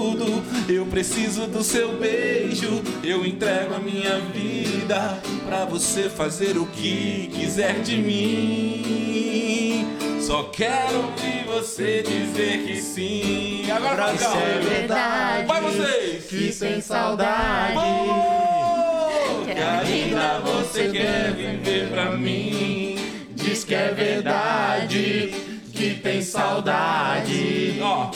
tudo, 0.00 0.42
eu 0.66 0.86
preciso 0.86 1.46
do 1.46 1.62
seu 1.62 1.98
beijo. 1.98 2.82
Eu 3.04 3.26
entrego 3.26 3.74
a 3.74 3.78
minha 3.78 4.18
vida 4.18 5.20
pra 5.46 5.66
você 5.66 6.08
fazer 6.08 6.56
o 6.56 6.64
que 6.64 7.30
quiser 7.34 7.82
de 7.82 7.98
mim. 7.98 9.86
Só 10.22 10.44
quero 10.44 10.96
ouvir 10.96 11.44
você 11.44 12.02
dizer 12.02 12.64
que 12.64 12.80
sim. 12.80 13.70
Agora 13.70 14.06
vai, 14.06 14.14
Isso 14.14 14.24
é 14.24 14.58
verdade. 14.60 15.46
Vai 15.46 15.60
vocês! 15.60 16.24
Que 16.24 16.52
tem 16.52 16.80
saudade. 16.80 17.76
Oh, 17.76 19.44
que 19.44 19.50
ainda 19.50 20.38
você 20.40 20.88
quer 20.88 21.32
viver 21.32 21.90
pra 21.90 22.12
mim. 22.12 22.96
Diz 23.34 23.64
que 23.64 23.74
é 23.74 23.92
verdade. 23.92 25.34
Que 25.74 25.94
tem 25.94 26.22
saudade. 26.22 27.78
Ó, 27.82 28.10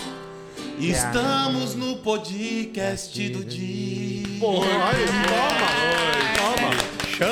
estamos 0.91 1.75
no 1.75 1.97
podcast 1.97 3.29
do 3.31 3.43
dia. 3.43 4.25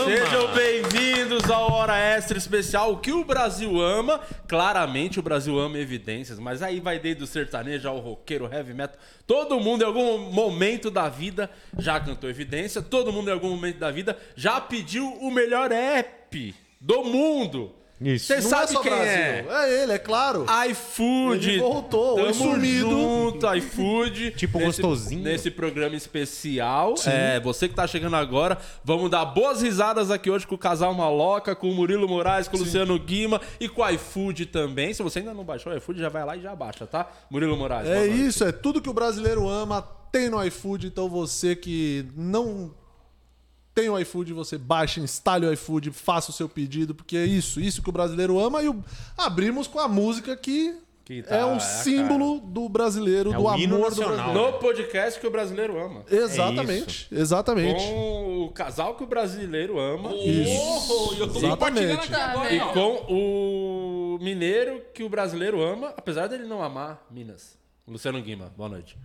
Sejam 0.05 0.55
bem-vindos 0.55 1.51
ao 1.51 1.71
Hora 1.71 1.99
Extra 1.99 2.39
Especial, 2.39 2.93
o 2.93 2.97
que 2.97 3.13
o 3.13 3.25
Brasil 3.25 3.79
ama. 3.79 4.21
Claramente 4.49 5.19
o 5.21 5.23
Brasil 5.23 5.59
ama 5.59 5.77
evidências, 5.77 6.39
mas 6.39 6.63
aí 6.63 6.81
vai 6.81 6.99
desde 6.99 7.25
o 7.25 7.27
sertanejo 7.27 7.89
ao 7.89 7.99
roqueiro, 7.99 8.49
heavy 8.51 8.73
metal. 8.73 8.99
Todo 9.27 9.61
mundo 9.61 9.83
em 9.83 9.87
algum 9.87 10.19
momento 10.31 10.91
da 10.91 11.11
vida 11.11 11.51
já 11.79 12.01
cantou 12.01 12.31
evidência, 12.31 12.81
todo 12.81 13.13
mundo 13.13 13.29
em 13.29 13.33
algum 13.33 13.51
momento 13.51 13.79
da 13.79 13.91
vida 13.91 14.17
já 14.35 14.61
pediu 14.63 15.07
o 15.21 15.31
melhor 15.31 15.71
app 15.71 16.55
do 16.81 17.05
mundo. 17.05 17.81
Isso. 18.05 18.27
Você 18.27 18.35
Não 18.37 18.43
sabe 18.51 18.65
é 18.65 18.67
só 18.69 18.81
quem 18.81 18.91
Brasil. 18.91 19.11
é? 19.13 19.47
É 19.51 19.83
ele, 19.83 19.93
é 19.93 19.99
claro. 19.99 20.47
iFood. 20.71 21.51
Ele 21.51 21.59
voltou, 21.61 22.17
Tamo 22.17 22.35
sumido. 22.35 22.91
junto, 22.91 23.55
iFood. 23.55 24.31
Tipo 24.37 24.59
Nesse- 24.59 24.83
gostosinho. 24.83 25.23
Nesse 25.23 25.51
programa 25.51 25.95
especial. 25.97 26.95
É, 27.07 27.39
você 27.41 27.69
que 27.69 27.75
tá 27.75 27.87
chegando 27.87 28.17
agora, 28.17 28.59
vamos 28.85 29.11
dar 29.11 29.25
boas 29.25 29.63
risadas 29.63 30.11
aqui 30.11 30.31
hoje 30.31 30.47
com 30.47 30.55
o 30.55 30.59
Casal 30.59 30.93
Maloca, 30.95 31.55
com 31.55 31.71
o 31.71 31.75
Murilo 31.75 32.09
Moraes, 32.09 32.49
com 32.49 32.57
o 32.57 32.61
Luciano 32.61 32.99
Guima 32.99 33.41
e 33.61 33.69
com 33.69 33.83
o 33.83 33.89
iFood 33.91 34.47
também. 34.47 34.93
Se 34.95 35.03
você 35.03 35.21
ainda 35.21 35.35
não 35.35 35.45
baixou 35.45 35.73
o 35.73 35.77
iFood, 35.77 36.01
já 36.01 36.09
vai 36.09 36.25
lá 36.25 36.37
e 36.37 36.41
já 36.43 36.55
baixa, 36.55 36.87
tá? 36.87 37.09
Murilo 37.31 37.57
Moraes. 37.57 37.89
É 37.89 38.07
isso, 38.07 38.45
é 38.45 38.53
tudo 38.53 38.81
que 38.81 38.89
o 38.91 38.93
brasileiro 38.95 39.49
ama, 39.49 39.83
tem 40.11 40.29
no 40.29 40.43
iFood. 40.45 40.87
Então 40.87 41.09
você 41.09 41.55
que 41.57 42.07
não 42.17 42.75
tem 43.75 43.89
o 43.89 43.99
iFood, 43.99 44.33
você 44.33 44.59
baixa, 44.59 45.01
instale 45.01 45.47
o 45.47 45.53
iFood, 45.53 45.91
faça 45.93 46.31
o 46.31 46.35
seu 46.35 46.49
pedido, 46.49 46.95
porque 46.95 47.17
é 47.17 47.25
isso, 47.25 47.61
isso 47.61 47.83
que 47.83 47.89
o 47.89 47.93
brasileiro 47.93 48.39
ama. 48.39 48.63
E 48.63 48.69
o- 48.69 48.85
abrimos 49.17 49.67
com 49.67 49.79
a 49.79 49.89
música 49.89 50.37
que, 50.37 50.75
Que 51.05 51.23
tá, 51.23 51.37
é 51.37 51.45
um 51.45 51.57
é 51.57 51.61
símbolo 51.61 52.39
do 52.41 52.69
brasileiro, 52.69 53.33
É 53.33 53.37
do 53.37 53.49
amor 53.49 53.59
do 53.69 53.79
nacional. 53.81 54.15
brasileiro. 54.17 54.53
No 54.53 54.59
podcast 54.59 55.19
que 55.21 55.27
o 55.27 55.31
brasileiro 55.31 55.79
ama. 55.85 56.05
Exatamente, 56.11 57.09
exatamente. 57.11 57.83
Com 57.83 58.45
o 58.45 58.51
casal 58.53 58.95
que 58.95 59.03
o 59.05 59.07
brasileiro 59.07 59.79
ama. 59.81 60.11
Oh, 60.11 61.15
eu 61.19 61.29
tô 61.33 61.39
Exatamente. 61.39 62.15
agora, 62.15 62.55
E 62.55 62.61
com 62.73 63.07
o 63.13 64.19
mineiro 64.21 64.81
que 64.95 65.03
o 65.03 65.09
brasileiro 65.09 65.61
ama, 65.63 65.93
apesar 65.97 66.29
dele 66.29 66.45
não 66.45 66.63
amar 66.63 67.05
Minas. 67.11 67.57
Luciano 67.89 68.21
Guima, 68.23 68.53
boa 68.57 68.69
noite. 68.69 68.97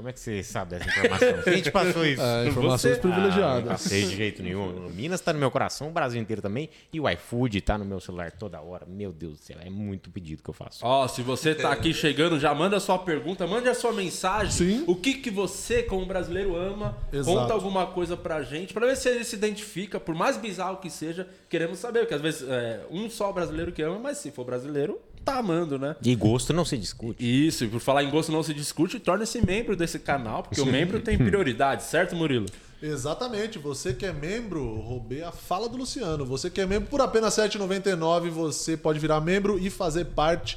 Como 0.00 0.08
é 0.08 0.14
que 0.14 0.20
você 0.20 0.42
sabe 0.42 0.70
dessa 0.78 0.88
informação? 0.88 1.42
Quem 1.44 1.60
te 1.60 1.70
passou 1.70 2.06
isso? 2.06 2.22
É, 2.22 2.48
informações 2.48 2.80
Você- 2.80 2.88
Ah, 2.88 2.94
não 2.94 3.00
privilegiadas. 3.14 3.68
passei 3.68 4.02
de 4.06 4.16
jeito 4.16 4.42
nenhum. 4.42 4.88
Minas 4.88 5.20
tá 5.20 5.30
no 5.30 5.38
meu 5.38 5.50
coração, 5.50 5.88
o 5.88 5.90
Brasil 5.90 6.18
inteiro 6.18 6.40
também. 6.40 6.70
E 6.90 6.98
o 6.98 7.06
iFood 7.06 7.60
tá 7.60 7.76
no 7.76 7.84
meu 7.84 8.00
celular 8.00 8.32
toda 8.32 8.58
hora. 8.62 8.86
Meu 8.86 9.12
Deus 9.12 9.36
do 9.38 9.44
céu, 9.44 9.58
é 9.60 9.68
muito 9.68 10.08
pedido 10.08 10.42
que 10.42 10.48
eu 10.48 10.54
faço. 10.54 10.78
Ó, 10.86 11.06
se 11.06 11.20
você 11.20 11.54
tá 11.54 11.70
aqui 11.70 11.92
chegando, 11.92 12.40
já 12.40 12.54
manda 12.54 12.78
a 12.78 12.80
sua 12.80 12.98
pergunta, 12.98 13.46
mande 13.46 13.68
a 13.68 13.74
sua 13.74 13.92
mensagem. 13.92 14.50
Sim. 14.52 14.84
O 14.86 14.96
que 14.96 15.12
que 15.12 15.30
você, 15.30 15.82
como 15.82 16.06
brasileiro, 16.06 16.56
ama? 16.56 16.96
Exato. 17.12 17.36
Conta 17.36 17.52
alguma 17.52 17.86
coisa 17.88 18.16
pra 18.16 18.42
gente, 18.42 18.72
pra 18.72 18.86
ver 18.86 18.96
se 18.96 19.06
ele 19.06 19.22
se 19.22 19.36
identifica, 19.36 20.00
por 20.00 20.14
mais 20.14 20.38
bizarro 20.38 20.78
que 20.78 20.88
seja, 20.88 21.28
queremos 21.46 21.78
saber, 21.78 22.00
porque 22.00 22.14
às 22.14 22.22
vezes 22.22 22.48
é 22.48 22.80
um 22.90 23.10
só 23.10 23.30
brasileiro 23.32 23.70
que 23.70 23.82
ama, 23.82 23.98
mas 23.98 24.16
se 24.16 24.30
for 24.30 24.46
brasileiro, 24.46 24.98
tá 25.24 25.38
amando, 25.38 25.78
né? 25.78 25.96
E 26.02 26.14
gosto 26.14 26.52
não 26.52 26.64
se 26.64 26.76
discute. 26.76 27.22
Isso, 27.22 27.64
e 27.64 27.68
por 27.68 27.80
falar 27.80 28.02
em 28.02 28.10
gosto 28.10 28.32
não 28.32 28.42
se 28.42 28.54
discute, 28.54 28.98
torne-se 28.98 29.44
membro 29.44 29.76
desse 29.76 29.98
canal, 29.98 30.42
porque 30.42 30.60
o 30.60 30.66
membro 30.66 31.00
tem 31.00 31.18
prioridade, 31.18 31.82
certo, 31.84 32.16
Murilo? 32.16 32.46
Exatamente, 32.82 33.58
você 33.58 33.92
que 33.92 34.06
é 34.06 34.12
membro, 34.12 34.76
roubei 34.80 35.22
a 35.22 35.30
fala 35.30 35.68
do 35.68 35.76
Luciano. 35.76 36.24
Você 36.24 36.48
que 36.48 36.62
é 36.62 36.66
membro 36.66 36.88
por 36.88 37.02
apenas 37.02 37.36
R$ 37.36 37.44
7,99, 37.44 38.30
você 38.30 38.74
pode 38.74 38.98
virar 38.98 39.20
membro 39.20 39.58
e 39.58 39.68
fazer 39.68 40.06
parte 40.06 40.56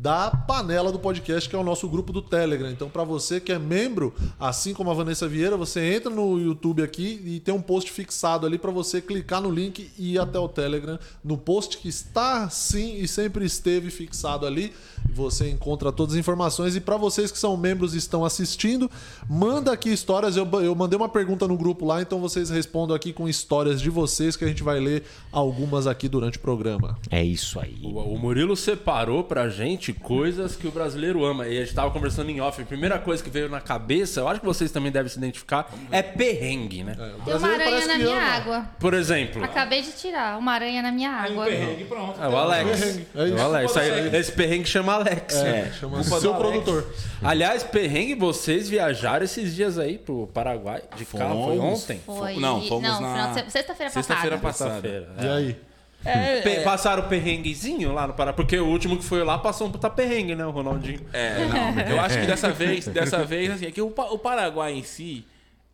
da 0.00 0.30
panela 0.30 0.90
do 0.90 0.98
podcast, 0.98 1.48
que 1.48 1.54
é 1.54 1.58
o 1.58 1.62
nosso 1.62 1.88
grupo 1.88 2.12
do 2.12 2.22
Telegram. 2.22 2.70
Então, 2.70 2.88
para 2.88 3.04
você 3.04 3.40
que 3.40 3.52
é 3.52 3.58
membro, 3.58 4.14
assim 4.40 4.72
como 4.72 4.90
a 4.90 4.94
Vanessa 4.94 5.28
Vieira, 5.28 5.56
você 5.56 5.94
entra 5.94 6.10
no 6.10 6.40
YouTube 6.40 6.82
aqui 6.82 7.20
e 7.24 7.40
tem 7.40 7.52
um 7.52 7.60
post 7.60 7.90
fixado 7.90 8.46
ali 8.46 8.58
para 8.58 8.70
você 8.70 9.00
clicar 9.00 9.40
no 9.40 9.50
link 9.50 9.90
e 9.98 10.14
ir 10.14 10.18
até 10.18 10.38
o 10.38 10.48
Telegram. 10.48 10.98
No 11.22 11.36
post 11.36 11.78
que 11.78 11.88
está 11.88 12.48
sim 12.48 12.96
e 12.96 13.06
sempre 13.08 13.44
esteve 13.44 13.90
fixado 13.90 14.46
ali, 14.46 14.72
você 15.12 15.50
encontra 15.50 15.92
todas 15.92 16.14
as 16.14 16.20
informações. 16.20 16.74
E 16.76 16.80
para 16.80 16.96
vocês 16.96 17.30
que 17.30 17.38
são 17.38 17.56
membros 17.56 17.94
e 17.94 17.98
estão 17.98 18.24
assistindo, 18.24 18.90
manda 19.28 19.72
aqui 19.72 19.90
histórias. 19.90 20.36
Eu, 20.36 20.48
eu 20.62 20.74
mandei 20.74 20.96
uma 20.96 21.08
pergunta 21.08 21.46
no 21.46 21.56
grupo 21.56 21.84
lá, 21.84 22.00
então 22.00 22.20
vocês 22.20 22.50
respondam 22.50 22.96
aqui 22.96 23.12
com 23.12 23.28
histórias 23.28 23.80
de 23.80 23.90
vocês 23.90 24.36
que 24.36 24.44
a 24.44 24.48
gente 24.48 24.62
vai 24.62 24.80
ler 24.80 25.04
algumas 25.30 25.86
aqui 25.86 26.08
durante 26.08 26.38
o 26.38 26.40
programa. 26.40 26.98
É 27.10 27.22
isso 27.22 27.60
aí. 27.60 27.78
O, 27.82 27.98
o 27.98 28.18
Murilo 28.18 28.56
separou 28.56 29.24
pra 29.24 29.48
gente 29.48 29.81
coisas 29.90 30.54
que 30.54 30.66
o 30.68 30.70
brasileiro 30.70 31.24
ama. 31.24 31.48
E 31.48 31.56
a 31.56 31.64
gente 31.64 31.74
tava 31.74 31.90
conversando 31.90 32.28
em 32.30 32.42
off. 32.42 32.60
A 32.60 32.66
primeira 32.66 32.98
coisa 32.98 33.24
que 33.24 33.30
veio 33.30 33.48
na 33.48 33.58
cabeça, 33.62 34.20
eu 34.20 34.28
acho 34.28 34.40
que 34.40 34.44
vocês 34.46 34.70
também 34.70 34.92
devem 34.92 35.08
se 35.10 35.16
identificar, 35.16 35.72
é 35.90 36.02
perrengue, 36.02 36.84
né? 36.84 36.94
Tem 37.24 37.34
uma 37.34 37.48
aranha 37.48 37.86
na 37.86 37.96
minha 37.96 38.10
ama. 38.18 38.20
água. 38.36 38.66
Por 38.78 38.92
exemplo, 38.92 39.42
Acabei 39.42 39.80
de 39.80 39.92
tirar 39.92 40.38
uma 40.38 40.52
aranha 40.52 40.82
na 40.82 40.92
minha 40.92 41.10
água. 41.10 41.46
Perrengue, 41.46 41.84
pronto. 41.86 42.22
é 42.22 42.28
o 42.28 42.36
Alex. 42.36 42.82
É 42.82 43.22
É 43.22 43.24
isso. 43.28 43.34
o 43.36 43.40
Alex. 43.40 43.76
Aí, 43.78 44.16
esse 44.16 44.32
perrengue 44.32 44.68
chama 44.68 44.92
Alex. 44.92 45.34
É, 45.36 45.72
chama 45.80 46.02
Culpa 46.02 46.20
seu 46.20 46.34
produtor. 46.34 46.86
Aliás, 47.22 47.62
perrengue, 47.62 48.14
vocês 48.16 48.68
viajaram 48.68 49.24
esses 49.24 49.54
dias 49.54 49.78
aí 49.78 49.96
pro 49.96 50.26
Paraguai 50.34 50.82
de 50.96 51.06
carro. 51.06 51.46
Foi 51.46 51.56
Fomos. 51.56 51.82
ontem? 51.82 52.00
Foi. 52.04 52.36
Não, 52.36 52.60
fomos 52.66 52.82
não, 52.88 53.00
na- 53.00 53.12
final 53.14 53.32
de 53.34 53.40
se- 53.44 53.50
sexta-feira 53.50 53.90
Sexta-feira 53.92 54.38
passada. 54.38 54.70
passada. 54.74 54.88
Sexta-feira. 55.16 55.40
E 55.40 55.71
é. 56.04 56.40
Pe- 56.40 56.60
Passaram 56.62 57.04
o 57.04 57.08
perrenguezinho 57.08 57.92
lá 57.92 58.06
no 58.06 58.14
Paraguai? 58.14 58.34
Porque 58.36 58.58
o 58.58 58.66
último 58.66 58.96
que 58.96 59.04
foi 59.04 59.22
lá 59.24 59.38
passou 59.38 59.66
um 59.68 59.72
puta 59.72 59.88
perrengue, 59.90 60.34
né? 60.34 60.44
O 60.46 60.50
Ronaldinho. 60.50 61.00
É, 61.12 61.44
não. 61.46 61.80
Eu 61.96 62.00
acho 62.00 62.18
que 62.20 62.26
dessa 62.26 62.50
vez, 62.50 62.86
dessa 62.86 63.24
vez, 63.24 63.50
assim, 63.50 63.66
é 63.66 63.70
que 63.70 63.80
o, 63.82 63.86
o 63.88 64.18
Paraguai 64.18 64.72
em 64.72 64.82
si 64.82 65.24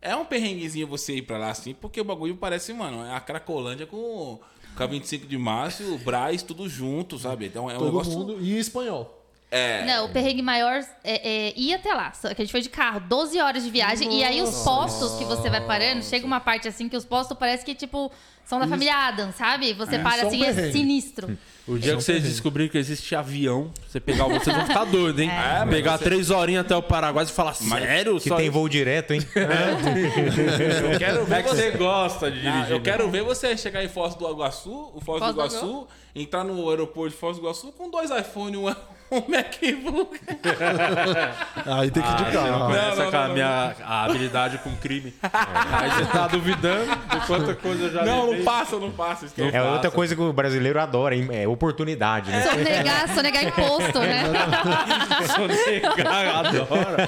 é 0.01 0.15
um 0.15 0.25
perrenguezinho 0.25 0.87
você 0.87 1.15
ir 1.15 1.23
pra 1.23 1.37
lá, 1.37 1.49
assim, 1.49 1.73
porque 1.73 1.99
o 1.99 2.03
bagulho 2.05 2.35
parece, 2.35 2.71
mano, 2.73 3.05
é 3.05 3.13
a 3.15 3.19
Cracolândia 3.19 3.85
com, 3.85 4.39
com 4.75 4.83
a 4.83 4.87
25 4.87 5.27
de 5.27 5.37
março, 5.37 5.83
o 5.93 5.97
Braz, 5.97 6.41
tudo 6.41 6.69
junto, 6.69 7.17
sabe? 7.19 7.47
Então 7.47 7.69
é 7.69 7.73
um 7.75 7.77
Todo 7.79 7.85
negócio. 7.87 8.13
mundo. 8.13 8.37
E 8.39 8.57
espanhol. 8.57 9.18
É. 9.51 9.83
Não, 9.85 10.05
o 10.05 10.09
perrengue 10.09 10.43
maior 10.43 10.81
é, 11.03 11.47
é 11.49 11.53
ir 11.59 11.73
até 11.73 11.91
lá. 11.93 12.11
Só 12.13 12.27
que 12.33 12.41
a 12.41 12.45
gente 12.45 12.51
foi 12.51 12.61
de 12.61 12.69
carro, 12.69 12.99
12 12.99 13.39
horas 13.39 13.63
de 13.63 13.69
viagem. 13.71 14.19
E 14.19 14.23
aí 14.23 14.41
os 14.43 14.63
postos 14.63 15.13
que 15.17 15.25
você 15.25 15.49
vai 15.49 15.61
parando, 15.65 16.03
chega 16.03 16.25
uma 16.25 16.39
parte 16.39 16.67
assim 16.67 16.87
que 16.87 16.95
os 16.95 17.03
postos 17.03 17.35
parece 17.35 17.65
que, 17.65 17.73
tipo, 17.73 18.11
são 18.45 18.59
da 18.59 18.67
família 18.67 18.95
Adam, 18.95 19.31
sabe? 19.31 19.73
Você 19.73 19.97
para 19.97 20.19
só 20.21 20.25
um 20.25 20.27
assim, 20.29 20.43
é 20.43 20.53
perrengue. 20.53 20.71
sinistro. 20.77 21.37
O 21.67 21.77
dia 21.79 21.95
que 21.95 22.01
vocês 22.03 22.21
descobrirem 22.23 22.69
que 22.71 22.77
existe 22.77 23.15
avião, 23.15 23.71
você 23.87 23.99
pegar 23.99 24.25
o 24.25 24.29
vocês 24.29 24.55
vão 24.55 24.65
ficar 24.67 24.85
doidos, 24.85 25.19
hein? 25.21 25.29
É, 25.31 25.59
mas 25.65 25.69
pegar 25.69 25.97
você- 25.97 26.03
três 26.03 26.29
horinhas 26.31 26.65
até 26.65 26.75
o 26.75 26.81
Paraguai 26.83 27.25
e 27.25 27.27
falar, 27.27 27.53
sério? 27.55 28.19
Que 28.19 28.29
Só- 28.29 28.35
tem 28.37 28.49
voo 28.51 28.67
direto, 28.69 29.13
hein? 29.13 29.21
Eu 30.93 30.97
quero 30.99 31.25
ver 31.25 31.35
É 31.39 31.43
que 31.43 31.49
você 31.49 31.71
gosta 31.71 32.31
de 32.31 32.39
Ah, 32.47 32.51
dirigir. 32.51 32.71
eu 32.71 32.77
né? 32.77 32.83
quero 32.83 33.09
ver 33.09 33.23
você 33.23 33.55
chegar 33.57 33.83
em 33.83 33.87
Foz 33.89 34.15
do 34.15 34.29
Iguaçu, 34.29 34.91
o 34.93 34.99
Foz, 35.01 35.19
Foz 35.19 35.21
do 35.21 35.33
do 35.33 35.39
Iguaçu, 35.39 35.87
entrar 36.15 36.43
no 36.43 36.69
aeroporto 36.69 37.11
de 37.13 37.17
Foz 37.19 37.37
do 37.37 37.43
Iguaçu 37.43 37.71
com 37.71 37.89
dois 37.89 38.09
iPhone, 38.11 38.57
um, 38.57 38.67
um 38.67 38.75
MacBook. 39.15 40.19
Aí 41.65 41.91
tem 41.91 42.03
que 42.03 42.09
Ah, 42.09 42.17
você 42.17 42.23
indicar. 42.23 42.47
não 42.47 42.63
Ah, 42.63 42.67
conhece 42.67 42.97
não, 42.97 43.07
a, 43.07 43.11
não, 43.11 43.27
não. 43.27 43.33
minha 43.33 43.75
a 43.83 44.03
habilidade 44.05 44.57
com 44.59 44.75
crime. 44.77 45.13
Aí 45.23 45.89
você 45.91 46.05
tá 46.05 46.27
duvidando 46.27 46.85
de 46.95 47.27
quanta 47.27 47.55
coisa 47.55 47.83
eu 47.85 47.91
já 47.91 48.05
Não, 48.05 48.25
levei. 48.25 48.37
não 48.39 48.45
passa, 48.45 48.75
não 48.77 48.91
passa. 48.91 49.25
É 49.37 49.59
Não 49.59 49.73
outra 49.73 49.91
coisa 49.91 50.15
que 50.15 50.21
o 50.21 50.31
brasileiro 50.33 50.79
adora, 50.79 51.15
hein? 51.15 51.27
é 51.31 51.47
oportunidade, 51.47 52.29
né? 52.31 52.41
Sonegar, 52.43 53.13
sonegar 53.13 53.43
imposto, 53.43 53.99
né? 53.99 54.23
Sonegar, 55.35 56.35
adora. 56.45 57.07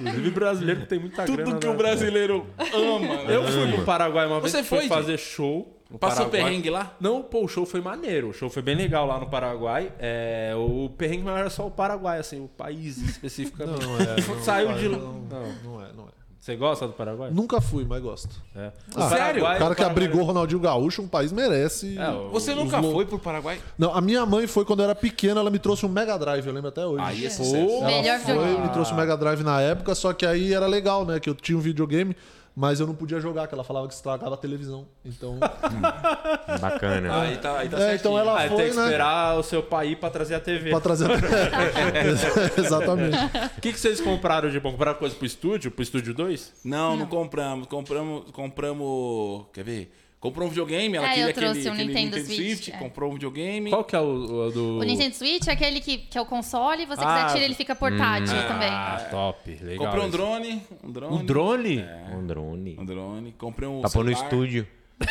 Inclusive 0.00 0.30
brasileiro 0.30 0.86
tem 0.86 0.98
muita 0.98 1.24
grana. 1.24 1.44
Tudo 1.44 1.58
que 1.58 1.66
né? 1.66 1.72
o 1.72 1.76
brasileiro 1.76 2.46
ama. 2.72 2.98
né? 3.24 3.36
Eu 3.36 3.44
fui 3.44 3.66
no 3.66 3.84
Paraguai 3.84 4.26
uma 4.26 4.40
vez 4.40 4.52
Você 4.52 4.62
fui 4.62 4.78
foi, 4.80 4.88
fazer 4.88 5.18
show. 5.18 5.78
No 5.92 5.98
Passou 5.98 6.26
Paraguai. 6.26 6.42
perrengue 6.50 6.70
lá? 6.70 6.96
Não, 7.00 7.22
pô, 7.22 7.44
o 7.44 7.48
show 7.48 7.64
foi 7.66 7.80
maneiro. 7.80 8.30
O 8.30 8.32
show 8.32 8.48
foi 8.50 8.62
bem 8.62 8.74
legal 8.74 9.06
lá 9.06 9.20
no 9.20 9.28
Paraguai. 9.28 9.92
É, 9.98 10.52
o 10.56 10.88
perrengue 10.96 11.22
não 11.24 11.36
era 11.36 11.50
só 11.50 11.66
o 11.66 11.70
Paraguai, 11.70 12.18
assim, 12.18 12.42
o 12.42 12.48
país 12.48 12.96
especificamente. 12.98 13.84
Não 13.86 13.96
é. 14.00 14.16
não, 14.26 14.40
Saiu 14.42 14.72
de 14.74 14.88
lá. 14.88 14.98
Não, 14.98 15.12
Não. 15.12 15.52
não 15.64 15.82
é, 15.84 15.92
não 15.96 16.04
é. 16.04 16.22
Você 16.40 16.56
gosta 16.56 16.88
do 16.88 16.92
Paraguai? 16.92 17.30
Nunca 17.30 17.60
fui, 17.60 17.84
mas 17.88 18.02
gosto. 18.02 18.30
É. 18.56 18.72
Ah, 18.96 19.08
Paraguai- 19.08 19.36
O 19.36 19.58
cara 19.60 19.74
que 19.76 19.82
Paraguai- 19.82 19.90
abrigou 19.90 20.22
o 20.22 20.24
Ronaldinho 20.24 20.60
Gaúcho, 20.60 21.00
um 21.00 21.06
país 21.06 21.30
merece. 21.30 21.96
É, 21.96 22.08
o- 22.10 22.30
Você 22.30 22.52
nunca 22.52 22.80
lo- 22.80 22.90
foi 22.94 23.06
pro 23.06 23.16
Paraguai? 23.16 23.60
Não, 23.78 23.94
a 23.94 24.00
minha 24.00 24.26
mãe 24.26 24.48
foi 24.48 24.64
quando 24.64 24.80
eu 24.80 24.86
era 24.86 24.94
pequena, 24.96 25.38
ela 25.38 25.50
me 25.52 25.60
trouxe 25.60 25.86
um 25.86 25.88
Mega 25.88 26.18
Drive, 26.18 26.44
eu 26.44 26.52
lembro 26.52 26.70
até 26.70 26.84
hoje. 26.84 27.04
Aí 27.04 27.26
é 27.26 27.28
Pô, 27.28 27.34
sucesso. 27.44 27.54
Ela 27.56 27.86
Melhor 27.86 28.18
foi, 28.18 28.58
me 28.60 28.68
trouxe 28.70 28.92
um 28.92 28.96
Mega 28.96 29.16
Drive 29.16 29.42
na 29.44 29.60
época, 29.60 29.94
só 29.94 30.12
que 30.12 30.26
aí 30.26 30.52
era 30.52 30.66
legal, 30.66 31.06
né? 31.06 31.20
Que 31.20 31.30
eu 31.30 31.34
tinha 31.36 31.56
um 31.56 31.60
videogame, 31.60 32.16
mas 32.54 32.80
eu 32.80 32.86
não 32.86 32.94
podia 32.94 33.18
jogar, 33.20 33.46
que 33.46 33.54
ela 33.54 33.64
falava 33.64 33.88
que 33.88 33.94
estragava 33.94 34.34
a 34.34 34.38
televisão. 34.38 34.86
Então. 35.04 35.38
Bacana. 36.60 37.22
Aí 37.22 37.36
tá, 37.38 37.58
aí 37.58 37.68
tá 37.68 37.80
É, 37.80 37.94
então 37.94 38.18
ela- 38.18 38.38
Aí 38.38 38.48
foi, 38.48 38.56
tem 38.58 38.70
que 38.70 38.76
né? 38.76 38.82
esperar 38.84 39.38
o 39.38 39.42
seu 39.42 39.62
pai 39.62 39.88
ir 39.88 39.96
pra 39.96 40.10
trazer 40.10 40.34
a 40.34 40.40
TV. 40.40 40.70
pra 40.70 40.80
trazer. 40.80 41.08
Exatamente. 42.58 43.16
O 43.56 43.60
que, 43.60 43.72
que 43.72 43.80
vocês 43.80 44.00
compraram 44.00 44.50
de 44.50 44.60
bom? 44.60 44.72
Compraram 44.72 44.98
coisa 44.98 45.14
pro 45.14 45.26
estúdio? 45.26 45.70
Pro 45.70 45.82
estúdio 45.82 46.12
2? 46.14 46.52
Não, 46.64 46.96
não 46.96 47.06
compramos. 47.06 47.66
Compramos. 47.68 48.30
Compramos. 48.32 49.46
Quer 49.52 49.64
ver? 49.64 49.92
Comprou 50.22 50.46
um 50.46 50.50
videogame, 50.50 50.96
ela 50.96 51.06
É, 51.06 51.08
queria 51.08 51.24
eu 51.24 51.30
aquele, 51.30 51.46
trouxe 51.46 51.68
um 51.68 51.72
aquele 51.72 51.92
Nintendo 51.92 52.24
Switch, 52.24 52.68
é. 52.68 52.76
comprou 52.78 53.10
um 53.10 53.14
videogame. 53.14 53.70
Qual 53.70 53.82
que 53.82 53.96
é 53.96 53.98
o, 53.98 54.46
o 54.46 54.50
do... 54.52 54.78
O 54.78 54.82
Nintendo 54.84 55.16
Switch 55.16 55.48
é 55.48 55.50
aquele 55.50 55.80
que, 55.80 55.98
que 55.98 56.16
é 56.16 56.20
o 56.20 56.24
console, 56.24 56.86
você 56.86 57.02
Ah. 57.04 57.24
quiser 57.24 57.32
tirar, 57.32 57.44
ele 57.44 57.54
fica 57.56 57.74
portátil 57.74 58.36
também. 58.46 58.68
Ah, 58.70 59.08
top. 59.10 59.58
Legal. 59.60 59.84
Comprei 59.86 60.04
um 60.06 60.10
drone. 60.10 60.62
Um 60.84 60.92
drone. 60.92 61.16
Um 61.16 61.26
drone? 61.26 61.84
Um 62.14 62.26
drone. 62.26 62.76
Um 62.78 62.84
drone. 62.84 63.32
Comprei 63.32 63.68
um. 63.68 63.80
Tá 63.80 63.90
pôr 63.90 64.04
no 64.04 64.12
estúdio. 64.12 64.64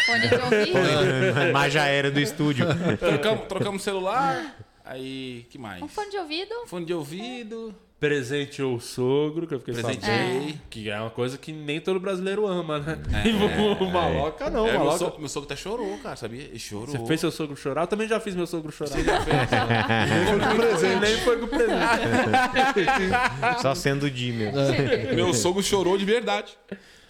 Fone 0.05 0.27
de 0.29 0.35
ouvido. 0.35 0.79
Mas 1.51 1.73
já 1.73 1.85
era 1.87 2.09
do 2.09 2.19
estúdio. 2.21 2.65
Trocamos, 2.97 3.47
trocamos 3.47 3.81
celular. 3.83 4.55
Aí, 4.85 5.45
que 5.49 5.57
mais? 5.57 5.81
Um 5.81 5.89
fone 5.89 6.09
de 6.09 6.17
ouvido. 6.19 6.55
Fone 6.67 6.85
de 6.85 6.93
ouvido. 6.93 7.75
Presenteou 8.01 8.77
o 8.77 8.81
sogro, 8.81 9.45
que 9.45 9.53
eu 9.53 9.59
fiquei 9.59 9.75
sabendo. 9.75 10.57
Que 10.71 10.89
é 10.89 10.99
uma 10.99 11.11
coisa 11.11 11.37
que 11.37 11.51
nem 11.51 11.79
todo 11.79 11.99
brasileiro 11.99 12.47
ama, 12.47 12.79
né? 12.79 12.97
E 13.23 13.29
o 13.83 13.87
maloca 13.91 14.49
não, 14.49 14.67
É, 14.67 14.71
meu, 14.71 14.79
maloca... 14.79 14.97
sogro, 14.97 15.19
meu 15.19 15.29
sogro 15.29 15.45
até 15.45 15.55
chorou, 15.55 15.95
cara, 15.99 16.15
sabia? 16.15 16.41
Ele 16.45 16.57
chorou. 16.57 16.87
Você 16.87 16.97
fez 17.05 17.19
seu 17.19 17.29
sogro 17.31 17.55
chorar? 17.55 17.83
Eu 17.83 17.87
também 17.87 18.07
já 18.07 18.19
fiz 18.19 18.33
meu 18.33 18.47
sogro 18.47 18.71
chorar. 18.71 18.91
presente. 20.55 20.99
Nem 20.99 21.17
foi 21.17 21.37
com 21.41 21.47
presente. 21.47 21.91
Só 23.61 23.75
sendo 23.75 24.09
de 24.09 24.31
meu. 24.31 24.51
Meu 25.15 25.31
sogro 25.33 25.61
chorou 25.61 25.95
de 25.95 26.03
verdade. 26.05 26.57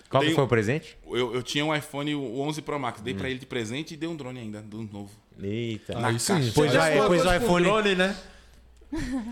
Qual 0.09 0.19
que 0.21 0.27
Tem- 0.27 0.35
foi 0.35 0.43
o 0.43 0.47
presente? 0.47 0.97
Eu, 1.09 1.35
eu 1.35 1.41
tinha 1.41 1.63
um 1.65 1.73
iPhone 1.73 2.13
11 2.13 2.61
Pro 2.63 2.77
Max, 2.77 2.99
dei 2.99 3.13
pra 3.13 3.29
ele 3.29 3.39
de 3.39 3.45
presente 3.45 3.93
e 3.93 3.97
dei 3.97 4.09
um 4.09 4.15
drone 4.17 4.41
ainda, 4.41 4.61
do 4.61 4.81
novo. 4.83 5.09
Eita. 5.41 5.97
Na 5.97 6.09
Aí 6.09 6.19
sim. 6.19 6.33
caixa. 6.33 6.51
Pois 6.53 6.73
Já 6.73 6.79
vai, 6.81 6.91
foi 6.97 7.01
depois 7.01 7.25
o 7.25 7.33
iPhone. 7.33 7.63
drone, 7.63 7.95
né? 7.95 8.13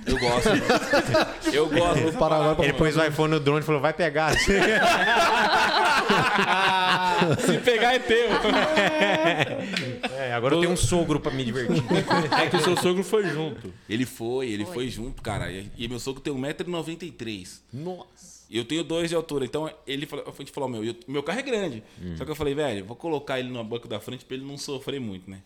Eu 0.05 0.17
gosto. 0.19 0.49
eu 1.53 1.67
gosto. 1.69 2.07
O 2.07 2.13
Paraguai 2.17 2.55
Ele 2.65 2.73
pôs 2.73 2.95
o 2.95 3.03
iPhone 3.03 3.31
no 3.33 3.39
drone 3.39 3.59
e 3.59 3.63
falou: 3.63 3.81
vai 3.81 3.91
pegar. 3.93 4.33
Se 7.45 7.57
pegar 7.63 7.95
é 7.95 7.99
teu. 7.99 8.29
É, 10.17 10.33
agora 10.33 10.55
eu 10.55 10.61
tenho 10.61 10.71
um 10.73 10.77
sogro 10.77 11.19
pra 11.19 11.31
me 11.31 11.43
divertir. 11.43 11.83
É 12.39 12.47
que 12.49 12.55
o 12.55 12.61
seu 12.63 12.77
sogro 12.77 13.03
foi 13.03 13.25
junto. 13.29 13.73
Ele 13.89 14.05
foi, 14.05 14.49
ele 14.49 14.65
foi, 14.65 14.87
junto, 14.89 15.21
cara. 15.21 15.51
E, 15.51 15.87
meu 15.87 15.99
sogro 15.99 16.21
tem 16.21 16.33
1,93m. 16.33 17.59
Nossa. 17.73 18.39
E 18.49 18.57
eu 18.57 18.65
tenho 18.65 18.83
dois 18.83 19.09
de 19.09 19.15
altura. 19.15 19.45
Então 19.45 19.69
ele 19.85 20.05
falou, 20.05 20.25
a 20.27 20.31
gente 20.39 20.51
falou, 20.51 20.67
meu, 20.69 20.83
eu- 20.83 20.95
meu 21.07 21.21
carro 21.21 21.39
é 21.39 21.43
grande. 21.43 21.83
Só 22.17 22.25
que 22.25 22.31
eu 22.31 22.35
falei, 22.35 22.55
velho, 22.55 22.83
vou 22.85 22.95
colocar 22.95 23.39
ele 23.39 23.49
no 23.49 23.63
banco 23.63 23.87
da 23.87 23.99
frente 23.99 24.25
pra 24.25 24.35
ele 24.37 24.45
não 24.45 24.57
sofrer 24.57 24.99
muito, 24.99 25.29
né? 25.29 25.39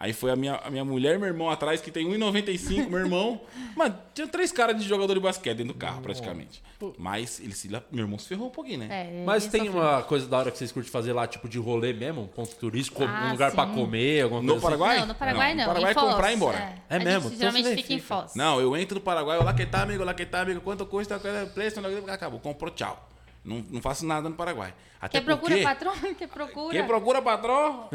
Aí 0.00 0.14
foi 0.14 0.30
a 0.30 0.36
minha, 0.36 0.54
a 0.56 0.70
minha 0.70 0.82
mulher 0.84 1.16
e 1.16 1.18
meu 1.18 1.28
irmão 1.28 1.50
atrás, 1.50 1.78
que 1.82 1.90
tem 1.90 2.06
1,95, 2.08 2.88
meu 2.88 3.00
irmão. 3.00 3.38
Mano, 3.76 3.94
tinha 4.14 4.26
três 4.26 4.50
caras 4.50 4.80
de 4.80 4.88
jogador 4.88 5.12
de 5.12 5.20
basquete 5.20 5.58
dentro 5.58 5.74
do 5.74 5.78
carro, 5.78 6.00
praticamente. 6.00 6.62
Mas 6.96 7.38
ele 7.38 7.52
se, 7.52 7.68
meu 7.68 8.04
irmão 8.06 8.18
se 8.18 8.26
ferrou 8.26 8.46
um 8.46 8.50
pouquinho, 8.50 8.78
né? 8.78 8.88
É, 8.90 9.24
Mas 9.26 9.46
tem 9.46 9.66
sofreu. 9.66 9.82
uma 9.82 10.02
coisa 10.02 10.26
da 10.26 10.38
hora 10.38 10.50
que 10.50 10.56
vocês 10.56 10.72
curtem 10.72 10.90
fazer 10.90 11.12
lá, 11.12 11.26
tipo 11.26 11.46
de 11.46 11.58
rolê 11.58 11.92
mesmo? 11.92 12.22
Um 12.22 12.26
ponto 12.26 12.56
turístico, 12.56 13.04
Ah, 13.04 13.26
um 13.26 13.32
lugar 13.32 13.52
pra 13.52 13.66
sim. 13.66 13.74
comer, 13.74 14.22
alguma 14.22 14.40
No 14.40 14.52
coisa 14.58 14.68
assim? 14.68 14.78
Paraguai? 14.78 14.98
Não, 15.00 15.06
no 15.08 15.14
Paraguai 15.14 15.54
não. 15.54 15.64
No 15.64 15.68
Paraguai 15.68 15.90
em 15.90 15.94
Foz. 15.94 16.06
é 16.06 16.10
comprar 16.10 16.30
e 16.30 16.32
ir 16.32 16.36
embora. 16.36 16.58
É, 16.58 16.74
É 16.88 16.96
a 16.96 16.98
mesmo? 16.98 17.28
Gente, 17.28 17.38
geralmente 17.38 17.64
você 17.68 17.76
fica 17.76 17.92
em 17.92 17.98
fica. 18.00 18.14
Foz. 18.22 18.34
Não, 18.34 18.58
eu 18.58 18.74
entro 18.78 18.94
no 18.94 19.00
Paraguai, 19.02 19.38
olá 19.38 19.52
que 19.52 19.66
tá, 19.66 19.82
amigo, 19.82 20.02
olá 20.02 20.14
que 20.14 20.24
tá, 20.24 20.40
amigo, 20.40 20.62
quanto 20.62 20.86
custa, 20.86 21.18
qual 21.18 21.46
preço, 21.48 21.78
acabou, 22.10 22.40
comprou, 22.40 22.70
tchau. 22.70 23.06
Não, 23.42 23.64
não 23.70 23.80
faço 23.80 24.04
nada 24.04 24.28
no 24.28 24.34
Paraguai. 24.34 24.74
Até 25.00 25.18
Quer 25.18 25.24
procura 25.24 25.54
porque... 25.54 25.64
patrão? 25.64 25.94
Quer 26.14 26.28
procura? 26.28 26.72
Quem 26.76 26.86
procura 26.86 27.22
patrão? 27.22 27.88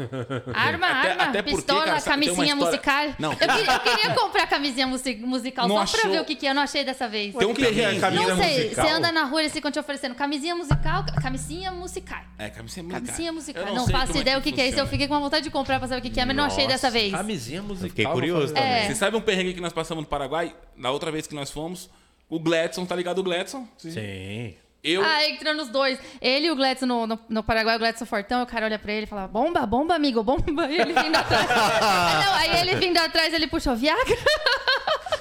Arma, 0.52 0.86
Até- 0.88 1.10
arma, 1.12 1.22
até 1.22 1.40
porque, 1.42 1.56
pistola, 1.58 1.84
cara, 1.84 2.00
camisinha 2.00 2.32
história- 2.52 2.56
musical. 2.56 3.14
Não. 3.16 3.30
Eu, 3.30 3.38
queria, 3.38 3.72
eu 3.74 3.80
queria 3.80 4.14
comprar 4.16 4.46
camisinha 4.48 4.86
musi- 4.88 5.14
musical 5.14 5.68
Não 5.68 5.76
só 5.76 5.92
pra 5.92 6.00
achou? 6.00 6.10
ver 6.10 6.20
o 6.20 6.24
que, 6.24 6.34
que 6.34 6.48
é. 6.48 6.50
Eu 6.50 6.54
não 6.56 6.62
achei 6.62 6.82
dessa 6.84 7.08
vez. 7.08 7.32
Tem 7.32 7.46
um 7.46 7.52
é 7.52 7.54
perrengue. 7.54 8.00
camisa 8.00 8.34
Não 8.34 8.42
sei, 8.42 8.64
musical? 8.64 8.84
você 8.88 8.92
anda 8.92 9.12
na 9.12 9.22
rua 9.22 9.40
e 9.40 9.42
eles 9.44 9.52
ficam 9.52 9.70
te 9.70 9.78
oferecendo 9.78 10.16
camisinha 10.16 10.56
musical, 10.56 11.04
camisinha 11.22 11.70
musical. 11.70 12.22
É, 12.38 12.50
camisinha 12.50 12.82
musical. 12.82 13.00
Camisinha 13.06 13.32
musical. 13.32 13.62
Eu 13.68 13.74
Não, 13.76 13.84
sei 13.84 13.92
faço 13.94 14.06
como 14.08 14.20
ideia 14.22 14.38
o 14.38 14.42
que, 14.42 14.50
que 14.50 14.60
é 14.60 14.68
isso. 14.68 14.80
Eu 14.80 14.86
fiquei 14.88 15.06
com 15.06 15.14
uma 15.14 15.20
vontade 15.20 15.44
de 15.44 15.50
comprar 15.50 15.78
pra 15.78 15.86
saber 15.86 16.00
o 16.00 16.02
que, 16.02 16.10
que 16.10 16.18
é, 16.20 16.24
mas 16.24 16.34
não 16.34 16.42
achei 16.44 16.66
dessa 16.66 16.90
vez. 16.90 17.12
Camisinha 17.12 17.62
musical. 17.62 17.88
fiquei 17.90 18.04
curioso 18.06 18.52
fazer. 18.52 18.66
É. 18.66 18.86
Você 18.88 18.96
sabe 18.96 19.16
um 19.16 19.20
perrengue 19.20 19.54
que 19.54 19.60
nós 19.60 19.72
passamos 19.72 20.02
no 20.02 20.08
Paraguai? 20.10 20.52
Na 20.76 20.90
outra 20.90 21.12
vez 21.12 21.28
que 21.28 21.36
nós 21.36 21.52
fomos, 21.52 21.88
o 22.28 22.40
Gladson, 22.40 22.84
tá 22.84 22.96
ligado 22.96 23.18
o 23.18 23.22
Gladson? 23.22 23.64
Sim. 23.78 24.56
Eu... 24.86 25.02
Ah, 25.04 25.28
entrando 25.28 25.62
os 25.62 25.68
dois. 25.68 25.98
Ele 26.20 26.46
e 26.46 26.50
o 26.50 26.54
Gladson 26.54 26.86
no, 26.86 27.06
no, 27.08 27.18
no 27.28 27.42
Paraguai, 27.42 27.74
o 27.74 27.78
Gladson 27.78 28.06
Fortão, 28.06 28.42
o 28.42 28.46
cara 28.46 28.66
olha 28.66 28.78
pra 28.78 28.92
ele 28.92 29.02
e 29.02 29.06
fala: 29.06 29.26
Bomba, 29.26 29.66
bomba, 29.66 29.96
amigo, 29.96 30.22
bomba. 30.22 30.70
E 30.70 30.80
ele 30.80 30.92
vindo 30.92 31.16
atrás. 31.16 31.46
Ah, 31.50 32.22
não, 32.24 32.34
aí 32.34 32.60
ele 32.60 32.76
vindo 32.76 32.96
atrás, 32.98 33.34
ele 33.34 33.48
puxou 33.48 33.74
Viagra. 33.74 34.16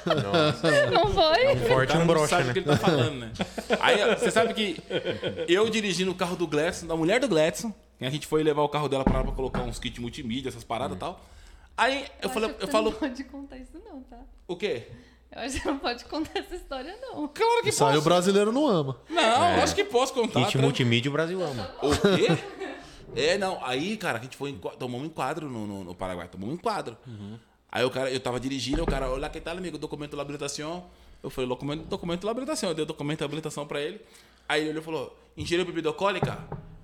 Não 0.93 1.11
foi? 1.11 1.55
Forte 1.67 1.87
cara 1.87 2.03
um 2.03 2.05
não 2.05 2.13
brocha, 2.13 2.27
sabe 2.27 2.43
o 2.43 2.47
né? 2.47 2.53
que 2.53 2.59
ele 2.59 2.65
tá 2.67 2.77
falando, 2.77 3.15
né? 3.15 3.31
Aí, 3.79 4.15
você 4.15 4.29
sabe 4.29 4.53
que 4.53 4.77
eu 5.47 5.67
dirigindo 5.67 6.11
o 6.11 6.15
carro 6.15 6.35
do 6.35 6.45
Gladson, 6.45 6.85
da 6.85 6.95
mulher 6.95 7.19
do 7.19 7.27
Gladson, 7.27 7.73
a 7.99 8.09
gente 8.11 8.27
foi 8.27 8.43
levar 8.43 8.61
o 8.61 8.69
carro 8.69 8.87
dela 8.87 9.03
pra 9.03 9.17
lá 9.17 9.23
pra 9.23 9.31
colocar 9.31 9.63
uns 9.63 9.79
kits 9.79 9.97
multimídia, 9.99 10.49
essas 10.49 10.63
paradas 10.63 10.95
e 10.95 10.99
tal. 10.99 11.19
Aí 11.75 12.05
eu, 12.21 12.29
falei, 12.29 12.49
acho 12.49 12.57
que 12.59 12.63
eu 12.63 12.67
você 12.67 12.71
falo, 12.71 12.91
Não 12.91 12.97
pode 12.97 13.23
contar 13.23 13.57
isso, 13.57 13.81
não, 13.83 14.01
tá? 14.03 14.19
o 14.47 14.55
quê? 14.55 14.87
Eu 15.35 15.41
acho 15.41 15.55
que 15.57 15.59
você 15.63 15.67
não 15.69 15.77
pode 15.79 16.05
contar 16.05 16.39
essa 16.39 16.55
história, 16.55 16.97
não. 17.01 17.27
Claro 17.27 17.61
que 17.61 17.69
aí 17.69 17.75
o 17.75 17.77
posso. 17.77 18.01
brasileiro 18.01 18.51
não 18.53 18.65
ama. 18.67 18.97
Não, 19.09 19.61
acho 19.61 19.75
que 19.75 19.83
posso 19.83 20.13
contar. 20.13 20.27
Kit 20.31 20.41
tranquilo. 20.43 20.63
multimídia 20.63 21.09
o 21.09 21.11
Brasil 21.13 21.41
ama. 21.43 21.69
O 21.81 21.89
quê? 21.91 22.27
É, 23.15 23.37
não. 23.37 23.63
Aí, 23.63 23.97
cara, 23.97 24.17
a 24.19 24.21
gente 24.21 24.35
foi 24.37 24.51
em, 24.51 24.57
qua- 24.57 24.71
tomamos 24.71 25.03
um 25.03 25.05
enquadro 25.05 25.49
no, 25.49 25.67
no, 25.67 25.83
no 25.83 25.95
Paraguai. 25.95 26.27
Tomamos 26.27 26.53
um 26.53 26.57
enquadro. 26.57 26.97
Aí 27.71 27.83
o 27.83 27.89
cara, 27.89 28.09
eu 28.09 28.19
tava 28.19 28.39
dirigindo, 28.39 28.81
o 28.83 28.85
cara, 28.85 29.09
olha 29.09 29.29
que 29.29 29.39
tal, 29.41 29.57
amigo, 29.57 29.77
documento 29.77 30.15
de 30.15 30.21
habilitação. 30.21 30.85
Eu 31.21 31.29
falei, 31.29 31.49
documento, 31.49 31.85
documento 31.85 32.21
de 32.21 32.29
habilitação. 32.29 32.69
Eu 32.69 32.75
dei 32.75 32.83
o 32.83 32.87
documento 32.87 33.19
de 33.19 33.25
habilitação 33.25 33.67
pra 33.67 33.81
ele. 33.81 33.99
Aí 34.47 34.61
ele 34.61 34.69
olhou 34.69 34.81
e 34.81 34.85
falou, 34.85 35.19
ingeriu 35.35 35.65
bebida 35.65 35.89
alcoólica? 35.89 36.37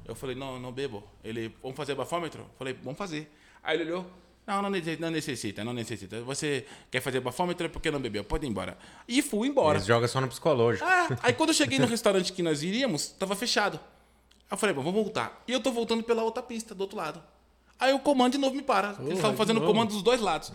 Eu 0.06 0.16
falei, 0.16 0.36
não, 0.36 0.60
não 0.60 0.72
bebo. 0.74 1.04
Ele, 1.24 1.56
vamos 1.62 1.78
fazer 1.78 1.96
bafômetro? 1.96 2.42
Eu 2.42 2.48
falei, 2.58 2.74
vamos 2.84 2.98
fazer. 2.98 3.32
Aí 3.64 3.78
ele 3.80 3.92
olhou, 3.92 4.06
não, 4.46 4.62
não 4.62 4.70
necessita, 4.70 5.02
não 5.02 5.12
necessita, 5.12 5.64
não 5.64 5.74
necessita. 5.74 6.22
Você 6.24 6.66
quer 6.90 7.00
fazer 7.00 7.20
bafômetro 7.20 7.70
porque 7.70 7.92
não 7.92 8.00
bebeu? 8.00 8.24
Pode 8.24 8.46
ir 8.46 8.50
embora. 8.50 8.78
E 9.08 9.22
fui 9.22 9.48
embora. 9.48 9.78
Eles 9.78 9.88
jogam 9.88 10.08
só 10.08 10.20
no 10.20 10.28
psicológico. 10.28 10.86
Ah, 10.86 11.08
aí 11.22 11.34
quando 11.34 11.50
eu 11.50 11.54
cheguei 11.54 11.78
no 11.80 11.86
restaurante 11.88 12.34
que 12.34 12.42
nós 12.42 12.64
iríamos, 12.64 13.10
tava 13.10 13.36
fechado. 13.36 13.80
Aí 14.50 14.54
eu 14.54 14.58
falei, 14.58 14.76
bom, 14.76 14.82
vamos 14.82 15.04
voltar. 15.04 15.44
E 15.48 15.52
eu 15.52 15.62
tô 15.62 15.72
voltando 15.72 16.04
pela 16.04 16.24
outra 16.24 16.42
pista, 16.42 16.74
do 16.74 16.82
outro 16.82 16.98
lado. 16.98 17.22
Aí 17.80 17.94
o 17.94 18.00
comando 18.00 18.34
de 18.34 18.38
novo 18.38 18.56
me 18.56 18.62
para. 18.62 18.96
Eles 19.00 19.16
estavam 19.16 19.38
fazendo 19.38 19.62
o 19.62 19.66
comando 19.66 19.90
dos 19.90 20.04
dois 20.04 20.20
lados. 20.20 20.52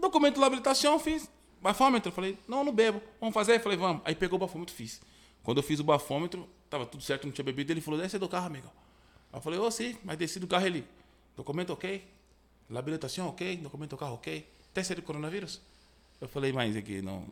Documento 0.00 0.38
de 0.38 0.44
habilitação, 0.44 0.98
fiz. 0.98 1.28
Bafômetro, 1.60 2.10
eu 2.10 2.14
falei, 2.14 2.38
não, 2.46 2.62
não 2.62 2.72
bebo. 2.72 3.00
Vamos 3.20 3.34
fazer? 3.34 3.56
Eu 3.56 3.60
falei, 3.60 3.78
vamos. 3.78 4.02
Aí 4.04 4.14
pegou 4.14 4.36
o 4.36 4.40
bafômetro, 4.40 4.74
fiz. 4.74 5.00
Quando 5.42 5.58
eu 5.58 5.62
fiz 5.62 5.80
o 5.80 5.84
bafômetro, 5.84 6.48
tava 6.68 6.86
tudo 6.86 7.02
certo, 7.02 7.24
não 7.24 7.32
tinha 7.32 7.44
bebido. 7.44 7.72
Ele 7.72 7.80
falou, 7.80 7.98
desce 8.00 8.18
do 8.18 8.28
carro, 8.28 8.46
amigo. 8.46 8.70
Aí 9.32 9.38
eu 9.38 9.42
falei, 9.42 9.58
ô, 9.58 9.70
sim, 9.70 9.96
mas 10.04 10.16
desci 10.16 10.38
do 10.38 10.46
carro 10.46 10.66
ele. 10.66 10.86
Documento 11.36 11.72
ok? 11.72 12.04
Habilitação 12.74 13.28
ok? 13.28 13.56
Documento 13.58 13.90
do 13.90 13.96
carro 13.96 14.14
ok? 14.14 14.46
Teste 14.72 14.94
de 14.94 15.02
coronavírus? 15.02 15.60
Eu 16.20 16.28
falei, 16.28 16.52
mas 16.52 16.76
aqui 16.76 17.02
não. 17.02 17.26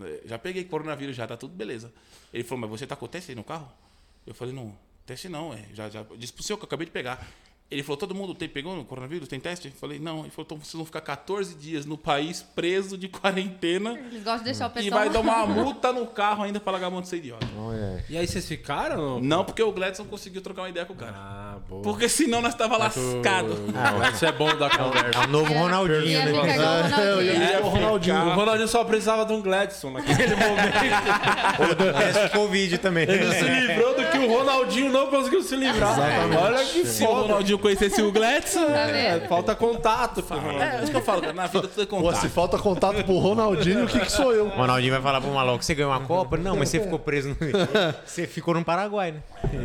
eh, 0.00 0.22
Já 0.26 0.38
peguei 0.38 0.64
coronavírus, 0.64 1.14
já 1.16 1.26
tá 1.26 1.36
tudo 1.36 1.54
beleza. 1.54 1.92
Ele 2.32 2.44
falou, 2.44 2.62
mas 2.62 2.70
você 2.70 2.86
tá 2.86 2.96
com 2.96 3.06
teste 3.06 3.30
aí 3.32 3.34
no 3.36 3.44
carro? 3.44 3.70
Eu 4.26 4.34
falei, 4.34 4.54
não, 4.54 4.76
teste 5.06 5.28
não, 5.28 5.52
é. 5.52 5.66
Já, 5.72 5.88
já 5.88 6.02
disse 6.16 6.32
pro 6.32 6.42
senhor 6.42 6.58
que 6.58 6.64
eu 6.64 6.66
acabei 6.66 6.86
de 6.86 6.92
pegar. 6.92 7.26
Ele 7.70 7.82
falou, 7.82 7.96
todo 7.96 8.14
mundo 8.14 8.34
tem, 8.34 8.48
pegou 8.48 8.76
no 8.76 8.84
coronavírus? 8.84 9.26
Tem 9.26 9.40
teste? 9.40 9.66
Eu 9.68 9.72
falei, 9.72 9.98
não. 9.98 10.20
Ele 10.20 10.30
falou, 10.30 10.44
então 10.44 10.58
vocês 10.58 10.74
vão 10.74 10.84
ficar 10.84 11.00
14 11.00 11.54
dias 11.56 11.84
no 11.86 11.96
país 11.98 12.40
preso 12.42 12.96
de 12.96 13.08
quarentena 13.08 13.92
Eles 13.98 14.22
gostam 14.22 14.38
de 14.38 14.44
deixar 14.44 14.66
o 14.68 14.70
e 14.70 14.74
pessoal. 14.74 15.00
vai 15.00 15.10
dar 15.10 15.20
uma 15.20 15.44
multa 15.48 15.92
no 15.92 16.06
carro 16.06 16.44
ainda 16.44 16.60
pra 16.60 16.72
largar 16.72 16.86
a 16.86 16.90
mão 16.90 17.00
de 17.00 17.08
ser 17.08 17.16
idiota. 17.16 17.44
Olha. 17.58 18.04
E 18.08 18.16
aí 18.16 18.26
vocês 18.28 18.46
ficaram? 18.46 19.18
Não, 19.20 19.44
porque 19.44 19.62
o 19.62 19.72
Gladson 19.72 20.04
conseguiu 20.04 20.40
trocar 20.42 20.62
uma 20.62 20.68
ideia 20.68 20.84
com 20.86 20.92
o 20.92 20.96
cara. 20.96 21.14
Ah, 21.16 21.56
boa. 21.68 21.82
Porque 21.82 22.08
senão 22.08 22.40
nós 22.42 22.54
tava 22.54 22.76
lascado. 22.76 23.54
Ah, 23.76 24.10
isso 24.10 24.24
é 24.24 24.30
bom 24.32 24.54
da 24.56 24.70
conversa. 24.70 25.20
É 25.20 25.24
o 25.24 25.26
novo 25.28 25.52
Ronaldinho, 25.52 26.06
Ia 26.06 26.24
né? 26.26 26.32
o 26.32 26.46
É, 26.46 26.54
eu 27.12 27.22
ia 27.22 27.32
Ronaldinho. 27.32 27.46
dizer 27.46 27.60
o 27.62 27.68
Ronaldinho. 27.68 28.16
O 28.26 28.34
Ronaldinho 28.34 28.68
só 28.68 28.84
precisava 28.84 29.24
de 29.24 29.32
um 29.32 29.42
Gladson 29.42 29.90
naquele 29.90 30.36
momento. 30.36 31.58
Ou 31.60 31.74
do 31.74 31.92
teste 31.98 32.22
de 32.24 32.30
Covid 32.30 32.78
também. 32.78 33.04
Ele 33.08 33.32
se 33.34 33.44
livrou 33.44 33.94
do 33.96 34.04
que 34.10 34.18
o 34.18 34.28
Ronaldinho 34.32 34.92
não 34.92 35.06
conseguiu 35.08 35.42
se 35.42 35.56
livrar. 35.56 35.98
Olha 35.98 36.64
que 36.64 36.86
Se 36.86 37.02
o 37.02 37.06
foda. 37.06 37.22
Ronaldinho 37.22 37.58
conhecesse 37.64 38.02
o 38.02 38.12
Gladson. 38.12 38.66
Tá 38.66 38.88
É, 38.90 39.20
falta 39.26 39.54
contato. 39.54 40.22
É, 40.60 40.76
é 40.76 40.82
isso 40.82 40.90
que 40.92 40.96
eu 40.98 41.02
falo, 41.02 41.20
cara. 41.22 41.32
Na 41.32 41.46
vida 41.46 41.66
tudo 41.66 41.82
é 41.82 41.86
Pô, 41.86 41.96
se 41.96 42.02
contato. 42.02 42.28
falta 42.30 42.58
contato 42.58 43.04
pro 43.04 43.16
Ronaldinho, 43.18 43.84
o 43.84 43.86
que, 43.86 43.98
que 44.00 44.12
sou 44.12 44.32
eu? 44.32 44.46
O 44.46 44.50
Ronaldinho 44.50 44.92
vai 44.92 45.00
falar 45.02 45.20
pro 45.20 45.30
maluco, 45.32 45.64
você 45.64 45.74
ganhou 45.74 45.90
uma 45.90 46.00
Copa? 46.00 46.36
Não, 46.36 46.56
mas 46.56 46.68
você 46.68 46.80
ficou 46.80 46.98
preso 46.98 47.30
no... 47.30 47.36
Você 48.04 48.26
ficou 48.26 48.54
no 48.54 48.64
Paraguai, 48.64 49.12
né? 49.12 49.22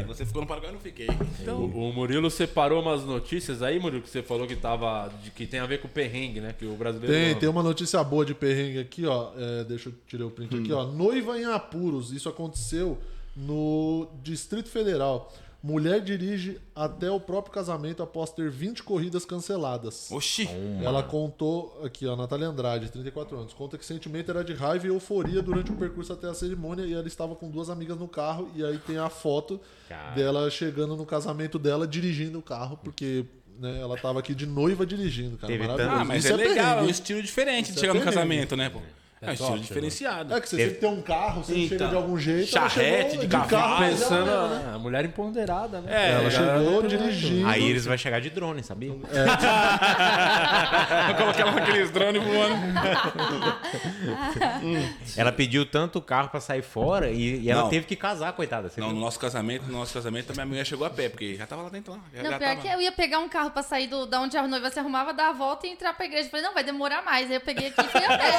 Você 0.07 0.25
ficou 0.25 0.41
no 0.41 0.47
Paraguai, 0.47 0.69
eu 0.69 0.73
não 0.73 0.79
fiquei. 0.79 1.07
Então, 1.41 1.57
O, 1.59 1.89
o 1.89 1.93
Murilo 1.93 2.29
separou 2.31 2.81
umas 2.81 3.03
notícias 3.03 3.61
aí, 3.61 3.79
Murilo, 3.79 4.01
que 4.01 4.09
você 4.09 4.21
falou 4.23 4.47
que 4.47 4.55
tava. 4.55 5.09
de- 5.23 5.31
que 5.31 5.45
tem 5.45 5.59
a 5.59 5.65
ver 5.65 5.79
com 5.81 5.87
o 5.87 5.91
perrengue, 5.91 6.39
né? 6.39 6.53
Que 6.57 6.65
o 6.65 6.73
brasileiro. 6.75 7.13
Tem, 7.13 7.31
ama. 7.31 7.39
tem 7.39 7.49
uma 7.49 7.63
notícia 7.63 8.01
boa 8.03 8.25
de 8.25 8.33
perrengue 8.33 8.79
aqui, 8.79 9.05
ó. 9.05 9.29
É, 9.37 9.63
deixa 9.65 9.89
eu 9.89 9.93
tirar 10.07 10.25
o 10.25 10.31
print 10.31 10.55
aqui, 10.57 10.71
ó. 10.71 10.85
Noiva 10.85 11.37
em 11.37 11.45
apuros. 11.45 12.11
Isso 12.11 12.29
aconteceu 12.29 12.97
no 13.35 14.07
Distrito 14.23 14.69
Federal. 14.69 15.31
Mulher 15.61 15.99
dirige 15.99 16.57
até 16.73 17.11
o 17.11 17.19
próprio 17.19 17.53
casamento 17.53 18.01
após 18.01 18.31
ter 18.31 18.49
20 18.49 18.81
corridas 18.83 19.25
canceladas. 19.25 20.09
oxi. 20.09 20.49
Ela 20.81 21.03
contou 21.03 21.81
aqui, 21.83 22.07
ó, 22.07 22.15
Natália 22.15 22.47
Andrade, 22.47 22.89
34 22.89 23.37
anos, 23.37 23.53
conta 23.53 23.77
que 23.77 23.83
o 23.83 23.87
sentimento 23.87 24.31
era 24.31 24.41
de 24.43 24.53
raiva 24.53 24.87
e 24.87 24.89
euforia 24.89 25.41
durante 25.41 25.71
o 25.71 25.75
percurso 25.75 26.13
até 26.13 26.27
a 26.29 26.33
cerimônia 26.33 26.85
e 26.85 26.93
ela 26.93 27.05
estava 27.07 27.35
com 27.35 27.49
duas 27.49 27.69
amigas 27.69 27.97
no 27.97 28.07
carro 28.07 28.49
e 28.55 28.63
aí 28.63 28.77
tem 28.77 28.97
a 28.97 29.09
foto 29.09 29.59
Cara. 29.89 30.15
dela 30.15 30.49
chegando 30.49 30.95
no 30.95 31.05
casamento 31.05 31.59
dela 31.59 31.85
dirigindo 31.85 32.39
o 32.39 32.41
carro, 32.41 32.79
porque 32.81 33.25
né, 33.59 33.81
ela 33.81 33.95
estava 33.95 34.19
aqui 34.19 34.33
de 34.33 34.45
noiva 34.45 34.85
dirigindo, 34.85 35.35
cara. 35.37 35.51
Teve 35.51 35.67
Maravilhoso. 35.67 36.01
Ah, 36.01 36.05
mas 36.05 36.23
Isso 36.23 36.33
é 36.33 36.37
legal, 36.37 36.79
é 36.79 36.81
um 36.83 36.89
estilo 36.89 37.21
diferente 37.21 37.65
Isso 37.65 37.73
de 37.73 37.79
é 37.79 37.81
chegar 37.81 37.93
no 37.95 37.99
perrengue. 37.99 38.15
casamento, 38.15 38.55
né, 38.55 38.69
pô? 38.69 38.79
É, 39.21 39.31
um 39.31 39.35
top, 39.35 39.41
estilo 39.43 39.59
diferenciado. 39.59 40.33
É 40.33 40.39
que 40.39 40.47
você 40.47 40.55
Teve- 40.55 40.69
sempre 40.75 40.87
tem 40.87 40.97
um 40.97 41.01
carro, 41.01 41.43
você 41.43 41.53
Então, 41.57 41.67
chega 41.77 41.87
de 41.89 41.95
algum 41.95 42.17
jeito. 42.17 42.57
ela 42.57 42.69
charrete 42.69 43.09
chegou 43.11 43.25
de 43.25 43.27
cavalo, 43.27 43.79
mas 43.79 43.99
Pensando. 43.99 44.29
ela- 44.29 44.47
né? 44.59 44.71
a 44.75 44.79
mulher 44.79 45.03
empoderada, 45.05 45.81
né? 45.81 45.91
É, 45.93 46.11
Ela 46.13 46.31
chegou 46.31 46.83
dirigindo. 46.87 47.47
A 47.47 47.57
Iris 47.57 47.85
vai 47.85 47.97
chegar 47.97 48.21
de 48.21 48.29
drone, 48.29 48.63
sabia? 48.63 48.93
Eu 51.09 51.15
coloquei 51.15 51.41
ela 51.41 51.51
naqueles 51.51 51.91
drones 51.91 52.23
voando. 52.23 52.55
Ela 55.17 55.31
pediu 55.31 55.65
tanto 55.65 56.01
carro 56.01 56.29
pra 56.29 56.39
sair 56.39 56.61
fora 56.61 57.09
e, 57.11 57.41
e 57.41 57.49
ela 57.51 57.63
Não. 57.63 57.69
teve 57.69 57.85
que 57.85 57.95
casar, 57.95 58.33
coitada. 58.33 58.69
Você 58.69 58.79
Não, 58.79 58.87
viu? 58.89 58.95
no 58.95 59.01
nosso 59.01 59.19
casamento, 59.19 59.65
no 59.65 59.73
nosso 59.79 59.93
casamento, 59.93 60.31
a 60.31 60.33
minha 60.33 60.45
mulher 60.45 60.65
chegou 60.65 60.85
a 60.85 60.89
pé, 60.89 61.09
porque 61.09 61.35
já 61.35 61.45
tava 61.45 61.63
lá 61.63 61.69
dentro 61.69 61.93
lá. 61.93 61.99
Já, 62.13 62.23
Não, 62.23 62.29
já 62.31 62.37
pior 62.37 62.49
tava. 62.49 62.61
que 62.61 62.67
eu 62.67 62.81
ia 62.81 62.91
pegar 62.91 63.19
um 63.19 63.29
carro 63.29 63.51
pra 63.51 63.63
sair 63.63 63.87
do, 63.87 64.05
da 64.05 64.21
onde 64.21 64.37
a 64.37 64.47
noiva 64.47 64.69
se 64.69 64.79
arrumava, 64.79 65.13
dar 65.13 65.29
a 65.29 65.33
volta 65.33 65.67
e 65.67 65.71
entrar 65.71 65.93
pra 65.93 66.05
igreja. 66.05 66.29
Falei, 66.29 66.45
não, 66.45 66.53
vai 66.53 66.63
demorar 66.63 67.03
mais. 67.03 67.29
Aí 67.29 67.35
eu 67.35 67.41
peguei 67.41 67.67
aqui 67.67 67.81
e 67.81 67.83
fui 67.85 68.01
a 68.05 68.13
É 68.13 68.17
pé. 68.17 68.31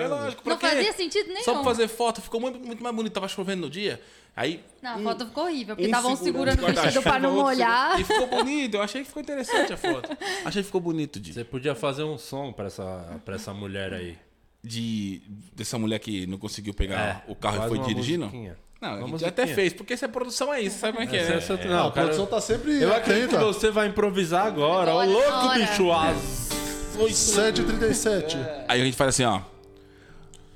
É 0.00 0.08
lógico. 0.08 0.42
pra 0.42 0.52
Não 0.54 0.58
quê? 0.58 0.66
fazia 0.68 0.92
sentido 0.92 1.28
nenhum. 1.28 1.44
Só 1.44 1.54
pra 1.54 1.64
fazer 1.64 1.88
foto, 1.88 2.20
ficou 2.20 2.40
muito, 2.40 2.58
muito 2.60 2.82
mais 2.82 2.94
bonito. 2.94 3.12
Tava 3.12 3.28
chovendo 3.28 3.62
no 3.62 3.70
dia. 3.70 4.00
Aí. 4.36 4.64
Não, 4.82 4.90
a 4.94 4.96
um- 4.96 5.02
foto 5.04 5.26
ficou 5.26 5.44
horrível, 5.44 5.76
porque 5.76 5.84
um 5.86 5.90
estavam 5.90 6.16
segurando 6.16 6.54
segurando 6.56 6.78
o 6.78 6.82
vestido 6.82 7.02
pra 7.02 7.18
não 7.20 7.34
molhar. 7.34 8.00
E 8.00 8.04
ficou 8.04 8.26
bonito. 8.26 8.74
Eu 8.74 8.82
achei 8.82 9.02
que 9.02 9.06
ficou 9.08 9.22
interessante 9.22 9.72
a 9.72 9.76
foto. 9.76 10.10
Achei 10.44 10.60
que 10.62 10.66
ficou 10.66 10.80
bonito 10.80 11.20
de, 11.20 11.32
Você 11.32 11.44
podia 11.44 11.74
fazer 11.74 12.02
um 12.02 12.18
som 12.18 12.52
pra 12.52 12.66
essa, 12.66 13.20
pra 13.24 13.36
essa 13.36 13.54
mulher 13.54 13.92
aí. 13.94 14.18
de 14.62 15.22
dessa 15.54 15.78
mulher 15.78 15.98
que 16.00 16.26
não 16.26 16.36
conseguiu 16.38 16.74
pegar 16.74 17.22
É, 17.28 17.30
o 17.30 17.34
carro 17.36 17.64
e 17.64 17.68
foi 17.68 17.78
uma 17.78 17.86
dirigindo. 17.86 18.24
musiquinha. 18.24 18.56
Não, 18.80 18.92
a 19.04 19.06
gente 19.06 19.24
até 19.24 19.46
fez, 19.46 19.72
porque 19.72 19.92
essa 19.94 20.08
produção 20.08 20.52
é 20.52 20.60
isso, 20.60 20.78
sabe 20.78 20.92
como 20.94 21.04
é 21.04 21.06
que 21.10 21.16
é? 21.16 21.22
né? 21.28 21.36
Essa- 21.36 21.54
essa- 21.54 21.64
Não, 21.64 21.86
a 21.88 21.92
cara, 21.92 22.06
produção 22.08 22.26
tá 22.26 22.38
sempre 22.40 22.82
eu 22.82 22.94
acredito 22.94 23.30
que 23.30 23.44
você 23.44 23.70
vai 23.70 23.86
improvisar 23.88 24.46
agora. 24.46 24.92
Ô, 24.94 25.04
louco, 25.04 25.54
bicho! 25.54 25.90
Às 25.92 26.50
7h37. 26.96 28.36
Aí 28.68 28.80
a 28.80 28.84
gente 28.84 28.96
faz 28.96 29.08
assim, 29.10 29.24
ó. 29.24 29.40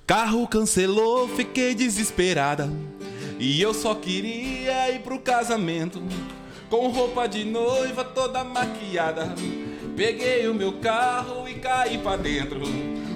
Carro 0.09 0.49
cancelou, 0.49 1.29
fiquei 1.29 1.75
desesperada. 1.75 2.73
E 3.39 3.61
eu 3.61 3.75
só 3.75 3.95
queria 3.95 4.91
ir 4.91 5.01
pro 5.01 5.19
casamento. 5.19 6.03
Com 6.71 6.89
roupa 6.89 7.27
de 7.27 7.45
noiva 7.45 8.03
toda 8.03 8.43
maquiada. 8.43 9.35
Peguei 9.95 10.49
o 10.49 10.55
meu 10.55 10.73
carro 10.81 11.47
e 11.47 11.57
caí 11.57 11.99
pra 11.99 12.17
dentro. 12.17 12.63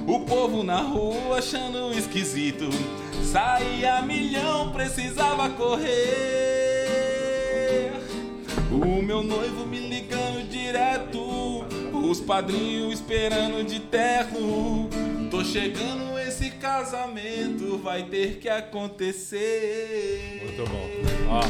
O 0.07 0.21
povo 0.27 0.63
na 0.63 0.83
rua 0.83 1.39
achando 1.39 1.97
esquisito. 1.97 2.69
Saí 3.25 3.87
a 3.87 4.03
milhão, 4.03 4.71
precisava 4.71 5.49
correr. 5.49 5.89
O 8.71 9.01
meu 9.01 9.23
noivo 9.23 9.65
me 9.65 9.79
ligando 9.79 10.47
direto. 10.47 11.65
Os 11.91 12.21
padrinhos 12.21 12.93
esperando 12.93 13.65
de 13.65 13.81
terno. 13.81 14.91
Tô 15.31 15.43
chegando, 15.43 16.12
casamento 16.63 17.77
vai 17.79 18.05
ter 18.05 18.39
que 18.39 18.49
acontecer. 18.49 20.41
Muito 20.45 20.65
bom. 20.71 20.89
Ó. 21.29 21.41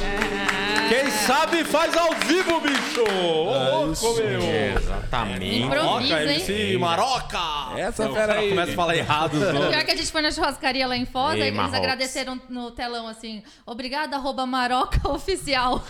Quem 0.89 1.11
sabe 1.11 1.65
faz 1.65 1.95
ao 1.97 2.15
vivo, 2.15 2.61
bicho! 2.61 3.03
Ô, 3.03 3.81
louco, 3.85 3.93
isso. 3.93 4.15
meu! 4.15 4.41
Exatamente. 4.77 5.63
Improvisa, 5.63 6.15
Maroca, 6.15 6.23
hein? 6.25 6.31
MC 6.31 6.79
Maroca! 6.79 7.39
Essa 7.79 8.05
Não, 8.07 8.15
fera 8.15 8.35
o 8.35 8.39
aí. 8.39 8.49
começa 8.49 8.73
a 8.73 8.75
falar 8.75 8.97
errado. 8.97 9.35
nomes. 9.39 9.69
Pior 9.71 9.85
que 9.85 9.91
a 9.91 9.97
gente 9.97 10.11
foi 10.11 10.23
na 10.23 10.31
churrascaria 10.31 10.87
lá 10.87 10.97
em 10.97 11.05
Foz, 11.05 11.35
Ei, 11.35 11.43
aí 11.43 11.49
eles 11.49 11.57
Marrocos. 11.59 11.79
agradeceram 11.79 12.41
no 12.49 12.71
telão 12.71 13.07
assim, 13.07 13.43
obrigada, 13.67 14.17
arroba 14.17 14.47
Maroca 14.47 15.01
Oficial. 15.13 15.83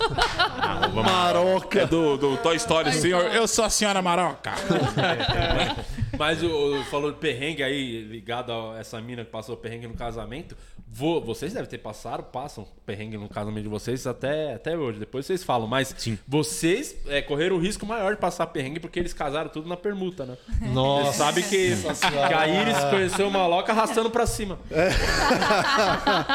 Maroca. 0.93 1.81
É 1.83 1.87
do, 1.87 2.17
do 2.17 2.37
Toy 2.38 2.57
Story, 2.57 2.91
Toy 2.91 3.00
senhor. 3.00 3.21
Story. 3.21 3.37
Eu 3.37 3.47
sou 3.47 3.64
a 3.64 3.71
senhora 3.71 4.02
Maroca. 4.02 4.52
Mas 6.19 6.42
o, 6.42 6.47
o- 6.81 6.85
falou 6.85 7.11
de 7.12 7.19
perrengue 7.19 7.62
aí, 7.62 8.02
ligado 8.02 8.52
a 8.52 8.78
essa 8.78 9.00
mina 9.00 9.25
que 9.25 9.31
passou 9.31 9.57
perrengue 9.57 9.87
no 9.87 9.95
casamento. 9.95 10.57
Vo- 10.95 11.21
vocês 11.23 11.54
devem 11.54 11.69
ter 11.69 11.78
passado, 11.78 12.25
passam 12.25 12.66
perrengue 12.85 13.16
no 13.16 13.28
casamento 13.28 13.62
de 13.62 13.69
vocês 13.69 14.07
até, 14.07 14.54
até 14.54 14.76
hoje. 14.76 14.99
Depois 14.99 15.25
vocês 15.25 15.42
falam. 15.42 15.66
Mas 15.66 15.95
Sim. 15.97 16.19
vocês 16.28 16.95
é, 17.09 17.23
correram 17.23 17.57
o 17.57 17.59
risco 17.59 17.87
maior 17.87 18.14
de 18.14 18.21
passar 18.21 18.47
perrengue 18.49 18.78
porque 18.78 18.99
eles 18.99 19.14
casaram 19.14 19.49
tudo 19.49 19.69
na 19.69 19.76
permuta, 19.76 20.26
né? 20.26 20.37
Você 20.61 20.66
Nossa. 20.69 21.12
sabe 21.19 21.42
que, 21.42 21.75
que 21.76 22.35
a 22.35 22.47
Iris 22.47 22.85
conheceu 22.90 23.28
o 23.28 23.31
Maloca 23.31 23.73
arrastando 23.73 24.11
pra 24.11 24.26
cima. 24.26 24.59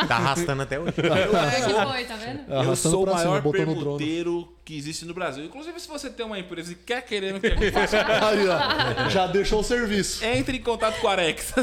Tá 0.08 0.16
arrastando 0.16 0.62
até 0.64 0.80
hoje. 0.80 0.94
Que 0.94 1.02
foi, 1.02 2.06
tá 2.06 2.16
vendo? 2.16 2.42
Eu 2.52 2.60
Arrastando 2.60 2.78
sou 2.96 3.04
o 3.04 3.18
cima, 3.18 3.24
maior 3.42 3.52
permuteiro 3.52 4.57
que 4.68 4.78
existe 4.78 5.06
no 5.06 5.14
Brasil. 5.14 5.46
Inclusive, 5.46 5.80
se 5.80 5.88
você 5.88 6.10
tem 6.10 6.26
uma 6.26 6.38
empresa 6.38 6.74
e 6.74 6.76
quer 6.76 7.02
querendo 7.02 7.40
que 7.40 7.48
eu 7.48 7.72
faça, 7.72 8.00
Aí, 8.28 8.46
ó. 8.50 9.10
Já 9.10 9.26
deixou 9.26 9.62
o 9.62 9.64
serviço. 9.64 10.22
entre 10.26 10.58
em 10.58 10.62
contato 10.62 11.00
com 11.00 11.08
a 11.08 11.14
Arex. 11.14 11.54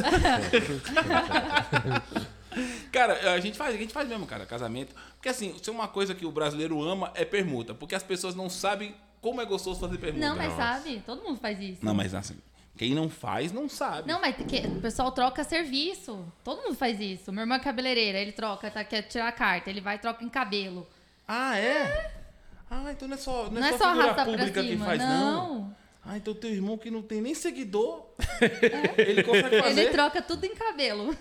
Cara, 2.90 3.34
a 3.34 3.40
gente 3.40 3.58
faz, 3.58 3.75
a 3.75 3.78
gente 3.78 3.92
faz 3.92 4.08
mesmo, 4.08 4.25
cara, 4.26 4.46
casamento. 4.46 4.94
Porque 5.16 5.28
assim, 5.28 5.54
se 5.62 5.68
é 5.68 5.73
uma 5.73 5.87
coisa 5.87 6.14
que 6.14 6.25
o 6.25 6.32
brasileiro 6.32 6.80
ama 6.82 7.11
é 7.14 7.26
permuta, 7.26 7.75
porque 7.75 7.94
as 7.94 8.02
pessoas 8.02 8.34
não 8.34 8.49
sabem 8.49 8.94
como 9.20 9.38
é 9.42 9.44
gostoso 9.44 9.78
fazer 9.80 9.99
permuta. 9.99 10.26
Não, 10.26 10.35
mas 10.37 10.55
sabe, 10.55 11.02
todo 11.05 11.22
mundo 11.22 11.38
faz 11.38 11.61
isso. 11.61 11.85
Não, 11.85 11.92
mas 11.92 12.14
assim, 12.14 12.38
quem 12.74 12.94
não 12.94 13.11
faz 13.11 13.52
não 13.52 13.68
sabe. 13.68 14.09
Não, 14.09 14.18
mas 14.18 14.35
que- 14.37 14.66
o 14.66 14.81
pessoal 14.81 15.12
troca 15.12 15.44
serviço. 15.44 16.24
Todo 16.42 16.62
mundo 16.62 16.74
faz 16.74 16.98
isso. 17.00 17.31
Meu 17.33 17.42
irmão 17.42 17.59
é 17.59 17.61
cabeleireira, 17.61 18.18
ele 18.18 18.33
troca, 18.33 18.70
tá, 18.70 18.83
quer 18.83 19.02
tirar 19.02 19.29
a 19.29 19.33
carta, 19.33 19.68
ele 19.68 19.83
vai 19.83 19.96
e 19.96 19.98
troca 19.98 20.24
em 20.24 20.29
cabelo. 20.31 20.88
Ah, 21.29 21.59
é? 21.59 22.23
Ah, 22.70 22.90
então 22.90 23.07
não 23.09 23.14
é 23.14 23.18
só, 23.18 23.44
não 23.44 23.53
Não, 23.61 23.64
é 23.64 23.68
é 23.68 23.72
só 23.72 23.79
só 23.79 23.85
figura 23.90 24.05
arrastar 24.07 24.24
pra 24.27 24.37
pública 24.37 24.62
que 24.62 24.77
faz, 24.79 24.98
não. 24.98 25.55
não. 25.59 25.77
Ah, 26.07 26.16
então 26.18 26.35
teu 26.35 26.50
irmão 26.50 26.77
que 26.77 26.90
não 26.90 27.00
tem 27.03 27.20
nem 27.22 27.35
seguidor, 27.35 28.05
ele 28.98 29.22
consegue 29.22 29.62
fazer. 29.62 29.81
Ele 29.83 29.90
troca 29.90 30.20
tudo 30.20 30.44
em 30.44 30.55
cabelo. 30.55 31.16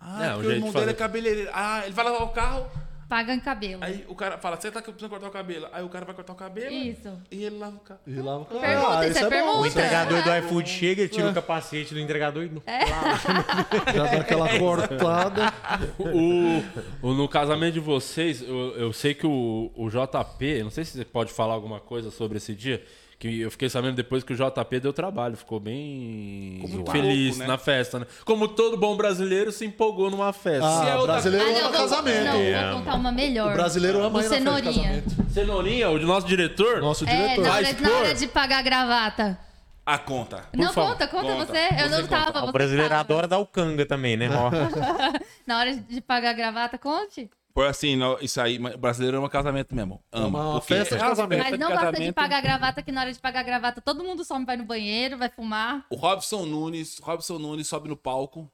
Ah, 0.00 0.26
É, 0.26 0.30
o 0.30 0.34
porque 0.34 0.46
o 0.46 0.50
jeito 0.50 0.56
irmão 0.56 0.68
de 0.68 0.74
dele 0.74 0.86
fazer. 0.86 0.90
é 0.90 0.94
cabeleireiro. 0.94 1.50
Ah, 1.52 1.82
ele 1.84 1.92
vai 1.94 2.04
lavar 2.04 2.22
o 2.22 2.28
carro, 2.28 2.66
Paga 3.08 3.34
em 3.34 3.40
cabelo. 3.40 3.84
aí 3.84 4.04
o 4.08 4.14
cara 4.14 4.38
fala, 4.38 4.56
você 4.56 4.70
tá 4.70 4.80
precisando 4.80 5.10
cortar 5.10 5.28
o 5.28 5.30
cabelo. 5.30 5.68
Aí 5.72 5.84
o 5.84 5.88
cara 5.88 6.04
vai 6.04 6.14
cortar 6.14 6.32
o 6.32 6.36
cabelo 6.36 6.72
Isso. 6.72 7.12
e 7.30 7.44
ele 7.44 7.58
lava 7.58 7.76
o 7.76 7.80
carro. 7.80 8.00
E 8.06 8.14
lá 8.14 8.38
no 8.38 8.44
carro. 8.44 8.60
Pergunta, 8.60 8.98
Ah, 8.98 9.06
isso 9.08 9.18
é 9.18 9.22
bom. 9.22 9.28
pergunta. 9.28 9.58
O 9.58 9.66
entregador 9.66 10.22
do 10.22 10.36
iFood 10.36 10.68
chega, 10.70 11.02
ele 11.02 11.08
tira 11.10 11.28
o 11.30 11.34
capacete 11.34 11.92
do 11.94 12.00
entregador 12.00 12.42
e... 12.44 12.50
Já 13.94 14.04
dá 14.06 14.20
aquela 14.20 14.48
cortada. 14.58 15.52
O, 15.98 17.08
o- 17.08 17.14
no 17.14 17.28
casamento 17.28 17.74
de 17.74 17.80
vocês, 17.80 18.42
eu, 18.42 18.76
eu 18.76 18.92
sei 18.92 19.14
que 19.14 19.26
o, 19.26 19.70
o 19.76 19.88
JP, 19.90 20.62
não 20.62 20.70
sei 20.70 20.84
se 20.84 20.96
você 20.96 21.04
pode 21.04 21.32
falar 21.32 21.54
alguma 21.54 21.80
coisa 21.80 22.10
sobre 22.10 22.38
esse 22.38 22.54
dia, 22.54 22.84
Que 23.18 23.40
eu 23.40 23.50
fiquei 23.50 23.68
sabendo 23.70 23.94
depois 23.94 24.24
que 24.24 24.32
o 24.32 24.36
JP 24.36 24.80
deu 24.80 24.92
trabalho, 24.92 25.36
ficou 25.36 25.60
bem 25.60 26.58
Como 26.60 26.90
feliz 26.90 27.26
louco, 27.28 27.38
né? 27.40 27.46
na 27.46 27.56
festa, 27.56 28.00
né? 28.00 28.06
Como 28.24 28.48
todo 28.48 28.76
bom 28.76 28.96
brasileiro 28.96 29.52
se 29.52 29.64
empolgou 29.64 30.10
numa 30.10 30.32
festa. 30.32 30.66
Ah, 30.66 30.82
Se 30.84 30.90
é 30.90 30.96
o 30.96 31.02
brasileiro 31.06 31.46
Ah, 31.46 31.60
ama 31.60 31.70
casamento. 31.70 32.24
Não, 32.24 32.34
É. 32.40 32.70
vou 32.70 32.78
contar 32.80 32.94
uma 32.96 33.12
melhor. 33.12 33.52
O 33.52 33.54
brasileiro 33.54 34.02
ama 34.02 34.18
O 34.18 34.20
ir 34.22 34.24
na 34.24 34.28
Cenourinha. 34.36 34.72
casamento. 34.72 35.32
Cenourinha, 35.32 35.90
o 35.90 35.98
nosso 36.00 36.26
diretor, 36.26 36.80
Nosso 36.80 37.04
É, 37.08 37.16
diretor. 37.16 37.44
na 37.44 37.52
hora, 37.54 37.72
na 37.80 37.90
hora 37.98 38.14
de 38.14 38.26
pagar 38.26 38.58
a 38.58 38.62
gravata. 38.62 39.38
A 39.86 39.98
conta. 39.98 40.44
não, 40.54 40.72
favor. 40.72 40.92
conta, 40.92 41.06
conta, 41.08 41.26
Conta. 41.26 41.46
você. 41.46 41.58
Eu 41.58 41.88
Você 41.90 42.00
não 42.02 42.06
tava. 42.08 42.38
O 42.42 42.46
você 42.46 42.52
brasileiro 42.52 42.88
tava. 42.88 43.00
adora 43.00 43.28
dar 43.28 43.38
o 43.38 43.46
canga 43.46 43.84
também, 43.86 44.16
né? 44.16 44.28
Na 45.46 45.58
hora 45.58 45.76
de 45.76 46.00
pagar 46.00 46.30
a 46.30 46.32
gravata, 46.32 46.78
conte. 46.78 47.30
Foi 47.56 47.68
assim, 47.68 47.94
não, 47.94 48.18
isso 48.20 48.40
aí, 48.40 48.58
o 48.58 48.76
brasileiro 48.78 49.18
ama 49.18 49.30
casamento 49.30 49.74
mesmo. 49.74 50.02
Ama. 50.10 50.26
Uma 50.50 50.60
Porque 50.60 50.74
festa 50.74 50.96
de 50.96 51.02
é 51.02 51.06
casamento. 51.06 51.42
Mas 51.44 51.58
não 51.58 51.70
gosta 51.70 51.92
de 51.92 52.12
pagar 52.12 52.40
gravata, 52.42 52.82
que 52.82 52.90
na 52.90 53.02
hora 53.02 53.12
de 53.12 53.18
pagar 53.20 53.44
gravata 53.44 53.80
todo 53.80 54.02
mundo 54.02 54.24
some, 54.24 54.44
vai 54.44 54.56
no 54.56 54.64
banheiro, 54.64 55.16
vai 55.16 55.28
fumar. 55.30 55.86
O 55.88 55.94
Robson 55.94 56.44
Nunes, 56.46 56.98
Robson 56.98 57.38
Nunes 57.38 57.68
sobe 57.68 57.88
no 57.88 57.96
palco 57.96 58.50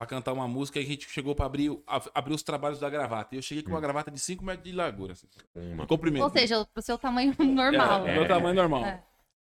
pra 0.00 0.08
cantar 0.08 0.32
uma 0.32 0.48
música 0.48 0.80
e 0.80 0.82
a 0.82 0.86
gente 0.86 1.06
chegou 1.10 1.34
pra 1.34 1.44
abrir, 1.44 1.68
o- 1.68 1.82
abrir 2.14 2.32
os 2.32 2.42
trabalhos 2.42 2.78
da 2.78 2.88
gravata. 2.88 3.34
E 3.34 3.38
eu 3.38 3.42
cheguei 3.42 3.62
com 3.62 3.70
uma 3.70 3.80
gravata 3.82 4.10
de 4.10 4.18
5 4.18 4.42
metros 4.42 4.64
de 4.64 4.72
largura. 4.72 5.12
Assim. 5.12 5.26
uma. 5.54 5.86
Comprimento. 5.86 6.24
Ou 6.24 6.30
seja, 6.30 6.64
pro 6.72 6.82
seu 6.82 6.96
tamanho 6.96 7.34
normal. 7.38 8.06
É, 8.08 8.14
meu 8.14 8.26
tamanho 8.26 8.54
normal. 8.54 8.82
É. 8.86 9.02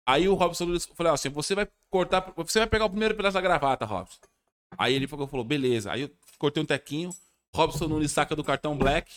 Aí 0.06 0.28
o 0.28 0.34
Robson 0.34 0.66
Nunes 0.66 0.86
falou 0.94 1.14
assim: 1.14 1.30
você 1.30 1.56
vai 1.56 1.70
cortar, 1.90 2.34
você 2.36 2.60
vai 2.60 2.68
pegar 2.68 2.84
o 2.86 2.90
primeiro 2.90 3.16
pedaço 3.16 3.36
da 3.36 3.42
gravata, 3.42 3.86
Robson. 3.86 4.18
Aí 4.78 4.94
ele 4.94 5.08
falou, 5.08 5.26
falou, 5.26 5.46
beleza. 5.46 5.90
Aí 5.92 6.02
eu 6.02 6.12
cortei 6.38 6.62
um 6.62 6.66
tequinho, 6.66 7.12
Robson 7.56 7.88
Nunes 7.88 8.12
saca 8.12 8.36
do 8.36 8.44
cartão 8.44 8.78
black. 8.78 9.12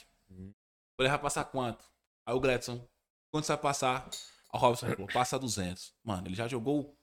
Falei, 0.97 1.11
vai 1.11 1.19
passar 1.19 1.45
quanto? 1.45 1.85
Aí 2.27 2.35
o 2.35 2.41
Gladson, 2.41 2.87
quanto 3.31 3.45
você 3.47 3.53
vai 3.53 3.63
passar? 3.63 4.09
O 4.53 4.59
Robson 4.59 4.87
falou, 4.89 5.09
passa 5.13 5.39
200. 5.39 5.93
Mano, 6.05 6.29
ele 6.29 6.35
já 6.35 6.47
jogou 6.47 6.95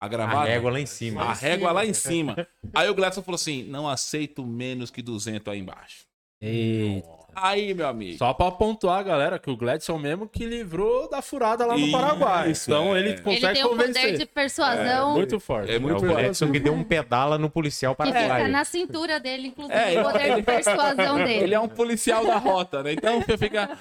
a 0.00 0.06
A 0.06 0.08
gravata. 0.08 0.48
régua 0.48 0.70
lá 0.70 0.80
em 0.80 0.86
cima. 0.86 1.22
A 1.22 1.32
régua 1.32 1.72
lá 1.72 1.84
em 1.84 1.92
cima. 1.94 2.34
Aí 2.74 2.88
o 2.88 2.94
Gladson 2.94 3.22
falou 3.22 3.36
assim: 3.36 3.64
não 3.64 3.88
aceito 3.88 4.44
menos 4.46 4.90
que 4.90 5.02
200 5.02 5.46
aí 5.52 5.58
embaixo. 5.60 6.06
Eita. 6.40 7.08
Aí, 7.34 7.72
meu 7.74 7.86
amigo. 7.88 8.18
Só 8.18 8.32
pra 8.34 8.50
pontuar, 8.50 9.02
galera, 9.04 9.38
que 9.38 9.50
o 9.50 9.56
Gladson 9.56 9.98
mesmo 9.98 10.28
que 10.28 10.44
livrou 10.44 11.08
da 11.08 11.22
furada 11.22 11.64
lá 11.66 11.74
no 11.74 11.80
Isso, 11.80 11.92
Paraguai. 11.92 12.50
Então 12.52 12.94
é. 12.94 13.00
ele 13.00 13.08
Ele 13.10 13.20
consegue 13.22 13.54
tem 13.54 13.64
um 13.64 13.68
convencer. 13.70 14.02
poder 14.02 14.18
de 14.18 14.26
persuasão. 14.26 15.12
Muito 15.14 15.40
forte. 15.40 15.70
É 15.72 15.76
É 15.76 15.78
muito 15.78 15.96
o 15.96 16.00
forte. 16.06 16.14
Gladson 16.22 16.52
que 16.52 16.60
deu 16.60 16.72
um 16.74 16.84
pedala 16.84 17.38
no 17.38 17.48
policial 17.50 17.94
Que 17.96 18.04
fica 18.04 18.14
paraguaio. 18.14 18.48
na 18.52 18.64
cintura 18.64 19.18
dele, 19.18 19.48
inclusive, 19.48 19.78
É, 19.78 20.00
o 20.00 20.04
poder 20.04 20.34
de 20.36 20.42
persuasão 20.42 21.16
dele. 21.18 21.44
Ele 21.44 21.54
é 21.54 21.60
um 21.60 21.68
policial 21.68 22.24
da 22.26 22.36
rota, 22.38 22.82
né? 22.82 22.92
Então 22.92 23.20
você 23.20 23.36
fica. 23.38 23.76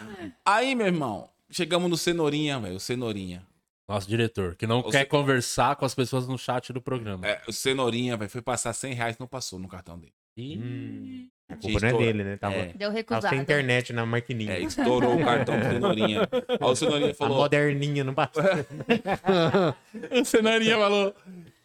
Aí, 0.46 0.74
meu 0.76 0.88
irmão, 0.88 1.30
chegamos 1.50 1.90
no 1.90 1.98
Cenourinha, 1.98 2.60
velho. 2.60 2.76
O 2.76 2.80
Cenourinha. 2.80 3.44
Nosso 3.88 4.08
diretor, 4.08 4.56
que 4.56 4.66
não 4.66 4.82
Você- 4.82 5.00
quer 5.00 5.06
conversar 5.06 5.76
com 5.76 5.84
as 5.84 5.94
pessoas 5.94 6.26
no 6.26 6.38
chat 6.38 6.72
do 6.72 6.82
programa. 6.82 7.28
É, 7.28 7.42
o 7.46 7.52
Cenourinha, 7.52 8.16
velho, 8.16 8.30
foi 8.30 8.42
passar 8.42 8.72
100 8.72 8.94
reais 8.94 9.18
não 9.20 9.28
passou 9.28 9.60
no 9.60 9.68
cartão 9.68 10.00
dele. 10.00 10.14
Ih, 10.38 11.28
A 11.52 11.56
culpa 11.58 11.80
não 11.82 11.88
é 11.90 11.94
dele, 11.94 12.24
né? 12.24 12.38
Tava, 12.38 12.56
É. 12.56 12.66
Deu 12.68 12.88
tava 12.88 12.94
recusado. 12.94 13.30
sem 13.30 13.40
internet 13.40 13.94
na 13.94 14.06
maquininha. 14.06 14.54
É, 14.54 14.60
estourou 14.64 15.16
o 15.20 15.24
cartão 15.26 15.58
do 15.60 15.64
Cenourinha. 15.66 16.28
Aí 16.50 16.58
o 16.62 16.76
Cenourinha 16.76 17.12
A 17.12 17.16
falou. 17.16 17.38
moderninha 17.38 18.04
não 18.04 18.14
passou. 18.14 18.44
O 20.22 20.26
Cenourinha 20.26 20.78
falou. 20.78 21.14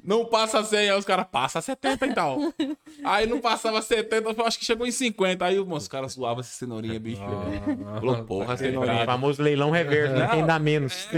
Não 0.05 0.25
passa 0.25 0.63
100, 0.63 0.79
aí 0.91 0.97
os 0.97 1.05
caras 1.05 1.27
passa 1.33 1.61
70 1.61 2.07
e 2.07 2.15
tal. 2.15 2.39
Aí 3.03 3.27
não 3.27 3.41
passava 3.41 3.83
70, 3.83 4.31
eu 4.39 4.47
acho 4.47 4.57
que 4.57 4.65
chegou 4.65 4.87
em 4.87 4.93
50. 4.93 5.45
Aí 5.45 5.59
mano, 5.59 5.75
os 5.75 5.89
caras 5.89 6.13
zoavam 6.13 6.43
esse 6.43 6.51
cenourinha, 6.51 7.01
bicho. 7.01 7.21
Falou, 7.99 8.23
porra, 8.23 8.55
O 8.55 8.57
cenourinha. 8.57 9.05
famoso 9.05 9.43
leilão 9.43 9.73
reverso, 9.73 10.15
né? 10.15 10.29
Quem 10.31 10.47
dá 10.47 10.61
menos. 10.61 11.09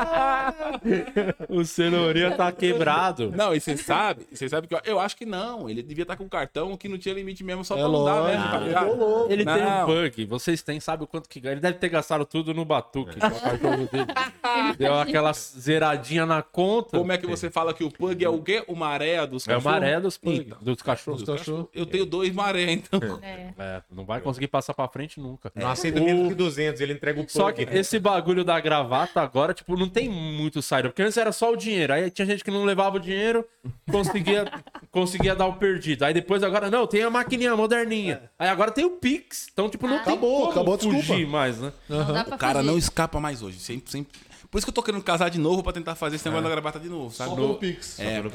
o 1.48 1.64
cenourinha 1.64 2.32
tá 2.36 2.50
quebrado. 2.52 3.30
Não, 3.34 3.54
e 3.54 3.60
você 3.60 3.76
sabe, 3.76 4.26
você 4.32 4.48
sabe 4.48 4.66
que 4.66 4.74
eu, 4.74 4.80
eu 4.84 5.00
acho 5.00 5.16
que 5.16 5.26
não. 5.26 5.68
Ele 5.68 5.82
devia 5.82 6.02
estar 6.02 6.16
com 6.16 6.24
um 6.24 6.28
cartão 6.28 6.76
que 6.76 6.88
não 6.88 6.98
tinha 6.98 7.14
limite 7.14 7.42
mesmo 7.44 7.64
só 7.64 7.74
É 7.76 7.78
pra 7.80 7.88
não 7.88 8.04
dar 8.04 8.14
lógico. 8.20 8.38
mesmo, 8.38 8.50
tá 8.50 8.56
Ele 8.58 8.66
ligado? 8.68 9.26
Ele 9.30 9.44
tem 9.44 9.54
um 9.62 9.70
Não. 9.80 9.86
bug. 9.86 10.24
Vocês 10.26 10.62
têm, 10.62 10.80
sabe 10.80 11.04
o 11.04 11.06
quanto 11.06 11.28
que 11.28 11.40
ganha? 11.40 11.52
Ele 11.54 11.60
deve 11.60 11.78
ter 11.78 11.88
gastado 11.88 12.24
tudo 12.24 12.52
no 12.54 12.64
batuque. 12.64 13.18
que 13.18 13.26
é. 13.26 14.76
Deu 14.78 14.94
aquela 14.98 15.32
zeradinha 15.32 16.26
na 16.26 16.42
conta. 16.42 16.98
Como 16.98 17.12
é 17.12 17.18
que 17.18 17.26
você 17.26 17.50
fala 17.50 17.72
que 17.74 17.84
o 17.84 17.90
pug 17.90 18.24
é 18.24 18.28
o 18.28 18.40
quê? 18.42 18.64
O 18.66 18.74
maré 18.74 19.26
dos 19.26 19.46
É 19.46 19.52
o 19.52 19.56
cachorros? 19.56 19.64
maré 19.80 20.00
dos, 20.00 20.16
pug, 20.18 20.40
Então, 20.40 20.58
dos 20.60 20.82
cachorros. 20.82 21.22
Dos 21.22 21.38
cachorros. 21.38 21.66
Eu 21.74 21.86
tenho 21.86 22.06
dois 22.06 22.32
maré, 22.32 22.70
então. 22.72 23.00
É. 23.22 23.50
É, 23.58 23.82
não 23.90 24.04
vai 24.04 24.20
conseguir 24.20 24.48
passar 24.48 24.74
pra 24.74 24.88
frente 24.88 25.20
nunca. 25.20 25.50
Não 25.54 25.68
aceita 25.68 26.00
menos 26.00 26.28
que 26.28 26.34
200, 26.34 26.80
ele 26.80 26.92
entrega 26.92 27.20
o 27.20 27.28
Só 27.28 27.50
que 27.52 27.64
plug. 27.66 27.78
esse 27.78 27.98
bagulho 27.98 28.44
da 28.44 28.58
gravata 28.60 29.20
agora, 29.20 29.52
tipo, 29.52 29.76
não 29.76 29.88
tem 29.90 30.08
muito 30.08 30.62
saída. 30.62 30.88
Porque 30.88 31.02
antes 31.02 31.16
era 31.16 31.32
só 31.32 31.52
o 31.52 31.56
dinheiro. 31.56 31.92
Aí 31.92 32.10
tinha 32.10 32.24
gente 32.26 32.42
que 32.44 32.50
não 32.50 32.64
levava 32.64 32.96
o 32.96 33.00
dinheiro, 33.00 33.44
conseguia, 33.90 34.50
conseguia 34.90 35.34
dar 35.34 35.46
o 35.46 35.54
perdido. 35.54 36.04
Aí 36.04 36.14
depois 36.14 36.42
agora, 36.42 36.70
não, 36.70 36.86
tem 36.86 37.02
a 37.02 37.10
maquininha 37.10 37.54
moderninha. 37.56 38.30
Aí 38.38 38.48
agora 38.48 38.70
tem 38.70 38.84
o 38.84 38.90
Pix. 38.92 39.48
Então, 39.52 39.68
tipo, 39.68 39.86
não 39.86 39.98
tem 39.98 40.12
Acabou, 40.14 40.38
como 40.48 40.50
acabou 40.52 40.78
fugir 40.78 40.96
desculpa. 41.00 41.26
mais, 41.30 41.58
né? 41.60 41.72
Pra 41.86 42.36
O 42.36 42.38
cara 42.38 42.58
fugir. 42.60 42.70
não 42.70 42.78
escapa 42.78 43.20
mais 43.20 43.42
hoje. 43.42 43.58
Sempre, 43.58 43.90
sempre... 43.90 44.18
Por 44.50 44.58
isso 44.58 44.66
que 44.66 44.70
eu 44.70 44.74
tô 44.74 44.82
querendo 44.82 45.04
casar 45.04 45.28
de 45.30 45.38
novo 45.38 45.62
pra 45.62 45.72
tentar 45.72 45.94
fazer 45.94 46.16
esse 46.16 46.24
negócio 46.24 46.42
da 46.42 46.50
gravata 46.50 46.80
de 46.80 46.88
novo, 46.88 47.14
sabe? 47.14 47.30
Só 47.30 47.36
pelo 47.36 47.54
Pix. 47.54 48.00
É, 48.00 48.16
Ah, 48.16 48.20
No 48.22 48.28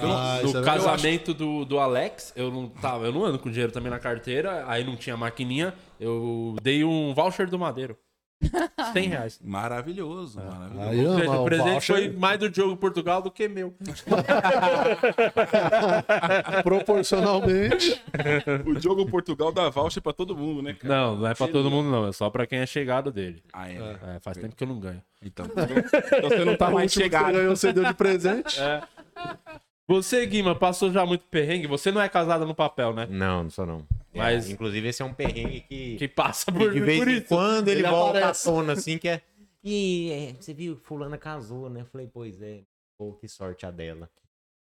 isso 0.47 0.57
é 0.57 0.61
verdade. 0.61 0.63
casamento 0.65 1.33
do, 1.33 1.65
do 1.65 1.77
Alex, 1.77 2.31
eu 2.37 2.49
não 2.49 2.69
tava, 2.69 3.05
eu 3.05 3.11
não 3.11 3.25
ando 3.25 3.37
com 3.37 3.49
dinheiro 3.51 3.69
também 3.73 3.89
na 3.91 3.99
carteira, 3.99 4.63
aí 4.65 4.81
não 4.85 4.95
tinha 4.95 5.17
maquininha, 5.17 5.73
eu 5.99 6.55
dei 6.61 6.85
um 6.85 7.13
voucher 7.13 7.49
do 7.49 7.59
Madeiro. 7.59 7.97
100 8.93 9.07
reais. 9.07 9.39
Maravilhoso, 9.43 10.39
maravilhoso. 10.39 10.89
Aí 10.89 11.05
Ou 11.05 11.19
seja, 11.19 11.31
o 11.31 11.45
presente 11.45 11.71
voucher, 11.71 11.95
foi 11.95 12.09
mais 12.11 12.39
do 12.39 12.49
Diogo 12.49 12.77
Portugal 12.77 13.21
do 13.21 13.31
que 13.31 13.47
meu. 13.47 13.73
proporcionalmente. 16.63 18.01
O 18.65 18.79
jogo 18.79 19.05
Portugal 19.05 19.51
dá 19.51 19.69
voucher 19.69 20.01
pra 20.01 20.13
todo 20.13 20.35
mundo, 20.35 20.61
né, 20.61 20.73
cara? 20.73 20.93
Não, 20.93 21.15
não 21.17 21.27
é 21.27 21.33
pra 21.33 21.47
todo 21.47 21.69
mundo 21.69 21.89
não, 21.89 22.07
é 22.07 22.11
só 22.11 22.29
pra 22.29 22.45
quem 22.45 22.59
é 22.59 22.65
chegado 22.65 23.11
dele. 23.11 23.41
Ah, 23.53 23.69
é. 23.69 23.79
né? 23.79 23.99
É, 24.15 24.19
faz 24.19 24.37
tempo 24.37 24.55
que 24.55 24.63
eu 24.63 24.67
não 24.67 24.79
ganho. 24.79 25.01
Então, 25.21 25.45
então 25.49 26.29
você 26.29 26.45
não 26.45 26.55
tá 26.55 26.69
O 26.69 26.73
mais 26.73 26.91
que 26.91 26.97
você 26.97 27.03
chegado. 27.03 27.33
ganhou, 27.33 27.55
você 27.55 27.73
deu 27.73 27.83
de 27.83 27.93
presente. 27.93 28.59
Você, 29.87 30.25
Guima, 30.25 30.55
passou 30.55 30.91
já 30.91 31.05
muito 31.05 31.23
perrengue, 31.29 31.67
você 31.67 31.91
não 31.91 32.01
é 32.01 32.09
casada 32.09 32.43
no 32.45 32.55
papel, 32.55 32.93
né? 32.93 33.07
Não, 33.09 33.43
não 33.43 33.49
sou 33.49 33.65
não. 33.65 33.85
Mas- 34.15 34.49
É, 34.49 34.53
inclusive, 34.53 34.87
esse 34.87 35.01
é 35.01 35.05
um 35.05 35.13
perrengue 35.13 35.61
que, 35.61 35.95
Que 35.97 36.07
passa 36.07 36.51
por, 36.51 36.71
de 36.73 36.79
vez 36.79 36.99
por 36.99 37.07
em 37.07 37.17
isso. 37.17 37.27
quando 37.27 37.67
ele, 37.67 37.81
Ele 37.81 37.89
volta 37.89 38.19
aparece. 38.19 38.47
à 38.47 38.51
tona, 38.51 38.73
assim, 38.73 38.97
que 38.97 39.07
é... 39.09 39.21
E 39.63 40.11
é, 40.11 40.33
você 40.39 40.53
viu, 40.53 40.77
fulana 40.77 41.17
casou, 41.17 41.69
né? 41.69 41.81
Eu 41.81 41.85
falei, 41.85 42.07
pois 42.11 42.41
é. 42.41 42.61
Pô, 42.97 43.13
que 43.13 43.27
sorte 43.27 43.65
a 43.65 43.71
dela. 43.71 44.09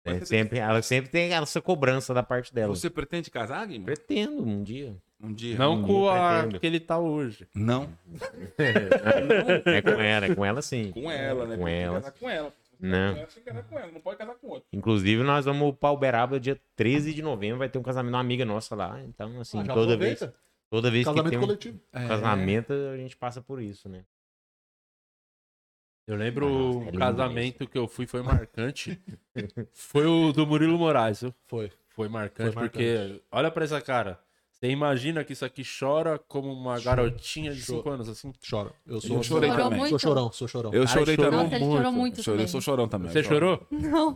É, 0.04 0.18
você 0.18 0.26
sempre, 0.26 0.58
ela 0.58 0.82
sempre 0.82 1.10
tem 1.10 1.32
essa 1.32 1.60
cobrança 1.62 2.12
da 2.12 2.22
parte 2.22 2.52
dela. 2.52 2.74
Você 2.74 2.90
pretende 2.90 3.30
casar, 3.30 3.64
Guilherme? 3.66 3.84
Pretendo 3.86 4.42
um 4.42 4.62
dia. 4.62 4.96
Um 5.22 5.32
dia? 5.32 5.56
Não 5.56 5.76
Não 5.76 5.86
com 5.86 6.08
a 6.08 6.40
pretendo. 6.40 6.60
que 6.60 6.66
ele 6.66 6.80
tá 6.80 6.98
hoje. 6.98 7.46
Não. 7.54 7.88
É 9.66 9.82
com 9.82 9.90
ela, 10.00 10.26
é 10.26 10.34
com 10.34 10.44
ela 10.44 10.62
sim. 10.62 10.90
Com 10.90 11.10
ela, 11.10 11.46
né? 11.46 11.56
Com 11.56 11.68
ela. 11.68 11.94
casar 12.00 12.12
com 12.12 12.28
ela. 12.28 12.52
Não. 12.80 13.26
Que 13.26 13.40
casar 13.40 13.62
com 13.64 13.78
ela, 13.78 13.92
não 13.92 14.00
pode 14.00 14.18
casar 14.18 14.34
com 14.34 14.48
outro. 14.48 14.68
Inclusive, 14.72 15.22
nós 15.22 15.44
vamos 15.44 15.74
para 15.76 15.90
Uberaba 15.92 16.38
dia 16.40 16.60
13 16.76 17.12
de 17.14 17.22
novembro, 17.22 17.58
vai 17.58 17.68
ter 17.68 17.78
um 17.78 17.82
casamento 17.82 18.10
de 18.10 18.14
uma 18.16 18.20
amiga 18.20 18.44
nossa 18.44 18.74
lá. 18.74 19.00
Então, 19.02 19.40
assim, 19.40 19.60
Ah, 19.60 19.64
toda 19.72 19.96
vez, 19.96 20.20
toda 20.70 20.90
vez 20.90 21.04
que 21.06 21.10
Casamento 21.10 21.30
tem 21.30 21.38
um 21.38 21.42
coletivo. 21.42 21.80
casamento, 21.92 22.72
a 22.72 22.96
gente 22.96 23.16
passa 23.16 23.40
por 23.42 23.60
isso, 23.60 23.88
né? 23.88 24.04
Eu 26.06 26.16
lembro 26.16 26.46
Nossa, 26.48 26.78
é 26.78 26.80
o 26.80 26.84
lindo 26.84 26.98
casamento 26.98 27.66
que 27.66 27.78
eu 27.78 27.88
fui, 27.88 28.06
foi 28.06 28.22
marcante. 28.22 29.00
foi 29.72 30.06
o 30.06 30.32
do 30.32 30.46
Murilo 30.46 30.78
Moraes, 30.78 31.22
viu? 31.22 31.34
Foi. 31.46 31.72
Foi 31.88 32.08
marcante, 32.08 32.52
Foi 32.52 32.62
marcante. 32.62 32.72
porque 33.12 33.22
olha 33.32 33.50
pra 33.50 33.64
essa 33.64 33.80
cara. 33.80 34.20
Você 34.64 34.70
imagina 34.70 35.22
que 35.22 35.34
isso 35.34 35.44
aqui 35.44 35.62
chora 35.62 36.18
como 36.18 36.50
uma 36.50 36.80
garotinha 36.80 37.52
de 37.52 37.60
Chora. 37.66 37.78
5 37.78 37.90
anos, 37.90 38.08
assim. 38.08 38.32
Chora. 38.48 38.72
Eu 38.86 38.98
sou 38.98 39.16
Eu 39.18 39.22
chorei 39.22 39.50
Chorou 39.50 39.64
também. 39.64 39.78
muito? 39.78 39.90
Sou 39.90 39.98
chorão, 39.98 40.32
sou 40.32 40.48
chorão. 40.48 40.72
Eu 40.72 40.80
Ai, 40.82 40.88
chorei 40.88 41.16
chorou 41.16 41.30
também. 41.30 41.44
Nossa, 41.44 41.56
ele 41.56 41.64
chorou 41.76 41.92
muito 41.92 42.22
Chorei, 42.22 42.32
eu 42.32 42.38
também. 42.38 42.48
sou 42.50 42.60
chorão 42.62 42.88
também. 42.88 43.12
Você 43.12 43.22
chorou? 43.22 43.66
Não. 43.70 44.14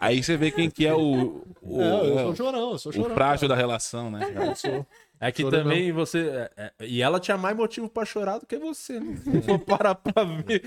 Aí 0.00 0.20
você 0.22 0.36
vê 0.36 0.50
quem 0.50 0.68
que 0.68 0.86
é 0.86 0.94
o, 0.94 1.44
o, 1.62 1.80
É, 1.80 2.10
eu 2.10 2.18
sou 2.18 2.36
chorão, 2.36 2.70
eu 2.72 2.78
sou 2.78 2.90
o 2.90 2.94
chorão. 2.94 3.14
frágil 3.14 3.48
da 3.48 3.54
relação, 3.54 4.10
né? 4.10 4.20
Eu 4.34 4.56
sou. 4.56 4.86
É 5.20 5.32
que 5.32 5.48
também 5.50 5.90
você. 5.92 6.18
é, 6.28 6.50
é, 6.56 6.72
e 6.86 7.02
ela 7.02 7.18
tinha 7.18 7.36
mais 7.36 7.56
motivo 7.56 7.88
pra 7.88 8.04
chorar 8.04 8.38
do 8.38 8.46
que 8.46 8.56
você, 8.56 9.00
né? 9.00 9.16
Se 9.16 9.42
for 9.42 9.58
parar 9.58 9.94
pra 9.94 10.22
ver. 10.24 10.62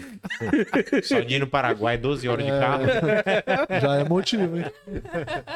Só 1.04 1.20
de 1.22 1.36
ir 1.36 1.40
no 1.40 1.48
Paraguai, 1.48 1.98
12 1.98 2.28
horas 2.28 2.46
de 2.46 2.52
carro. 2.52 2.84
Já 3.82 3.96
é 3.98 4.04
motivo, 4.04 4.58
hein? 4.58 4.66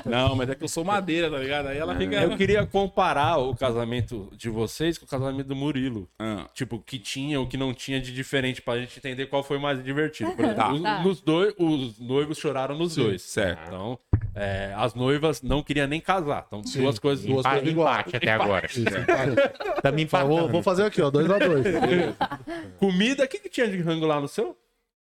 Não, 0.06 0.36
mas 0.36 0.50
é 0.50 0.56
que 0.56 0.64
eu 0.64 0.68
sou 0.68 0.84
madeira, 0.84 1.30
tá 1.30 1.38
ligado? 1.38 1.68
Aí 1.68 1.78
ela 1.78 1.96
fica. 1.96 2.16
Eu 2.16 2.38
queria 2.38 2.66
comparar 2.66 3.38
o 3.38 3.56
casamento 3.56 4.30
de 4.36 4.50
vocês 4.50 4.98
com 4.98 5.06
o 5.06 5.10
casamento 5.10 5.48
do 5.48 5.56
Murilo. 5.56 6.10
Ah, 6.20 6.48
Tipo, 6.54 6.78
o 6.78 6.82
que 6.82 6.98
tinha, 7.00 7.40
o 7.42 7.48
que 7.48 7.58
não 7.58 7.74
tinha 7.74 8.00
de 8.00 8.14
diferente, 8.14 8.62
pra 8.62 8.78
gente 8.78 8.98
entender 8.98 9.26
qual 9.28 9.44
foi 9.44 9.60
mais 9.60 9.84
divertido. 9.84 10.32
Por 10.32 10.44
exemplo, 10.46 10.56
Tá. 10.56 10.72
os, 10.74 10.82
Tá. 10.82 11.04
nos 11.04 11.22
dois, 11.22 11.54
os 11.58 12.00
noivos 12.00 12.38
choraram 12.38 12.78
nos 12.78 12.96
dois. 12.96 13.22
certo. 13.22 13.62
Então, 13.68 14.00
é, 14.36 14.74
as 14.76 14.94
noivas 14.94 15.42
não 15.42 15.64
queriam 15.64 15.88
nem 15.88 16.00
casar. 16.02 16.44
Então, 16.48 16.62
duas 16.62 17.00
coisas. 17.00 17.26
duas 17.26 17.44
duas 17.44 17.46
coisas 17.48 17.70
igual. 17.70 17.94
Empate 17.94 18.16
até 18.18 18.32
agora. 18.32 18.66
Isso, 18.68 18.80
empate. 18.82 19.82
Também 19.82 20.06
Tá, 20.06 20.24
vou, 20.24 20.50
vou 20.50 20.62
fazer 20.62 20.84
aqui, 20.84 21.02
ó, 21.02 21.10
dois 21.10 21.30
a 21.30 21.38
dois. 21.40 21.66
Comida, 22.78 23.24
o 23.24 23.28
que, 23.28 23.40
que 23.40 23.50
tinha 23.50 23.68
de 23.68 23.78
rango 23.82 24.06
lá 24.06 24.20
no 24.20 24.28
seu? 24.28 24.58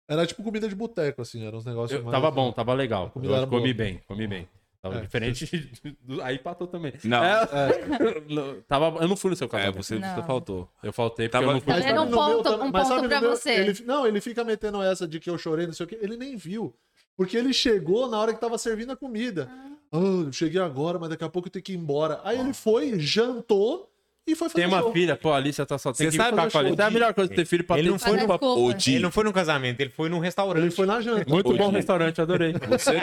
Era 0.09 0.27
tipo 0.27 0.43
comida 0.43 0.69
de 0.69 0.75
boteco, 0.75 1.23
assim, 1.23 1.47
eram 1.47 1.59
uns 1.59 1.65
negócios 1.65 1.99
Eu- 1.99 2.05
mais- 2.05 2.13
tava 2.15 2.31
bom, 2.31 2.53
tava 2.53 2.75
legal. 2.75 3.11
Eu 3.23 3.35
era 3.35 3.47
comi 3.47 3.73
boa. 3.73 3.75
bem, 3.75 4.01
comi 4.07 4.27
bem. 4.27 4.49
Tava 4.83 4.97
É. 4.99 5.01
diferente. 5.01 5.71
do- 6.03 6.21
Aí 6.23 6.35
empatou 6.37 6.67
também. 6.67 6.93
Não. 7.05 7.23
É, 7.23 7.47
não, 8.29 8.61
tava, 8.63 8.99
eu 9.01 9.07
não 9.09 9.17
fui 9.17 9.31
no 9.31 9.37
seu 9.37 9.47
É, 9.47 9.49
casamento. 9.49 9.77
você, 9.77 9.95
você 9.95 10.01
Não. 10.01 10.27
faltou. 10.27 10.69
Eu 10.83 10.93
faltei 10.93 11.29
porque 11.29 11.39
Tava- 11.39 11.53
eu 11.53 11.55
não 11.55 11.61
fui. 11.61 11.73
Mas 11.73 11.87
era 11.87 12.01
um 12.01 12.05
no 12.05 12.11
meu 12.11 12.19
ponto- 12.19 12.53
um 12.65 12.73
ponto 12.73 13.09
pra 13.09 13.21
meu- 13.21 13.31
você. 13.31 13.53
ele- 13.53 13.85
não, 13.87 14.05
ele 14.07 14.21
fica 14.21 14.43
metendo 14.43 14.83
essa 14.83 15.07
de 15.07 15.21
que 15.21 15.31
eu 15.31 15.39
chorei, 15.39 15.67
não 15.67 15.73
sei 15.73 15.87
o 15.87 15.89
quê. 15.89 15.99
Ele 16.03 16.17
nem 16.17 16.37
viu. 16.37 16.75
Porque 17.23 17.37
ele 17.37 17.53
chegou 17.53 18.09
na 18.09 18.19
hora 18.19 18.33
que 18.35 18.41
tava 18.41 18.59
servindo 18.59 18.93
a 18.93 18.97
comida. 18.97 19.49
Ah, 19.93 19.99
eu 19.99 20.33
cheguei 20.33 20.61
agora, 20.61 20.99
mas 20.99 21.11
daqui 21.11 21.25
a 21.25 21.29
pouco 21.29 21.49
eu 21.49 21.53
tenho 21.53 21.63
que 21.63 21.73
ir 21.73 21.77
embora. 21.77 22.21
Aí 22.25 22.39
ele 22.41 22.53
foi, 22.53 22.99
jantou 22.99 23.89
e 24.27 24.35
foi 24.37 24.49
fazer 24.49 24.61
Tem 24.63 24.69
uma 24.73 24.81
show. 24.81 24.93
filha, 24.93 25.17
pô, 25.17 25.33
a 25.33 25.37
Alicia 25.37 25.67
tá 25.67 25.77
só 25.77 25.93
tem 25.93 26.07
Você 26.07 26.17
que 26.17 26.17
sabe 26.23 26.39
Alicia. 26.41 26.61
É 26.79 26.83
a 26.87 26.91
melhor 26.91 27.13
coisa 27.13 27.29
de 27.29 27.35
ter 27.35 27.45
filho 27.45 27.65
pra 27.65 27.77
Ele 27.77 27.89
ter 27.89 27.91
não 27.93 27.99
foi 27.99 28.13
no- 28.13 28.17
desculpa. 28.19 28.47
O 28.47 28.71
Ele 28.71 28.99
não 29.01 29.11
foi 29.11 29.25
num 29.25 29.33
casamento, 29.33 29.81
ele 29.81 29.91
foi 29.91 30.09
num 30.09 30.21
restaurante. 30.21 30.63
Ele 30.63 30.71
foi 30.71 30.87
na 30.87 31.01
janta. 31.01 31.29
Muito 31.29 31.51
Ô, 31.53 31.57
bom 31.57 31.69
Di. 31.71 31.75
restaurante, 31.77 32.21
adorei. 32.21 32.53
você, 32.71 33.01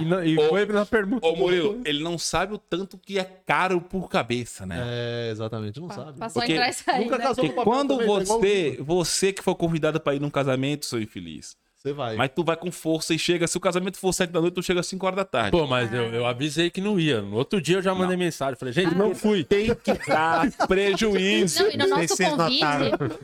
E, 0.00 0.04
não- 0.04 0.24
e 0.24 0.38
Ô, 0.38 0.48
foi 0.48 0.64
na 0.66 0.86
permuta. 0.86 1.26
ô 1.26 1.34
Murilo, 1.36 1.80
ele 1.84 2.02
não 2.02 2.16
sabe 2.16 2.54
o 2.54 2.58
tanto 2.58 2.96
que 2.96 3.18
é 3.18 3.24
caro 3.24 3.80
por 3.80 4.08
cabeça, 4.08 4.64
né? 4.64 4.80
É, 4.86 5.30
exatamente, 5.32 5.80
não 5.80 5.90
sabe. 5.90 6.16
Passou 6.18 6.40
Porque 6.40 6.52
a 6.52 6.54
entrar 6.54 6.68
e 6.68 6.72
sair, 6.72 7.04
nunca 7.04 7.18
né? 7.18 7.24
casou 7.24 7.44
Porque 7.44 7.56
com 7.56 7.64
quando 7.64 7.98
também, 7.98 8.08
o 8.08 8.24
você, 8.24 8.76
você 8.80 9.32
que 9.32 9.42
for 9.42 9.54
convidado 9.56 10.00
pra 10.00 10.14
ir 10.14 10.20
num 10.20 10.30
casamento, 10.30 10.86
seu 10.86 11.02
infeliz, 11.02 11.56
Você 11.86 11.92
vai. 11.92 12.16
mas 12.16 12.30
tu 12.34 12.42
vai 12.42 12.56
com 12.56 12.72
força 12.72 13.14
e 13.14 13.18
chega, 13.18 13.46
se 13.46 13.56
o 13.56 13.60
casamento 13.60 13.96
for 13.96 14.12
7 14.12 14.30
da 14.32 14.40
noite, 14.40 14.54
tu 14.54 14.62
chega 14.62 14.80
às 14.80 14.86
5 14.88 15.06
horas 15.06 15.16
da 15.16 15.24
tarde. 15.24 15.52
Pô, 15.52 15.68
mas 15.68 15.92
eu, 15.92 16.12
eu 16.12 16.26
avisei 16.26 16.68
que 16.68 16.80
não 16.80 16.98
ia. 16.98 17.22
No 17.22 17.36
outro 17.36 17.60
dia 17.60 17.76
eu 17.76 17.82
já 17.82 17.94
mandei 17.94 18.16
mensagem. 18.16 18.56
Falei, 18.56 18.74
gente, 18.74 18.92
não 18.96 19.14
fui. 19.14 19.44
Tem 19.44 19.72
que 19.72 19.92
dar 20.08 20.50
prejuízo. 20.66 21.62
Não, 21.62 21.70
e 21.70 21.76
no 21.76 21.86
Não 21.86 21.98
nosso 21.98 22.16
convite, 22.16 22.64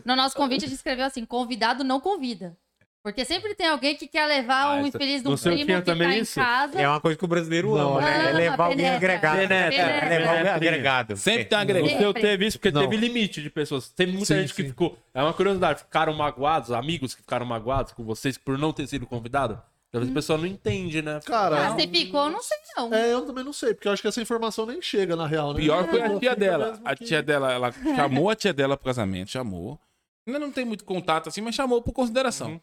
no 0.05 0.17
nosso 0.17 0.37
convite 0.37 0.65
a 0.65 0.69
gente 0.69 0.77
escreveu 0.77 1.07
assim, 1.07 1.25
convidado 1.25 1.83
não 1.83 1.99
convida. 1.99 2.57
Porque 3.03 3.25
sempre 3.25 3.53
tem 3.55 3.67
alguém 3.67 3.97
que 3.97 4.07
quer 4.07 4.27
levar 4.27 4.63
Ah, 4.65 4.75
um 4.77 4.87
infeliz 4.87 5.23
de 5.23 5.29
um 5.29 5.37
primo 5.37 5.57
que 5.67 5.73
tá 5.73 5.83
também 5.83 6.19
em 6.19 6.21
isso? 6.21 6.37
casa. 6.39 6.81
É 6.81 6.87
uma 6.89 7.01
coisa 7.01 7.19
que 7.19 7.25
o 7.25 7.29
brasileiro 7.29 7.75
Não, 7.77 7.99
ama, 7.99 8.01
né? 8.03 8.31
É 8.31 8.33
levar 8.33 8.65
alguém 8.67 8.89
agregado. 8.89 9.37
Penetra. 9.39 9.59
Penetra. 9.59 10.07
É 10.07 10.19
levar 10.19 10.35
alguém 10.37 10.51
agregado. 10.53 11.17
Sempre 11.17 11.45
tem 11.47 11.59
um 11.59 11.61
O 11.61 11.63
agregado. 11.63 11.99
seu 11.99 12.15
teve 12.15 12.47
isso 12.47 12.59
porque 12.61 12.71
Não. 12.71 12.83
teve 12.83 12.97
limite 12.97 13.43
de 13.43 13.51
pessoas. 13.51 13.89
Teve 13.91 14.13
muita 14.13 14.27
Sim, 14.27 14.41
gente 14.43 14.55
que 14.55 14.63
sim. 14.63 14.69
ficou. 14.69 14.97
É 15.13 15.21
uma 15.21 15.33
curiosidade. 15.33 15.81
Ficaram 15.81 16.13
magoados, 16.15 16.71
amigos 16.71 17.13
que 17.15 17.23
ficaram 17.23 17.45
magoados 17.45 17.93
com 17.93 18.05
vocês 18.05 18.39
por 18.39 18.57
não 18.57 18.73
ter 18.73 18.87
sido 18.87 19.05
convidado. 19.05 19.61
Às 19.93 19.99
vezes 20.01 20.11
a 20.11 20.15
pessoa 20.15 20.39
não 20.39 20.47
entende, 20.47 21.03
né? 21.03 21.17
Ah, 21.17 21.21
Cara, 21.27 21.71
você 21.73 21.87
ficou, 21.89 22.31
não 22.31 22.41
sei 22.41 22.57
não. 22.79 22.95
é, 22.95 23.13
eu 23.13 23.27
também 23.27 23.45
não 23.45 23.53
sei, 23.53 23.75
porque 23.75 23.89
eu 23.89 23.93
acho 23.93 24.01
que 24.01 24.09
essa 24.09 24.23
informação 24.23 24.65
nem 24.65 24.81
chega 24.81 25.15
na 25.17 25.27
real, 25.27 25.53
né? 25.53 25.61
Pior 25.61 25.87
foi 25.87 26.01
a 26.01 26.19
tia 26.19 26.35
dela. 26.37 26.81
A 26.85 26.97
que- 26.97 27.05
tia 27.05 27.23
dela, 27.23 27.53
ela 27.53 27.73
chamou 27.97 28.31
a 28.31 28.35
tia 28.37 28.55
dela 28.55 28.75
pro 28.77 28.87
casamento, 28.87 29.31
chamou. 29.33 29.79
Ainda 30.27 30.39
não 30.39 30.51
tem 30.53 30.65
muito 30.65 30.85
contato 30.85 31.29
assim, 31.29 31.41
mas 31.43 31.55
chamou 31.57 31.83
por 31.83 31.93
consideração. 31.93 32.59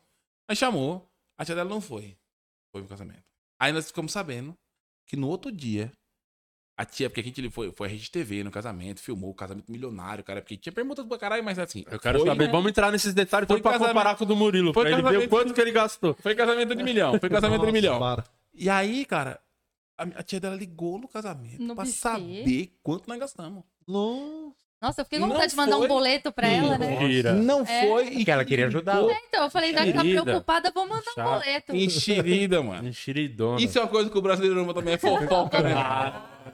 Aí 0.49 0.55
chamou, 0.55 1.07
a 1.37 1.45
tia 1.45 1.53
dela 1.55 1.69
não 1.69 1.79
foi. 1.79 2.17
Foi 2.71 2.81
pro 2.81 2.89
casamento. 2.89 3.23
Aí 3.59 3.71
nós 3.71 3.87
ficamos 3.87 4.11
sabendo 4.11 4.57
que 5.05 5.15
no 5.15 5.27
outro 5.27 5.51
dia, 5.51 5.91
a 6.77 6.85
tia, 6.85 7.09
porque 7.09 7.21
a 7.21 7.23
gente 7.23 7.49
foi, 7.49 7.71
foi 7.71 7.87
a 7.87 7.91
Rede 7.91 8.09
TV 8.09 8.43
no 8.43 8.49
casamento, 8.51 8.99
filmou 9.01 9.29
o 9.29 9.33
casamento 9.35 9.71
milionário, 9.71 10.23
cara, 10.23 10.41
porque 10.41 10.57
tinha 10.57 10.73
perguntas 10.73 11.05
pra 11.05 11.17
caralho, 11.17 11.43
mas 11.43 11.59
assim. 11.59 11.83
Eu 11.89 11.99
quero 11.99 12.19
foi, 12.19 12.27
saber. 12.27 12.49
Vamos 12.49 12.69
entrar 12.69 12.91
nesses 12.91 13.13
detalhes 13.13 13.47
Foi 13.47 13.61
pra 13.61 13.73
casamento- 13.73 13.93
comparar 13.93 14.15
com 14.17 14.23
o 14.23 14.27
do 14.27 14.35
Murilo. 14.35 14.73
Foi 14.73 14.85
pra 14.85 14.93
ele 14.97 15.01
ver 15.09 15.25
o 15.25 15.29
quanto 15.29 15.53
que 15.53 15.61
ele 15.61 15.71
gastou. 15.71 16.15
Foi 16.15 16.33
casamento 16.35 16.73
de 16.75 16.83
milhão, 16.83 17.19
foi 17.19 17.29
casamento 17.29 17.59
de 17.61 17.65
Nossa, 17.67 17.71
milhão. 17.73 17.99
para. 17.99 18.23
E 18.53 18.69
aí, 18.69 19.05
cara, 19.05 19.39
a, 19.97 20.03
a 20.03 20.23
tia 20.23 20.39
dela 20.39 20.55
ligou 20.55 20.97
no 20.97 21.07
casamento 21.07 21.61
No 21.61 21.75
pra 21.75 21.85
saber 21.85 22.73
quanto 22.81 23.07
nós 23.07 23.19
gastamos. 23.19 23.63
Não. 23.87 24.55
Nossa, 24.81 25.01
eu 25.01 25.05
fiquei 25.05 25.19
com 25.19 25.25
Não 25.25 25.33
vontade 25.33 25.51
de 25.51 25.57
mandar 25.57 25.75
foi. 25.75 25.85
um 25.85 25.87
boleto 25.89 26.31
pra 26.31 26.47
ela, 26.47 26.77
né? 26.77 26.97
Mentira. 26.99 27.33
Não 27.33 27.61
É. 27.63 27.85
foi 27.85 28.07
e 28.07 28.15
Porque 28.17 28.31
ela 28.31 28.45
queria 28.45 28.67
ajudar. 28.67 28.97
É, 29.03 29.17
então, 29.27 29.43
eu 29.43 29.49
falei, 29.49 29.73
já 29.73 29.83
que 29.85 29.91
tá 29.91 30.01
Querida. 30.01 30.23
preocupada, 30.23 30.71
vou 30.73 30.87
mandar 30.87 31.11
um 31.11 31.15
Chato. 31.15 31.29
boleto. 31.43 31.75
enxerida, 31.75 32.63
mano. 32.63 32.87
Enxeridona. 32.87 33.61
Isso 33.61 33.77
é 33.77 33.81
uma 33.81 33.87
coisa 33.89 34.09
que 34.09 34.17
o 34.17 34.21
brasileiro 34.21 34.61
ama 34.61 34.73
também, 34.73 34.93
é 34.93 34.97
fofoca, 34.97 35.59
né? 35.61 35.75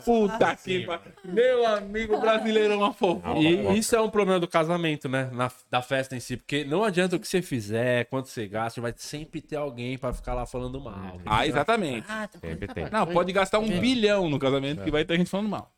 Puta 0.03 0.55
que 0.55 0.85
pariu. 0.85 1.11
Meu 1.23 1.67
amigo 1.67 2.19
brasileiro 2.19 2.73
ama 2.73 2.91
fofoca. 2.93 3.37
E 3.39 3.77
isso 3.77 3.95
é 3.95 4.01
um 4.01 4.09
problema 4.09 4.39
do 4.39 4.47
casamento, 4.47 5.07
né? 5.07 5.29
Na, 5.31 5.51
da 5.69 5.81
festa 5.83 6.15
em 6.15 6.19
si. 6.19 6.35
Porque 6.35 6.63
não 6.65 6.83
adianta 6.83 7.15
o 7.15 7.19
que 7.19 7.27
você 7.27 7.41
fizer, 7.43 8.05
quanto 8.05 8.27
você 8.27 8.47
gasta, 8.47 8.81
vai 8.81 8.93
sempre 8.97 9.39
ter 9.39 9.55
alguém 9.55 9.97
pra 9.99 10.11
ficar 10.11 10.33
lá 10.33 10.47
falando 10.47 10.81
mal. 10.81 11.19
Ah, 11.25 11.45
exatamente. 11.45 12.05
Ah, 12.09 12.27
tô 12.27 12.39
Sempre 12.39 12.67
tem. 12.67 12.89
Não, 12.91 13.05
pode 13.05 13.31
gastar 13.31 13.59
um 13.59 13.79
bilhão 13.79 14.27
no 14.29 14.39
casamento 14.39 14.83
que 14.83 14.89
vai 14.91 15.05
ter 15.05 15.15
gente 15.17 15.29
falando 15.29 15.47
mal. 15.49 15.71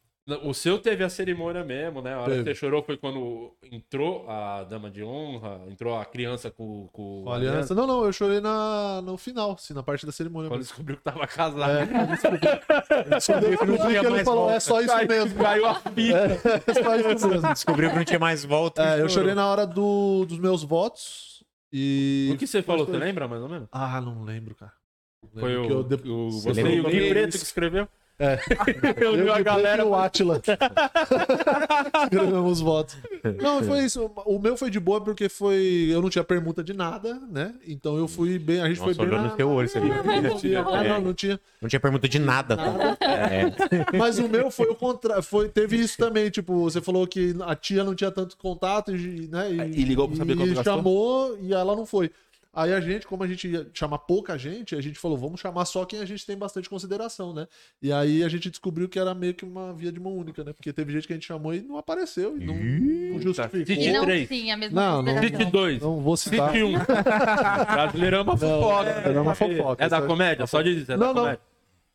O 0.44 0.54
seu 0.54 0.78
teve 0.78 1.06
a 1.06 1.10
cerimônia 1.10 1.63
mesmo, 1.63 2.02
né? 2.02 2.13
A 2.13 2.18
hora 2.20 2.32
Teve. 2.32 2.44
que 2.44 2.50
você 2.50 2.56
chorou 2.56 2.84
foi 2.84 2.98
quando 2.98 3.56
entrou 3.72 4.30
a 4.30 4.66
dama 4.66 4.92
de 4.92 5.02
honra, 5.02 5.62
entrou 5.70 5.98
a 5.98 6.04
criança 6.04 6.52
com, 6.52 6.90
com 6.92 7.24
Com 7.24 7.32
a 7.32 7.36
aliança. 7.36 7.74
Não, 7.74 7.88
não, 7.88 8.04
eu 8.04 8.12
chorei 8.12 8.42
na, 8.42 9.02
no 9.02 9.18
final, 9.18 9.54
assim, 9.54 9.74
na 9.74 9.82
parte 9.82 10.06
da 10.06 10.12
cerimônia. 10.12 10.50
Quando 10.50 10.60
mesmo. 10.60 10.70
descobriu 10.70 10.98
que 10.98 11.04
tava 11.04 11.26
casado. 11.26 11.88
Descobriu 13.10 13.58
que 13.58 13.66
não 13.66 13.78
tinha 13.78 14.10
mais 14.10 14.24
falou, 14.26 14.42
volta. 14.42 14.56
é 14.56 14.60
só 14.60 14.82
isso 14.82 15.08
mesmo. 15.08 15.40
Caiu 15.42 15.66
a 15.66 15.76
fita. 15.76 16.42
É 16.68 16.74
só 16.74 16.96
isso 16.98 17.30
mesmo. 17.30 17.54
Descobriu 17.54 17.90
que 17.90 17.96
não 17.96 18.04
tinha 18.04 18.20
mais 18.20 18.44
volta. 18.44 18.84
É, 18.84 19.02
eu 19.02 19.08
chorei 19.08 19.34
na 19.34 19.48
hora 19.48 19.66
do, 19.66 20.26
dos 20.26 20.40
meus 20.40 20.62
votos. 20.62 21.42
E. 21.72 22.30
O 22.34 22.38
que 22.38 22.46
você 22.46 22.62
falou, 22.62 22.86
você 22.86 22.98
lembra 22.98 23.30
mais 23.30 23.42
ou 23.42 23.48
menos? 23.48 23.70
Ah, 23.72 24.02
não 24.02 24.24
lembro, 24.26 24.56
cara. 24.56 24.74
Não 25.34 25.40
Foi 25.40 25.56
lembro, 25.56 25.88
o, 25.90 26.06
eu 26.06 26.18
o 26.18 26.32
Você 26.32 26.62
e 26.62 26.80
o 26.82 26.84
Gui? 26.84 27.10
Preto 27.10 27.38
que 27.38 27.44
escreveu? 27.44 27.88
É. 28.19 28.39
Eu 28.97 29.13
vi 29.13 29.19
Eu 29.27 29.34
a 29.34 29.39
e 29.39 29.43
galera. 29.43 29.86
o 29.86 29.93
Atila. 29.95 30.41
Escrevemos 32.03 32.51
os 32.53 32.60
votos. 32.62 32.97
Não, 33.41 33.62
foi 33.63 33.80
isso. 33.86 34.10
O 34.25 34.39
meu 34.39 34.58
foi 34.58 34.69
de 34.69 34.80
boa 34.80 34.99
porque 35.01 35.30
foi. 35.30 35.88
Eu 35.91 36.01
não 36.01 36.10
tinha 36.10 36.23
permuta 36.23 36.63
de 36.63 36.73
nada, 36.73 37.19
né? 37.30 37.53
Então 37.67 37.97
eu 37.97 38.08
fui 38.08 38.39
bem. 38.39 38.62
A 38.62 38.67
gente 38.67 38.80
Nossa, 38.80 38.95
foi 38.95 39.06
bem. 39.06 39.15
Na... 39.17 39.23
no 39.23 39.36
teu 39.36 39.49
olho, 39.49 39.67
você 39.69 39.80
viu? 39.80 39.93
Não 40.03 40.38
tinha. 40.38 40.62
Ah, 40.62 40.84
não, 40.84 41.01
não 41.01 41.13
tinha. 41.13 41.39
Não 41.62 41.69
tinha 41.69 41.80
pergunta 41.80 42.08
de 42.08 42.19
nada. 42.19 42.58
tá? 42.58 42.97
É. 43.01 43.97
Mas 43.97 44.17
o 44.19 44.27
meu 44.27 44.49
foi 44.49 44.67
o 44.67 44.75
contrário. 44.75 45.21
Foi, 45.23 45.49
teve 45.49 45.77
isso 45.77 45.97
também. 45.97 46.30
Tipo, 46.30 46.62
você 46.63 46.82
falou 46.82 47.06
que 47.06 47.36
a 47.45 47.56
tia 47.56 47.84
não 47.84 47.93
tinha 47.95 48.12
tanto 48.12 48.36
contato 48.38 48.95
e, 48.95 49.27
né, 49.27 49.49
E 49.51 49.84
ligou 49.84 50.08
pra 50.08 50.17
saber 50.17 50.36
quanto 50.36 50.51
e 50.51 50.53
gastou? 50.56 50.75
chamou 50.75 51.38
e 51.41 51.53
ela 51.53 51.75
não 51.75 51.86
foi. 51.86 52.12
Aí 52.60 52.74
a 52.74 52.80
gente, 52.82 53.06
como 53.06 53.24
a 53.24 53.28
gente 53.28 53.48
ia 53.48 53.67
chamar 53.72 54.00
pouca 54.00 54.36
gente, 54.36 54.76
a 54.76 54.82
gente 54.82 54.98
falou, 54.98 55.15
vamos 55.15 55.39
chamar 55.39 55.63
só 55.65 55.86
quem 55.86 56.00
a 56.00 56.06
gente 56.06 56.26
tem 56.26 56.36
bastante 56.36 56.67
consideração, 56.67 57.32
né? 57.32 57.48
E 57.80 57.91
aí 57.91 58.24
a 58.24 58.28
gente 58.28 58.50
descobriu 58.50 58.89
que 58.89 58.98
era 58.98 59.13
meio 59.13 59.36
que 59.36 59.46
uma 59.46 59.72
via 59.74 59.91
de 59.91 60.00
mão 60.00 60.17
única, 60.17 60.43
né? 60.43 60.54
Porque 60.54 60.74
teve 60.74 60.91
gente 60.91 61.06
que 61.06 61.13
a 61.13 61.15
gente 61.15 61.28
chamou 61.28 61.54
e 61.54 61.62
não 61.62 61.78
apareceu, 61.78 62.36
e 62.36 62.43
não, 62.43 62.56
não 62.56 63.22
justificou. 63.22 63.60
E 63.76 63.91
não 63.91 64.04
três. 64.06 64.28
tinha 64.28 64.56
a 64.56 64.58
mesma 64.58 64.82
Não, 64.82 65.02
não. 65.04 65.22
City 65.22 65.46
2. 65.46 65.82
Não 65.84 66.02
vou 66.02 66.17
citar. 66.17 66.50
City 66.52 66.63
1. 66.63 66.74
Brasileiro 67.74 68.17
ama 68.22 68.36
fofoca. 68.36 68.89
é 68.89 69.20
uma 69.20 69.36
fofoca, 69.36 69.86
É 69.86 69.89
da 69.89 70.02
comédia? 70.02 70.48
Só 70.48 70.62
diz, 70.63 70.84
é 70.89 70.98
da 70.98 70.98
Não, 70.98 71.13
não. 71.13 71.22
comédia. 71.22 71.41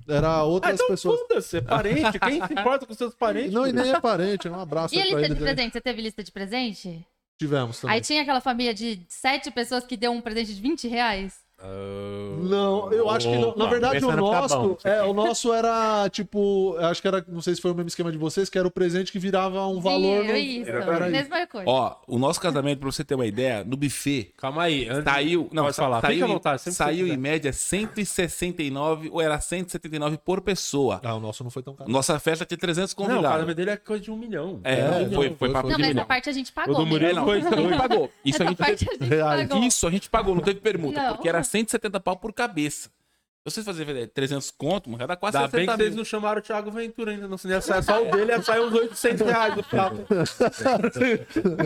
Era 0.09 0.29
Ah, 0.29 0.42
outras 0.44 0.75
então 0.75 0.87
pessoas. 0.88 1.20
foda-se, 1.20 1.57
é 1.59 1.61
parente. 1.61 2.18
Quem 2.18 2.44
se 2.44 2.53
importa 2.53 2.87
com 2.87 2.92
seus 2.94 3.14
parentes? 3.14 3.53
Não, 3.53 3.66
e 3.66 3.72
nem 3.72 3.90
é 3.92 4.01
parente, 4.01 4.48
é 4.48 4.51
um 4.51 4.59
abraço 4.61 4.94
E 4.94 5.01
a 5.01 5.05
lista 5.05 5.18
ele. 5.20 5.35
de 5.35 5.40
presente? 5.40 5.72
Você 5.72 5.81
teve 5.81 6.03
lista 6.03 6.25
de 6.25 6.33
presente? 6.33 7.07
Tivemos 7.38 7.81
também. 7.81 7.97
Aí 7.97 8.01
tinha 8.01 8.23
aquela 8.23 8.40
família 8.40 8.73
de 8.73 9.05
sete 9.09 9.51
pessoas 9.51 9.85
que 9.85 9.97
deu 9.97 10.12
um 10.12 10.21
presente 10.21 10.55
de 10.55 10.61
20 10.61 10.88
reais? 10.88 11.41
Não, 12.42 12.92
eu 12.92 13.09
acho 13.11 13.29
que 13.29 13.37
não. 13.38 13.55
Na 13.57 13.66
verdade, 13.66 14.05
o 14.05 14.16
nosso, 14.16 14.59
bom. 14.59 14.77
é, 14.85 15.03
o 15.03 15.12
nosso 15.12 15.53
era 15.53 16.09
tipo, 16.11 16.75
eu 16.79 16.87
acho 16.87 17.01
que 17.01 17.09
era, 17.09 17.25
não 17.29 17.40
sei 17.40 17.55
se 17.55 17.61
foi 17.61 17.70
o 17.70 17.75
mesmo 17.75 17.88
esquema 17.88 18.11
de 18.11 18.18
vocês, 18.18 18.48
que 18.51 18.59
era 18.59 18.66
o 18.66 18.70
presente 18.70 19.12
que 19.12 19.18
virava 19.18 19.66
um 19.66 19.81
valor. 19.81 20.22
Dinheiro, 20.25 20.29
no- 20.33 20.37
isso. 20.38 20.70
Era. 20.70 21.09
Mesma 21.09 21.46
coisa. 21.46 21.68
Ó, 21.70 21.96
o 22.07 22.18
nosso 22.18 22.40
casamento, 22.40 22.79
pra 22.81 22.90
você 22.90 23.05
ter 23.05 23.14
uma 23.14 23.27
ideia, 23.27 23.64
no 23.64 23.77
buffet, 23.77 24.33
Calma 24.37 24.64
aí. 24.64 24.88
antes- 24.88 25.05
saiu. 25.05 25.48
Não, 25.53 25.64
Pode 25.64 25.77
falar. 25.77 26.01
Saiu, 26.01 26.27
vontade, 26.27 26.62
que 26.62 26.72
saiu 26.72 27.07
em 27.07 27.16
média 27.16 27.53
169 27.53 29.09
ou 29.12 29.20
era 29.20 29.40
179 29.40 30.18
por 30.18 30.40
pessoa. 30.40 31.01
Ah, 31.05 31.14
o 31.14 31.20
nosso 31.20 31.42
não 31.44 31.51
foi 31.51 31.62
tão 31.62 31.75
caro. 31.75 31.90
Nossa 31.90 32.18
festa 32.18 32.44
tinha 32.44 32.59
300 32.59 32.94
Não, 32.94 33.05
o 33.05 33.09
convidados. 33.09 33.31
casamento 33.37 33.57
dele 33.57 33.70
é 33.70 33.77
coisa 33.77 34.03
de 34.03 34.11
um 34.11 34.16
milhão. 34.16 34.61
É, 34.64 34.72
É, 34.81 34.88
foi, 34.88 35.11
foi, 35.14 35.37
foi 35.37 35.48
papo 35.51 35.62
foi. 35.68 35.72
Não, 35.72 35.79
mas 35.79 35.88
milhão. 35.88 36.01
essa 36.01 36.05
parte 36.09 36.29
a 36.29 36.33
gente 36.33 36.51
O 36.51 36.55
pagou. 36.55 36.75
do 36.75 36.81
mesmo. 36.87 36.92
Murilo 36.92 37.11
É, 37.11 37.14
não, 37.20 37.25
foi 37.25 37.38
isso 37.38 37.48
a 37.48 37.57
gente 37.57 37.77
pagou. 37.79 38.11
Isso 38.25 38.42
a 38.42 38.46
gente, 38.46 38.57
parte 38.59 38.88
a 38.88 38.92
gente 38.94 39.05
Reais. 39.05 39.48
pagou. 39.48 39.64
isso 39.64 39.87
a 39.87 39.90
gente 39.90 40.11
pagou, 40.11 40.35
não 40.35 40.42
teve 40.42 40.61
permuta, 40.61 41.03
Não. 41.03 41.12
porque 41.14 41.29
era 41.29 41.42
170 41.53 42.01
pau 42.01 42.17
por 42.17 42.33
cabeça. 42.33 42.88
Se 43.45 43.51
vocês 43.55 43.67
fazerem 43.67 44.07
300 44.07 44.53
conto, 44.53 44.88
mano, 44.88 45.01
já 45.01 45.07
dá 45.07 45.17
quase 45.17 45.37
Ainda 45.37 45.49
bem 45.49 45.67
60 45.67 45.73
que 45.73 45.79
vocês 45.79 45.91
mil. 45.91 45.99
não 45.99 46.05
chamaram 46.05 46.38
o 46.38 46.43
Thiago 46.43 46.71
Ventura 46.71 47.11
ainda. 47.11 47.27
Não 47.27 47.37
ia 47.45 47.61
sair 47.61 47.83
só 47.83 48.01
o 48.01 48.11
dele, 48.11 48.31
ia 48.31 48.41
sair 48.41 48.61
uns 48.61 48.73
800 48.73 49.27
reais 49.27 49.55
do 49.57 49.65
prato. 49.65 49.97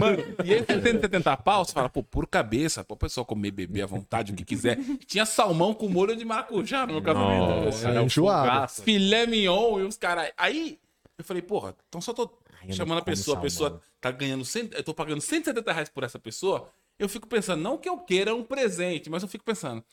Mano, 0.01 0.25
e 0.43 0.53
esse 0.55 0.67
170 0.83 1.37
pau, 1.37 1.65
você 1.65 1.73
fala, 1.75 1.91
pô, 1.91 2.03
por 2.03 2.27
cabeça, 2.27 2.83
pô, 2.83 2.95
o 2.95 2.97
pessoal 2.97 3.27
comer, 3.27 3.51
beber 3.51 3.83
à 3.83 3.87
vontade, 3.87 4.33
o 4.33 4.35
que 4.35 4.43
quiser. 4.45 4.79
Tinha 5.07 5.27
salmão 5.27 5.75
com 5.75 5.87
molho 5.87 6.17
de 6.17 6.25
maracujá 6.25 6.87
no 6.87 6.95
meu 6.95 7.03
casamento. 7.03 7.65
Nossa, 7.67 7.91
É, 7.91 8.03
enjoado. 8.03 8.73
Filé 8.73 9.27
mignon 9.27 9.81
e 9.81 9.83
os 9.83 9.99
caras. 9.99 10.33
Aí 10.39 10.79
eu 11.19 11.25
falei, 11.25 11.43
porra, 11.43 11.75
então 11.89 12.01
só 12.01 12.15
tô 12.15 12.31
Ai, 12.63 12.73
chamando 12.73 12.97
não 12.97 13.03
a 13.03 13.05
pessoa, 13.05 13.37
a 13.37 13.41
pessoa 13.43 13.81
tá 14.01 14.11
ganhando, 14.11 14.47
100, 14.47 14.71
eu 14.73 14.83
tô 14.83 14.95
pagando 14.95 15.21
170 15.21 15.73
reais 15.73 15.89
por 15.91 16.05
essa 16.05 16.19
pessoa. 16.19 16.71
Eu 16.99 17.09
fico 17.09 17.27
pensando, 17.29 17.63
não 17.63 17.77
que 17.77 17.89
eu 17.89 17.99
queira 17.99 18.35
um 18.35 18.43
presente, 18.43 19.11
mas 19.11 19.23
eu 19.23 19.29
fico 19.29 19.45
pensando, 19.45 19.85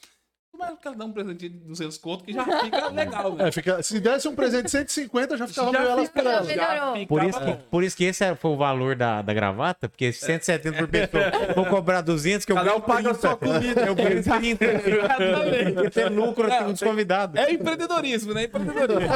Mas 0.57 0.69
eu 0.69 0.77
quero 0.77 0.95
dar 0.95 1.05
um 1.05 1.11
presente 1.11 1.49
de 1.49 1.57
200 1.57 1.97
conto 1.97 2.23
que 2.23 2.31
já 2.31 2.45
fica 2.45 2.87
legal, 2.93 3.33
né? 3.35 3.47
É, 3.47 3.51
fica, 3.51 3.81
se 3.83 3.99
desse 3.99 4.27
um 4.27 4.35
presente 4.35 4.65
de 4.65 4.71
150, 4.71 5.35
já 5.35 5.47
ficava 5.47 5.71
Já 5.71 5.79
meio 5.79 5.91
elas 5.91 6.07
fica- 6.07 6.21
por 6.21 6.29
elas. 6.31 7.07
Por 7.07 7.23
isso, 7.23 7.39
que, 7.41 7.53
por 7.71 7.83
isso 7.83 7.97
que 7.97 8.03
esse 8.05 8.23
é- 8.23 8.35
foi 8.35 8.51
o 8.51 8.55
valor 8.55 8.95
da, 8.95 9.21
da 9.23 9.33
gravata, 9.33 9.89
porque 9.89 10.13
170 10.13 10.77
por 10.77 10.87
pessoa. 10.87 11.23
Vou 11.55 11.65
cobrar 11.65 12.01
200, 12.01 12.45
que 12.45 12.51
eu 12.51 12.55
Cada 12.55 12.67
ganho 12.69 12.77
um 12.77 12.81
paga 12.81 13.09
a 13.09 13.13
30. 13.15 13.19
sua 13.19 13.35
comida. 13.35 13.81
Eu 13.81 13.95
ganho 13.95 14.23
30. 14.23 14.65
Exatamente. 14.65 15.73
Tem 15.73 15.75
que 15.85 15.89
ter 15.89 16.09
lucro 16.09 16.47
dos 16.47 16.79
tem- 16.79 16.87
convidados. 16.87 17.35
É 17.41 17.51
empreendedorismo, 17.51 18.33
né? 18.33 18.43
Empreendedorismo. 18.43 19.13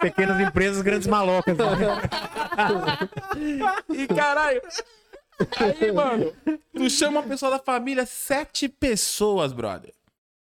Pequenas 0.00 0.40
empresas, 0.40 0.82
grandes 0.82 1.08
malocas. 1.08 1.56
E 3.92 4.06
caralho. 4.08 4.62
Aí, 5.56 5.92
mano, 5.92 6.32
tu 6.72 6.88
chama 6.88 7.20
uma 7.20 7.28
pessoa 7.28 7.50
da 7.50 7.58
família, 7.58 8.06
sete 8.06 8.68
pessoas, 8.68 9.52
brother. 9.52 9.92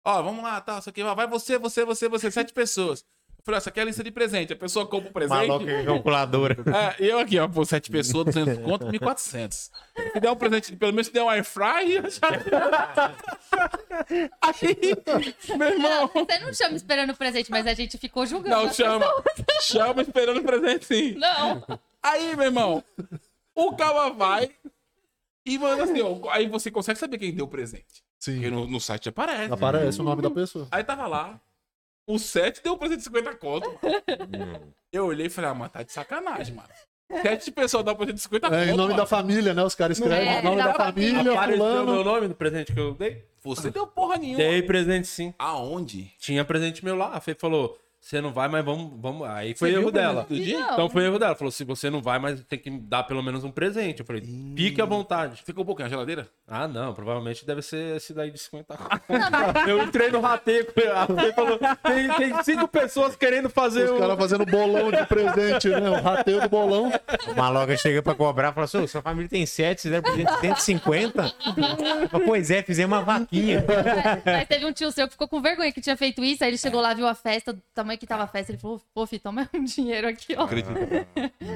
Ó, 0.03 0.21
vamos 0.23 0.43
lá, 0.43 0.59
tá, 0.59 0.79
isso 0.79 0.89
aqui, 0.89 1.03
vai 1.03 1.27
você, 1.27 1.57
você, 1.57 1.85
você, 1.85 2.07
você, 2.09 2.31
sete 2.31 2.51
pessoas. 2.53 3.05
Eu 3.37 3.43
falei, 3.45 3.55
ó, 3.55 3.59
essa 3.59 3.69
aqui 3.69 3.79
é 3.79 3.83
a 3.83 3.85
lista 3.85 4.03
de 4.03 4.11
presente. 4.11 4.53
A 4.53 4.55
pessoa 4.55 4.85
compra 4.85 5.09
o 5.09 5.13
presente. 5.13 5.47
Maloca 5.47 5.83
calculadora. 5.83 6.57
É, 6.99 7.03
eu 7.03 7.17
aqui, 7.17 7.39
ó, 7.39 7.47
pô, 7.47 7.65
sete 7.65 7.89
pessoas, 7.89 8.25
200 8.25 8.63
conto, 8.63 8.85
1.400. 8.85 9.51
Se 9.51 9.71
der 10.19 10.29
um 10.29 10.35
presente, 10.35 10.75
pelo 10.75 10.93
menos 10.93 11.07
se 11.07 11.13
der 11.13 11.23
um 11.23 11.29
air 11.29 11.43
fry, 11.43 11.95
eu 11.95 12.09
já... 12.09 12.29
Aí, 14.41 14.95
meu 15.57 15.69
irmão, 15.69 16.07
Você 16.13 16.39
não 16.39 16.53
chama 16.53 16.75
esperando 16.75 17.09
o 17.11 17.15
presente, 17.15 17.49
mas 17.49 17.65
a 17.65 17.73
gente 17.73 17.97
ficou 17.97 18.27
julgando. 18.27 18.55
não, 18.55 18.71
chama. 18.71 19.05
pessoas. 19.23 19.63
Chama 19.63 20.01
esperando 20.03 20.39
o 20.39 20.43
presente, 20.43 20.85
sim. 20.85 21.15
Não. 21.15 21.63
Aí, 22.03 22.35
meu 22.35 22.45
irmão, 22.45 22.83
o 23.55 23.75
cara 23.75 24.09
vai 24.09 24.49
e 25.45 25.57
manda 25.57 25.83
assim, 25.83 26.01
ó, 26.01 26.29
aí 26.29 26.47
você 26.47 26.69
consegue 26.69 26.99
saber 26.99 27.17
quem 27.17 27.33
deu 27.33 27.45
o 27.45 27.49
presente. 27.49 28.03
Porque 28.23 28.39
Sim. 28.39 28.49
no, 28.51 28.67
no 28.67 28.79
site 28.79 29.09
aparece. 29.09 29.51
Aparece 29.51 29.99
o 29.99 30.03
nome 30.03 30.21
da 30.21 30.29
pessoa. 30.29 30.67
Aí 30.71 30.83
tava 30.83 31.07
lá, 31.07 31.41
o 32.05 32.19
7 32.19 32.61
deu 32.63 32.73
um 32.73 32.77
presente 32.77 32.99
de 32.99 33.03
50 33.05 33.35
conto. 33.37 33.69
Eu 34.91 35.05
olhei 35.07 35.25
e 35.27 35.29
falei, 35.29 35.49
ah, 35.49 35.53
mas 35.55 35.71
tá 35.71 35.81
de 35.83 35.91
sacanagem, 35.91 36.53
mano. 36.55 36.69
Sete 37.21 37.51
pessoas 37.51 37.83
dão 37.83 37.93
um 37.93 37.97
presente 37.97 38.15
de 38.15 38.21
50 38.21 38.47
conto. 38.49 38.57
É, 38.57 38.65
em 38.65 38.67
nome 38.69 38.83
mano. 38.83 38.95
da 38.97 39.05
família, 39.05 39.53
né? 39.53 39.63
Os 39.63 39.75
caras 39.75 39.97
escrevem 39.97 40.29
É, 40.29 40.39
o 40.39 40.43
nome 40.43 40.57
da 40.57 40.67
da 40.67 40.73
família, 40.75 41.33
Apareceu 41.33 41.63
o 41.65 41.67
meu 41.67 41.85
fulano. 41.85 42.03
nome 42.03 42.27
no 42.27 42.35
presente 42.35 42.73
que 42.73 42.79
eu 42.79 42.93
dei? 42.93 43.25
Você 43.43 43.71
deu 43.71 43.87
porra 43.87 44.17
nenhuma. 44.17 44.37
Dei 44.37 44.61
presente 44.61 45.07
sim. 45.07 45.33
Aonde? 45.37 46.13
Tinha 46.19 46.45
presente 46.45 46.85
meu 46.85 46.95
lá. 46.95 47.07
A 47.15 47.19
Fê 47.19 47.33
falou: 47.33 47.77
você 48.01 48.19
não 48.19 48.33
vai, 48.33 48.47
mas 48.49 48.65
vamos. 48.65 48.91
vamos. 48.99 49.27
Aí 49.29 49.53
foi 49.53 49.69
Você 49.71 49.77
erro 49.77 49.91
presente 49.91 50.07
dela. 50.13 50.25
do 50.27 50.35
dia? 50.35 50.59
Não. 50.59 50.73
Então 50.73 50.89
foi 50.89 51.05
erro 51.05 51.19
dela. 51.19 51.35
Falou: 51.35 51.51
se 51.51 51.63
você 51.63 51.87
não 51.89 52.01
vai, 52.01 52.17
mas 52.17 52.41
tem 52.45 52.57
que 52.57 52.69
dar 52.71 53.03
pelo 53.03 53.21
menos 53.21 53.43
um 53.43 53.51
presente. 53.51 53.99
Eu 53.99 54.05
falei: 54.05 54.23
fique 54.57 54.81
à 54.81 54.85
vontade. 54.85 55.43
Ficou 55.45 55.63
um 55.63 55.65
pouquinho 55.67 55.85
na 55.85 55.89
geladeira? 55.91 56.27
Ah, 56.47 56.67
não, 56.67 56.93
provavelmente 56.95 57.45
deve 57.45 57.61
ser 57.61 57.97
esse 57.97 58.11
daí 58.13 58.31
de 58.31 58.39
50 58.39 58.75
Eu 59.69 59.83
entrei 59.83 60.09
no 60.09 60.19
rateio, 60.19 60.65
falou: 61.35 61.59
tem, 61.83 62.09
tem 62.15 62.43
cinco 62.43 62.67
pessoas 62.67 63.15
querendo 63.15 63.49
fazer 63.51 63.85
Os 63.85 63.91
o. 63.91 63.99
caras 63.99 64.17
fazendo 64.17 64.45
bolão 64.47 64.91
de 64.91 65.05
presente, 65.05 65.69
né? 65.69 65.89
O 65.91 66.01
rateio 66.01 66.41
do 66.41 66.49
bolão. 66.49 66.91
O 67.31 67.35
maloca 67.35 67.77
chega 67.77 68.01
pra 68.01 68.15
cobrar 68.15 68.49
e 68.49 68.53
fala 68.53 68.65
assim: 68.65 68.79
"Ô, 68.79 68.87
sua 68.87 69.03
família 69.03 69.29
tem 69.29 69.45
7, 69.45 69.79
vocês 69.79 69.91
deram 69.91 70.03
presente 70.03 70.33
de 70.33 70.39
150? 70.41 71.33
Mas, 71.55 72.23
pois 72.25 72.49
é, 72.49 72.63
fizemos 72.63 72.97
uma 72.97 73.03
vaquinha. 73.03 73.63
Mas 74.25 74.47
teve 74.47 74.65
um 74.65 74.73
tio 74.73 74.91
seu 74.91 75.05
que 75.07 75.13
ficou 75.13 75.27
com 75.27 75.39
vergonha 75.39 75.71
que 75.71 75.81
tinha 75.81 75.95
feito 75.95 76.23
isso, 76.23 76.43
aí 76.43 76.49
ele 76.49 76.57
chegou 76.57 76.81
lá, 76.81 76.93
viu 76.95 77.07
a 77.07 77.13
festa, 77.13 77.53
do 77.53 77.61
tamanho 77.75 77.90
que 77.97 78.07
tava 78.07 78.23
a 78.23 78.27
festa, 78.27 78.51
ele 78.51 78.59
falou, 78.59 78.81
pô, 78.93 79.05
filho, 79.05 79.21
toma 79.21 79.47
um 79.53 79.63
dinheiro 79.63 80.07
aqui, 80.07 80.35
ó. 80.37 80.47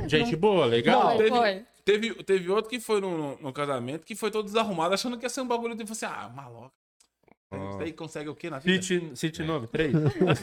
Gente 0.07 0.35
boa, 0.35 0.65
legal. 0.65 1.15
Foi, 1.15 1.17
teve, 1.17 1.29
foi. 1.35 1.65
Teve, 1.83 2.23
teve 2.23 2.49
outro 2.51 2.69
que 2.69 2.79
foi 2.79 2.99
no, 3.01 3.17
no- 3.17 3.37
no 3.41 3.53
casamento 3.53 4.05
que 4.05 4.15
foi 4.15 4.29
todo 4.31 4.45
desarrumado, 4.45 4.93
achando 4.93 5.17
que 5.17 5.25
ia 5.25 5.29
ser 5.29 5.41
um 5.41 5.47
bagulho 5.47 5.75
de 5.75 5.83
você, 5.83 6.05
ah, 6.05 6.31
maloca. 6.35 6.71
Isso 7.69 7.79
aí 7.79 7.93
consegue 7.93 8.27
o 8.27 8.35
quê 8.35 8.49
na 8.49 8.59
vida? 8.59 8.81
Cite, 8.81 9.11
cite 9.15 9.43
nome, 9.43 9.67
três. 9.67 9.93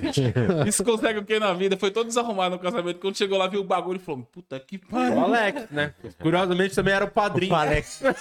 Isso 0.66 0.82
consegue 0.82 1.18
o 1.18 1.24
quê 1.24 1.38
na 1.38 1.52
vida? 1.52 1.76
Foi 1.76 1.90
todo 1.90 2.06
desarrumado 2.06 2.56
no 2.56 2.62
casamento. 2.62 3.00
Quando 3.00 3.18
chegou 3.18 3.36
lá, 3.36 3.48
viu 3.48 3.60
o 3.60 3.64
bagulho 3.64 3.96
e 3.96 4.00
falou: 4.00 4.22
Puta 4.32 4.58
que 4.58 4.76
O 4.76 4.86
pariu. 4.88 5.20
Alex, 5.20 5.70
né? 5.70 5.92
Curiosamente 6.20 6.74
também 6.74 6.94
era 6.94 7.04
o 7.04 7.10
padrinho. 7.10 7.52
O 7.52 7.56
Alex. 7.56 8.02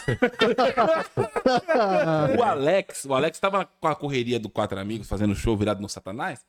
O 2.38 2.44
Alex, 2.44 3.06
o 3.06 3.14
Alex 3.14 3.40
tava 3.40 3.66
com 3.66 3.88
a 3.88 3.96
correria 3.96 4.40
do 4.40 4.50
Quatro 4.50 4.78
Amigos, 4.80 5.08
fazendo 5.08 5.34
show 5.36 5.56
virado 5.56 5.82
no 5.82 5.88
Satanás. 5.88 6.44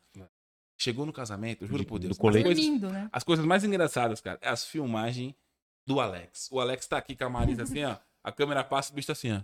Chegou 0.82 1.06
no 1.06 1.12
casamento, 1.12 1.62
eu 1.62 1.68
juro 1.68 1.84
por 1.84 2.00
Deus. 2.00 2.16
do 2.16 2.20
colete. 2.20 2.48
As 2.48 2.54
coisas, 2.54 2.64
Dormindo, 2.64 2.90
né? 2.90 3.08
as 3.12 3.22
coisas 3.22 3.44
mais 3.46 3.62
engraçadas, 3.62 4.20
cara, 4.20 4.36
é 4.42 4.48
as 4.48 4.64
filmagens 4.64 5.32
do 5.86 6.00
Alex. 6.00 6.48
O 6.50 6.58
Alex 6.58 6.88
tá 6.88 6.98
aqui 6.98 7.14
com 7.14 7.24
a 7.24 7.30
Marisa 7.30 7.62
assim, 7.62 7.84
ó. 7.84 7.96
A 8.24 8.32
câmera 8.32 8.64
passa, 8.64 8.90
o 8.92 8.94
bicho 8.96 9.06
tá 9.06 9.12
assim, 9.12 9.32
ó. 9.32 9.40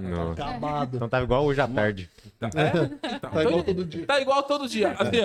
Não. 0.00 0.32
Acabado. 0.32 0.96
Então 0.96 1.08
tava 1.08 1.24
igual 1.24 1.44
hoje 1.44 1.60
à 1.60 1.68
tarde. 1.68 2.08
Tá, 2.38 2.48
é? 2.54 2.68
Então, 3.16 3.30
Tá 3.30 3.42
igual 3.42 3.62
todo 3.62 3.84
dia. 3.84 4.06
Tá 4.06 4.20
igual 4.20 4.42
todo 4.42 4.68
dia. 4.68 4.92
Assim, 4.98 5.16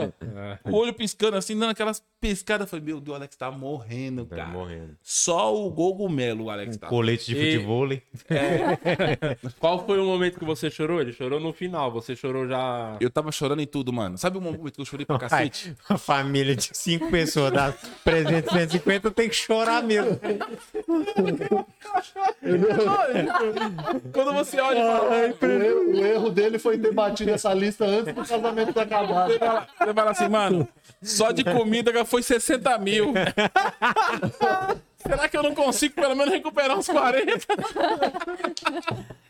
ó. 0.65 0.69
O 0.69 0.75
olho 0.75 0.93
piscando 0.93 1.37
assim, 1.37 1.57
dando 1.57 1.71
aquelas 1.71 2.03
piscadas. 2.19 2.65
Eu 2.65 2.69
falei, 2.69 2.85
meu 2.85 2.99
Deus, 2.99 3.13
o 3.13 3.17
Alex 3.17 3.35
tá 3.35 3.49
morrendo, 3.51 4.25
Tá 4.25 4.35
cara. 4.35 4.49
morrendo. 4.49 4.97
Só 5.01 5.55
o 5.55 5.69
Gogumelo 5.69 6.45
o 6.45 6.49
Alex 6.49 6.77
tá. 6.77 6.87
Colete 6.87 7.25
de 7.33 7.37
E- 7.37 7.53
futebol. 7.53 7.85
Qual 9.59 9.85
foi 9.85 9.99
o 9.99 10.05
momento 10.05 10.39
que 10.39 10.45
você 10.45 10.69
chorou? 10.71 10.99
Ele 11.01 11.11
chorou 11.13 11.39
no 11.39 11.53
final. 11.53 11.91
Você 11.91 12.15
chorou 12.15 12.47
já. 12.47 12.97
Eu 12.99 13.09
tava 13.09 13.31
chorando 13.31 13.61
em 13.61 13.67
tudo, 13.67 13.91
mano. 13.93 14.17
Sabe 14.17 14.37
o 14.37 14.41
momento 14.41 14.71
que 14.71 14.81
eu 14.81 14.85
chorei 14.85 15.05
pra 15.05 15.15
Ai, 15.15 15.19
cacete? 15.19 15.75
a 15.89 15.97
família 15.97 16.55
de 16.55 16.69
cinco 16.73 17.09
pessoas 17.11 17.51
dá 17.51 17.73
presente 18.03 18.45
de 18.45 18.51
150, 18.51 19.11
tem 19.11 19.29
que 19.29 19.35
chorar 19.35 19.83
mesmo. 19.83 20.19
Quando 24.25 24.37
você 24.37 24.59
olha 24.59 24.79
e 24.79 24.83
fala, 24.83 25.09
O 25.09 25.13
erro, 25.13 25.91
o 25.91 26.05
erro 26.05 26.29
dele 26.31 26.57
foi 26.57 26.77
ter 26.79 26.91
batido 26.91 27.31
essa 27.31 27.53
lista 27.53 27.85
antes 27.85 28.13
do 28.13 28.25
casamento 28.25 28.73
ter 28.73 28.79
acabado. 28.81 29.31
você 29.31 29.39
fala, 29.39 29.67
você 29.77 29.93
fala 29.93 30.11
assim, 30.11 30.27
mano, 30.27 30.67
só 31.01 31.31
de 31.31 31.43
comida 31.43 31.93
já 31.93 32.03
foi 32.03 32.23
60 32.23 32.77
mil. 32.79 33.13
Será 34.97 35.29
que 35.29 35.37
eu 35.37 35.43
não 35.43 35.53
consigo 35.53 35.93
pelo 35.93 36.15
menos 36.15 36.33
recuperar 36.33 36.75
uns 36.75 36.87
40? 36.87 37.45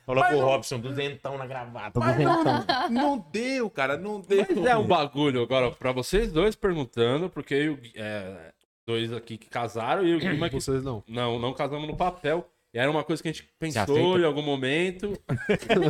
Falou 0.05 0.23
pro 0.23 0.39
Robson, 0.39 0.79
duzentão 0.79 1.37
na 1.37 1.45
gravata. 1.45 1.99
Mas 1.99 2.15
duzentão. 2.15 2.65
não, 2.89 3.17
não 3.17 3.25
deu, 3.31 3.69
cara, 3.69 3.97
não 3.97 4.21
deu. 4.21 4.45
Mas 4.55 4.65
é 4.65 4.77
um 4.77 4.87
bagulho 4.87 5.41
agora 5.41 5.71
pra 5.71 5.91
vocês 5.91 6.31
dois 6.31 6.55
perguntando, 6.55 7.29
porque 7.29 7.53
eu, 7.53 7.77
é, 7.95 8.53
dois 8.87 9.11
aqui 9.11 9.37
que 9.37 9.49
casaram 9.49 10.05
e 10.05 10.15
o 10.15 10.19
Guima 10.19 10.47
que. 10.49 10.55
Vocês 10.55 10.81
não. 10.83 11.03
Não, 11.07 11.37
não 11.39 11.53
casamos 11.53 11.87
no 11.87 11.97
papel. 11.97 12.47
E 12.75 12.77
era 12.77 12.91
uma 12.91 13.05
coisa 13.05 13.23
que 13.23 13.29
a 13.29 13.31
gente 13.31 13.47
pensou 13.57 14.19
em 14.19 14.25
algum 14.25 14.41
momento. 14.41 15.17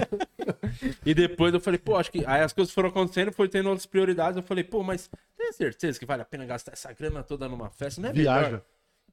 e 1.04 1.15
depois 1.15 1.52
eu 1.52 1.60
falei, 1.60 1.80
pô, 1.80 1.95
acho 1.95 2.12
que. 2.12 2.24
Aí 2.28 2.43
as 2.43 2.54
coisas 2.54 2.71
foram 2.71 2.89
acontecendo, 2.89 3.32
foi 3.32 3.50
tendo 3.50 3.69
outras 3.69 3.88
prioridades. 3.88 4.38
Eu 4.38 4.43
falei, 4.43 4.63
pô, 4.63 4.84
mas 4.84 5.10
tem 5.36 5.52
certeza 5.52 5.98
que 5.98 6.06
vale 6.06 6.21
a 6.21 6.26
pena 6.26 6.45
gastar 6.45 6.74
essa 6.74 6.93
grana 6.93 7.24
toda 7.24 7.50
numa 7.50 7.71
festa? 7.71 8.00
Não 8.00 8.10
é 8.10 8.13
Viaja. 8.13 8.45
melhor 8.45 8.62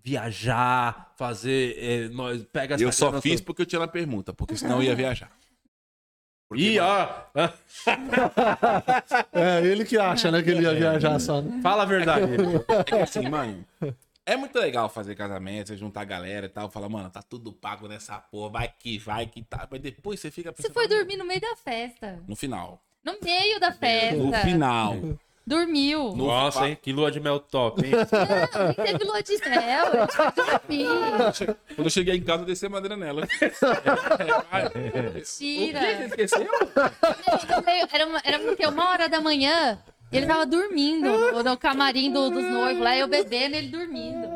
viajar, 0.04 1.14
fazer. 1.16 1.76
é, 1.78 2.08
nós 2.10 2.44
pega 2.52 2.74
essa 2.74 2.84
Eu 2.84 2.92
só 2.92 3.22
fiz 3.22 3.40
toda- 3.40 3.46
porque 3.46 3.62
eu 3.62 3.66
tinha 3.66 3.78
na 3.78 3.88
pergunta, 3.88 4.34
porque 4.34 4.54
senão 4.54 4.78
eu 4.78 4.82
ia 4.82 4.94
viajar. 4.94 5.32
Porque, 6.50 6.62
Ih, 6.64 6.78
mano, 6.78 7.14
ó. 7.34 7.48
É, 9.32 9.64
ele 9.64 9.86
que 9.86 9.96
acha, 9.96 10.30
né, 10.30 10.42
que 10.42 10.50
ele 10.50 10.62
ia 10.62 10.74
viajar 10.74 11.18
só, 11.18 11.40
né? 11.40 11.60
Fala 11.62 11.84
a 11.84 11.86
verdade. 11.86 12.26
É 12.68 12.84
que 12.84 12.94
assim, 12.96 13.28
mano. 13.30 13.64
É 14.24 14.36
muito 14.36 14.56
legal 14.56 14.88
fazer 14.88 15.16
casamento, 15.16 15.68
você 15.68 15.76
juntar 15.76 16.02
a 16.02 16.04
galera 16.04 16.46
e 16.46 16.48
tal, 16.48 16.70
falar, 16.70 16.88
mano, 16.88 17.10
tá 17.10 17.20
tudo 17.22 17.52
pago 17.52 17.88
nessa 17.88 18.18
porra, 18.18 18.50
vai 18.50 18.72
que 18.78 18.96
vai 18.98 19.26
que 19.26 19.42
tá. 19.42 19.66
Mas 19.68 19.80
depois 19.80 20.20
você 20.20 20.30
fica 20.30 20.52
Você 20.56 20.70
foi 20.70 20.86
dormir 20.86 21.16
no 21.16 21.24
meio 21.24 21.40
da 21.40 21.56
festa. 21.56 22.22
No 22.28 22.36
final. 22.36 22.80
No 23.04 23.16
meio 23.20 23.58
da 23.58 23.72
festa. 23.72 24.16
No 24.16 24.32
final. 24.32 24.94
Dormiu. 25.44 26.14
No 26.14 26.26
Nossa, 26.28 26.68
hein? 26.68 26.78
Que 26.80 26.92
lua 26.92 27.10
de 27.10 27.18
mel 27.18 27.40
top, 27.40 27.84
hein? 27.84 27.90
Não, 27.90 28.66
nem 28.66 28.74
teve 28.74 29.04
lua 29.04 29.20
de 29.24 29.36
mel. 29.38 29.86
eu 30.68 31.56
Quando 31.74 31.86
eu 31.86 31.90
cheguei 31.90 32.14
em 32.14 32.22
casa, 32.22 32.42
eu 32.42 32.46
desci 32.46 32.66
a 32.66 32.68
madeira 32.70 32.96
nela. 32.96 33.26
dormir. 34.72 35.14
Mentira. 35.14 35.80
Você 35.80 36.04
esqueceu? 36.04 36.46
No 36.46 37.62
meio- 37.66 37.88
Era, 37.92 38.06
uma, 38.06 38.20
era 38.24 38.38
porque 38.38 38.64
uma 38.66 38.88
hora 38.90 39.08
da 39.08 39.20
manhã 39.20 39.82
ele 40.12 40.26
tava 40.26 40.46
dormindo 40.46 41.08
no, 41.32 41.42
no 41.42 41.56
camarim 41.56 42.12
do- 42.12 42.30
dos 42.30 42.44
noivos 42.44 42.82
lá, 42.82 42.96
eu 42.96 43.08
bebendo 43.08 43.56
ele 43.56 43.68
dormindo. 43.68 44.28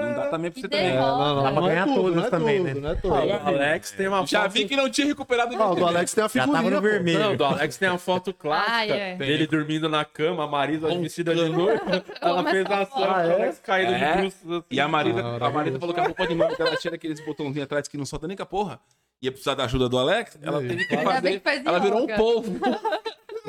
Não 0.00 0.14
dá 0.14 0.26
também 0.28 0.50
pra 0.50 0.60
você 0.60 0.68
também. 0.68 0.94
Não, 0.94 1.18
não, 1.36 1.42
Dá 1.42 1.52
pra 1.52 1.62
é 1.62 1.68
ganhar 1.68 1.84
tudo, 1.86 2.02
todas 2.02 2.24
é 2.24 2.30
também, 2.30 2.56
tudo, 2.58 2.66
né? 2.66 2.74
não 2.80 2.90
é 2.90 2.94
tudo. 2.94 3.14
O 3.14 3.48
Alex 3.48 3.90
tem 3.92 4.08
uma 4.08 4.26
Já 4.26 4.42
foto. 4.42 4.52
vi 4.52 4.64
que 4.66 4.76
não 4.76 4.90
tinha 4.90 5.06
recuperado 5.06 5.54
Ah, 5.62 5.70
o 5.70 5.74
do 5.74 5.86
Alex 5.86 6.12
tem 6.14 6.24
a 6.24 6.28
Já 6.28 6.40
tava 6.46 6.58
figurinha, 6.58 6.70
no 6.76 6.80
vermelho. 6.82 7.18
Não, 7.18 7.36
do 7.36 7.44
Alex 7.44 7.76
tem 7.76 7.88
a 7.88 7.98
foto 7.98 8.32
clássica 8.34 8.72
Ah, 8.74 8.86
é. 8.86 9.14
dele 9.16 9.46
dormindo 9.46 9.88
na 9.88 10.04
cama, 10.04 10.44
a 10.44 10.46
Marisa 10.46 10.88
vestida 10.98 11.34
de 11.34 11.48
noiva. 11.48 12.04
Ela 12.20 12.44
fez 12.50 12.66
a 12.70 12.80
ação, 12.82 13.00
o 13.00 13.04
Alex 13.04 13.58
caído 13.60 13.92
É. 13.92 13.98
de 14.12 14.18
bruços. 14.20 14.50
assim. 14.52 14.64
E 14.70 14.80
a 14.80 14.88
Marisa, 14.88 15.36
a 15.40 15.50
Marisa 15.50 15.78
falou 15.80 15.94
que 15.94 16.00
a 16.00 16.04
roupa 16.04 16.26
de 16.26 16.34
mãe 16.34 16.48
dela 16.56 16.76
tinha 16.76 16.94
aqueles 16.94 17.24
botãozinhos 17.24 17.64
atrás 17.64 17.88
que 17.88 17.96
não 17.98 18.04
solta 18.06 18.26
nem 18.28 18.36
com 18.36 18.42
a 18.42 18.46
porra. 18.46 18.80
Ia 19.22 19.30
precisar 19.32 19.54
da 19.54 19.64
ajuda 19.64 19.88
do 19.88 19.98
Alex, 19.98 20.38
ela 20.42 20.60
teve 20.60 20.84
que 20.84 20.96
fazer. 20.98 21.40
que 21.40 21.48
Ela 21.68 21.78
virou 21.78 22.02
um 22.02 22.06
polvo. 22.06 22.60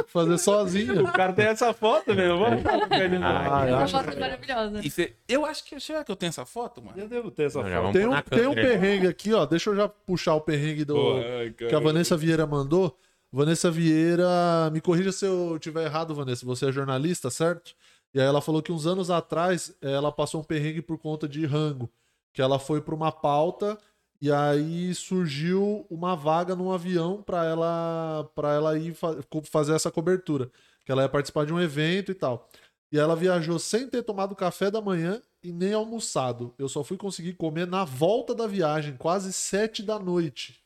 Fazer 0.08 0.38
sozinho. 0.38 1.04
O 1.04 1.12
cara 1.12 1.34
tem 1.34 1.46
essa 1.46 1.74
foto, 1.74 2.14
meu. 2.14 2.38
Vamos 2.38 2.64
Ah, 2.66 3.68
eu 3.68 3.76
Uma 3.76 3.84
acho 3.84 3.98
foto 3.98 4.20
maravilhosa. 4.20 4.82
E 4.86 4.90
cê- 4.90 5.14
eu 5.28 5.46
acho 5.46 5.64
que. 5.66 5.80
Será 5.80 6.04
que 6.04 6.12
eu 6.12 6.16
tenho 6.16 6.30
essa 6.30 6.46
foto, 6.46 6.82
mano? 6.82 6.98
Eu 7.00 7.08
devo 7.08 7.32
ter 7.32 7.44
essa 7.46 7.62
Não, 7.64 7.82
foto. 7.84 7.94
Tem 7.94 8.08
um, 8.08 8.22
tem 8.22 8.48
um 8.48 8.54
perrengue 8.54 9.08
aqui, 9.08 9.34
ó. 9.34 9.46
Deixa 9.46 9.70
eu 9.70 9.76
já 9.76 9.88
puxar 9.88 10.36
o 10.36 10.42
perrengue 10.42 10.86
do, 10.86 10.94
Pô, 10.96 11.14
ai, 11.18 11.52
que 11.52 11.74
a. 11.74 11.80
Vanessa 11.80 12.16
Vieira 12.18 12.46
mandou. 12.46 12.98
Vanessa 13.32 13.70
Vieira, 13.70 14.70
me 14.72 14.80
corrija 14.80 15.12
se 15.12 15.26
eu 15.26 15.58
tiver 15.60 15.84
errado, 15.86 16.16
Vanessa. 16.16 16.46
Você 16.46 16.68
é 16.68 16.72
jornalista, 16.72 17.30
certo? 17.30 17.74
E 18.14 18.20
aí 18.22 18.26
ela 18.26 18.42
falou 18.42 18.62
que 18.62 18.72
uns 18.72 18.88
anos 18.88 19.12
atrás 19.12 19.76
ela 19.82 20.12
passou 20.12 20.42
um 20.42 20.44
perrengue 20.44 20.82
por 20.82 20.98
conta 20.98 21.28
de 21.28 21.46
rango. 21.46 21.90
Que 22.34 22.42
ela 22.42 22.58
foi 22.60 22.82
para 22.82 22.96
uma 22.96 23.12
pauta 23.12 23.78
e 24.22 24.32
aí 24.32 24.94
surgiu 24.96 25.86
uma 25.90 26.16
vaga 26.16 26.56
num 26.56 26.72
avião 26.72 27.22
para 27.22 27.46
ela 27.46 28.30
para 28.36 28.54
ela 28.54 28.78
ir 28.78 28.94
fa- 28.94 29.18
fazer 29.44 29.74
essa 29.74 29.92
cobertura. 29.92 30.52
Que 30.86 30.92
ela 30.92 31.04
ia 31.04 31.10
participar 31.10 31.46
de 31.46 31.54
um 31.54 31.60
evento 31.60 32.12
e 32.12 32.16
tal. 32.16 32.50
E 32.92 32.98
ela 32.98 33.16
viajou 33.16 33.60
sem 33.60 33.90
ter 33.90 34.04
tomado 34.04 34.36
café 34.36 34.72
da 34.72 34.82
manhã 34.82 35.22
e 35.44 35.52
nem 35.52 35.74
almoçado. 35.74 36.54
Eu 36.58 36.70
só 36.70 36.84
fui 36.84 36.98
conseguir 36.98 37.34
comer 37.34 37.68
na 37.68 37.84
volta 37.84 38.34
da 38.34 38.48
viagem, 38.48 38.96
quase 38.98 39.34
sete 39.34 39.84
da 39.84 40.00
noite. 40.00 40.64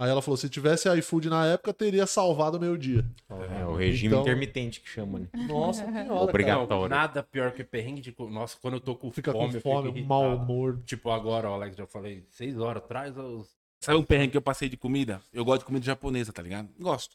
Aí 0.00 0.08
ela 0.08 0.22
falou: 0.22 0.38
se 0.38 0.48
tivesse 0.48 0.88
iFood 0.98 1.28
na 1.28 1.44
época, 1.44 1.74
teria 1.74 2.06
salvado 2.06 2.56
o 2.56 2.60
meu 2.60 2.74
dia. 2.74 3.04
É 3.28 3.66
o 3.66 3.76
regime 3.76 4.14
Então- 4.14 4.22
intermitente 4.22 4.80
que 4.80 4.88
chama, 4.88 5.18
né? 5.18 5.28
Nossa 5.46 5.84
senhora. 5.84 6.14
Obrigatório. 6.14 6.88
Não, 6.88 6.88
nada 6.88 7.22
pior 7.22 7.52
que 7.52 7.62
perrengue 7.62 8.00
de. 8.00 8.14
Nossa, 8.18 8.56
quando 8.62 8.74
eu 8.74 8.80
tô 8.80 8.96
com 8.96 9.12
Fica 9.12 9.30
fome, 9.30 9.50
com 9.50 9.56
eu 9.56 9.60
fome, 9.60 10.02
mau 10.02 10.36
humor. 10.36 10.80
Tipo, 10.86 11.10
agora, 11.10 11.50
ó, 11.50 11.54
Alex, 11.54 11.76
já 11.76 11.86
falei, 11.86 12.24
seis 12.30 12.58
horas 12.58 12.82
atrás, 12.82 13.14
eu... 13.14 13.46
Sabe 13.78 13.98
um 13.98 14.02
perrengue 14.02 14.30
que 14.30 14.36
eu 14.38 14.42
passei 14.42 14.70
de 14.70 14.76
comida? 14.78 15.20
Eu 15.34 15.44
gosto 15.44 15.60
de 15.60 15.66
comida 15.66 15.84
japonesa, 15.84 16.32
tá 16.32 16.40
ligado? 16.40 16.70
Gosto. 16.78 17.14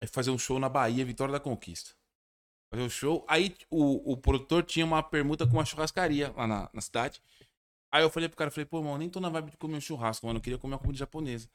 Aí 0.00 0.08
fazer 0.08 0.30
um 0.30 0.38
show 0.38 0.58
na 0.58 0.70
Bahia, 0.70 1.04
Vitória 1.04 1.32
da 1.32 1.40
Conquista. 1.40 1.90
Fazer 2.70 2.82
um 2.82 2.88
show. 2.90 3.22
Aí 3.28 3.54
o, 3.70 4.12
o 4.12 4.16
produtor 4.16 4.62
tinha 4.62 4.86
uma 4.86 5.02
permuta 5.02 5.46
com 5.46 5.52
uma 5.58 5.64
churrascaria 5.66 6.32
lá 6.34 6.46
na, 6.46 6.70
na 6.72 6.80
cidade. 6.80 7.20
Aí 7.92 8.02
eu 8.02 8.08
falei 8.08 8.30
pro 8.30 8.38
cara, 8.38 8.50
falei, 8.50 8.64
pô, 8.64 8.78
irmão, 8.78 8.96
nem 8.96 9.10
tô 9.10 9.20
na 9.20 9.28
vibe 9.28 9.50
de 9.50 9.56
comer 9.58 9.76
um 9.76 9.80
churrasco, 9.80 10.26
mano. 10.26 10.38
Eu 10.38 10.42
queria 10.42 10.58
comer 10.58 10.72
uma 10.72 10.78
comida 10.80 10.98
japonesa. 10.98 11.48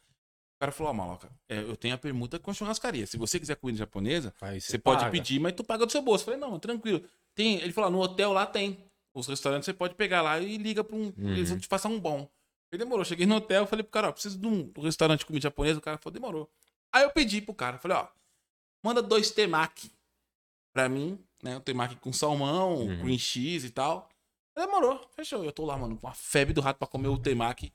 O 0.59 0.65
cara 0.67 0.73
falou, 0.73 0.91
ó, 0.91 0.93
maloca, 0.93 1.29
é, 1.47 1.57
eu 1.61 1.77
tenho 1.77 1.95
a 1.95 1.97
permuta 1.97 2.37
com 2.37 2.51
a 2.51 2.53
churrascaria. 2.53 3.07
Se 3.07 3.15
você 3.15 3.39
quiser 3.39 3.55
comida 3.55 3.77
japonesa, 3.79 4.33
Aí 4.41 4.59
você 4.59 4.77
pode 4.77 5.09
pedir, 5.09 5.39
mas 5.39 5.53
tu 5.53 5.63
paga 5.63 5.85
do 5.85 5.91
seu 5.91 6.01
bolso. 6.01 6.23
Eu 6.23 6.25
falei, 6.37 6.39
não, 6.39 6.59
tranquilo. 6.59 7.01
Tem, 7.33 7.55
ele 7.61 7.71
falou, 7.71 7.89
no 7.89 7.99
hotel 8.01 8.33
lá 8.33 8.45
tem. 8.45 8.77
Os 9.13 9.25
restaurantes 9.27 9.65
você 9.65 9.73
pode 9.73 9.95
pegar 9.95 10.21
lá 10.21 10.37
e 10.37 10.57
liga 10.57 10.83
pra 10.83 10.97
um. 10.97 11.13
Eles 11.17 11.49
vão 11.49 11.57
te 11.57 11.67
passar 11.69 11.87
um 11.87 11.97
bom. 11.97 12.29
Ele 12.73 12.83
demorou. 12.83 13.05
Cheguei 13.05 13.25
no 13.25 13.35
hotel, 13.37 13.65
falei 13.65 13.83
pro 13.83 13.91
cara, 13.93 14.09
ó, 14.09 14.11
preciso 14.11 14.37
de 14.37 14.45
um 14.47 14.69
restaurante 14.81 15.19
de 15.19 15.25
comida 15.25 15.43
japonesa. 15.43 15.79
O 15.79 15.81
cara 15.81 15.97
falou, 15.97 16.13
demorou. 16.13 16.49
Aí 16.91 17.03
eu 17.03 17.09
pedi 17.11 17.39
pro 17.41 17.53
cara, 17.53 17.77
falei, 17.77 17.95
ó, 17.95 18.07
manda 18.83 19.01
dois 19.01 19.31
temaki 19.31 19.89
pra 20.73 20.89
mim, 20.89 21.17
né? 21.41 21.55
Um 21.55 21.61
temaki 21.61 21.95
com 21.95 22.11
salmão, 22.11 22.79
Uhum. 22.79 22.99
cream 22.99 23.17
cheese 23.17 23.67
e 23.67 23.71
tal. 23.71 24.09
Demorou, 24.57 25.07
fechou. 25.15 25.41
Eu 25.45 25.53
tô 25.53 25.63
lá, 25.65 25.77
mano, 25.77 25.95
com 25.95 26.07
a 26.09 26.13
febre 26.13 26.53
do 26.53 26.59
rato 26.59 26.77
pra 26.77 26.87
comer 26.87 27.07
o 27.07 27.17
temaki. 27.17 27.71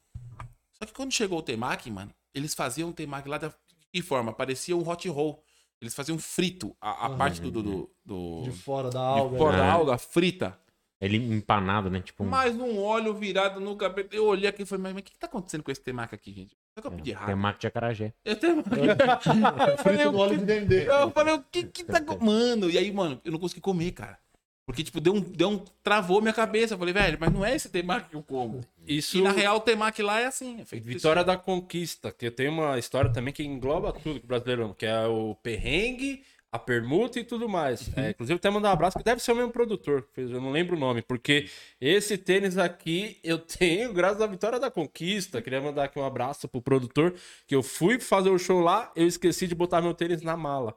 Só 0.74 0.84
que 0.84 0.92
quando 0.92 1.12
chegou 1.12 1.38
o 1.38 1.42
temaki, 1.42 1.90
mano, 1.90 2.12
eles 2.34 2.54
faziam 2.54 2.90
o 2.90 2.92
temaki 2.92 3.28
lá 3.28 3.38
da 3.38 3.52
que 3.92 4.02
forma? 4.02 4.32
Parecia 4.32 4.76
um 4.76 4.86
hot 4.88 5.08
roll. 5.08 5.42
Eles 5.80 5.94
faziam 5.94 6.18
frito, 6.18 6.74
a, 6.80 6.90
a 6.90 7.06
Aham. 7.06 7.16
parte 7.18 7.40
do, 7.40 7.50
do, 7.50 7.62
do, 7.62 7.90
do- 8.04 8.42
De 8.44 8.50
fora 8.52 8.90
da 8.90 9.14
de 9.14 9.20
alga. 9.20 9.38
fora 9.38 9.52
né? 9.52 9.58
da 9.62 9.66
É. 9.66 9.70
alga 9.70 9.98
frita. 9.98 10.58
Ele 11.00 11.16
empanado, 11.18 11.90
né? 11.90 12.00
Tipo 12.00 12.24
um... 12.24 12.26
Mas 12.28 12.54
num 12.56 12.80
óleo 12.82 13.12
virado 13.12 13.60
no 13.60 13.76
cabelo. 13.76 14.08
Eu 14.10 14.24
olhei 14.26 14.48
aqui 14.48 14.62
e 14.62 14.66
falei, 14.66 14.82
mas 14.84 14.92
o 14.92 15.04
que, 15.04 15.12
que 15.12 15.18
tá 15.18 15.26
acontecendo 15.26 15.62
com 15.62 15.70
esse 15.70 15.82
temaki 15.82 16.14
aqui, 16.14 16.32
gente? 16.32 16.56
Será 16.72 16.80
que 16.80 16.86
eu 16.86 16.92
pedi 16.92 17.10
errado? 17.10 17.26
temaki 17.26 17.60
de 17.60 17.66
acarajé. 17.66 18.14
Eu 18.24 18.36
temaki. 18.36 18.70
Eu 19.70 19.78
falei, 19.78 19.98
Frito 19.98 20.12
no 20.12 20.18
o 20.18 20.20
óleo 20.20 20.30
que- 20.32 20.38
de 20.38 20.44
dendê. 20.46 20.88
eu 20.88 21.10
falei, 21.10 21.34
o 21.34 21.42
que 21.42 21.64
que 21.64 21.84
tá. 21.84 22.00
Mano, 22.20 22.70
e 22.70 22.78
aí, 22.78 22.90
mano, 22.90 23.20
eu 23.24 23.32
não 23.32 23.38
consegui 23.38 23.60
comer, 23.60 23.90
cara. 23.92 24.18
Porque, 24.66 24.82
tipo, 24.82 25.00
deu 25.00 25.14
um, 25.14 25.20
deu 25.20 25.50
um. 25.50 25.64
Travou 25.82 26.20
minha 26.20 26.32
cabeça. 26.32 26.74
Eu 26.74 26.78
falei, 26.78 26.94
velho, 26.94 27.18
mas 27.20 27.32
não 27.32 27.44
é 27.44 27.54
esse 27.54 27.68
temaki 27.68 28.10
que 28.10 28.16
eu 28.16 28.22
como. 28.22 28.60
Isso... 28.86 29.18
E 29.18 29.22
na 29.22 29.30
real, 29.30 29.56
o 29.56 29.60
temaki 29.60 30.02
lá 30.02 30.20
é 30.20 30.26
assim. 30.26 30.60
É 30.60 30.64
feito 30.64 30.84
Vitória 30.84 31.22
da 31.22 31.36
Conquista, 31.36 32.10
que 32.10 32.30
tem 32.30 32.48
uma 32.48 32.78
história 32.78 33.12
também 33.12 33.32
que 33.32 33.42
engloba 33.42 33.92
tudo 33.92 34.20
que 34.20 34.24
o 34.24 34.28
brasileiro 34.28 34.64
ama, 34.64 34.74
que 34.74 34.86
é 34.86 35.06
o 35.06 35.34
perrengue, 35.34 36.22
a 36.54 36.58
permuta 36.58 37.18
e 37.18 37.24
tudo 37.24 37.48
mais. 37.48 37.90
É, 37.96 38.10
inclusive, 38.10 38.36
até 38.36 38.48
mandar 38.48 38.70
um 38.70 38.72
abraço, 38.72 38.96
que 38.96 39.02
deve 39.02 39.20
ser 39.20 39.32
o 39.32 39.36
mesmo 39.36 39.50
produtor, 39.50 40.06
eu 40.16 40.40
não 40.40 40.52
lembro 40.52 40.76
o 40.76 40.78
nome, 40.78 41.02
porque 41.02 41.48
esse 41.80 42.16
tênis 42.16 42.56
aqui 42.56 43.18
eu 43.24 43.38
tenho 43.38 43.92
graças 43.92 44.22
à 44.22 44.26
Vitória 44.28 44.60
da 44.60 44.70
Conquista. 44.70 45.42
Queria 45.42 45.60
mandar 45.60 45.84
aqui 45.84 45.98
um 45.98 46.04
abraço 46.04 46.46
pro 46.46 46.62
produtor, 46.62 47.12
que 47.46 47.56
eu 47.56 47.62
fui 47.62 47.98
fazer 47.98 48.30
o 48.30 48.38
show 48.38 48.60
lá, 48.60 48.92
eu 48.94 49.04
esqueci 49.04 49.48
de 49.48 49.54
botar 49.54 49.82
meu 49.82 49.92
tênis 49.92 50.22
na 50.22 50.36
mala. 50.36 50.76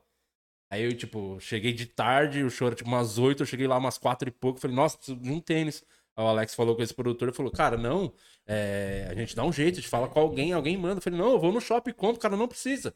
Aí 0.69 0.83
eu, 0.83 0.95
tipo, 0.95 1.39
cheguei 1.39 1.71
de 1.73 1.85
tarde, 1.85 2.43
o 2.43 2.49
show 2.49 2.67
era 2.67 2.75
tipo 2.75 2.89
umas 2.89 3.17
8, 3.17 3.43
eu 3.43 3.47
cheguei 3.47 3.67
lá 3.67 3.77
umas 3.77 3.97
4 3.97 4.27
e 4.27 4.31
pouco, 4.31 4.59
falei, 4.59 4.75
nossa, 4.75 4.97
preciso 4.97 5.19
de 5.19 5.29
um 5.29 5.39
tênis. 5.39 5.83
Aí 6.15 6.23
o 6.23 6.27
Alex 6.27 6.55
falou 6.55 6.75
com 6.75 6.81
esse 6.83 6.93
produtor 6.93 7.29
e 7.29 7.33
falou, 7.33 7.51
cara, 7.51 7.77
não, 7.77 8.13
é, 8.45 9.07
a 9.09 9.13
gente 9.15 9.35
dá 9.35 9.43
um 9.45 9.53
jeito, 9.53 9.75
a 9.75 9.81
gente 9.81 9.89
fala 9.89 10.07
com 10.07 10.19
alguém, 10.19 10.51
alguém 10.53 10.77
manda. 10.77 10.97
Eu 10.97 11.01
falei, 11.01 11.19
não, 11.19 11.31
eu 11.31 11.39
vou 11.39 11.51
no 11.53 11.61
shopping 11.61 11.91
e 11.91 11.93
compro, 11.93 12.19
cara, 12.21 12.35
não 12.35 12.47
precisa. 12.47 12.93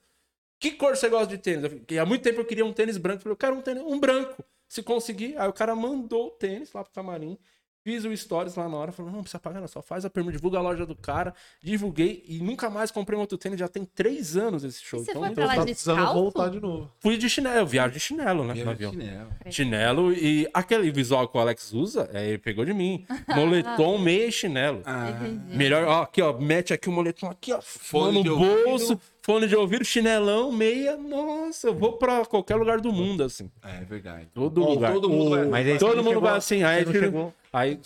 Que 0.60 0.72
cor 0.72 0.96
você 0.96 1.10
gosta 1.10 1.28
de 1.28 1.38
tênis? 1.38 1.64
Eu 1.64 1.70
falei, 1.72 1.86
"Que 1.86 1.98
há 1.98 2.06
muito 2.06 2.22
tempo 2.24 2.40
eu 2.40 2.46
queria 2.46 2.66
um 2.66 2.74
tênis 2.74 2.98
branco. 2.98 3.20
Eu 3.20 3.22
falei, 3.24 3.34
eu 3.34 3.38
quero 3.38 3.56
um 3.56 3.62
tênis, 3.62 3.84
um 3.84 4.00
branco. 4.00 4.44
Se 4.68 4.84
conseguir, 4.84 5.36
aí 5.38 5.48
o 5.50 5.54
cara 5.54 5.76
mandou 5.76 6.28
o 6.28 6.32
tênis 6.32 6.72
lá 6.74 6.84
pro 6.84 6.94
camarim. 6.94 7.38
Fiz 7.84 8.06
o 8.06 8.16
stories 8.16 8.56
lá 8.56 8.70
na 8.70 8.78
hora, 8.78 8.92
falou, 8.92 9.12
não, 9.12 9.22
precisa 9.22 9.40
pagar, 9.40 9.60
não, 9.60 9.68
só 9.68 9.82
faz 9.82 10.06
a 10.06 10.10
permuta, 10.10 10.36
divulga 10.38 10.60
a 10.60 10.62
loja 10.62 10.86
do 10.86 10.96
cara, 10.96 11.34
divulguei 11.64 12.24
e 12.28 12.38
nunca 12.40 12.70
mais 12.70 12.92
comprei 12.92 13.18
um 13.18 13.22
outro 13.22 13.40
tênis, 13.40 13.58
já 13.60 13.68
tem 13.68 13.84
três 13.86 14.38
anos 14.38 14.64
esse 14.64 14.84
show. 14.84 15.02
E 15.02 15.06
você 15.06 15.12
Então, 15.12 15.22
foi 15.24 15.32
eu 15.32 15.34
pra 15.34 15.46
lá 15.46 15.54
Tá 15.56 15.60
de 15.62 15.66
precisando 15.66 16.14
voltar 16.14 16.50
de 16.50 16.60
novo. 16.60 16.92
fui 17.00 17.18
de 17.18 17.28
chinelo, 17.28 17.58
eu 17.58 17.66
viajo 17.66 17.94
de 17.94 18.00
chinelo, 18.00 18.44
né, 18.44 18.54
no 18.64 18.70
avião. 18.70 18.92
Chinelo. 18.92 19.30
Chinelo 19.50 20.14
e 20.14 20.48
aquele 20.54 20.92
visual 20.92 21.28
que 21.28 21.36
o 21.36 21.42
Alex 21.42 21.74
usa, 21.74 22.08
é, 22.14 22.28
ele 22.30 22.38
pegou 22.38 22.64
de 22.66 22.74
mim. 22.74 23.04
Moletom, 23.36 23.98
meia 24.00 24.28
e 24.28 24.32
chinelo. 24.32 24.82
Entendi. 24.82 25.58
Melhor, 25.58 25.84
ó, 25.88 26.02
aqui, 26.04 26.22
ó, 26.22 26.38
mete 26.38 26.74
aqui 26.74 26.88
o 26.88 26.92
moletom 26.92 27.28
aqui, 27.32 27.52
ó, 27.52 27.60
Fone 27.62 28.18
no 28.20 28.24
de 28.24 28.30
bolso, 28.30 28.92
ouvido. 28.94 29.02
fone 29.24 29.48
de 29.48 29.56
ouvido, 29.56 29.84
chinelão, 29.84 30.52
meia. 30.52 30.96
Nossa, 30.98 31.68
eu 31.68 31.74
vou 31.74 31.94
pra 31.94 32.24
qualquer 32.26 32.56
lugar 32.58 32.80
do 32.80 32.94
mundo, 32.94 33.24
assim. 33.24 33.50
É 33.64 33.84
verdade. 33.84 34.28
Todo 34.36 34.64
Ó, 34.64 34.70
lugar. 34.74 34.94
Todo 34.94 35.10
mundo 35.10 35.30
vai. 35.32 35.46
Mas 35.46 35.80
Todo 35.80 35.98
mundo 35.98 36.08
chegou- 36.10 36.22
vai 36.22 36.38
assim, 36.38 36.62
aí, 36.64 36.86
chegou. 36.86 37.34
Aí 37.52 37.80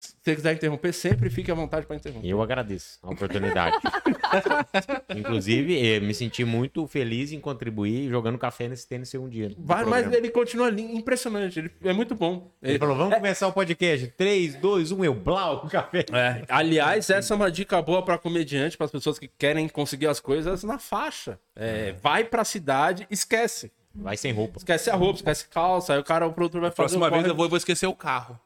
se 0.00 0.14
você 0.22 0.36
quiser 0.36 0.54
interromper, 0.54 0.92
sempre 0.92 1.28
fique 1.28 1.50
à 1.50 1.54
vontade 1.54 1.84
pra 1.84 1.96
interromper. 1.96 2.26
Eu 2.26 2.40
agradeço 2.40 2.98
a 3.02 3.10
oportunidade. 3.10 3.76
Inclusive, 5.14 5.76
eh, 5.94 6.00
me 6.00 6.14
senti 6.14 6.44
muito 6.44 6.86
feliz 6.86 7.32
em 7.32 7.40
contribuir 7.40 8.08
jogando 8.08 8.38
café 8.38 8.68
nesse 8.68 8.86
tênis 8.86 9.12
um 9.14 9.28
dia. 9.28 9.52
Vai, 9.58 9.84
mas 9.84 10.10
ele 10.12 10.30
continua 10.30 10.66
ali, 10.66 10.82
impressionante, 10.82 11.58
ele 11.58 11.72
é 11.82 11.92
muito 11.92 12.14
bom. 12.14 12.50
Ele 12.62 12.78
falou, 12.78 12.96
vamos 12.96 13.14
começar 13.14 13.48
o 13.48 13.52
podcast. 13.52 14.06
3, 14.16 14.54
2, 14.56 14.92
1, 14.92 15.04
eu, 15.04 15.14
blau, 15.14 15.64
o 15.64 15.68
café. 15.68 16.04
É, 16.12 16.44
aliás, 16.48 17.10
essa 17.10 17.34
é 17.34 17.36
uma 17.36 17.50
dica 17.50 17.80
boa 17.82 18.02
pra 18.02 18.16
comediante, 18.18 18.76
para 18.76 18.84
as 18.86 18.92
pessoas 18.92 19.18
que 19.18 19.26
querem 19.26 19.68
conseguir 19.68 20.06
as 20.06 20.20
coisas 20.20 20.62
na 20.62 20.78
faixa. 20.78 21.38
É, 21.56 21.92
vai 22.00 22.22
pra 22.24 22.44
cidade, 22.44 23.06
esquece. 23.10 23.72
Vai 23.94 24.16
sem 24.16 24.32
roupa. 24.32 24.58
Esquece 24.58 24.90
a 24.90 24.94
roupa, 24.94 25.16
esquece 25.16 25.48
calça, 25.48 25.92
aí 25.94 25.98
o 25.98 26.04
cara, 26.04 26.24
o 26.26 26.32
produtor 26.32 26.60
vai 26.60 26.70
fazer 26.70 26.76
Próxima 26.98 27.10
vez 27.10 27.22
corre- 27.22 27.32
eu 27.32 27.36
vou, 27.36 27.46
eu 27.46 27.50
vou 27.50 27.56
esquecer 27.58 27.86
o 27.88 27.94
carro. 27.94 28.38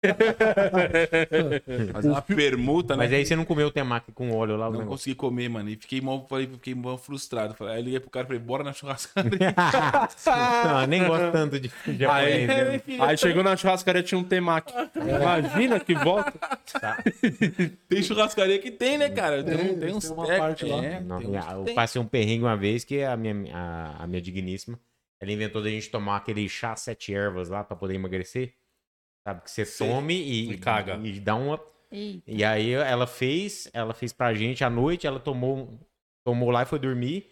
Fazer 1.92 2.08
uma 2.08 2.22
permuta, 2.22 2.94
né? 2.96 3.04
Mas 3.04 3.12
aí 3.12 3.26
você 3.26 3.34
não 3.34 3.44
comeu 3.44 3.66
o 3.66 3.70
temaki 3.70 4.12
com 4.12 4.30
óleo 4.30 4.56
lá? 4.56 4.66
Não 4.66 4.72
negócio? 4.72 4.90
consegui 4.90 5.14
comer, 5.16 5.48
mano. 5.48 5.68
E 5.70 5.76
fiquei 5.76 6.00
mal, 6.00 6.24
falei, 6.28 6.46
fiquei 6.46 6.74
mal 6.74 6.96
frustrado. 6.96 7.54
Falei, 7.54 7.74
aí 7.74 7.80
eu 7.80 7.84
liguei 7.84 8.00
pro 8.00 8.10
cara 8.10 8.24
e 8.24 8.28
falei, 8.28 8.40
bora 8.42 8.62
na 8.62 8.72
churrascaria. 8.72 9.30
não, 10.64 10.86
nem 10.86 11.04
gosto 11.04 11.32
tanto 11.32 11.58
de 11.60 11.68
de 11.86 12.06
Aí, 12.06 12.46
né? 12.46 12.80
aí 13.00 13.16
chegou 13.18 13.42
na 13.42 13.56
churrascaria, 13.56 14.02
tinha 14.02 14.18
um 14.18 14.24
temaki. 14.24 14.72
Imagina 14.96 15.80
que 15.80 15.94
volta. 15.94 16.32
tem 17.88 18.02
churrascaria 18.02 18.58
que 18.58 18.70
tem, 18.70 18.98
né, 18.98 19.10
cara? 19.10 19.42
Tem, 19.42 19.56
Tem, 19.56 19.78
tem 19.78 19.94
uns 19.94 20.04
tem 20.04 20.12
uma 20.16 20.26
parte 20.26 20.64
lá. 20.64 20.84
é, 20.84 21.00
Não, 21.00 21.18
tem 21.18 21.28
uns- 21.28 21.46
eu 21.52 21.64
tem. 21.64 21.74
passei 21.74 22.00
um 22.00 22.06
perrengue 22.06 22.44
uma 22.44 22.56
vez 22.56 22.84
que 22.84 23.02
a 23.02 23.16
minha, 23.16 23.34
a, 23.54 24.04
a 24.04 24.06
minha 24.06 24.20
digníssima, 24.20 24.78
ela 25.20 25.32
inventou 25.32 25.62
da 25.62 25.68
gente 25.70 25.90
tomar 25.90 26.18
aquele 26.18 26.48
chá 26.48 26.76
sete 26.76 27.12
ervas 27.12 27.48
lá 27.48 27.64
pra 27.64 27.76
poder 27.76 27.94
emagrecer. 27.94 28.54
Sabe? 29.28 29.42
Que 29.42 29.50
você 29.50 29.66
tome 29.66 30.14
e, 30.14 30.52
E 30.52 30.58
caga. 30.58 30.96
e 31.06 31.20
dá 31.20 31.34
uma. 31.34 31.60
Eita. 31.90 32.30
E 32.30 32.42
aí 32.44 32.72
ela 32.72 33.06
fez, 33.06 33.68
ela 33.74 33.92
fez 33.92 34.12
pra 34.12 34.32
gente 34.32 34.64
à 34.64 34.70
noite, 34.70 35.06
ela 35.06 35.20
tomou, 35.20 35.78
tomou 36.24 36.50
lá 36.50 36.62
e 36.62 36.66
foi 36.66 36.78
dormir. 36.78 37.30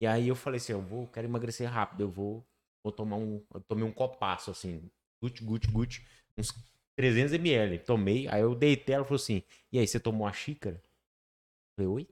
E 0.00 0.06
aí 0.06 0.26
eu 0.28 0.34
falei 0.34 0.58
assim, 0.58 0.72
eu 0.72 0.82
vou, 0.82 1.06
quero 1.06 1.26
emagrecer 1.26 1.68
rápido, 1.70 2.00
eu 2.02 2.10
vou, 2.10 2.44
vou 2.82 2.92
tomar 2.92 3.16
um, 3.16 3.42
eu 3.54 3.60
tomei 3.60 3.84
um 3.84 3.92
copaço 3.92 4.50
assim, 4.50 4.90
guti, 5.22 5.42
guti, 5.42 5.68
guti, 5.68 6.06
uns 6.36 6.52
300 6.96 7.32
ml, 7.32 7.78
tomei, 7.78 8.28
aí 8.28 8.42
eu 8.42 8.54
deitei, 8.54 8.94
ela 8.94 9.04
falou 9.04 9.16
assim, 9.16 9.42
e 9.72 9.78
aí, 9.78 9.86
você 9.86 9.98
tomou 9.98 10.26
a 10.26 10.32
xícara? 10.32 10.76
Eu 10.76 11.84
falei, 11.86 11.88
oi? 11.88 12.08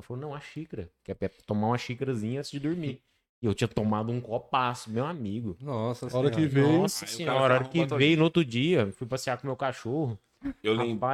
Ela 0.00 0.06
falou, 0.06 0.20
não, 0.20 0.34
a 0.34 0.40
xícara, 0.40 0.90
que 1.04 1.12
é 1.12 1.14
pra 1.14 1.28
tomar 1.46 1.68
uma 1.68 1.78
xícarazinha 1.78 2.40
antes 2.40 2.50
de 2.50 2.58
dormir. 2.58 3.00
E 3.44 3.46
eu 3.46 3.52
tinha 3.52 3.68
tomado 3.68 4.10
um 4.10 4.22
copaço, 4.22 4.90
meu 4.90 5.04
amigo. 5.04 5.54
Nossa 5.60 6.06
A 6.06 6.16
hora 6.18 6.30
que 6.30 6.36
Senhora. 6.36 6.54
veio. 6.54 6.78
Nossa 6.78 7.06
senhora, 7.06 7.54
a 7.54 7.56
hora 7.58 7.64
que 7.68 7.84
veio 7.84 8.16
no 8.16 8.24
outro 8.24 8.42
dia, 8.42 8.90
fui 8.96 9.06
passear 9.06 9.36
com 9.36 9.46
meu 9.46 9.54
cachorro. 9.54 10.18
Eu 10.62 10.72
lembro. 10.72 11.06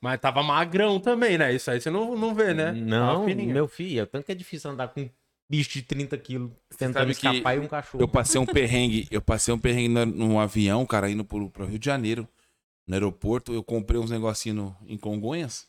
Mas 0.00 0.20
tava 0.20 0.42
magrão 0.42 0.98
também, 0.98 1.38
né? 1.38 1.54
Isso 1.54 1.70
aí 1.70 1.80
você 1.80 1.88
não, 1.88 2.16
não 2.16 2.34
vê, 2.34 2.52
né? 2.52 2.72
Não, 2.72 3.24
meu 3.26 3.68
filho, 3.68 4.00
é 4.00 4.06
tanto 4.06 4.26
que 4.26 4.32
é 4.32 4.34
difícil 4.34 4.68
andar 4.68 4.88
com 4.88 5.08
bicho 5.48 5.70
de 5.74 5.82
30 5.82 6.18
quilos 6.18 6.50
tentando 6.76 7.08
escapar 7.12 7.56
e 7.56 7.60
um 7.60 7.68
cachorro. 7.68 8.02
Eu 8.02 8.08
passei 8.08 8.40
um 8.40 8.46
perrengue, 8.46 9.06
eu 9.08 9.22
passei 9.22 9.54
um 9.54 9.58
perrengue 9.58 9.88
no, 9.90 10.04
num 10.06 10.40
avião, 10.40 10.84
cara, 10.84 11.08
indo 11.08 11.24
pro, 11.24 11.48
pro 11.50 11.66
Rio 11.66 11.78
de 11.78 11.86
Janeiro, 11.86 12.26
no 12.84 12.94
aeroporto. 12.94 13.54
Eu 13.54 13.62
comprei 13.62 14.00
uns 14.00 14.10
negocinhos 14.10 14.56
no- 14.58 14.76
em 14.88 14.98
Congonhas. 14.98 15.68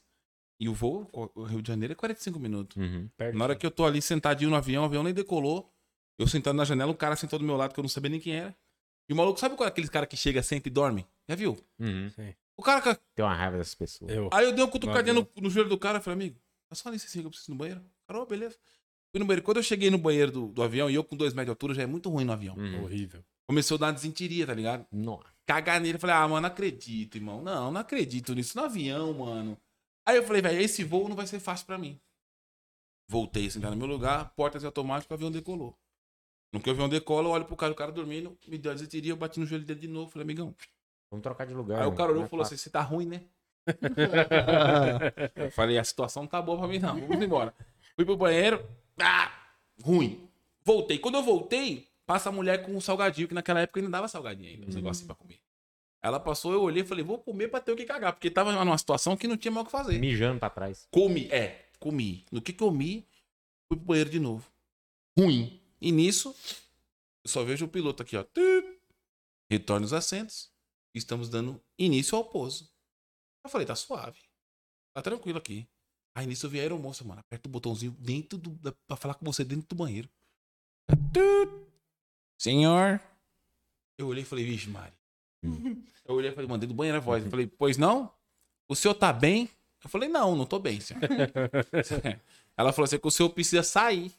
E 0.60 0.68
o 0.68 0.74
voo, 0.74 1.08
o 1.14 1.44
Rio 1.44 1.62
de 1.62 1.68
Janeiro, 1.68 1.92
é 1.92 1.96
45 1.96 2.40
minutos. 2.40 2.76
Uhum. 2.76 3.08
Na 3.36 3.44
hora 3.44 3.56
que 3.56 3.64
eu 3.64 3.70
tô 3.70 3.86
ali 3.86 4.02
sentadinho 4.02 4.50
no 4.50 4.56
avião, 4.56 4.82
o 4.82 4.86
avião 4.88 5.04
nem 5.04 5.14
decolou. 5.14 5.72
Eu 6.20 6.28
sentado 6.28 6.56
na 6.56 6.66
janela, 6.66 6.92
um 6.92 6.96
cara 6.96 7.16
sentou 7.16 7.38
do 7.40 7.46
meu 7.46 7.56
lado 7.56 7.74
que 7.74 7.80
eu 7.80 7.84
não 7.84 7.90
sabia 7.90 8.10
nem 8.10 8.20
quem 8.20 8.34
era. 8.36 8.56
E 9.10 9.14
o 9.14 9.16
maluco, 9.16 9.40
sabe 9.40 9.56
qual 9.56 9.66
é 9.66 9.70
aqueles 9.70 9.90
cara 9.90 10.06
que 10.06 10.18
chega, 10.18 10.42
senta 10.44 10.68
e 10.68 10.72
dorme? 10.72 11.08
Já 11.30 11.36
viu? 11.36 11.58
Uhum. 11.80 12.12
O 12.58 12.64
cara. 12.64 12.82
que- 12.82 13.02
Tem 13.16 13.24
uma 13.24 13.34
raiva 13.36 13.58
dessas 13.58 13.76
pessoas. 13.76 14.12
Eu. 14.12 14.30
Aí 14.34 14.46
eu 14.46 14.54
dei 14.54 14.64
um 14.64 14.70
cutucadinha 14.70 15.14
Não, 15.14 15.28
no, 15.36 15.42
no 15.44 15.50
joelho 15.50 15.70
do 15.70 15.78
cara 15.78 16.00
e 16.00 16.02
falei, 16.02 16.16
amigo, 16.16 16.40
é 16.72 16.76
só 16.76 16.90
licença 16.90 17.20
que 17.20 17.26
eu 17.26 17.30
preciso 17.30 17.52
ir 17.52 17.54
no 17.54 17.58
banheiro. 17.58 17.82
Cara, 18.08 18.22
ô, 18.22 18.26
beleza. 18.26 18.58
Fui 19.12 19.20
no 19.20 19.26
banheiro. 19.26 19.44
Quando 19.44 19.58
eu 19.58 19.64
cheguei 19.64 19.90
no 19.90 19.98
banheiro 19.98 20.32
do, 20.32 20.48
do 20.48 20.62
avião, 20.64 20.90
e 20.90 20.96
eu 20.96 21.04
com 21.04 21.16
dois 21.16 21.34
metros 21.34 21.46
de 21.46 21.50
altura, 21.52 21.74
já 21.76 21.84
é 21.84 21.86
muito 21.86 22.10
ruim 22.10 22.26
no 22.26 22.34
avião. 22.34 22.56
Uhum. 22.58 22.84
Horrível. 22.84 23.24
Começou 23.48 23.76
a 23.76 23.80
dar 23.80 23.86
uma 23.88 23.94
desentiria, 23.94 24.46
tá 24.46 24.54
ligado? 24.54 24.86
Nossa. 24.92 25.28
Cagar 25.46 25.80
nele. 25.80 25.98
Falei, 25.98 26.16
ah, 26.16 26.28
mano, 26.28 26.42
não 26.42 26.48
acredito, 26.50 27.16
irmão. 27.16 27.42
Não, 27.42 27.72
não 27.72 27.80
acredito 27.80 28.34
nisso. 28.36 28.58
No 28.58 28.66
avião, 28.66 29.14
mano. 29.14 29.58
Aí 30.06 30.18
eu 30.18 30.24
falei, 30.24 30.42
velho, 30.42 30.60
esse 30.60 30.84
voo 30.84 31.08
não 31.08 31.16
vai 31.16 31.28
ser 31.28 31.40
fácil 31.40 31.66
pra 31.66 31.78
mim. 31.78 31.98
Voltei, 33.10 33.50
sentar 33.50 33.72
no 33.72 33.78
meu 33.78 33.88
lugar, 33.88 34.34
portas 34.36 34.66
automáticas, 34.66 35.10
o 35.10 35.14
avião 35.14 35.32
decolou. 35.32 35.78
No 36.52 36.60
que 36.60 36.70
o 36.70 36.74
avião 36.74 36.88
decola, 36.88 37.28
eu 37.28 37.32
olho 37.32 37.46
pro 37.46 37.56
cara, 37.56 37.72
o 37.72 37.76
cara 37.76 37.92
dormindo, 37.92 38.38
me 38.48 38.58
deu 38.58 38.72
a 38.72 38.76
desentiria, 38.76 39.12
eu 39.12 39.18
bati 39.18 39.40
no 39.40 39.46
joelho 39.46 39.66
dele 39.66 39.80
de 39.82 39.88
novo. 39.88 40.12
Falei, 40.12 40.24
amigão. 40.24 40.56
Vamos 41.12 41.24
trocar 41.24 41.46
de 41.46 41.54
lugar. 41.54 41.82
Aí 41.82 41.88
o 41.88 41.92
né? 41.92 41.98
cara 41.98 42.12
olhou 42.12 42.24
e 42.24 42.26
é 42.26 42.30
falou 42.30 42.46
fácil. 42.46 42.56
assim: 42.56 42.64
você 42.64 42.70
tá 42.70 42.82
ruim, 42.82 43.06
né? 43.06 43.24
eu 45.36 45.52
falei, 45.52 45.78
a 45.78 45.84
situação 45.84 46.24
não 46.24 46.30
tá 46.30 46.42
boa 46.42 46.58
pra 46.58 46.68
mim, 46.68 46.80
não. 46.80 47.00
Vamos 47.02 47.24
embora. 47.24 47.54
Fui 47.96 48.06
pro 48.06 48.16
banheiro. 48.16 48.66
Ah, 49.00 49.32
ruim. 49.84 50.30
Voltei. 50.64 50.98
Quando 51.00 51.16
eu 51.16 51.24
voltei, 51.24 51.88
passa 52.06 52.30
a 52.30 52.32
mulher 52.32 52.64
com 52.64 52.72
um 52.72 52.82
salgadinho, 52.82 53.28
que 53.28 53.34
naquela 53.34 53.60
época 53.62 53.80
ainda 53.80 53.90
dava 53.92 54.08
salgadinho 54.08 54.50
ainda, 54.50 54.68
uns 54.68 54.76
negocinhos 54.76 55.08
pra 55.08 55.16
comer. 55.16 55.40
Ela 56.02 56.20
passou, 56.20 56.54
eu 56.54 56.62
olhei 56.62 56.84
e 56.84 56.86
falei, 56.86 57.04
vou 57.04 57.18
comer 57.18 57.50
pra 57.50 57.60
ter 57.60 57.72
o 57.72 57.76
que 57.76 57.84
cagar, 57.84 58.14
porque 58.14 58.30
tava 58.30 58.52
numa 58.52 58.78
situação 58.78 59.18
que 59.18 59.28
não 59.28 59.36
tinha 59.36 59.52
mais 59.52 59.64
o 59.64 59.66
que 59.66 59.72
fazer. 59.72 60.00
Mijando 60.00 60.40
pra 60.40 60.50
trás. 60.50 60.88
Comi, 60.92 61.28
é, 61.32 61.66
comi. 61.80 62.26
No 62.32 62.42
que 62.42 62.54
comi, 62.54 63.06
fui 63.68 63.78
pro 63.78 63.88
banheiro 63.88 64.10
de 64.10 64.20
novo. 64.20 64.50
Ruim. 65.18 65.60
E 65.80 65.92
nisso, 65.92 66.36
eu 67.24 67.30
só 67.30 67.44
vejo 67.44 67.66
o 67.66 67.70
piloto 67.70 68.04
aqui, 68.04 68.18
ó. 68.18 68.24
Tup. 68.24 68.78
Retorne 69.50 69.86
os 69.86 69.94
assentos. 69.94 70.52
Estamos 70.94 71.30
dando 71.30 71.62
início 71.78 72.18
ao 72.18 72.26
pouso. 72.26 72.70
Eu 73.44 73.50
falei, 73.50 73.66
tá 73.66 73.76
suave. 73.76 74.20
Tá 74.94 75.02
tranquilo 75.02 75.38
aqui. 75.38 75.68
Aí 76.16 76.26
nisso 76.26 76.48
eu 76.48 76.50
vi 76.50 76.60
a 76.60 76.64
aeromoça, 76.64 77.04
mano. 77.04 77.20
Aperta 77.20 77.48
o 77.48 77.52
botãozinho 77.52 77.92
dentro 78.00 78.38
do. 78.38 78.50
Da, 78.56 78.72
pra 78.88 78.98
falar 78.98 79.14
com 79.14 79.26
você 79.26 79.44
dentro 79.44 79.68
do 79.68 79.76
banheiro. 79.76 80.10
Senhor. 82.38 83.00
Eu 83.98 84.08
olhei 84.08 84.24
e 84.24 84.26
falei, 84.26 84.46
vixe, 84.46 84.70
Mari. 84.70 84.94
Eu 85.44 86.16
olhei 86.16 86.32
e 86.32 86.34
falei, 86.34 86.50
mandei 86.50 86.68
do 86.68 86.74
banheiro 86.74 86.98
a 86.98 87.02
voz. 87.02 87.24
Eu 87.24 87.30
falei, 87.30 87.48
pois 87.48 87.78
não? 87.78 88.12
O 88.68 88.76
senhor 88.76 88.96
tá 88.96 89.14
bem? 89.14 89.50
Eu 89.84 89.90
falei, 89.90 90.10
não, 90.10 90.36
não 90.36 90.46
tô 90.46 90.60
bem, 90.60 90.80
senhor. 90.80 91.02
Ela 92.58 92.74
falou 92.74 92.86
assim, 92.86 92.98
que 92.98 93.08
o 93.08 93.12
senhor 93.12 93.30
precisa 93.30 93.64
sair. 93.64 94.12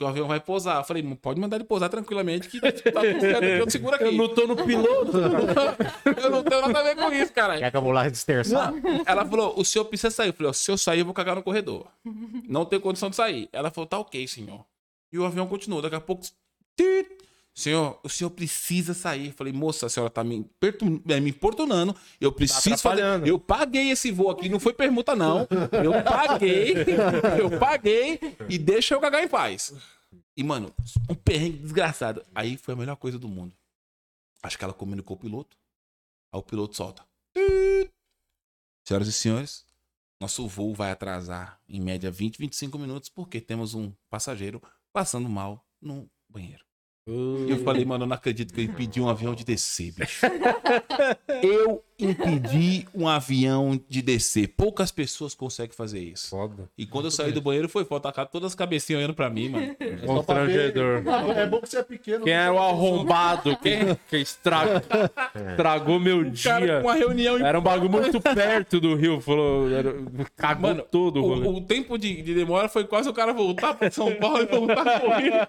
Que 0.00 0.04
o 0.04 0.06
avião 0.06 0.26
vai 0.26 0.40
pousar. 0.40 0.78
Eu 0.78 0.84
falei, 0.84 1.02
pode 1.20 1.38
mandar 1.38 1.56
ele 1.58 1.64
pousar 1.64 1.90
tranquilamente, 1.90 2.48
que 2.48 2.58
tá 2.58 3.04
eu 3.04 3.68
seguro 3.68 3.96
aqui. 3.96 4.04
Eu 4.04 4.12
não 4.12 4.34
tô 4.34 4.46
no 4.46 4.56
piloto. 4.56 5.12
Eu 6.16 6.30
não 6.30 6.42
tenho 6.42 6.62
nada 6.62 6.80
a 6.80 6.82
ver 6.82 6.96
com 6.96 7.12
isso, 7.12 7.30
caralho. 7.34 7.60
Quer 7.60 7.70
que 7.70 7.76
eu 7.76 7.82
vou 7.82 7.92
lá 7.92 8.08
desterçar? 8.08 8.72
Ela 9.04 9.26
falou, 9.26 9.52
o 9.58 9.62
senhor 9.62 9.84
precisa 9.84 10.10
sair. 10.10 10.28
Eu 10.28 10.32
falei, 10.32 10.48
ó, 10.48 10.52
se 10.54 10.70
eu 10.70 10.78
sair, 10.78 11.00
eu 11.00 11.04
vou 11.04 11.12
cagar 11.12 11.36
no 11.36 11.42
corredor. 11.42 11.86
Não 12.48 12.64
tenho 12.64 12.80
condição 12.80 13.10
de 13.10 13.16
sair. 13.16 13.46
Ela 13.52 13.70
falou, 13.70 13.86
tá 13.86 13.98
ok, 13.98 14.26
senhor. 14.26 14.64
E 15.12 15.18
o 15.18 15.24
avião 15.26 15.46
continuou. 15.46 15.82
Daqui 15.82 15.96
a 15.96 16.00
pouco. 16.00 16.22
tit. 16.74 17.06
Senhor, 17.54 18.00
o 18.02 18.08
senhor 18.08 18.30
precisa 18.30 18.94
sair. 18.94 19.28
Eu 19.28 19.32
falei, 19.32 19.52
moça, 19.52 19.86
a 19.86 19.88
senhora 19.88 20.10
tá 20.10 20.24
me, 20.24 20.48
é, 21.08 21.20
me 21.20 21.30
importunando. 21.30 21.94
Eu 22.20 22.32
preciso 22.32 22.78
fazer. 22.78 23.02
atrapalhando. 23.02 23.26
Eu 23.26 23.38
paguei 23.38 23.90
esse 23.90 24.10
voo 24.10 24.30
aqui, 24.30 24.48
não 24.48 24.60
foi 24.60 24.72
permuta, 24.72 25.14
não. 25.14 25.46
Eu 25.82 26.02
paguei, 26.02 26.74
eu 27.38 27.58
paguei 27.58 28.18
e 28.48 28.56
deixa 28.56 28.94
eu 28.94 29.00
cagar 29.00 29.22
em 29.22 29.28
paz. 29.28 29.74
E, 30.36 30.42
mano, 30.42 30.72
um 31.08 31.14
perrengue 31.14 31.58
desgraçado. 31.58 32.22
Aí 32.34 32.56
foi 32.56 32.74
a 32.74 32.76
melhor 32.76 32.96
coisa 32.96 33.18
do 33.18 33.28
mundo. 33.28 33.54
Acho 34.42 34.56
que 34.56 34.64
ela 34.64 34.72
comunicou 34.72 35.16
o 35.16 35.20
piloto. 35.20 35.56
Aí 36.32 36.38
o 36.38 36.42
piloto 36.42 36.76
solta. 36.76 37.04
Senhoras 38.86 39.08
e 39.08 39.12
senhores, 39.12 39.66
nosso 40.20 40.46
voo 40.48 40.74
vai 40.74 40.90
atrasar 40.90 41.60
em 41.68 41.80
média 41.80 42.10
20, 42.10 42.38
25 42.38 42.78
minutos 42.78 43.08
porque 43.08 43.40
temos 43.40 43.74
um 43.74 43.92
passageiro 44.08 44.62
passando 44.92 45.28
mal 45.28 45.64
no 45.80 46.10
banheiro. 46.28 46.69
E 47.06 47.50
eu 47.50 47.58
falei, 47.64 47.84
mano, 47.84 48.04
eu 48.04 48.08
não 48.08 48.14
acredito 48.14 48.52
que 48.52 48.60
eu 48.60 48.64
impedi 48.64 49.00
um 49.00 49.08
avião 49.08 49.34
de 49.34 49.44
descer, 49.44 49.92
bicho. 49.92 50.26
eu 51.42 51.82
impedi 51.98 52.86
um 52.94 53.08
avião 53.08 53.80
de 53.88 54.02
descer. 54.02 54.48
Poucas 54.48 54.92
pessoas 54.92 55.34
conseguem 55.34 55.74
fazer 55.74 55.98
isso. 55.98 56.28
Foda. 56.28 56.70
E 56.76 56.86
quando 56.86 57.06
eu 57.06 57.10
saí 57.10 57.32
do 57.32 57.40
banheiro, 57.40 57.68
foi 57.68 57.84
foto, 57.84 58.10
cara, 58.12 58.28
todas 58.28 58.48
as 58.48 58.54
cabecinhas 58.54 59.00
olhando 59.00 59.14
pra 59.14 59.30
mim, 59.30 59.48
mano. 59.48 59.76
Constrangedor. 60.06 61.02
Não, 61.02 61.32
é 61.32 61.46
bom 61.46 61.60
que 61.60 61.68
você 61.70 61.78
é 61.78 61.82
pequeno. 61.82 62.24
Quem 62.24 62.34
é 62.34 62.50
o 62.50 62.58
arrombado 62.58 63.56
que, 63.56 63.78
que 64.08 64.18
estragou, 64.18 64.82
estragou 65.50 65.98
meu 65.98 66.30
Cara, 66.42 66.66
dia? 66.66 66.80
com 66.80 66.88
uma 66.88 66.94
reunião 66.94 67.38
em 67.38 67.42
Era 67.42 67.58
um 67.58 67.62
bagulho 67.62 67.90
muito 67.90 68.20
perto 68.20 68.78
do 68.78 68.94
Rio. 68.94 69.20
Falou, 69.20 69.70
era, 69.70 69.94
cagou 70.36 70.70
Mano, 70.70 70.82
todo 70.82 71.24
o 71.24 71.30
o, 71.30 71.56
o 71.56 71.60
tempo 71.62 71.98
de, 71.98 72.22
de 72.22 72.34
demora 72.34 72.68
foi 72.68 72.84
quase 72.84 73.08
o 73.08 73.12
cara 73.12 73.32
voltar 73.32 73.74
pra 73.74 73.90
São 73.90 74.14
Paulo 74.16 74.42
e 74.42 74.46
voltar 74.46 75.00
correndo. 75.00 75.48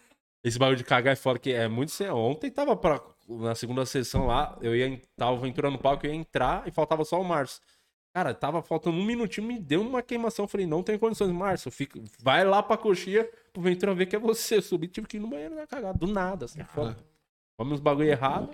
Esse 0.42 0.58
bagulho 0.58 0.78
de 0.78 0.84
cagar 0.84 1.12
é 1.12 1.16
foda, 1.16 1.38
que 1.38 1.52
é 1.52 1.68
muito 1.68 1.92
sério. 1.92 2.16
Ontem 2.16 2.50
tava 2.50 2.74
pra, 2.74 3.00
na 3.28 3.54
segunda 3.54 3.84
sessão 3.84 4.26
lá, 4.26 4.58
eu 4.62 4.74
ia, 4.74 5.00
tava 5.16 5.46
entrando 5.46 5.74
no 5.74 5.78
palco, 5.78 6.06
eu 6.06 6.10
ia 6.10 6.16
entrar 6.16 6.66
e 6.66 6.70
faltava 6.70 7.04
só 7.04 7.20
o 7.20 7.24
Márcio. 7.24 7.60
Cara, 8.14 8.34
tava 8.34 8.60
faltando 8.62 8.96
um 8.96 9.04
minutinho, 9.04 9.46
me 9.46 9.58
deu 9.58 9.82
uma 9.82 10.02
queimação. 10.02 10.48
Falei, 10.48 10.66
não 10.66 10.82
tem 10.82 10.98
condições, 10.98 11.30
Márcio, 11.30 11.70
fica, 11.70 12.00
vai 12.20 12.44
lá 12.44 12.62
pra 12.62 12.76
coxinha 12.76 13.28
pro 13.52 13.62
Ventura 13.62 13.94
ver 13.94 14.06
que 14.06 14.16
é 14.16 14.18
você. 14.18 14.56
Eu 14.56 14.62
subi, 14.62 14.88
tive 14.88 15.06
que 15.06 15.18
ir 15.18 15.20
no 15.20 15.28
banheiro 15.28 15.54
na 15.54 15.66
cagada, 15.66 15.96
do 15.96 16.06
nada, 16.06 16.46
assim, 16.46 16.64
foda. 16.64 16.96
Come 17.58 17.74
uns 17.74 17.80
bagulho 17.80 18.08
errado. 18.08 18.50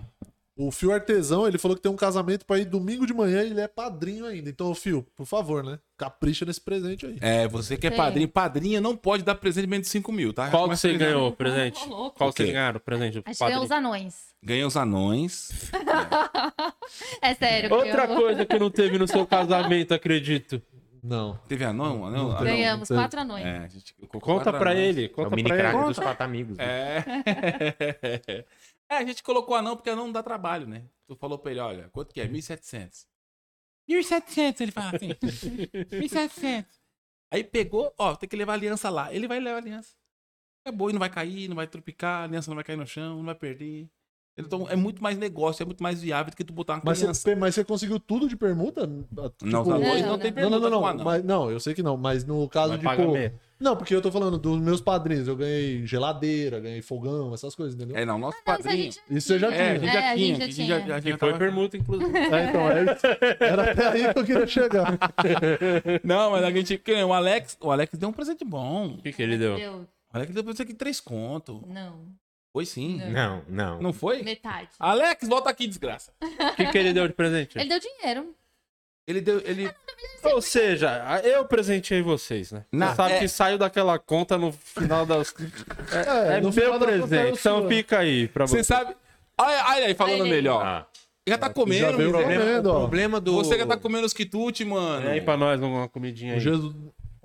O 0.58 0.70
Fio 0.70 0.90
Artesão, 0.90 1.46
ele 1.46 1.58
falou 1.58 1.76
que 1.76 1.82
tem 1.82 1.92
um 1.92 1.96
casamento 1.96 2.46
pra 2.46 2.58
ir 2.58 2.64
domingo 2.64 3.06
de 3.06 3.12
manhã 3.12 3.42
e 3.42 3.50
ele 3.50 3.60
é 3.60 3.68
padrinho 3.68 4.24
ainda. 4.24 4.48
Então, 4.48 4.74
Fio, 4.74 5.06
por 5.14 5.26
favor, 5.26 5.62
né? 5.62 5.78
Capricha 5.98 6.46
nesse 6.46 6.60
presente 6.62 7.04
aí. 7.04 7.18
É, 7.20 7.46
você 7.46 7.76
que 7.76 7.86
é 7.86 7.90
Sim. 7.90 7.96
padrinho, 7.98 8.26
padrinha 8.28 8.80
não 8.80 8.96
pode 8.96 9.22
dar 9.22 9.34
presente 9.34 9.66
menos 9.66 9.86
de 9.86 9.90
5 9.92 10.10
mil, 10.10 10.32
tá? 10.32 10.48
Qual 10.50 10.66
que 10.70 10.76
você 10.76 10.88
avisando. 10.88 11.10
ganhou, 11.12 11.32
presente? 11.32 11.84
Ô, 11.84 11.88
louco. 11.88 12.16
Qual 12.16 12.30
O 12.30 12.32
quê? 12.32 12.44
vocês 12.44 12.54
ganharam, 12.54 12.80
presente? 12.80 13.18
A 13.24 13.28
gente 13.28 13.38
padrinho? 13.38 13.48
ganhou 13.60 13.64
os 13.64 13.70
anões. 13.70 14.14
Ganhei 14.42 14.64
os 14.64 14.76
anões. 14.78 15.70
É 17.20 17.34
sério. 17.34 17.72
Outra 17.74 18.06
ganhamos- 18.06 18.16
coisa 18.16 18.46
que 18.46 18.58
não 18.58 18.70
teve 18.70 18.96
no 18.98 19.06
seu 19.06 19.26
casamento, 19.28 19.92
acredito. 19.92 20.62
Não. 21.02 21.38
Teve 21.46 21.64
anão? 21.64 22.04
anão. 22.06 22.34
Ganhamos 22.42 22.88
Não, 22.88 22.96
quatro 22.96 23.20
anões. 23.20 23.44
É, 23.44 23.58
a 23.58 23.68
gente 23.68 23.94
Conta 24.08 24.20
quatro 24.44 24.58
pra 24.58 24.70
anões. 24.72 24.86
ele, 24.96 25.04
É 25.04 25.08
conta 25.08 25.28
o 25.28 25.36
mini 25.36 25.48
pra 25.48 25.56
crack 25.58 25.76
ele. 25.76 25.86
dos 25.86 25.98
quatro 25.98 26.24
amigos. 26.24 26.56
né? 26.56 26.64
É. 28.26 28.44
é, 28.88 28.96
a 28.96 29.04
gente 29.04 29.22
colocou 29.22 29.54
anão 29.54 29.76
porque 29.76 29.90
anão 29.90 30.06
não 30.06 30.12
dá 30.12 30.22
trabalho, 30.22 30.66
né? 30.66 30.84
Tu 31.06 31.16
falou 31.16 31.38
pra 31.38 31.50
ele, 31.50 31.60
olha, 31.60 31.88
quanto 31.90 32.12
que 32.12 32.20
é? 32.20 32.28
1.700. 32.28 33.06
1.700, 33.88 34.60
ele 34.60 34.72
fala 34.72 34.92
assim. 34.96 35.08
1.700. 35.10 36.66
Aí 37.30 37.44
pegou, 37.44 37.92
ó, 37.98 38.14
tem 38.14 38.28
que 38.28 38.36
levar 38.36 38.52
a 38.52 38.56
aliança 38.56 38.88
lá. 38.90 39.12
Ele 39.12 39.28
vai 39.28 39.38
levar 39.40 39.56
a 39.56 39.60
aliança. 39.60 39.94
É 40.64 40.72
boa 40.72 40.90
e 40.90 40.92
não 40.92 40.98
vai 41.00 41.10
cair, 41.10 41.48
não 41.48 41.56
vai 41.56 41.66
tropicar, 41.66 42.22
a 42.22 42.24
aliança 42.24 42.50
não 42.50 42.56
vai 42.56 42.64
cair 42.64 42.76
no 42.76 42.86
chão, 42.86 43.18
não 43.18 43.24
vai 43.24 43.34
perder. 43.34 43.88
Então 44.38 44.68
é 44.68 44.76
muito 44.76 45.02
mais 45.02 45.16
negócio, 45.16 45.62
é 45.62 45.66
muito 45.66 45.82
mais 45.82 46.02
viável 46.02 46.30
do 46.30 46.36
que 46.36 46.44
tu 46.44 46.52
botar 46.52 46.74
uma 46.74 46.82
Mas 46.84 46.98
criança. 46.98 47.20
você, 47.22 47.34
mas 47.34 47.54
você 47.54 47.64
conseguiu 47.64 47.98
tudo 47.98 48.28
de 48.28 48.36
permuta? 48.36 48.86
Não, 48.86 49.30
Tipo, 49.30 49.46
os 49.62 49.68
anões 49.68 50.02
Não, 50.02 50.08
não, 50.10 50.18
tem 50.18 50.30
não. 50.30 50.34
pergunta 50.34 50.58
Não, 50.58 50.70
não, 50.70 50.80
não, 50.80 50.94
não. 50.94 51.04
Mas, 51.04 51.24
não, 51.24 51.50
eu 51.50 51.58
sei 51.60 51.72
que 51.72 51.82
não. 51.82 51.96
Mas 51.96 52.24
no 52.24 52.46
caso 52.48 52.70
Vai 52.70 52.78
de. 52.78 52.84
pagar 52.84 53.06
pô, 53.06 53.12
mesmo. 53.12 53.40
Não, 53.58 53.74
porque 53.76 53.94
eu 53.94 54.02
tô 54.02 54.12
falando 54.12 54.36
dos 54.38 54.60
meus 54.60 54.80
padrinhos. 54.80 55.26
Eu 55.28 55.36
ganhei 55.36 55.86
geladeira, 55.86 56.60
ganhei 56.60 56.82
fogão, 56.82 57.32
essas 57.32 57.54
coisas, 57.54 57.74
entendeu? 57.74 57.96
É, 57.96 58.04
não, 58.04 58.18
nosso 58.18 58.36
Não, 58.46 58.54
isso 58.54 58.62
a 58.62 58.64
padrinho. 58.64 58.82
gente- 58.92 59.00
Isso 59.10 59.26
você 59.28 59.38
já 59.38 59.46
É, 59.46 59.50
a 59.50 59.54
tinha. 59.54 59.78
gente 59.80 59.88
É, 59.88 59.92
já 59.92 59.98
a 59.98 60.14
tinha. 60.14 60.26
gente 60.26 60.38
já 60.38 60.44
a 60.44 60.46
gente 60.46 60.54
tinha. 60.56 60.66
já- 60.80 60.86
já 60.86 61.00
Que 61.00 61.10
foi 61.16 61.28
tava- 61.30 61.38
permuta, 61.38 61.76
inclusive. 61.76 62.10
É, 62.18 62.44
então, 62.44 62.70
é- 62.70 63.36
era 63.40 63.72
até 63.72 63.86
aí 63.88 64.12
que 64.12 64.18
eu 64.18 64.24
queria 64.24 64.46
chegar. 64.46 64.98
Não, 66.04 66.30
mas 66.32 66.44
a 66.44 66.50
gente. 66.50 66.78
que 66.78 66.92
nem 66.94 67.04
O 67.04 67.12
Alex, 67.12 67.56
o 67.60 67.70
Alex 67.70 67.96
deu 67.98 68.08
um 68.08 68.12
presente 68.12 68.44
bom. 68.44 68.88
O 68.88 69.02
que, 69.02 69.12
que 69.12 69.22
ele 69.22 69.38
deu? 69.38 69.56
Deu. 69.56 69.72
O 70.12 70.16
Alex 70.16 70.32
deu 70.32 70.42
um 70.42 70.46
presente 70.46 70.68
de 70.68 70.74
três 70.74 71.00
conto. 71.00 71.62
Não. 71.66 72.00
Foi 72.52 72.64
sim. 72.64 72.98
Não, 73.10 73.42
não. 73.48 73.82
Não 73.82 73.92
foi? 73.92 74.22
Metade. 74.22 74.68
Alex, 74.78 75.28
volta 75.28 75.50
aqui, 75.50 75.66
desgraça. 75.66 76.10
O 76.52 76.56
que, 76.56 76.66
que 76.66 76.78
ele 76.78 76.92
deu 76.92 77.06
de 77.06 77.12
presente? 77.14 77.58
Ele 77.58 77.68
deu 77.68 77.78
dinheiro. 77.78 78.34
Ele 79.06 79.20
deu. 79.20 79.40
Ele... 79.44 79.70
Ou 80.24 80.42
seja, 80.42 81.20
eu 81.22 81.44
presenteei 81.44 82.02
vocês, 82.02 82.50
né? 82.50 82.64
Na- 82.72 82.88
Você 82.90 82.96
sabe 82.96 83.12
é- 83.14 83.18
que 83.20 83.28
saiu 83.28 83.56
daquela 83.58 83.98
conta 83.98 84.36
no 84.36 84.50
final 84.52 85.06
das. 85.06 85.32
É, 85.92 86.36
é 86.36 86.40
no 86.40 86.52
meu 86.52 86.74
é 86.74 86.78
presente. 86.78 87.32
o 87.32 87.34
Então 87.38 87.68
fica 87.68 87.98
aí 88.00 88.26
pra 88.28 88.46
Você 88.46 88.58
você. 88.58 88.64
sabe. 88.64 88.96
Olha, 89.38 89.64
olha 89.68 89.86
aí, 89.86 89.94
falando 89.94 90.24
aí. 90.24 90.30
melhor. 90.30 90.64
Ah, 90.64 90.86
Já 91.28 91.38
tá 91.38 91.46
Já 91.48 91.52
comendo, 91.52 91.96
veio 91.96 92.12
miséria. 92.12 92.38
comendo, 92.40 92.68
o 92.68 92.72
ó. 92.72 92.78
problema 92.80 93.20
do. 93.20 93.34
Você 93.34 93.56
já 93.58 93.66
tá 93.66 93.76
comendo 93.76 94.06
os 94.06 94.12
quitutes, 94.12 94.66
mano. 94.66 95.06
E 95.06 95.10
aí 95.10 95.20
pra 95.20 95.36
nós 95.36 95.60
uma 95.60 95.88
comidinha 95.88 96.32
O 96.32 96.34
aí. 96.36 96.40
Jesus... 96.40 96.74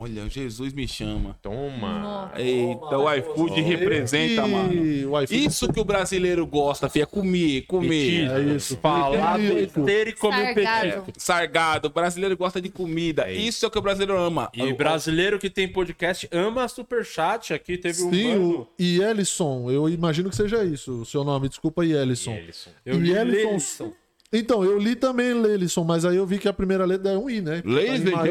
Olha, 0.04 0.28
Jesus 0.28 0.74
me 0.74 0.88
chama. 0.88 1.38
Toma. 1.44 2.32
Eita, 2.36 2.98
o 2.98 3.14
iFood 3.14 3.62
representa, 3.62 4.48
mano. 4.48 4.74
E 4.74 5.06
o 5.06 5.22
iFood 5.22 5.46
Isso 5.46 5.72
que 5.72 5.80
o 5.80 5.86
brasileiro 5.86 6.44
gosta, 6.48 6.90
filho, 6.90 7.04
é 7.04 7.06
comer, 7.06 7.62
comer. 7.68 8.32
É 8.32 8.56
isso. 8.56 8.76
Falar 8.78 9.38
besteira 9.38 10.10
e 10.10 10.14
comer 10.14 10.56
petisco. 10.56 10.66
Sargado. 10.66 11.14
Sargado, 11.18 11.88
o 11.88 11.92
brasileiro 11.92 12.36
gosta 12.36 12.60
de 12.60 12.70
comida. 12.70 13.32
Isso 13.32 13.64
é 13.64 13.68
o 13.68 13.72
que 13.72 13.78
o 13.78 13.82
brasileiro 13.82 14.20
ama. 14.20 14.50
E 14.56 14.74
brasileiro 14.74 15.38
que 15.38 15.52
tem 15.52 15.68
podcast 15.68 16.28
ama 16.32 16.68
superchat. 16.68 17.54
Aqui 17.54 17.78
teve 17.78 18.02
um 18.02 18.12
Sim, 18.12 18.28
mano. 18.30 18.68
o 18.80 18.82
Ielison, 18.82 19.70
eu 19.70 19.88
imagino 19.88 20.32
que 20.32 20.36
seja 20.36 20.64
isso 20.64 21.02
o 21.02 21.06
seu 21.06 21.24
nome. 21.24 21.48
Desculpa, 21.48 21.86
Ielison. 21.86 22.32
Ellison. 22.32 22.72
Eu. 22.84 22.98
Lelisson. 22.98 23.94
Então, 24.34 24.64
eu 24.64 24.80
li 24.80 24.96
também 24.96 25.34
Lelison, 25.34 25.84
mas 25.84 26.06
aí 26.06 26.16
eu 26.16 26.26
vi 26.26 26.40
que 26.40 26.48
a 26.48 26.54
primeira 26.54 26.86
letra 26.86 27.12
é 27.12 27.18
um 27.18 27.30
I, 27.30 27.42
né? 27.42 27.62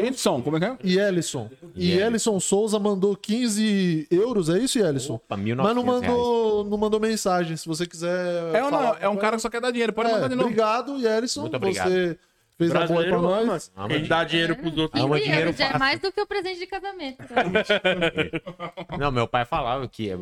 Edson, 0.03 0.41
como 0.41 0.57
é 0.57 0.59
que 0.59 0.65
é? 0.65 0.77
Ielison. 0.83 1.47
E 1.75 1.91
Ielison 1.93 2.39
Souza 2.39 2.77
mandou 2.79 3.15
15 3.15 4.07
euros, 4.11 4.49
é 4.49 4.59
isso, 4.59 4.77
Ielison? 4.79 5.15
Opa, 5.15 5.37
Mas 5.37 5.45
1.900 5.45 5.73
não 5.73 5.83
mandou, 5.83 6.63
não 6.65 6.77
mandou 6.77 6.99
mensagem. 6.99 7.55
Se 7.57 7.67
você 7.67 7.85
quiser. 7.85 8.55
É, 8.55 8.63
um- 8.63 8.69
falar- 8.69 8.97
é 9.01 9.07
um 9.09 9.15
cara 9.17 9.35
que 9.37 9.41
só 9.41 9.49
quer 9.49 9.61
dar 9.61 9.71
dinheiro, 9.71 9.93
pode 9.93 10.09
É, 10.09 10.13
mandar 10.13 10.27
de 10.27 10.35
novo. 10.35 10.47
Obrigado, 10.47 10.97
Ielison. 10.99 11.41
Muito 11.41 11.55
obrigado. 11.57 11.89
Você 11.89 12.17
fez 12.57 12.75
a 12.75 12.85
boa 12.85 13.03
pra 13.03 13.17
nós. 13.19 13.71
Ama 13.75 13.87
Quem 13.89 14.03
dá 14.05 14.23
dinheiro 14.23 14.55
pros 14.55 14.77
outros. 14.77 15.01
Ama 15.03 15.15
15 15.17 15.29
dinheiro 15.29 15.49
é 15.49 15.53
fácil. 15.53 15.79
mais 15.79 15.99
do 15.99 16.11
que 16.11 16.21
o 16.21 16.27
presente 16.27 16.59
de 16.59 16.67
casamento. 16.67 17.17
Não, 18.99 19.11
meu 19.11 19.27
pai 19.27 19.45
falava 19.45 19.87
que 19.87 20.09
é, 20.09 20.15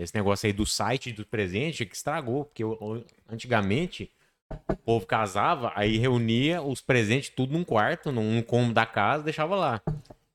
esse 0.00 0.14
negócio 0.14 0.46
aí 0.46 0.52
do 0.52 0.66
site 0.66 1.12
do 1.12 1.24
presente 1.26 1.84
que 1.84 1.96
estragou, 1.96 2.44
porque 2.44 2.62
antigamente 3.30 4.10
o 4.68 4.76
povo 4.76 5.06
casava, 5.06 5.72
aí 5.74 5.96
reunia 5.96 6.62
os 6.62 6.80
presentes 6.80 7.28
tudo 7.30 7.52
num 7.52 7.64
quarto, 7.64 8.12
num 8.12 8.40
cômodo 8.42 8.74
da 8.74 8.86
casa, 8.86 9.24
deixava 9.24 9.56
lá. 9.56 9.80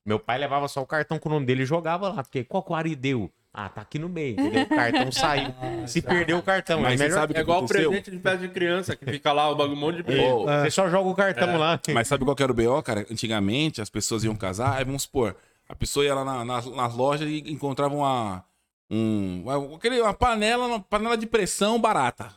Meu 0.04 0.18
pai 0.18 0.38
levava 0.38 0.66
só 0.68 0.80
o 0.82 0.86
cartão 0.86 1.18
com 1.18 1.28
o 1.28 1.32
nome 1.32 1.46
dele 1.46 1.62
e 1.62 1.66
jogava 1.66 2.08
lá, 2.08 2.22
porque 2.22 2.42
qual 2.44 2.62
que 2.62 2.72
o 2.72 2.74
Ari 2.74 2.94
deu? 2.96 3.30
Ah, 3.52 3.68
tá 3.68 3.80
aqui 3.80 3.98
no 3.98 4.08
meio, 4.08 4.32
entendeu? 4.40 4.62
O 4.62 4.68
cartão 4.68 5.10
saiu. 5.10 5.52
Se 5.86 6.00
perdeu 6.00 6.38
o 6.38 6.42
cartão, 6.42 6.80
Mas 6.82 7.00
é 7.00 7.04
melhor... 7.04 7.16
sabe 7.18 7.32
o 7.32 7.34
que 7.34 7.40
É 7.40 7.42
igual 7.42 7.58
aconteceu? 7.58 7.90
presente 7.90 8.10
de 8.12 8.18
festa 8.20 8.38
de 8.38 8.48
criança, 8.48 8.94
que 8.96 9.04
fica 9.04 9.32
lá 9.32 9.50
o 9.50 9.56
bagulho, 9.56 9.76
um 9.76 9.80
monte 9.80 9.96
de 9.96 10.02
presente. 10.04 10.30
Ô, 10.32 10.44
Você 10.46 10.70
só 10.70 10.88
joga 10.88 11.08
o 11.08 11.14
cartão 11.14 11.58
lá. 11.58 11.80
Mas 11.92 12.06
sabe 12.06 12.24
qual 12.24 12.36
que 12.36 12.42
era 12.44 12.52
o 12.52 12.54
BO, 12.54 12.80
cara? 12.82 13.04
Antigamente 13.10 13.80
as 13.82 13.90
pessoas 13.90 14.22
iam 14.22 14.36
casar, 14.36 14.76
aí 14.78 14.84
vamos 14.84 15.02
supor, 15.02 15.34
a 15.68 15.74
pessoa 15.74 16.04
ia 16.06 16.14
lá 16.14 16.24
na- 16.24 16.44
nas, 16.44 16.66
nas 16.66 16.94
lojas 16.94 17.28
e 17.28 17.38
encontrava 17.50 17.94
uma. 17.94 18.44
Um, 18.92 19.44
uma, 19.44 20.14
panela, 20.14 20.66
uma 20.66 20.80
panela 20.80 21.16
de 21.16 21.26
pressão 21.26 21.80
barata. 21.80 22.32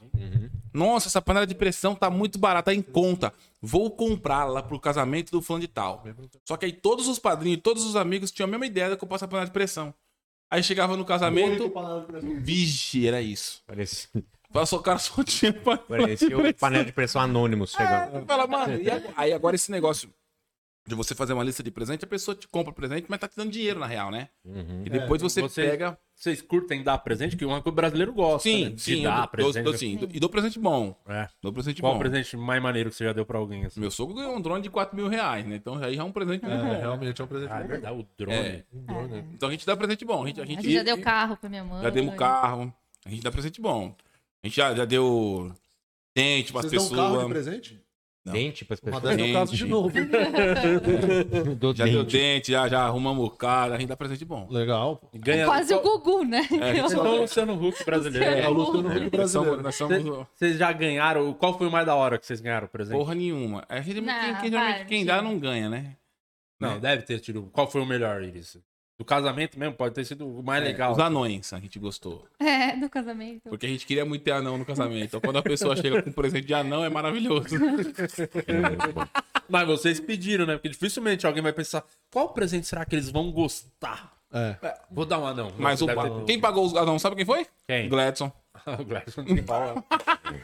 Nossa, 0.74 1.08
essa 1.08 1.22
panela 1.22 1.46
de 1.46 1.54
pressão 1.54 1.94
tá 1.94 2.10
muito 2.10 2.40
barata, 2.40 2.72
tá 2.72 2.74
em 2.74 2.82
conta. 2.82 3.32
Vou 3.62 3.92
comprar 3.92 4.46
lá 4.46 4.64
pro 4.64 4.80
casamento 4.80 5.32
do 5.32 5.42
fulano 5.42 5.62
de 5.62 5.68
tal. 5.68 6.04
Só 6.44 6.58
que 6.58 6.66
aí 6.66 6.74
todos 6.74 7.08
os 7.08 7.20
padrinhos, 7.20 7.62
todos 7.62 7.86
os 7.86 7.96
amigos 7.96 8.32
tinham 8.32 8.48
a 8.48 8.52
mesma 8.52 8.66
ideia 8.66 8.90
de 8.90 8.98
comprar 8.98 9.16
essa 9.16 9.28
panela 9.28 9.46
de 9.46 9.54
pressão. 9.54 9.94
Aí 10.50 10.62
chegava 10.62 10.98
no 10.98 11.06
casamento, 11.06 11.72
vixe, 12.40 13.08
era 13.08 13.22
isso. 13.22 13.64
Parecia, 13.66 14.10
Passou 14.52 14.80
o 14.80 14.84
cara 14.84 15.00
só 15.00 15.24
tinha 15.24 15.52
panela 15.52 15.82
de 15.82 15.88
parecia 15.88 16.38
o 16.38 16.54
panela 16.54 16.86
de 16.86 16.92
pressão 16.92 17.22
anônimos 17.22 17.72
chegando. 17.72 18.26
Fala, 18.26 18.46
mano, 18.46 18.80
e 18.80 18.90
agora, 18.90 19.14
aí 19.18 19.34
agora 19.34 19.56
esse 19.56 19.72
negócio 19.72 20.10
de 20.86 20.96
você 20.96 21.16
fazer 21.16 21.32
uma 21.34 21.44
lista 21.44 21.64
de 21.64 21.72
presente, 21.72 22.04
a 22.04 22.08
pessoa 22.08 22.36
te 22.36 22.46
compra 22.48 22.74
presente, 22.74 23.06
mas 23.08 23.20
tá 23.20 23.28
te 23.28 23.38
dando 23.38 23.50
dinheiro 23.52 23.80
na 23.80 23.86
real, 23.88 24.12
né? 24.12 24.28
E 24.86 24.90
depois 24.90 25.22
você, 25.22 25.42
Você- 25.42 25.64
pega. 25.70 25.98
Vocês 26.16 26.42
curtem 26.42 26.84
dar 26.84 26.98
presente, 27.00 27.36
que 27.36 27.44
é 27.44 27.48
uma 27.48 27.54
coisa 27.56 27.64
que 27.64 27.70
o 27.70 27.72
brasileiro 27.72 28.14
gosta. 28.14 28.48
Sim, 28.48 28.66
né? 28.70 28.74
Sim, 28.78 29.04
dou, 29.04 29.28
presente. 29.28 29.64
dou, 29.64 29.74
sim, 29.78 30.00
e 30.14 30.20
dou 30.20 30.30
presente 30.30 30.60
bom. 30.60 30.96
É. 31.08 31.28
Dou 31.42 31.52
presente 31.52 31.82
Qual 31.82 31.92
bom. 31.94 31.98
o 31.98 32.00
presente 32.02 32.38
mais 32.38 32.62
maneiro 32.62 32.90
que 32.92 32.96
você 32.96 33.06
já 33.06 33.14
deu 33.14 33.26
pra 33.26 33.40
alguém? 33.40 33.66
Assim? 33.66 33.80
Meu 33.80 33.90
sogro 33.90 34.16
ganhou 34.16 34.36
um 34.36 34.40
drone 34.42 34.62
de 34.62 34.70
4 34.70 34.96
mil 34.96 35.08
reais, 35.08 35.46
né? 35.46 35.56
Então 35.56 35.76
aí 35.84 35.96
já 35.96 36.02
é 36.02 36.06
um 36.06 36.12
presente 36.12 36.46
É, 36.46 36.50
bom. 36.50 36.80
realmente 36.80 37.20
é 37.20 37.24
um 37.24 37.28
presente. 37.28 37.52
Ah, 37.52 37.60
é 37.60 37.62
bom. 37.64 37.68
verdade, 37.68 38.00
o 38.00 38.08
drone. 38.18 38.38
É. 38.38 38.64
Então 39.34 39.50
a 39.50 39.52
gente 39.52 39.66
dá 39.66 39.76
presente 39.76 40.06
bom. 40.06 40.24
A 40.24 40.28
gente, 40.28 40.40
a 40.40 40.44
A 40.44 40.46
gente, 40.46 40.62
gente 40.64 40.74
já 40.74 40.84
deu 40.84 41.02
carro 41.02 41.36
pra 41.36 41.50
minha 41.50 41.64
mãe. 41.64 41.82
já 41.82 41.90
demos 41.90 42.16
carro. 42.16 42.74
A 43.06 43.10
gente 43.10 43.24
dá 43.24 43.32
presente 43.32 43.60
bom. 43.60 43.96
A 44.44 44.48
gente 44.48 44.56
já, 44.56 44.74
já 44.76 44.86
deu 44.86 45.52
dente 46.16 46.52
pras 46.54 46.66
Vocês 46.66 46.90
dão 46.90 46.94
um 46.94 46.96
carro 47.16 47.24
de 47.28 47.30
presente? 47.34 47.83
Não. 48.26 48.32
Dente 48.34 48.64
pras 48.64 48.80
Uma 48.82 49.02
pessoas. 49.02 49.18
dessa 49.18 49.30
é 49.30 49.34
caso 49.34 49.54
de 49.56 49.66
novo. 49.66 49.90
Do 51.60 51.76
Já 51.76 51.86
deu 51.86 52.04
dente. 52.04 52.18
dente, 52.18 52.52
já, 52.54 52.68
já 52.70 52.82
arrumamos 52.86 53.26
o 53.28 53.30
carro. 53.30 53.74
A 53.74 53.78
gente 53.78 53.90
dá 53.90 53.98
presente 53.98 54.24
bom. 54.24 54.48
Legal. 54.50 54.96
pô. 54.98 55.10
Ganha... 55.16 55.46
Quase 55.46 55.74
o 55.74 55.82
Gugu, 55.82 56.24
né? 56.24 56.42
É, 56.62 56.82
Vocês 56.82 56.92
são 56.92 57.06
o 57.06 57.22
Luciano 57.22 57.68
Huck 57.68 57.84
brasileiro. 57.86 58.26
É 58.26 58.48
o 58.48 58.54
Luciano 58.54 58.88
Huck 58.90 59.00
Nós 59.00 59.10
brasileiro. 59.10 59.30
somos, 59.30 59.64
nós 59.64 59.76
somos 59.76 60.28
Vocês 60.36 60.58
já 60.58 60.72
ganharam? 60.72 61.34
Qual 61.34 61.58
foi 61.58 61.68
o 61.68 61.72
mais 61.72 61.86
da 61.86 61.96
hora 61.96 62.18
que 62.18 62.26
vocês 62.26 62.40
ganharam, 62.40 62.68
por 62.68 62.80
exemplo? 62.82 63.00
porra 63.00 63.14
nenhuma. 63.16 63.66
A 63.68 63.82
gente, 63.82 64.00
Não, 64.00 64.14
quem, 64.14 64.36
quem, 64.36 64.50
geralmente 64.52 64.76
para, 64.78 64.86
quem 64.86 65.06
dá 65.06 65.22
não 65.22 65.38
ganha, 65.38 65.70
né? 65.70 65.96
Não, 66.60 66.74
É. 66.76 66.80
deve 66.80 67.04
ter 67.04 67.20
tido. 67.20 67.50
Qual 67.52 67.70
foi 67.70 67.82
o 67.82 67.86
melhor, 67.86 68.24
Iris? 68.24 68.58
Do 69.04 69.06
casamento 69.06 69.60
mesmo, 69.60 69.76
pode 69.76 69.94
ter 69.94 70.06
sido 70.06 70.26
o 70.26 70.42
mais 70.42 70.64
legal. 70.64 70.94
Os 70.94 70.98
anões 71.00 71.52
a 71.52 71.60
gente 71.60 71.78
gostou. 71.78 72.26
É, 72.40 72.74
do 72.78 72.90
casamento. 72.90 73.50
Porque 73.50 73.66
a 73.66 73.70
gente 73.70 73.86
queria 73.86 74.06
muito 74.06 74.22
ter 74.24 74.32
anão 74.32 74.58
no 74.58 74.64
casamento. 74.64 75.04
Então 75.04 75.20
quando 75.20 75.36
a 75.40 75.44
pessoa 75.44 75.76
chega 75.76 76.02
com 76.02 76.10
um 76.10 76.14
presente 76.14 76.48
de 76.48 76.54
anão 76.54 76.86
é 76.86 76.90
maravilhoso. 76.90 77.54
Mas 79.50 79.68
vocês 79.68 80.00
pediram, 80.00 80.46
né? 80.46 80.54
Porque 80.54 80.70
dificilmente 80.70 81.28
alguém 81.28 81.44
vai 81.44 81.52
pensar, 81.52 81.84
qual 82.10 82.30
presente 82.30 82.66
será 82.66 82.86
que 82.86 82.96
eles 82.96 83.10
vão 83.10 83.30
gostar? 83.30 84.14
É. 84.32 84.56
É, 84.62 84.80
vou 84.90 85.06
dar 85.06 85.20
um 85.20 85.28
anão. 85.28 85.52
Mas 85.58 85.82
o, 85.82 85.86
ter- 85.86 85.96
quem 86.26 86.40
pagou 86.40 86.66
os 86.66 86.74
anãos, 86.74 87.02
sabe 87.02 87.18
quem 87.18 87.26
foi? 87.26 87.46
Quem? 87.68 87.90
Gladson. 87.90 88.32
o 88.80 88.86
Gladson 88.86 89.26
pau. 89.46 89.86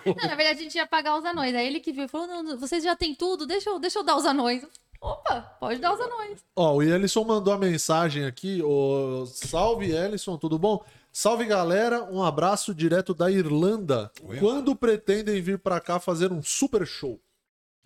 Não, 0.05 0.28
na 0.28 0.36
verdade, 0.36 0.60
a 0.60 0.64
gente 0.64 0.76
ia 0.76 0.86
pagar 0.86 1.18
os 1.18 1.24
anões. 1.24 1.55
Aí 1.55 1.66
ele 1.66 1.80
que 1.80 1.93
viu 1.93 2.03
e 2.03 2.07
falou: 2.10 2.57
vocês 2.57 2.84
já 2.84 2.93
têm 2.93 3.16
tudo, 3.16 3.47
deixa 3.47 3.70
eu, 3.70 3.80
deixa 3.80 3.99
eu 3.99 4.03
dar 4.03 4.18
os 4.18 4.26
anões. 4.26 4.66
Opa, 5.01 5.41
pode 5.59 5.79
dar 5.79 5.93
os 5.93 5.99
anões. 5.99 6.43
Ó, 6.55 6.75
o 6.75 6.83
Ellison 6.83 7.23
mandou 7.23 7.53
a 7.53 7.57
mensagem 7.57 8.25
aqui. 8.25 8.61
Ô, 8.61 9.25
salve, 9.27 9.91
Ellison, 9.91 10.37
tudo 10.37 10.59
bom? 10.59 10.83
Salve, 11.11 11.45
galera. 11.45 12.03
Um 12.03 12.21
abraço 12.23 12.73
direto 12.75 13.13
da 13.13 13.31
Irlanda. 13.31 14.11
Quando 14.39 14.75
pretendem 14.75 15.41
vir 15.41 15.57
pra 15.59 15.79
cá 15.79 15.99
fazer 15.99 16.31
um 16.31 16.41
super 16.41 16.85
show? 16.85 17.19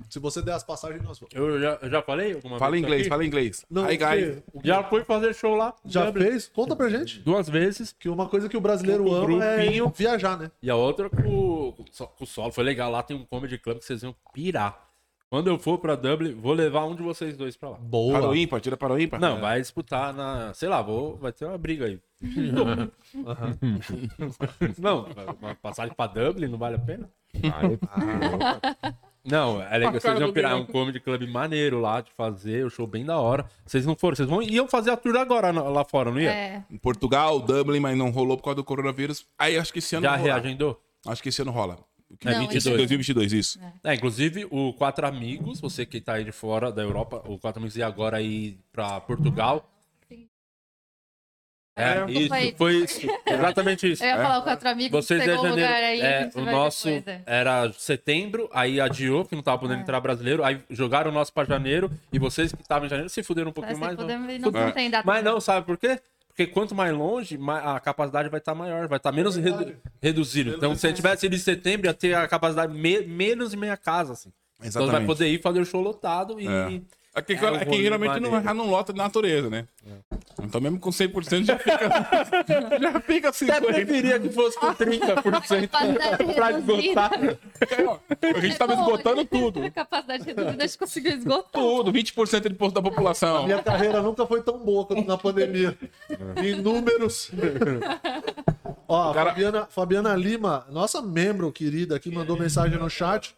Se 0.10 0.18
você 0.20 0.42
der 0.42 0.54
as 0.54 0.64
passagens, 0.64 1.02
nós 1.04 1.20
vamos. 1.20 1.34
Eu 1.36 1.60
já, 1.62 1.78
eu 1.82 1.90
já 1.90 2.02
falei 2.02 2.34
alguma 2.34 2.58
Fala 2.58 2.78
inglês, 2.78 3.02
aqui? 3.04 3.10
fala 3.10 3.24
inglês. 3.26 3.64
Não, 3.70 3.84
Hi, 3.90 3.96
o 3.96 4.00
guys. 4.00 4.44
Já 4.64 4.84
fui 4.84 5.04
fazer 5.06 5.34
show 5.36 5.56
lá. 5.56 5.74
Já 5.86 6.06
Dublin, 6.08 6.26
fez? 6.32 6.48
Conta 6.50 6.76
pra 6.76 6.90
gente. 6.90 7.20
Duas 7.20 7.48
vezes. 7.48 7.96
Que 7.98 8.10
uma 8.10 8.28
coisa 8.28 8.50
que 8.50 8.58
o 8.58 8.62
brasileiro 8.62 9.04
Com 9.04 9.12
o 9.12 9.16
ama 9.16 9.46
é 9.46 9.58
grupinho. 9.64 9.94
viajar, 9.96 10.36
né? 10.38 10.52
E 10.62 10.70
a 10.70 10.76
outra 10.76 11.10
com, 11.10 11.22
o- 11.70 11.74
com 11.74 12.24
o 12.24 12.28
solo. 12.28 12.52
Foi 12.52 12.64
legal. 12.64 12.92
Lá 12.92 13.04
tem 13.04 13.16
um 13.16 13.24
comedy 13.24 13.58
club 13.60 13.78
que 13.78 13.86
vocês 13.86 14.02
iam 14.04 14.16
pirar. 14.34 14.90
Quando 15.34 15.48
eu 15.48 15.58
for 15.58 15.80
pra 15.80 15.96
Dublin, 15.96 16.36
vou 16.36 16.54
levar 16.54 16.86
um 16.86 16.94
de 16.94 17.02
vocês 17.02 17.36
dois 17.36 17.58
pra 17.58 17.70
lá. 17.70 17.78
Para 17.78 17.86
o 17.86 17.90
Boa. 17.90 18.38
ímpar, 18.38 18.62
tira 18.62 18.78
para 18.78 18.94
o 18.94 19.00
ímpar. 19.02 19.20
Não, 19.20 19.42
vai 19.42 19.60
disputar 19.60 20.14
na. 20.14 20.54
Sei 20.54 20.70
lá, 20.70 20.80
vou, 20.80 21.18
vai 21.18 21.32
ter 21.32 21.46
uma 21.46 21.58
briga 21.58 21.88
aí. 21.88 22.00
não, 24.78 25.08
uma 25.42 25.56
passagem 25.56 25.92
pra 25.96 26.06
Dublin 26.06 26.50
não 26.50 26.60
vale 26.60 26.76
a 26.76 26.80
pena? 26.80 27.10
Não, 29.26 29.60
é 29.60 29.76
legal. 29.76 29.94
Vocês 29.94 30.20
iam 30.20 30.32
pirar 30.32 30.56
um 30.56 30.68
comedy 30.68 31.00
club 31.00 31.28
maneiro 31.28 31.80
lá 31.80 32.00
de 32.02 32.12
fazer, 32.12 32.64
o 32.64 32.70
show 32.70 32.86
bem 32.86 33.04
da 33.04 33.18
hora. 33.18 33.46
Vocês 33.66 33.88
não 33.88 33.96
foram, 33.96 34.16
vocês 34.16 34.30
vão, 34.30 34.40
iam 34.44 34.68
fazer 34.68 34.92
a 34.92 34.98
tour 34.98 35.16
agora 35.16 35.50
lá 35.50 35.84
fora, 35.84 36.12
não 36.12 36.22
ia? 36.22 36.30
É. 36.30 36.64
Em 36.70 36.78
Portugal, 36.78 37.40
Dublin, 37.40 37.80
mas 37.80 37.98
não 37.98 38.12
rolou 38.12 38.38
por 38.38 38.44
causa 38.44 38.58
do 38.58 38.64
coronavírus. 38.64 39.26
Aí 39.40 39.58
acho 39.58 39.74
que 39.74 39.80
esse 39.80 39.96
ano 39.96 40.04
Já 40.04 40.16
reagendou? 40.16 40.80
Acho 41.08 41.24
que 41.24 41.30
esse 41.30 41.42
ano 41.42 41.50
rola. 41.50 41.80
É, 42.26 42.32
Não, 42.34 42.40
22. 42.42 42.56
esse- 42.66 42.70
2022, 42.78 43.34
isso. 43.34 43.60
É, 43.84 43.94
inclusive, 43.94 44.48
o 44.52 44.74
Quatro 44.74 45.06
Amigos, 45.08 45.60
você 45.60 45.86
que 45.86 46.00
tá 46.02 46.14
aí 46.14 46.24
de 46.24 46.32
fora 46.32 46.72
da 46.72 46.82
Europa, 46.82 47.22
o 47.26 47.38
Quatro 47.40 47.60
Amigos 47.60 47.76
ia 47.78 47.88
agora 47.88 48.22
ir 48.22 48.60
pra 48.72 49.00
Portugal. 49.02 49.70
É, 51.76 52.06
isso, 52.08 52.28
Foi- 52.30 52.56
foi 52.56 52.74
isso. 52.84 53.00
Exatamente 53.26 53.92
isso. 53.92 54.04
Eu 54.04 54.08
ia 54.10 54.14
É. 54.14 54.22
falar 54.22 54.38
o 54.38 54.44
quatro 54.44 54.70
amigos, 54.70 54.92
Vocês 54.92 55.20
pegou 55.20 55.38
é 55.38 55.40
um 55.40 55.44
janeiro. 55.50 55.68
lugar 55.72 55.84
aí. 55.84 56.02
é, 56.02 56.30
o 56.36 56.42
nosso 56.46 56.88
é. 56.88 57.24
era 57.26 57.74
setembro, 57.74 58.48
aí 58.54 58.80
adiou, 58.80 59.26
que 59.26 59.36
não 59.36 59.42
tava 59.42 59.58
podendo 59.58 59.82
entrar 59.82 60.00
brasileiro, 60.00 60.44
aí 60.44 60.62
jogaram 60.70 61.10
o 61.10 61.14
nosso 61.14 61.34
pra 61.34 61.46
janeiro, 61.46 61.90
e 62.12 62.20
vocês 62.20 62.52
que 62.54 62.62
estavam 62.62 62.86
em 62.86 62.90
janeiro 62.90 63.10
se 63.10 63.24
fuderam 63.24 63.50
um 63.50 63.54
pouquinho 63.54 63.80
mais. 63.80 63.98
não. 63.98 64.06
não, 64.08 64.52
não 64.52 64.72
tem 64.72 64.92
data. 64.92 65.04
Mas 65.04 65.24
não, 65.24 65.42
sabe 65.42 65.66
por 65.66 65.76
quê? 65.76 66.00
Porque 66.36 66.48
quanto 66.48 66.74
mais 66.74 66.92
longe, 66.92 67.38
a 67.64 67.80
capacidade 67.80 68.28
vai 68.28 68.40
estar 68.40 68.56
maior, 68.56 68.88
vai 68.88 68.98
estar 68.98 69.12
menos 69.12 69.36
redu 69.36 69.76
reduzido. 70.02 70.56
Então, 70.56 70.76
se 70.76 70.92
tivesse 70.92 71.28
ido 71.28 71.36
em 71.36 71.40
setembro, 71.40 71.86
ia 71.86 71.94
ter 71.94 72.16
a 72.16 72.28
capacidade 72.28 72.74
me- 72.74 73.02
menos 73.06 73.52
de 73.52 73.58
meia 73.58 73.78
casa, 73.78 74.14
assim. 74.14 74.30
Então, 74.58 74.68
Exatamente. 74.68 74.92
vai 74.94 75.06
poder 75.06 75.28
ir 75.28 75.42
fazer 75.42 75.60
o 75.60 75.66
show 75.66 75.80
lotado 75.82 76.42
e. 76.42 76.48
É. 76.48 76.82
Aqui, 77.16 77.34
É, 77.34 77.48
aqui 77.48 77.82
geralmente 77.84 78.20
não, 78.20 78.42
já 78.42 78.54
não 78.56 78.68
lota 78.70 78.92
de 78.92 78.98
natureza, 78.98 79.48
né? 79.48 79.68
Então 80.42 80.60
mesmo 80.60 80.80
com 80.80 80.90
100% 80.90 81.44
já 81.46 81.60
fica, 81.60 81.78
já 82.82 83.00
fica 83.02 83.30
Até 83.30 83.60
50%. 83.62 83.66
preferia 83.68 84.20
que 84.20 84.30
fosse 84.30 84.60
com 84.60 84.74
30% 84.74 85.70
Capacidade 85.70 86.34
pra 86.34 86.52
esgotar. 86.54 87.12
A 88.36 88.40
gente 88.40 88.58
tava 88.58 88.74
É 88.74 88.76
bom, 88.76 88.82
esgotando 88.82 89.22
a 89.22 89.26
tudo. 89.26 89.72
Capacidade 89.72 90.24
reduzida, 90.24 90.64
a 90.64 90.68
gente 90.68 90.78
conseguiu 90.80 91.12
esgotar. 91.16 91.62
Tudo, 91.62 91.92
20% 91.94 92.50
de 92.50 92.72
da 92.74 92.82
população. 92.82 93.44
Minha 93.46 93.62
carreira 93.62 94.02
nunca 94.02 94.26
foi 94.26 94.42
tão 94.42 94.58
boa 94.58 94.84
quanto 94.86 95.06
na 95.08 95.18
pandemia. 95.18 95.78
em 96.44 96.56
números. 96.56 97.32
Ó, 98.88 99.12
a 99.12 99.14
Cara- 99.14 99.30
Fabiana, 99.30 99.66
Fabiana 99.70 100.16
Lima, 100.16 100.66
nossa 100.72 101.00
membro 101.02 101.52
querida 101.52 101.96
aqui, 101.96 102.10
mandou 102.10 102.38
mensagem 102.38 102.78
no 102.80 102.90
chat. 102.90 103.36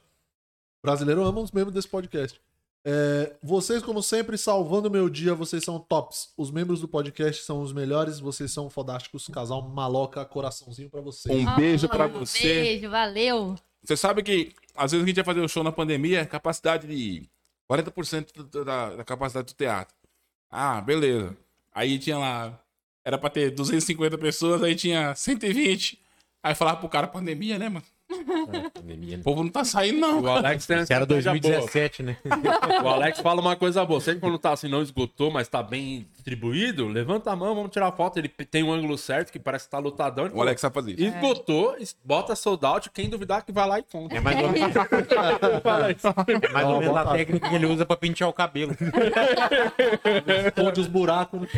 O 0.82 0.88
brasileiro 0.88 1.24
ama 1.26 1.42
os 1.42 1.52
membros 1.52 1.74
desse 1.74 1.88
podcast. 1.88 2.40
É, 2.88 3.34
vocês, 3.42 3.82
como 3.82 4.04
sempre, 4.04 4.38
salvando 4.38 4.88
o 4.88 4.92
meu 4.92 5.10
dia, 5.10 5.34
vocês 5.34 5.64
são 5.64 5.80
tops. 5.80 6.30
Os 6.38 6.52
membros 6.52 6.80
do 6.82 6.88
podcast 6.88 7.44
são 7.44 7.62
os 7.62 7.74
melhores, 7.74 8.20
vocês 8.20 8.52
são 8.52 8.70
fodásticos. 8.70 9.28
Casal 9.28 9.62
maloca, 9.64 10.24
coraçãozinho 10.24 10.90
pra 10.90 11.02
vocês. 11.02 11.36
Um 11.48 11.56
beijo 11.56 11.90
pra 11.90 12.04
Ah, 12.06 12.08
você. 12.08 12.44
Beijo, 12.44 12.90
valeu. 12.90 13.56
Você 13.84 13.98
sabe 13.98 14.22
que 14.22 14.54
às 14.76 14.92
vezes 14.92 15.04
a 15.04 15.08
gente 15.08 15.18
ia 15.18 15.24
fazer 15.24 15.40
o 15.42 15.48
show 15.50 15.64
na 15.64 15.72
pandemia, 15.72 16.26
capacidade 16.28 16.88
de 16.88 17.28
40% 17.68 18.32
do- 18.44 18.64
da, 18.64 18.96
da 18.98 19.04
capacidade 19.04 19.48
do 19.54 19.58
teatro. 19.58 19.96
Ah, 20.52 20.80
beleza. 20.80 21.36
Aí 21.74 21.98
tinha 21.98 22.18
lá, 22.20 22.60
era 23.04 23.18
pra 23.18 23.30
ter 23.32 23.50
250 23.52 24.16
pessoas, 24.18 24.62
aí 24.62 24.76
tinha 24.76 25.14
120. 25.16 26.00
Aí 26.44 26.54
falava 26.54 26.78
pro 26.78 26.88
cara, 26.90 27.08
pandemia, 27.08 27.58
né, 27.58 27.68
mano? 27.68 27.86
Pandemia. 28.74 29.18
O 29.18 29.24
povo 29.24 29.44
não 29.44 29.50
tá 29.50 29.64
saindo, 29.66 30.00
não. 30.00 30.22
O 30.22 30.30
Alex 30.30 30.66
tem 30.66 30.78
Isso 30.82 30.94
era 30.94 31.04
estratégia 31.04 31.32
2017, 31.32 32.04
né? 32.04 32.18
boa. 32.24 32.84
O 32.84 32.88
Alex 32.90 33.20
fala 33.20 33.42
uma 33.42 33.56
coisa 33.56 33.84
boa. 33.84 34.00
Sempre 34.00 34.22
quando 34.22 34.38
tá 34.38 34.54
assim, 34.54 34.68
não 34.68 34.82
esgotou, 34.82 35.32
mas 35.32 35.48
tá 35.48 35.64
bem 35.64 36.08
distribuído, 36.14 36.88
levanta 36.88 37.32
a 37.32 37.36
mão, 37.36 37.56
vamos 37.56 37.72
tirar 37.72 37.92
foto. 37.94 38.18
Ele 38.18 38.30
tem 38.30 38.64
um 38.64 38.72
ângulo 38.72 38.98
certo, 38.98 39.32
que 39.32 39.40
parece 39.40 39.66
que 39.66 39.72
tá 39.72 39.80
lotadão. 39.80 40.30
O 40.34 40.42
Alex 40.42 40.62
sabe 40.62 40.74
fazer 40.76 40.92
isso. 40.94 41.04
Esgotou, 41.04 41.76
es- 41.80 41.96
bota 42.06 42.36
sold 42.36 42.64
out. 42.66 42.90
Quem 42.92 43.10
duvidar 43.10 43.44
que 43.44 43.52
vai 43.52 43.68
lá 43.68 43.80
e 43.80 43.84
compra. 43.84 44.18
É 44.18 44.22
mais 44.22 44.40
ou 44.44 44.52
menos, 44.52 44.76
é 44.76 46.50
mais 46.54 46.68
ou 46.68 46.80
menos 46.80 46.96
a 46.98 47.06
técnica 47.06 47.50
que 47.50 47.56
ele 47.56 47.66
usa 47.66 47.86
pra 47.86 47.98
pentear 47.98 48.30
o 48.30 48.34
cabelo. 48.34 48.76
Onde 50.64 50.80
os 50.82 50.88
buracos. 50.88 51.42
né? 51.42 51.50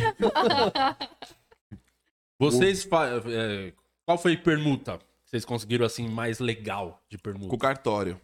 Vocês. 2.38 2.84
fa- 2.84 3.08
é, 3.26 3.72
qual 4.06 4.16
foi 4.16 4.34
a 4.34 4.38
permuta 4.38 4.98
vocês 5.28 5.44
conseguiram 5.44 5.84
assim 5.84 6.08
mais 6.08 6.38
legal 6.38 7.02
de 7.08 7.18
permuta? 7.18 7.50
Com 7.50 7.56
o 7.56 7.58
cartório. 7.58 8.20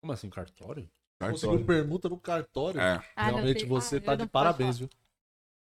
Como 0.00 0.12
assim, 0.12 0.30
cartório? 0.30 0.88
Conseguiu 1.20 1.64
permuta 1.64 2.08
no 2.08 2.18
cartório. 2.18 2.80
É. 2.80 3.02
Ah, 3.14 3.24
Realmente 3.26 3.64
você 3.64 3.96
Ah, 3.96 4.00
tá 4.00 4.14
de 4.14 4.26
parabéns, 4.26 4.78
viu? 4.78 4.88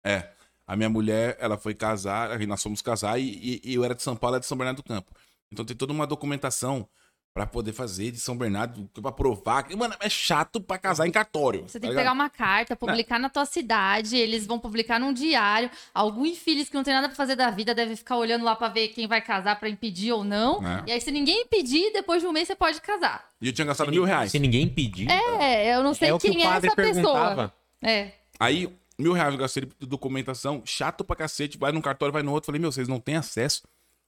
É. 0.05 0.33
A 0.67 0.77
minha 0.77 0.89
mulher, 0.89 1.37
ela 1.41 1.59
foi 1.59 1.75
casar, 1.75 2.39
nós 2.47 2.63
fomos 2.63 2.81
casar 2.81 3.19
e, 3.19 3.25
e- 3.25 3.61
e 3.65 3.75
eu 3.75 3.85
era 3.85 3.95
de 3.95 4.03
São 4.03 4.17
Paulo, 4.17 4.35
ela 4.35 4.39
é 4.39 4.41
de 4.41 4.47
São 4.47 4.57
Bernardo 4.57 4.77
do 4.79 4.85
Campo. 4.85 5.13
Então 5.51 5.65
tem 5.65 5.77
toda 5.77 5.93
uma 5.93 6.07
documentação 6.07 6.89
pra 7.35 7.47
poder 7.47 7.73
fazer 7.73 8.11
de 8.11 8.21
São 8.21 8.37
Bernardo, 8.37 8.89
pra 9.01 9.11
provar. 9.11 9.63
que- 9.63 9.75
Mano, 9.75 9.95
é 10.01 10.09
chato 10.11 10.61
pra 10.61 10.77
casar 10.77 11.07
em 11.07 11.11
cartório. 11.11 11.63
Você 11.67 11.79
tá 11.79 11.81
tem 11.81 11.81
que 11.81 11.87
ligado? 11.95 12.03
pegar 12.05 12.13
uma 12.13 12.29
carta, 12.29 12.77
publicar 12.77 13.19
na 13.19 13.31
tua 13.31 13.47
cidade, 13.47 14.17
eles 14.17 14.47
vão 14.47 14.59
publicar 14.59 15.01
num 15.01 15.13
diário. 15.13 15.71
Algum 15.95 16.27
infeliz 16.27 16.69
que 16.69 16.75
não 16.75 16.85
tem 16.85 16.93
nada 16.93 17.09
pra 17.09 17.17
fazer 17.17 17.35
da 17.35 17.51
vida 17.51 17.75
deve 17.75 17.97
ficar 17.97 18.17
olhando 18.17 18.45
lá 18.45 18.55
pra 18.55 18.69
ver 18.69 18.89
quem 18.89 19.07
vai 19.07 19.21
casar 19.23 19.59
pra 19.59 19.69
impedir 19.69 20.13
ou 20.13 20.23
não. 20.23 20.65
É. 20.67 20.85
E 20.89 20.93
aí, 20.93 21.01
se 21.01 21.11
ninguém 21.11 21.43
impedir, 21.43 21.91
depois 21.93 22.21
de 22.21 22.29
um 22.29 22.33
mês 22.33 22.47
você 22.49 22.55
pode 22.55 22.81
casar. 22.81 23.25
E 23.41 23.47
eu 23.47 23.53
tinha 23.53 23.67
gastado 23.67 23.91
mil 23.91 24.05
reais. 24.05 24.31
Se 24.31 24.39
ninguém 24.39 24.69
pedir, 24.69 25.09
É, 25.11 25.75
eu 25.75 25.83
não 25.83 25.95
sei 25.95 26.11
é 26.11 26.15
o 26.15 26.19
que 26.19 26.31
quem 26.31 26.39
o 26.47 26.51
é 26.53 26.57
essa 26.57 26.61
pessoa. 26.61 26.75
perguntava. 26.77 27.55
É. 27.81 28.13
Aí, 28.39 28.69
mil 28.99 29.13
reais 29.15 29.33
eu 29.33 29.39
gastei 29.41 29.65
de 29.65 29.87
documentação, 29.87 30.63
chato 30.67 31.03
pra 31.03 31.17
cacete, 31.17 31.57
vai 31.57 31.73
num 31.73 31.81
cartório, 31.81 32.13
vai 32.13 32.23
no 32.23 32.31
outro. 32.33 32.47
Falei, 32.47 32.61
meu, 32.61 32.71
vocês 32.71 32.89
não 32.89 33.01
têm 33.01 33.17
acesso. 33.17 33.63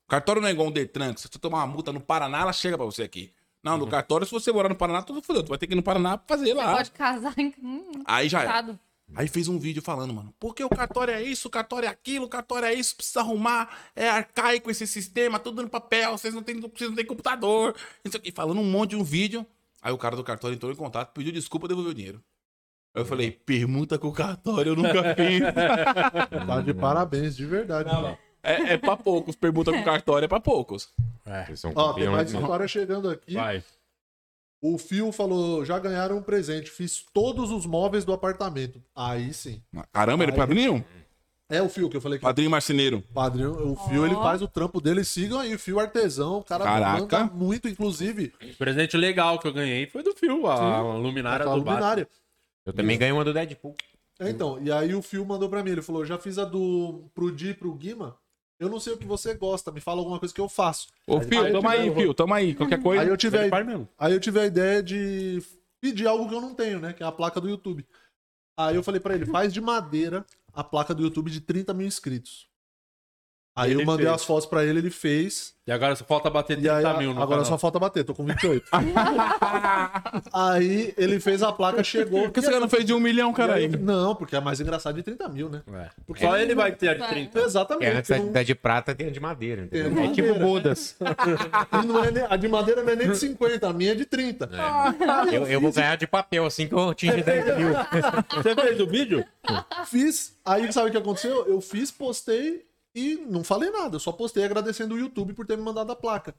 O 0.06 0.10
cartório 0.10 0.40
não 0.42 0.48
é 0.48 0.52
igual 0.52 0.68
um 0.68 0.72
Detran, 0.72 1.14
que 1.14 1.20
se 1.20 1.28
você 1.28 1.38
tomar 1.38 1.58
uma 1.58 1.66
multa 1.66 1.92
no 1.92 2.00
Paraná, 2.00 2.40
ela 2.40 2.52
chega 2.52 2.76
pra 2.76 2.84
você 2.86 3.02
aqui. 3.02 3.32
Não, 3.62 3.72
Uhum. 3.72 3.78
no 3.78 3.86
cartório, 3.86 4.26
se 4.26 4.32
você 4.32 4.52
morar 4.52 4.68
no 4.68 4.74
Paraná, 4.76 5.00
tudo 5.02 5.22
fodeu. 5.22 5.42
Tu 5.42 5.48
vai 5.48 5.56
ter 5.58 5.66
que 5.66 5.72
ir 5.72 5.76
no 5.76 5.82
Paraná 5.82 6.18
pra 6.18 6.36
fazer 6.36 6.52
lá. 6.52 6.74
Pode 6.76 6.90
casar 6.90 7.32
em. 7.38 7.54
Hum, 7.62 7.82
Aí 8.04 8.28
já 8.28 8.42
é. 8.44 8.76
Aí 9.16 9.28
fez 9.28 9.48
um 9.48 9.58
vídeo 9.58 9.82
falando, 9.82 10.12
mano, 10.14 10.34
porque 10.40 10.64
o 10.64 10.68
cartório 10.68 11.12
é 11.14 11.22
isso, 11.22 11.48
o 11.48 11.50
cartório 11.50 11.86
é 11.86 11.90
aquilo, 11.90 12.24
o 12.24 12.28
cartório 12.28 12.66
é 12.66 12.74
isso, 12.74 12.96
precisa 12.96 13.20
arrumar, 13.20 13.70
é 13.94 14.08
arcaico 14.08 14.70
esse 14.70 14.86
sistema, 14.86 15.38
tudo 15.38 15.62
no 15.62 15.68
papel, 15.68 16.12
vocês 16.16 16.32
não 16.34 16.42
têm, 16.42 16.58
vocês 16.58 16.88
não 16.88 16.96
têm 16.96 17.04
computador, 17.04 17.74
não 18.02 18.10
sei 18.10 18.18
o 18.18 18.22
quê, 18.22 18.32
falando 18.34 18.60
um 18.60 18.64
monte 18.64 18.90
de 18.90 18.96
um 18.96 19.04
vídeo. 19.04 19.46
Aí 19.82 19.92
o 19.92 19.98
cara 19.98 20.16
do 20.16 20.24
cartório 20.24 20.54
entrou 20.54 20.72
em 20.72 20.74
contato, 20.74 21.12
pediu 21.12 21.32
desculpa, 21.32 21.68
devolveu 21.68 21.92
o 21.92 21.94
dinheiro. 21.94 22.22
Aí 22.94 23.02
eu 23.02 23.06
falei, 23.06 23.30
permuta 23.30 23.98
com 23.98 24.08
o 24.08 24.12
cartório, 24.12 24.70
eu 24.70 24.76
nunca 24.76 25.02
fiz. 25.14 25.40
Tá 26.46 26.60
de 26.62 26.72
parabéns, 26.74 27.36
de 27.36 27.44
verdade. 27.44 27.90
É, 28.44 28.72
é 28.74 28.78
pra 28.78 28.96
poucos, 28.96 29.34
permuta 29.34 29.72
com 29.72 29.82
cartório 29.82 30.24
é 30.26 30.28
pra 30.28 30.40
poucos. 30.40 30.88
Vocês 31.46 31.60
são 31.60 31.72
Ó, 31.74 31.92
tem 31.94 32.08
mais 32.08 32.32
né? 32.32 32.40
história 32.40 32.68
chegando 32.68 33.08
aqui. 33.10 33.34
Vai. 33.34 33.62
O 34.62 34.78
Fio 34.78 35.10
falou: 35.12 35.64
já 35.64 35.78
ganharam 35.78 36.18
um 36.18 36.22
presente. 36.22 36.70
Fiz 36.70 37.04
todos 37.12 37.50
os 37.50 37.66
móveis 37.66 38.04
do 38.04 38.12
apartamento. 38.12 38.82
Aí 38.94 39.32
sim. 39.34 39.62
Caramba, 39.92 40.24
ele 40.24 40.30
é 40.32 40.34
Aí- 40.34 40.38
padrinho? 40.38 40.84
É 41.46 41.60
o 41.60 41.68
Fio 41.68 41.90
que 41.90 41.96
eu 41.96 42.00
falei 42.00 42.18
que 42.18 42.22
Padrinho 42.24 42.50
marceneiro. 42.50 43.02
padrinho. 43.12 43.72
O 43.72 43.76
Fio 43.76 44.06
ele 44.06 44.14
faz 44.14 44.40
o 44.40 44.48
trampo 44.48 44.80
dele. 44.80 45.04
Sigam 45.04 45.38
aí, 45.38 45.54
o 45.54 45.58
Fio 45.58 45.78
Artesão. 45.78 46.38
O 46.38 46.42
cara 46.44 46.64
Caraca. 46.64 47.00
manda 47.00 47.24
muito, 47.26 47.68
inclusive. 47.68 48.32
O 48.42 48.56
presente 48.56 48.96
legal 48.96 49.38
que 49.38 49.46
eu 49.46 49.52
ganhei 49.52 49.86
foi 49.86 50.02
do 50.02 50.14
Fio, 50.14 50.46
a 50.46 50.80
luminária 50.96 51.44
a 51.44 51.48
do 51.54 51.56
Batman. 51.60 51.70
luminária. 51.72 52.08
Eu 52.64 52.72
também 52.72 52.98
ganhei 52.98 53.12
uma 53.12 53.24
do 53.24 53.32
Deadpool. 53.34 53.76
É, 54.18 54.30
Então, 54.30 54.58
e 54.62 54.72
aí 54.72 54.94
o 54.94 55.02
Fio 55.02 55.24
mandou 55.26 55.50
pra 55.50 55.62
mim. 55.62 55.70
Ele 55.72 55.82
falou: 55.82 56.02
já 56.06 56.16
fiz 56.16 56.38
a 56.38 56.46
do 56.46 57.04
pro 57.14 57.30
Di 57.30 57.48
e 57.50 57.54
pro 57.54 57.74
Guima. 57.74 58.16
Eu 58.58 58.68
não 58.68 58.78
sei 58.78 58.92
o 58.92 58.96
que 58.96 59.06
você 59.06 59.34
gosta. 59.34 59.72
Me 59.72 59.80
fala 59.80 60.00
alguma 60.00 60.18
coisa 60.18 60.34
que 60.34 60.40
eu 60.40 60.48
faço. 60.48 60.88
Ô, 61.06 61.20
Fio, 61.20 61.42
aí 61.42 61.52
toma 61.52 61.70
aí, 61.70 61.94
Fio, 61.94 62.14
toma 62.14 62.36
aí, 62.36 62.54
qualquer 62.54 62.82
coisa. 62.82 63.02
Aí 63.02 63.08
eu 63.08 63.16
tive 63.16 63.38
a, 63.38 63.48
faz 63.48 63.66
mesmo. 63.66 63.88
Aí 63.98 64.12
eu 64.12 64.20
tive 64.20 64.40
a 64.40 64.46
ideia 64.46 64.82
de 64.82 65.42
pedir 65.80 66.06
algo 66.06 66.28
que 66.28 66.34
eu 66.34 66.40
não 66.40 66.54
tenho, 66.54 66.80
né? 66.80 66.92
Que 66.92 67.02
é 67.02 67.06
a 67.06 67.12
placa 67.12 67.40
do 67.40 67.48
YouTube. 67.48 67.86
Aí 68.56 68.76
eu 68.76 68.82
falei 68.82 69.00
pra 69.00 69.14
ele, 69.14 69.26
faz 69.26 69.52
de 69.52 69.60
madeira 69.60 70.24
a 70.52 70.62
placa 70.62 70.94
do 70.94 71.02
YouTube 71.02 71.30
de 71.30 71.40
30 71.40 71.74
mil 71.74 71.86
inscritos. 71.86 72.48
Aí 73.56 73.70
Ele 73.70 73.82
eu 73.82 73.86
mandei 73.86 74.06
fez. 74.06 74.16
as 74.16 74.24
fotos 74.24 74.46
pra 74.46 74.64
ele, 74.64 74.80
ele 74.80 74.90
fez. 74.90 75.54
E 75.66 75.70
agora 75.72 75.94
só 75.94 76.04
falta 76.04 76.28
bater 76.28 76.58
E 76.58 76.68
aí 76.68 76.82
30 76.82 76.98
mil 76.98 77.14
no 77.14 77.22
agora 77.22 77.38
canal. 77.40 77.44
só 77.46 77.56
falta 77.56 77.78
bater, 77.78 78.04
tô 78.04 78.12
com 78.12 78.24
28. 78.24 78.64
aí 80.32 80.92
ele 80.96 81.20
fez 81.20 81.42
a 81.42 81.52
placa, 81.52 81.82
chegou. 81.82 82.22
Por 82.24 82.32
que 82.32 82.40
você 82.42 82.58
não 82.58 82.68
fez 82.68 82.84
de 82.84 82.92
um 82.92 83.00
milhão, 83.00 83.32
cara? 83.32 83.54
aí-? 83.54 83.68
Não, 83.68 84.14
porque 84.14 84.36
é 84.36 84.40
mais 84.40 84.60
engraçado 84.60 84.94
de 84.96 85.02
30 85.02 85.28
mil, 85.28 85.48
né? 85.48 85.62
É. 85.72 85.88
Porque 86.06 86.24
Só 86.26 86.36
ele 86.36 86.54
vai 86.54 86.72
ter 86.72 86.88
a 86.88 86.94
de 86.94 87.00
Vai. 87.00 87.10
30. 87.10 87.40
Exatamente. 87.40 88.12
É, 88.12 88.18
da, 88.18 88.24
não- 88.24 88.44
de 88.44 88.54
prata 88.54 88.94
tem 88.94 89.06
a 89.06 89.10
de 89.10 89.20
madeira, 89.20 89.62
entendeu? 89.62 89.92
Tem 89.94 90.02
a 90.02 90.04
É 90.04 90.08
de 90.08 90.14
tipo 90.14 90.28
madeira. 90.28 90.46
bodas. 90.48 90.96
e 91.82 91.86
não 91.86 92.04
é 92.04 92.10
nem- 92.10 92.26
a 92.28 92.36
de 92.36 92.48
madeira 92.48 92.82
não 92.82 92.92
é 92.92 92.96
nem 92.96 93.08
de 93.10 93.16
50, 93.16 93.68
a 93.68 93.72
minha 93.72 93.92
é 93.92 93.94
de 93.94 94.04
30. 94.04 94.50
Aí 94.52 95.34
Eu, 95.34 95.46
eu 95.46 95.60
vou 95.60 95.72
ganhar 95.72 95.96
de 95.96 96.06
papel 96.06 96.44
assim 96.44 96.66
que 96.66 96.74
eu 96.74 96.90
atingir 96.90 97.22
10 97.24 97.56
mil. 97.56 97.68
Você 98.34 98.54
fez 98.54 98.80
o 98.80 98.86
vídeo? 98.86 99.24
Fiz. 99.86 100.34
Aí 100.44 100.70
sabe 100.72 100.88
o 100.88 100.92
que 100.92 100.98
aconteceu? 100.98 101.46
Eu 101.46 101.60
fiz, 101.60 101.90
postei 101.90 102.64
e 102.94 103.16
não 103.28 103.42
falei 103.42 103.70
nada. 103.70 103.96
Eu 103.96 104.00
só 104.00 104.12
postei 104.12 104.44
agradecendo 104.44 104.94
o 104.94 104.98
YouTube 104.98 105.34
por 105.34 105.46
ter 105.46 105.56
me 105.56 105.62
mandado 105.64 105.90
a 105.90 105.96
placa. 105.96 106.34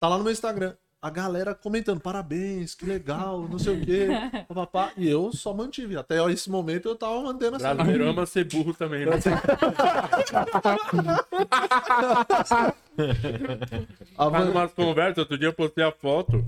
Tá 0.00 0.08
lá 0.08 0.16
no 0.16 0.24
meu 0.24 0.32
Instagram. 0.32 0.74
A 1.00 1.10
galera 1.10 1.54
comentando, 1.54 2.00
parabéns, 2.00 2.74
que 2.74 2.84
legal, 2.84 3.42
não 3.48 3.56
sei 3.58 3.74
o 3.80 3.84
quê. 3.86 4.08
papapá. 4.48 4.90
E 4.96 5.08
eu 5.08 5.32
só 5.32 5.54
mantive. 5.54 5.96
Até 5.96 6.16
esse 6.32 6.50
momento 6.50 6.88
eu 6.88 6.96
tava 6.96 7.20
mantendo 7.22 7.54
essa. 7.56 7.72
brasileiro 7.72 8.08
ama 8.08 8.26
ser 8.26 8.44
burro 8.44 8.74
também, 8.74 9.06
né? 9.06 9.12
Faz 14.16 14.48
umas 14.48 14.72
conversas, 14.72 15.18
outro 15.18 15.38
dia 15.38 15.48
eu 15.48 15.52
postei 15.52 15.84
a 15.84 15.92
foto 15.92 16.44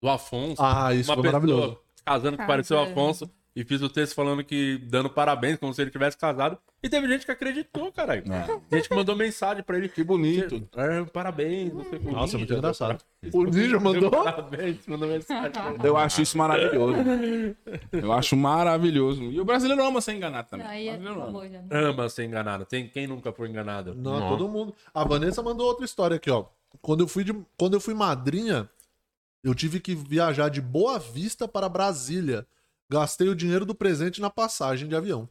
do 0.00 0.08
Afonso. 0.08 0.62
Ah, 0.62 0.94
isso 0.94 1.10
uma 1.10 1.16
foi 1.16 1.22
pessoa 1.24 1.40
maravilhoso. 1.40 1.78
casando 2.04 2.36
que 2.36 2.36
Casando. 2.36 2.46
pareceu 2.46 2.76
o 2.76 2.80
Afonso. 2.80 3.30
E 3.58 3.64
fiz 3.64 3.82
o 3.82 3.88
texto 3.88 4.14
falando 4.14 4.44
que, 4.44 4.78
dando 4.84 5.10
parabéns, 5.10 5.58
como 5.58 5.74
se 5.74 5.82
ele 5.82 5.90
tivesse 5.90 6.16
casado. 6.16 6.56
E 6.80 6.88
teve 6.88 7.08
gente 7.08 7.26
que 7.26 7.32
acreditou, 7.32 7.90
caralho. 7.90 8.22
Gente 8.70 8.88
que 8.88 8.94
mandou 8.94 9.16
mensagem 9.16 9.64
pra 9.64 9.76
ele. 9.76 9.88
Que 9.88 10.04
bonito. 10.04 10.62
É, 10.76 11.02
parabéns. 11.06 11.74
Não 11.74 11.82
sei 11.82 11.98
o 11.98 12.00
que. 12.00 12.08
Nossa, 12.08 12.38
muito 12.38 12.54
engraçado. 12.54 13.02
O 13.32 13.42
Ninja 13.42 13.80
mandou. 13.80 14.12
Parabéns, 14.12 14.86
mandou 14.86 15.08
mensagem. 15.08 15.50
Eu 15.82 15.96
acho 15.96 16.22
isso 16.22 16.38
maravilhoso. 16.38 16.98
Eu 17.90 18.12
acho 18.12 18.36
maravilhoso. 18.36 19.24
E 19.24 19.40
o 19.40 19.44
brasileiro 19.44 19.84
ama 19.84 20.00
ser 20.00 20.12
enganado 20.12 20.48
também. 20.48 20.64
Aí 20.64 20.88
O 20.88 20.92
é 20.92 20.94
ama. 20.94 21.48
já. 21.48 21.60
Ama 21.68 22.08
ser 22.08 22.26
enganado. 22.26 22.64
Tem 22.64 22.88
quem 22.88 23.08
nunca 23.08 23.32
foi 23.32 23.48
enganado? 23.48 23.92
Não, 23.92 24.20
Não. 24.20 24.28
todo 24.28 24.48
mundo. 24.48 24.72
A 24.94 25.02
Vanessa 25.02 25.42
mandou 25.42 25.66
outra 25.66 25.84
história 25.84 26.14
aqui, 26.14 26.30
ó. 26.30 26.44
Quando 26.80 27.00
eu 27.00 27.08
fui, 27.08 27.24
de... 27.24 27.34
Quando 27.56 27.74
eu 27.74 27.80
fui 27.80 27.92
madrinha, 27.92 28.70
eu 29.42 29.52
tive 29.52 29.80
que 29.80 29.96
viajar 29.96 30.48
de 30.48 30.60
Boa 30.60 30.96
Vista 31.00 31.48
para 31.48 31.68
Brasília. 31.68 32.46
Gastei 32.90 33.28
o 33.28 33.34
dinheiro 33.34 33.66
do 33.66 33.74
presente 33.74 34.20
na 34.20 34.30
passagem 34.30 34.88
de 34.88 34.96
avião. 34.96 35.28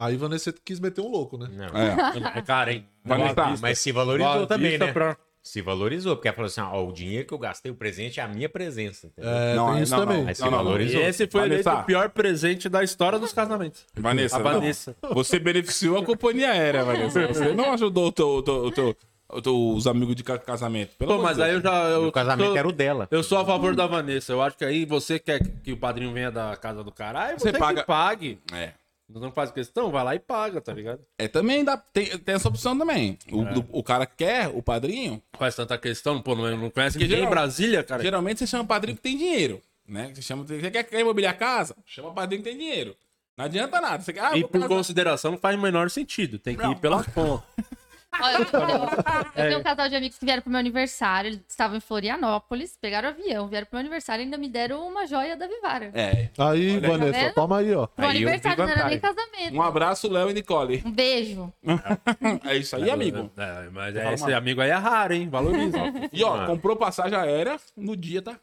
Aí 0.00 0.16
Vanessa 0.16 0.52
quis 0.64 0.78
meter 0.78 1.00
um 1.00 1.08
louco, 1.08 1.38
né? 1.38 1.48
Não. 1.52 1.66
É. 1.78 2.38
É 2.38 2.42
caro, 2.42 2.70
hein? 2.70 2.86
Vista. 3.04 3.54
Mas 3.60 3.78
se 3.78 3.92
valorizou 3.92 4.46
também, 4.46 4.76
né? 4.78 4.92
pra- 4.92 5.16
Se 5.42 5.62
valorizou, 5.62 6.16
porque 6.16 6.28
ela 6.28 6.34
falou 6.34 6.46
assim: 6.48 6.60
ó, 6.60 6.86
o 6.86 6.92
dinheiro 6.92 7.26
que 7.26 7.32
eu 7.32 7.38
gastei, 7.38 7.70
o 7.72 7.74
presente 7.74 8.20
é 8.20 8.22
a 8.22 8.28
minha 8.28 8.48
presença. 8.48 9.06
entendeu? 9.06 9.30
É, 9.30 9.54
Não, 9.54 9.70
tem 9.70 9.78
é- 9.78 9.82
isso 9.82 9.92
não, 9.92 10.00
também. 10.00 10.20
não. 10.22 10.28
Aí 10.28 10.34
se 10.34 10.42
não, 10.42 10.50
não. 10.50 10.60
E 10.60 10.64
valorizou. 10.64 11.00
esse 11.02 11.26
foi 11.26 11.40
Vanessa. 11.42 11.70
eleito 11.70 11.82
o 11.82 11.86
pior 11.86 12.10
presente 12.10 12.68
da 12.68 12.82
história 12.84 13.18
dos 13.18 13.32
casamentos. 13.32 13.86
Vanessa, 13.94 14.36
A 14.36 14.38
não. 14.40 14.52
Vanessa. 14.52 14.96
você 15.12 15.38
beneficiou 15.38 15.98
a 15.98 16.04
companhia 16.04 16.50
aérea, 16.50 16.84
Vanessa. 16.84 17.26
Você 17.28 17.52
não 17.54 17.72
ajudou 17.72 18.08
o 18.08 18.12
teu, 18.12 18.28
o 18.28 18.42
teu- 18.42 18.54
o 18.64 18.70
teu- 18.70 18.86
o 18.88 18.94
teu- 18.94 18.96
os 19.28 19.86
amigos 19.86 20.14
de 20.14 20.22
ca- 20.22 20.38
casamento. 20.38 20.96
Pelo 20.96 21.16
Pô, 21.16 21.22
mas 21.22 21.36
de 21.36 21.42
aí 21.42 21.52
eu 21.54 21.60
Deus. 21.60 21.74
já. 21.74 21.84
Eu 21.88 22.06
o 22.08 22.12
casamento 22.12 22.46
sou, 22.48 22.56
era 22.56 22.68
o 22.68 22.72
dela. 22.72 23.08
eu 23.10 23.22
sou 23.22 23.38
a 23.38 23.44
favor 23.44 23.74
da 23.74 23.86
Vanessa. 23.86 24.32
Eu 24.32 24.42
acho 24.42 24.56
que 24.56 24.64
aí 24.64 24.84
você 24.84 25.18
quer 25.18 25.40
que 25.62 25.72
o 25.72 25.76
padrinho 25.76 26.12
venha 26.12 26.30
da 26.30 26.56
casa 26.56 26.82
do 26.84 26.92
caralho, 26.92 27.38
você, 27.38 27.50
Você 27.50 27.58
paga- 27.58 27.80
que 27.80 27.86
pague. 27.86 28.38
É. 28.52 28.72
Não 29.08 29.30
faz 29.30 29.52
questão, 29.52 29.88
vai 29.92 30.02
lá 30.02 30.14
e 30.16 30.18
paga, 30.18 30.60
tá 30.60 30.72
ligado? 30.72 30.98
É, 31.16 31.28
também 31.28 31.62
dá, 31.64 31.76
tem, 31.76 32.06
tem 32.18 32.34
essa 32.34 32.48
opção 32.48 32.76
também. 32.76 33.16
O, 33.30 33.42
É. 33.42 33.52
do- 33.52 33.64
o 33.70 33.80
cara 33.82 34.04
quer 34.04 34.48
o 34.52 34.60
padrinho. 34.60 35.22
Faz 35.38 35.54
tanta 35.54 35.78
questão, 35.78 36.20
pô, 36.20 36.34
não, 36.34 36.56
não 36.56 36.70
conhece 36.70 36.94
Porque 36.98 37.04
ninguém 37.04 37.18
em 37.18 37.20
geral- 37.20 37.30
Brasília, 37.30 37.82
cara. 37.84 38.02
Geralmente 38.02 38.38
você 38.40 38.46
chama 38.48 38.64
padrinho 38.64 38.96
que 38.96 39.02
tem 39.02 39.16
dinheiro. 39.16 39.60
né? 39.88 40.10
Você 40.12 40.20
chama, 40.22 40.42
você 40.44 40.68
quer, 40.68 40.82
quer 40.82 41.00
imobiliar 41.00 41.32
a 41.32 41.36
casa? 41.36 41.76
Chama 41.86 42.12
pra 42.12 42.26
quem 42.26 42.42
tem 42.42 42.58
dinheiro. 42.58 42.96
Não 43.38 43.44
adianta 43.44 43.80
nada. 43.80 44.02
Você 44.02 44.12
quer, 44.12 44.20
ah, 44.24 44.36
E 44.36 44.42
por 44.42 44.50
casar. 44.60 44.66
consideração 44.68 45.30
não 45.30 45.38
faz 45.38 45.56
o 45.56 45.60
menor 45.62 45.88
sentido. 45.90 46.40
Tem 46.40 46.56
que 46.56 46.62
Não. 46.64 46.72
ir 46.72 46.76
pela 46.80 47.04
fonte. 47.04 47.44
Olha, 48.20 48.36
eu, 48.36 48.40
eu- 48.60 48.68
eu 48.68 49.44
É. 49.44 49.48
tenho 49.48 49.60
um 49.60 49.62
casal 49.62 49.88
de 49.88 49.96
amigos 49.96 50.18
que 50.18 50.24
vieram 50.24 50.42
pro 50.42 50.50
meu 50.50 50.58
aniversário, 50.60 51.28
eles 51.28 51.40
estavam 51.48 51.76
em 51.76 51.80
Florianópolis, 51.80 52.76
pegaram 52.80 53.08
o 53.08 53.12
avião, 53.12 53.48
vieram 53.48 53.66
pro 53.66 53.76
meu 53.76 53.80
aniversário 53.80 54.22
e 54.22 54.24
ainda 54.24 54.38
me 54.38 54.48
deram 54.48 54.86
uma 54.86 55.06
joia 55.06 55.36
da 55.36 55.46
Vivara. 55.46 55.90
É. 55.94 56.28
Aí, 56.38 56.80
Tá 56.80 56.88
Vanessa, 56.88 57.12
vendo? 57.20 57.34
toma 57.34 57.58
aí, 57.58 57.74
ó. 57.74 57.86
Pro 57.86 58.04
Aí 58.06 58.10
aniversário, 58.16 58.64
não 58.64 58.70
era 58.72 58.88
nem 58.88 58.98
casamento. 58.98 59.54
Um 59.54 59.62
abraço, 59.62 60.08
Léo 60.10 60.30
e 60.30 60.34
Nicole. 60.34 60.82
Um 60.84 60.90
beijo. 60.90 61.52
É 62.44 62.56
isso 62.56 62.76
aí, 62.76 62.90
amigo. 62.90 63.30
É, 63.36 63.68
mas 63.70 63.94
Fala, 63.94 64.14
esse 64.14 64.32
amigo 64.32 64.60
aí 64.60 64.70
é 64.70 64.74
raro, 64.74 65.14
hein? 65.14 65.28
Valoriza. 65.28 65.78
E 66.12 66.22
ó, 66.24 66.46
comprou 66.46 66.76
passagem 66.76 67.16
aérea 67.18 67.56
no 67.76 67.96
dia, 67.96 68.22
tá? 68.22 68.38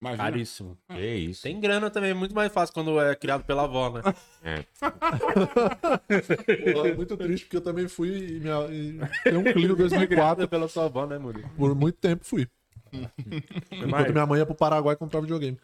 Imagina. 0.00 0.24
Caríssimo. 0.24 0.78
Que 0.88 1.14
isso. 1.14 1.42
Tem 1.42 1.60
grana 1.60 1.90
também, 1.90 2.14
muito 2.14 2.34
mais 2.34 2.50
fácil 2.50 2.72
quando 2.72 2.98
é 3.00 3.14
criado 3.14 3.44
pela 3.44 3.64
avó, 3.64 3.90
né? 3.90 4.00
É. 4.42 4.64
Pô, 6.72 6.86
É 6.86 6.94
muito 6.94 7.16
triste, 7.18 7.44
porque 7.44 7.56
eu 7.58 7.60
também 7.60 7.86
fui 7.86 8.08
e, 8.08 8.40
minha, 8.40 8.66
e 8.70 8.98
tem 9.22 9.36
um 9.36 9.44
Clio 9.44 9.76
2004. 9.76 10.48
pela 10.48 10.68
sua 10.68 10.86
avó, 10.86 11.06
né, 11.06 11.18
Murilo? 11.18 11.48
Por 11.50 11.74
muito 11.74 11.98
tempo 11.98 12.24
fui. 12.24 12.48
Enquanto 13.70 14.12
minha 14.12 14.26
mãe 14.26 14.38
ia 14.40 14.46
pro 14.46 14.54
Paraguai 14.54 14.96
comprar 14.96 15.20
videogame. 15.20 15.58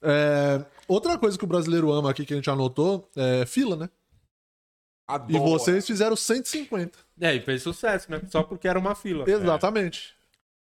É, 0.00 0.64
outra 0.86 1.18
coisa 1.18 1.36
que 1.36 1.44
o 1.44 1.48
brasileiro 1.48 1.90
ama 1.92 2.10
aqui, 2.10 2.24
que 2.24 2.32
a 2.32 2.36
gente 2.36 2.48
anotou, 2.48 3.08
é 3.16 3.44
fila, 3.46 3.76
né? 3.76 3.90
E 5.08 5.12
Adoro. 5.12 5.42
vocês 5.44 5.84
fizeram 5.84 6.14
150. 6.14 6.96
É, 7.20 7.34
e 7.34 7.40
fez 7.40 7.64
sucesso, 7.64 8.08
né? 8.10 8.22
Só 8.28 8.44
porque 8.44 8.68
era 8.68 8.78
uma 8.78 8.94
fila. 8.94 9.28
Exatamente. 9.28 10.14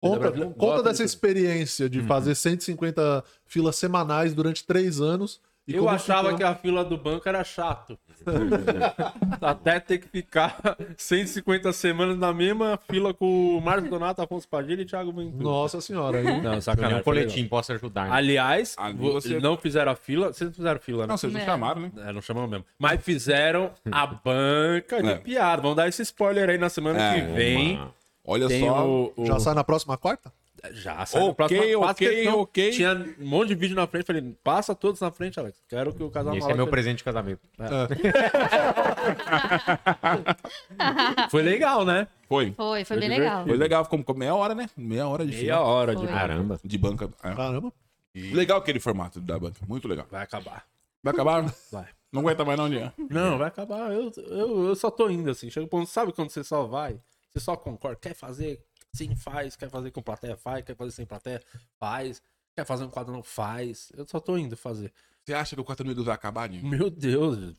Conta, 0.09 0.31
conta 0.57 0.83
dessa 0.83 1.03
experiência 1.03 1.89
de 1.89 2.01
fazer 2.01 2.35
150 2.35 3.23
filas 3.45 3.75
semanais 3.75 4.33
durante 4.33 4.63
três 4.65 5.01
anos. 5.01 5.39
E 5.67 5.73
Eu 5.75 5.89
achava 5.89 6.25
ficou- 6.25 6.37
que 6.37 6.43
a 6.43 6.53
fila 6.53 6.85
do 6.85 6.95
banco 6.95 7.27
era 7.27 7.43
chato. 7.43 7.97
Até 9.41 9.79
ter 9.79 9.97
que 9.97 10.07
ficar 10.07 10.57
150 10.97 11.71
semanas 11.73 12.17
na 12.17 12.33
mesma 12.33 12.79
fila 12.89 13.13
com 13.13 13.57
o 13.57 13.61
Marcos 13.61 13.89
Donato, 13.89 14.21
Afonso 14.21 14.47
Padilha 14.47 14.81
e 14.81 14.85
Thiago 14.85 15.11
Ventura. 15.11 15.43
Nossa 15.43 15.81
senhora, 15.81 16.21
hein? 16.21 16.41
Não, 16.41 16.61
sacanagem. 16.61 16.99
um 16.99 17.03
coletim, 17.03 17.47
posso 17.47 17.73
ajudar. 17.73 18.05
né? 18.05 18.11
Aliás, 18.15 18.75
Ali 18.77 18.97
vo- 18.97 19.13
você- 19.13 19.39
não 19.39 19.57
fizeram 19.57 19.91
a 19.91 19.95
fila. 19.95 20.31
Vocês 20.31 20.49
não 20.49 20.55
fizeram 20.55 20.79
fila, 20.79 21.01
né? 21.03 21.07
Não, 21.07 21.17
vocês 21.17 21.33
não 21.33 21.39
É. 21.41 21.45
chamaram, 21.45 21.81
né? 21.81 21.91
É, 21.97 22.13
não 22.13 22.21
chamam 22.21 22.47
mesmo. 22.47 22.65
Mas 22.77 23.01
fizeram 23.03 23.71
a 23.91 24.05
banca 24.05 25.01
de 25.01 25.09
É. 25.09 25.15
piada. 25.15 25.61
Vamos 25.61 25.77
dar 25.77 25.87
esse 25.87 26.01
spoiler 26.03 26.49
aí 26.49 26.57
na 26.57 26.69
semana 26.69 26.99
É, 27.01 27.15
que 27.21 27.33
vem. 27.33 27.77
Mano. 27.77 27.93
Olha 28.25 28.47
Tem 28.47 28.61
só. 28.61 28.87
o, 28.87 29.13
o- 29.15 29.25
Já 29.25 29.39
sai 29.39 29.53
na 29.53 29.63
próxima 29.63 29.97
quarta? 29.97 30.31
Já 30.71 31.05
sai 31.05 31.21
no 31.21 31.27
Ok, 31.29 31.35
próximo- 31.47 31.79
faço 31.81 31.91
ok, 31.91 32.09
questão. 32.09 32.39
ok. 32.39 32.71
Tinha 32.71 33.15
um 33.19 33.25
monte 33.27 33.49
de 33.49 33.55
vídeo 33.55 33.75
na 33.75 33.85
frente. 33.85 34.05
Falei, 34.05 34.35
passa 34.43 34.73
todos 34.73 34.99
na 34.99 35.11
frente, 35.11 35.39
Alex. 35.39 35.61
Quero 35.69 35.93
que 35.93 36.01
o 36.01 36.09
casal 36.09 36.35
Esse 36.35 36.49
é 36.49 36.55
meu 36.55 36.65
presente 36.67 36.97
de 36.99 37.03
casamento. 37.03 37.41
Foi 41.29 41.41
legal, 41.43 41.85
né? 41.85 42.07
Foi. 42.27 42.51
Foi, 42.53 42.83
foi 42.83 42.85
Foi 42.85 42.99
bem 42.99 43.09
divertido. 43.09 43.29
legal. 43.29 43.45
Foi 43.47 43.57
legal, 43.57 43.83
ficou 43.83 44.03
com 44.03 44.13
meia 44.13 44.33
hora, 44.35 44.55
né? 44.55 44.69
Meia 44.75 45.07
hora 45.07 45.25
de 45.25 45.31
Meia 45.31 45.41
fila. 45.55 45.59
hora 45.59 45.95
de 45.95 46.01
Foi. 46.05 46.11
Caramba. 46.11 46.59
De 46.63 46.77
banca. 46.77 47.09
É. 47.23 47.33
Caramba. 47.33 47.71
Legal 48.15 48.57
aquele 48.57 48.79
formato 48.79 49.19
da 49.19 49.37
banca. 49.37 49.57
Muito 49.67 49.87
legal. 49.87 50.05
Vai 50.09 50.23
acabar. 50.23 50.63
Vai 51.03 51.13
acabar? 51.13 51.45
Vai. 51.71 51.85
Não 52.11 52.21
aguenta 52.21 52.45
mais 52.45 52.57
não, 52.57 52.69
Dinho. 52.69 52.91
Não, 53.09 53.37
vai 53.37 53.47
acabar. 53.49 53.91
Eu, 53.91 54.11
eu, 54.17 54.67
eu 54.69 54.75
só 54.75 54.89
tô 54.89 55.09
indo 55.09 55.29
assim. 55.29 55.49
Chega 55.49 55.65
o 55.65 55.69
ponto, 55.69 55.87
sabe 55.89 56.13
quando 56.13 56.29
você 56.29 56.43
só 56.43 56.63
vai? 56.65 56.97
Você 57.35 57.41
só 57.41 57.57
concorda. 57.57 57.97
Quer 58.01 58.13
fazer? 58.13 58.63
Sim, 58.93 59.13
faz. 59.13 59.57
Quer 59.57 59.69
fazer 59.69 59.91
com 59.91 60.01
plateia? 60.01 60.37
Faz. 60.37 60.63
Quer 60.63 60.73
fazer 60.73 60.91
sem 60.91 61.05
plateia? 61.05 61.41
Faz. 61.77 62.21
Quer 62.55 62.65
fazer 62.65 62.85
um 62.85 62.89
quadro? 62.89 63.13
Não 63.13 63.21
faz. 63.21 63.91
Eu 63.97 64.07
só 64.07 64.21
tô 64.21 64.37
indo 64.37 64.55
fazer. 64.55 64.93
Você 65.25 65.33
acha 65.33 65.53
que 65.53 65.61
o 65.61 65.65
4 65.65 65.83
minutos 65.83 66.05
vai 66.05 66.15
acabar, 66.15 66.47
Dinho? 66.47 66.65
Meu 66.65 66.89
Deus. 66.89 67.55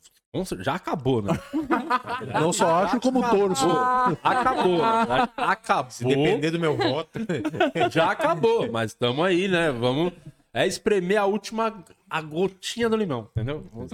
Já 0.60 0.76
acabou, 0.76 1.20
né? 1.20 1.32
Não 2.40 2.52
só 2.52 2.84
acho 2.84 3.00
como 3.00 3.20
torço. 3.28 3.66
Acabou. 4.22 4.82
Acabou. 5.36 5.90
Se 5.90 6.04
depender 6.04 6.50
do 6.50 6.60
meu 6.60 6.76
voto. 6.76 7.18
Já 7.90 8.12
acabou. 8.12 8.70
Mas 8.72 8.92
estamos 8.92 9.24
aí, 9.24 9.46
né? 9.46 9.72
Vamos. 9.72 10.12
É 10.56 10.66
espremer 10.66 11.20
a 11.20 11.26
última. 11.26 11.84
A 12.08 12.22
gotinha 12.22 12.88
do 12.88 12.96
limão, 12.96 13.28
entendeu? 13.32 13.66
Vamos 13.74 13.92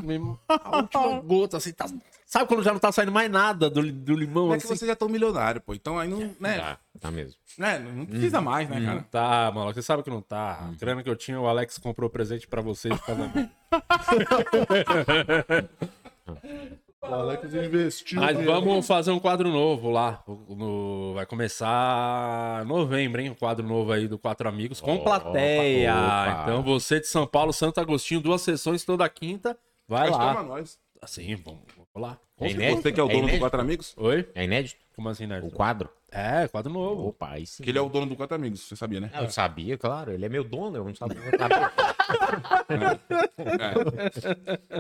a 0.49 0.77
última 0.77 1.21
gota, 1.27 1.57
assim. 1.57 1.73
tá- 1.73 1.87
sabe 2.27 2.47
quando 2.47 2.63
já 2.63 2.73
não 2.73 2.79
tá 2.79 2.93
saindo 2.93 3.11
mais 3.11 3.31
nada 3.31 3.69
do, 3.69 3.83
do 3.91 4.15
limão, 4.15 4.49
Não 4.49 4.55
é 4.55 4.59
que 4.59 4.65
assim? 4.67 4.77
você 4.77 4.87
já 4.87 4.95
tá 4.95 5.07
um 5.07 5.09
milionário, 5.09 5.61
pô. 5.61 5.75
Então 5.75 5.99
aí 5.99 6.09
não. 6.09 6.19
Né? 6.39 6.59
Tá, 6.59 6.79
tá 7.01 7.11
mesmo. 7.11 7.37
né? 7.59 7.79
Não 7.79 8.07
precisa 8.07 8.41
mais, 8.41 8.69
né, 8.69 8.85
cara? 8.85 9.03
Tá, 9.11 9.51
mano, 9.53 9.73
você 9.75 9.83
sabe 9.83 10.03
que 10.03 10.11
não 10.11 10.23
tá. 10.23 10.69
A 10.71 10.75
grana 10.79 11.03
que 11.03 11.11
eu 11.11 11.17
tinha, 11.17 11.41
o 11.41 11.49
Alex 11.49 11.79
comprou 11.79 12.09
presente 12.09 12.47
pra 12.47 12.61
vocês 12.63 12.95
de 12.95 13.03
casamento. 13.03 13.51
O 17.05 17.13
Alex 17.15 17.53
investiu. 17.53 18.21
Mas 18.21 18.37
mesmo. 18.37 18.53
vamos 18.53 18.87
fazer 18.87 19.11
um 19.11 19.19
quadro 19.19 19.49
novo 19.51 19.91
lá. 19.91 20.23
No- 20.49 21.13
vai 21.15 21.27
começar 21.27 22.65
novembro, 22.65 23.21
hein? 23.21 23.31
Um 23.31 23.35
quadro 23.35 23.67
novo 23.67 23.91
aí 23.93 24.07
do 24.07 24.17
Quatro 24.17 24.49
Amigos 24.49 24.81
com 24.81 24.95
Opa, 24.95 25.19
plateia. 25.19 25.93
opa. 25.95 26.41
Então 26.45 26.63
você 26.63 27.01
de 27.01 27.09
São 27.09 27.27
Paulo, 27.27 27.53
Santo 27.53 27.81
Agostinho, 27.81 28.21
duas 28.21 28.41
sessões 28.43 28.85
toda 28.85 29.09
quinta. 29.09 29.59
Vai 29.89 30.11
Mas 30.11 30.17
toma 30.17 30.33
lá. 30.33 30.43
nós. 30.45 30.79
Assim, 31.03 31.35
vamos, 31.35 31.63
vamos 31.77 31.89
lá. 32.09 32.19
Com 32.37 32.45
É 32.45 32.51
inédito? 32.51 32.83
Você 32.83 32.93
que 32.93 33.01
é 33.01 33.03
o 33.03 33.07
dono 33.09 33.19
do 33.19 33.23
inédito? 33.25 33.41
Quatro 33.41 33.61
Amigos? 33.61 33.95
Oi? 33.99 34.29
É 34.37 34.45
inédito? 34.45 34.81
Como 34.95 35.09
assim, 35.09 35.27
né? 35.27 35.41
O 35.43 35.51
quadro? 35.51 35.89
É, 36.11 36.47
quadro 36.49 36.71
novo. 36.73 37.09
Opa, 37.09 37.31
aí 37.31 37.47
sim. 37.47 37.63
Que 37.63 37.71
ele 37.71 37.79
é 37.79 37.81
o 37.81 37.89
dono 37.89 38.05
do 38.07 38.15
Quatro 38.15 38.35
Amigos, 38.37 38.61
você 38.61 38.77
sabia, 38.77 39.01
né? 39.01 39.11
Eu 39.15 39.31
sabia, 39.31 39.79
claro. 39.79 40.13
Ele 40.13 40.27
é 40.27 40.29
meu 40.29 40.45
dono, 40.45 40.77
eu 40.77 40.85
não 40.85 40.95
sabia. 40.95 41.17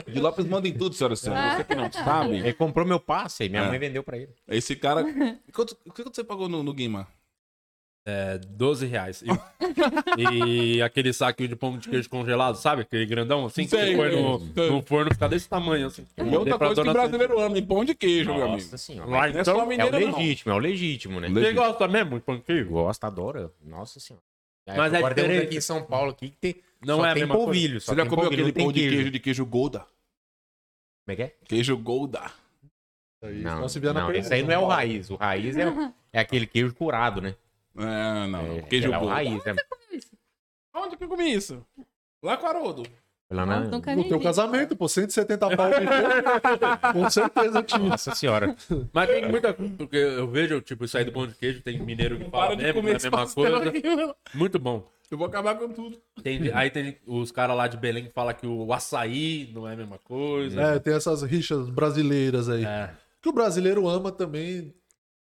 É. 0.04 0.10
De 0.10 0.20
Lopes 0.20 0.44
manda 0.46 0.68
em 0.68 0.74
tudo, 0.74 0.94
senhora 0.94 1.16
Sandra. 1.16 1.56
Você 1.56 1.64
que 1.64 1.74
não 1.74 1.90
sabe. 1.90 2.36
ele 2.36 2.52
comprou 2.52 2.86
meu 2.86 3.00
passe 3.00 3.44
e 3.44 3.48
minha 3.48 3.62
É. 3.62 3.68
mãe 3.68 3.78
vendeu 3.78 4.02
pra 4.02 4.16
ele. 4.18 4.30
Esse 4.48 4.76
cara. 4.76 5.04
Quanto, 5.52 5.76
quanto 5.76 6.14
você 6.14 6.22
pagou 6.24 6.48
no, 6.48 6.62
no 6.62 6.72
Guima? 6.74 7.06
É, 8.04 8.36
12 8.38 8.84
reais. 8.86 9.22
E, 10.18 10.76
e 10.76 10.82
aquele 10.82 11.12
saquinho 11.12 11.48
de 11.48 11.54
pão 11.54 11.78
de 11.78 11.88
queijo 11.88 12.08
congelado, 12.10 12.56
sabe? 12.56 12.82
Aquele 12.82 13.06
grandão 13.06 13.46
assim, 13.46 13.62
que 13.62 13.70
Sei, 13.70 13.94
você 13.94 13.96
põe 13.96 14.10
no, 14.22 14.38
no 14.72 14.82
forno 14.82 15.12
fica 15.12 15.28
desse 15.28 15.48
tamanho 15.48 15.86
assim. 15.86 16.04
E 16.18 16.36
outra 16.36 16.58
Pra 16.58 16.66
coisa 16.68 16.82
que 16.82 16.88
o 16.88 16.92
brasileiro 16.92 17.38
ama, 17.38 17.62
pão 17.62 17.84
de 17.84 17.94
queijo, 17.94 18.32
meu 18.34 18.42
amigo. 18.42 18.62
Nossa 18.62 18.76
senhora. 18.76 19.08
Lá, 19.08 19.16
Não 19.18 19.24
é 19.24 19.30
então, 19.30 19.44
só 19.44 19.60
É 19.60 19.62
o 19.62 19.66
mineiro, 19.68 20.00
não. 20.00 20.18
legítimo, 20.18 20.52
é 20.52 20.54
o 20.56 20.58
legítimo, 20.58 21.20
né? 21.20 21.28
Le- 21.28 21.40
Você 21.40 21.52
gosta 21.52 21.86
mesmo 21.86 22.16
de 22.18 22.24
pão 22.24 22.36
de 22.36 22.42
queijo? 22.42 22.70
Gosta, 22.70 23.06
adora. 23.06 23.52
Nossa 23.64 24.00
senhora. 24.00 24.24
Mas 24.66 24.76
Mas 24.76 24.92
é 24.94 24.96
agora 24.98 25.14
temos 25.14 25.28
diferente. 25.30 25.48
aqui 25.48 25.56
em 25.58 25.60
São 25.60 25.82
Paulo 25.84 26.10
aqui 26.10 26.30
que 26.30 26.36
tem, 26.36 26.56
Não 26.84 26.98
só 26.98 27.06
é 27.06 27.10
a 27.10 27.14
tem 27.14 27.22
mesma 27.22 27.34
coisa. 27.36 27.46
polvilho. 27.46 27.80
Só 27.80 27.92
Você 27.94 28.00
já 28.00 28.06
comeu 28.08 28.26
aquele 28.26 28.52
pão 28.52 28.72
de 28.72 28.80
queijo. 28.80 28.96
queijo 28.96 29.10
de 29.12 29.18
queijo 29.20 29.46
Golda? 29.46 29.78
Como 29.80 31.12
é 31.12 31.16
que 31.16 31.22
é? 31.22 31.34
Queijo 31.48 31.76
Golda. 31.78 32.30
Aí, 33.22 33.42
Não, 33.42 33.60
só 33.62 33.68
se 33.68 33.78
vier 33.78 33.94
na 33.94 34.00
não 34.02 34.12
esse 34.12 34.34
aí 34.34 34.42
não 34.42 34.50
é 34.52 34.58
o 34.58 34.66
raiz. 34.66 35.08
O 35.10 35.14
raiz 35.14 35.56
é, 35.56 35.64
é 36.12 36.18
aquele 36.20 36.46
queijo 36.48 36.74
curado, 36.74 37.20
né? 37.20 37.36
É, 37.76 38.26
não. 38.26 38.56
É, 38.58 38.62
queijo 38.62 38.92
é 38.92 38.96
o 38.96 39.00
Golda. 39.00 39.14
raiz, 39.14 39.44
né? 39.44 39.54
Onde 40.74 40.96
que 40.96 41.04
eu 41.04 41.08
comi 41.08 41.32
isso? 41.32 41.64
Lá 42.22 42.36
com 42.36 42.46
Haroldo. 42.46 42.82
Lá 43.30 43.46
na... 43.46 43.60
No 43.60 43.80
teu 44.08 44.18
vi. 44.18 44.24
casamento, 44.24 44.76
pô, 44.76 44.86
170 44.88 45.56
pau. 45.56 45.70
de- 45.70 45.86
Com 46.92 47.08
certeza 47.10 47.62
tinha. 47.62 47.88
Nossa 47.88 48.14
senhora. 48.14 48.54
Mas 48.92 49.08
tem 49.08 49.26
muita 49.28 49.54
coisa, 49.54 49.72
porque 49.74 49.96
eu 49.96 50.28
vejo, 50.28 50.60
tipo, 50.60 50.84
isso 50.84 50.98
aí 50.98 51.04
do 51.04 51.12
pão 51.12 51.26
de 51.26 51.34
queijo, 51.34 51.62
tem 51.62 51.78
mineiro 51.80 52.18
que 52.18 52.30
fala 52.30 52.54
mesmo, 52.56 52.74
comer 52.74 52.90
é 52.90 52.92
a 52.92 52.96
esse 52.96 53.10
mesma 53.10 53.34
coisa. 53.34 53.68
aqui. 53.68 53.82
Muito 54.34 54.58
bom. 54.58 54.86
Eu 55.10 55.16
vou 55.18 55.26
acabar 55.26 55.54
com 55.56 55.68
tudo. 55.68 55.98
Tem- 56.22 56.50
aí 56.52 56.70
tem 56.70 56.98
os 57.06 57.30
caras 57.32 57.56
lá 57.56 57.66
de 57.68 57.76
Belém 57.76 58.04
que 58.04 58.12
falam 58.12 58.34
que 58.34 58.46
o 58.46 58.70
açaí 58.72 59.50
não 59.54 59.66
é 59.68 59.72
a 59.72 59.76
mesma 59.76 59.98
coisa. 59.98 60.60
É, 60.60 60.78
tem 60.78 60.94
essas 60.94 61.22
rixas 61.22 61.68
brasileiras 61.70 62.48
aí. 62.50 62.64
É. 62.64 62.90
Que 63.20 63.28
o 63.28 63.32
brasileiro 63.32 63.88
ama 63.88 64.10
também. 64.12 64.74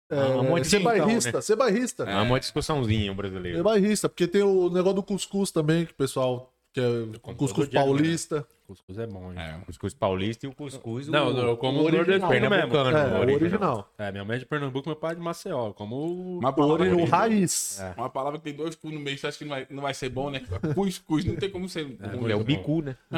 É, 0.09 0.15
um 0.15 0.43
monte 0.43 0.63
de 0.63 0.67
ser 0.69 0.81
então, 0.81 0.91
bairrista, 0.91 1.31
né? 1.31 1.41
ser 1.41 1.55
bairrista. 1.55 2.03
É 2.03 2.21
uma 2.21 2.39
discussãozinha 2.39 3.11
o 3.11 3.15
brasileiro. 3.15 3.59
É 3.59 3.63
bairrista, 3.63 4.07
porque 4.07 4.27
tem 4.27 4.43
o 4.43 4.69
negócio 4.69 4.95
do 4.95 5.03
cuscuz 5.03 5.49
também, 5.51 5.85
que 5.85 5.91
o 5.93 5.95
pessoal 5.95 6.51
que 6.71 6.81
é 6.81 7.33
cuscuz 7.35 7.69
dia 7.69 7.79
manhã. 7.79 7.93
paulista. 7.93 8.47
Cuscuz 8.67 8.97
é 8.97 9.07
bom, 9.07 9.31
hein? 9.31 9.39
É. 9.39 9.57
O 9.61 9.65
cuscuz 9.65 9.93
paulista 9.93 10.45
e 10.45 10.49
o 10.49 10.53
cuscuz. 10.53 11.07
Não, 11.07 11.29
o... 11.29 11.33
não, 11.33 11.47
eu 11.47 11.57
como 11.57 11.79
o 11.79 11.83
original. 11.85 12.29
nordestino 12.29 12.49
mesmo. 12.49 12.71
Pernambucano. 12.71 12.97
É, 12.97 13.01
o 13.01 13.21
original. 13.21 13.35
original. 13.41 13.89
É, 13.97 14.11
minha 14.11 14.25
mãe 14.25 14.35
é 14.35 14.39
de 14.39 14.45
Pernambuco, 14.45 14.89
meu 14.89 14.95
pai 14.95 15.13
é 15.13 15.15
de 15.15 15.21
Maceió. 15.21 15.71
Como 15.71 15.95
o... 15.95 16.39
Uma 16.39 16.49
O, 16.49 16.53
palavra, 16.53 16.95
o 16.95 17.05
raiz. 17.05 17.79
É. 17.79 17.93
uma 17.97 18.09
palavra 18.09 18.37
que 18.39 18.43
tem 18.45 18.53
dois 18.53 18.75
cu 18.75 18.89
no 18.91 18.99
meio, 18.99 19.17
você 19.17 19.27
acha 19.27 19.37
que 19.37 19.45
não 19.45 19.51
vai, 19.51 19.67
não 19.69 19.83
vai 19.83 19.93
ser 19.93 20.09
bom, 20.09 20.29
né? 20.29 20.41
Cuscuz, 20.75 21.23
não 21.23 21.35
tem 21.37 21.49
como 21.49 21.69
ser. 21.69 21.83
ruim. 21.83 22.31
É 22.31 22.35
o 22.35 22.43
bicu, 22.43 22.81
né? 22.81 22.95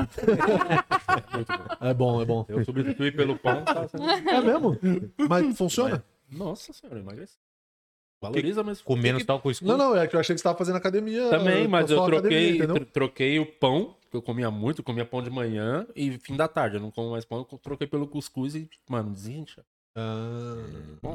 É 1.81 1.93
bom, 1.93 2.21
é 2.21 2.25
bom. 2.25 2.45
Eu 2.47 2.63
substituí 2.63 3.11
pelo 3.11 3.38
pão, 3.38 3.63
tá? 3.63 3.88
É 4.29 4.41
mesmo? 4.41 4.77
Mas 5.29 5.57
funciona? 5.57 6.03
Nossa 6.30 6.73
senhora, 6.73 6.99
emagreci. 6.99 7.36
Valoriza 8.21 8.63
mesmo. 8.63 8.84
Comendo 8.84 9.23
só 9.23 9.36
o 9.36 9.39
cuscuz. 9.39 9.69
Não, 9.69 9.78
não, 9.78 9.95
é 9.95 10.07
que 10.07 10.15
eu 10.15 10.19
achei 10.19 10.34
que 10.36 10.39
você 10.39 10.43
tava 10.43 10.57
fazendo 10.57 10.75
academia. 10.78 11.30
Também, 11.30 11.67
mas 11.67 11.91
eu 11.91 12.03
academia, 12.03 12.57
troquei, 12.57 12.67
tro- 12.67 12.86
troquei 12.91 13.39
o 13.39 13.45
pão, 13.45 13.95
que 14.09 14.17
eu 14.17 14.21
comia 14.23 14.49
muito, 14.49 14.80
eu 14.80 14.84
comia 14.84 15.05
pão 15.05 15.21
de 15.21 15.30
manhã 15.30 15.86
e 15.95 16.17
fim 16.17 16.36
da 16.36 16.47
tarde. 16.47 16.78
Eu 16.78 16.82
não 16.82 16.89
como 16.89 17.11
mais 17.11 17.25
pão, 17.25 17.45
eu 17.51 17.57
troquei 17.59 17.86
pelo 17.86 18.07
cuscuz 18.07 18.55
e, 18.55 18.67
mano, 18.89 19.11
desincha. 19.11 19.63
Ah, 19.95 20.55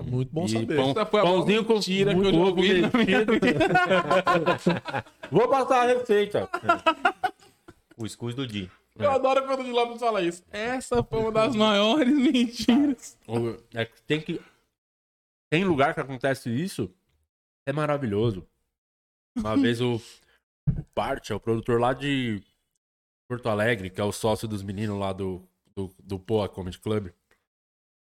muito 0.04 0.32
bom 0.32 0.44
E 0.44 0.48
saber. 0.50 0.76
pão- 0.76 0.90
Essa 0.90 1.06
foi 1.06 1.20
a 1.20 1.22
pãozinho 1.24 1.64
com 1.64 1.74
mentira 1.74 2.10
que 2.10 2.16
muito 2.20 2.34
eu 2.36 2.40
ovo 2.40 2.56
ouvi. 2.56 2.82
Vou 5.30 5.48
passar 5.48 5.82
a 5.82 5.86
receita. 5.86 6.48
O 7.96 8.06
escudo 8.06 8.34
do 8.36 8.46
Di. 8.46 8.70
Eu 8.98 9.10
adoro 9.12 9.44
quando 9.46 9.60
o 9.60 9.64
de 9.64 9.70
Lopes 9.70 10.00
fala 10.00 10.22
isso. 10.22 10.42
Essa 10.50 11.04
foi 11.04 11.20
uma 11.20 11.30
das 11.30 11.54
maiores 11.56 12.12
mentiras. 12.12 13.18
É 13.74 13.84
que 13.84 14.02
tem 14.02 14.20
que. 14.20 14.40
Tem 15.53 15.64
lugar 15.64 15.92
que 15.92 16.00
acontece 16.00 16.48
isso. 16.48 16.90
É 17.66 17.74
maravilhoso. 17.74 18.48
Uma 19.36 19.55
vez 19.55 19.82
o, 19.82 19.96
o 19.96 20.84
é 21.30 21.34
o 21.34 21.40
produtor 21.40 21.78
lá 21.78 21.92
de 21.92 22.42
Porto 23.28 23.50
Alegre, 23.50 23.90
que 23.90 24.00
é 24.00 24.05
o 24.05 24.12
sócio 24.12 24.48
dos 24.48 24.62
meninos 24.62 24.98
lá 24.98 25.12
do, 25.12 25.46
do, 25.76 25.94
do 26.03 26.18
Poa 26.18 26.48
Comedy 26.48 26.78
Club. 26.78 27.11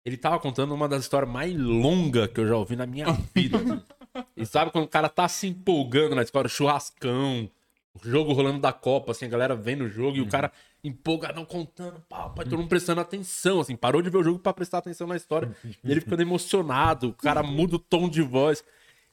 Ele 0.05 0.17
tava 0.17 0.41
contando 0.41 0.75
uma 0.75 0.89
das 0.89 1.05
histórias 1.05 1.31
mais 1.31 1.57
longas 1.57 2.27
que 2.33 2.41
eu 2.41 2.49
já 2.49 2.57
ouvi 2.57 2.75
na 2.75 2.85
minha 2.85 3.07
vida. 3.33 3.59
E 4.37 4.45
sabe 4.45 4.73
quando 4.73 4.87
o 4.87 4.89
cara 4.89 5.09
tá 5.09 5.29
se 5.29 5.47
empolgando 5.47 6.17
na 6.17 6.25
história, 6.25 6.51
churrascão, 6.51 7.49
jogo 8.03 8.33
rolando 8.33 8.61
da 8.61 8.73
Copa, 8.73 9.13
assim, 9.13 9.27
a 9.27 9.29
galera 9.29 9.55
vendo 9.55 9.85
o 9.85 9.89
jogo 9.89 10.17
e 10.17 10.21
o 10.21 10.29
cara 10.29 10.51
empolgadão 10.83 11.45
contando, 11.45 12.01
pau, 12.09 12.31
pai, 12.31 12.45
todo 12.45 12.59
mundo 12.59 12.69
prestando 12.69 13.01
atenção, 13.01 13.61
assim, 13.61 13.75
parou 13.75 14.01
de 14.01 14.11
ver 14.11 14.19
o 14.19 14.23
jogo 14.23 14.39
pra 14.39 14.53
prestar 14.53 14.79
atenção 14.79 15.07
na 15.07 15.17
história. 15.17 15.55
E 15.83 15.91
ele 15.91 16.01
ficando 16.01 16.23
emocionado, 16.23 17.09
o 17.09 17.13
cara 17.13 17.43
muda 17.43 17.77
o 17.77 17.79
tom 17.79 18.09
de 18.09 18.23
voz. 18.23 18.63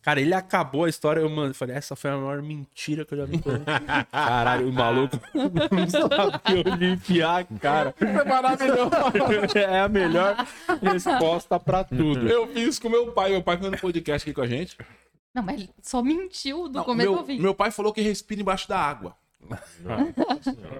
Cara, 0.03 0.19
ele 0.19 0.33
acabou 0.33 0.83
a 0.83 0.89
história, 0.89 1.21
eu 1.21 1.29
mano, 1.29 1.53
falei, 1.53 1.77
essa 1.77 1.95
foi 1.95 2.11
a 2.11 2.17
maior 2.17 2.41
mentira 2.41 3.05
que 3.05 3.13
eu 3.13 3.19
já 3.19 3.25
vi. 3.25 3.39
Caralho, 4.11 4.67
o 4.67 4.73
maluco 4.73 5.17
não 5.33 5.89
sabia 5.89 6.73
onde 6.73 6.85
enfiar 6.91 7.39
a 7.39 7.43
cara. 7.57 7.95
É 8.01 8.23
maravilhoso. 8.25 8.91
É 9.57 9.79
a 9.79 9.87
melhor 9.87 10.35
resposta 10.81 11.57
pra 11.57 11.85
tudo. 11.85 12.27
Eu 12.27 12.47
fiz 12.47 12.77
com 12.79 12.89
meu 12.89 13.13
pai. 13.13 13.31
Meu 13.31 13.41
pai 13.41 13.57
foi 13.57 13.69
no 13.69 13.77
podcast 13.77 14.29
aqui 14.29 14.35
com 14.35 14.41
a 14.41 14.47
gente. 14.47 14.77
Não, 15.33 15.41
mas 15.43 15.55
ele 15.61 15.69
só 15.81 16.01
mentiu 16.03 16.67
do 16.67 16.77
Não, 16.79 16.83
começo 16.85 17.09
meu, 17.09 17.19
ao 17.19 17.25
fim. 17.25 17.39
meu 17.39 17.55
pai 17.55 17.71
falou 17.71 17.91
que 17.91 18.01
respira 18.01 18.41
embaixo 18.41 18.67
da 18.67 18.77
água. 18.79 19.15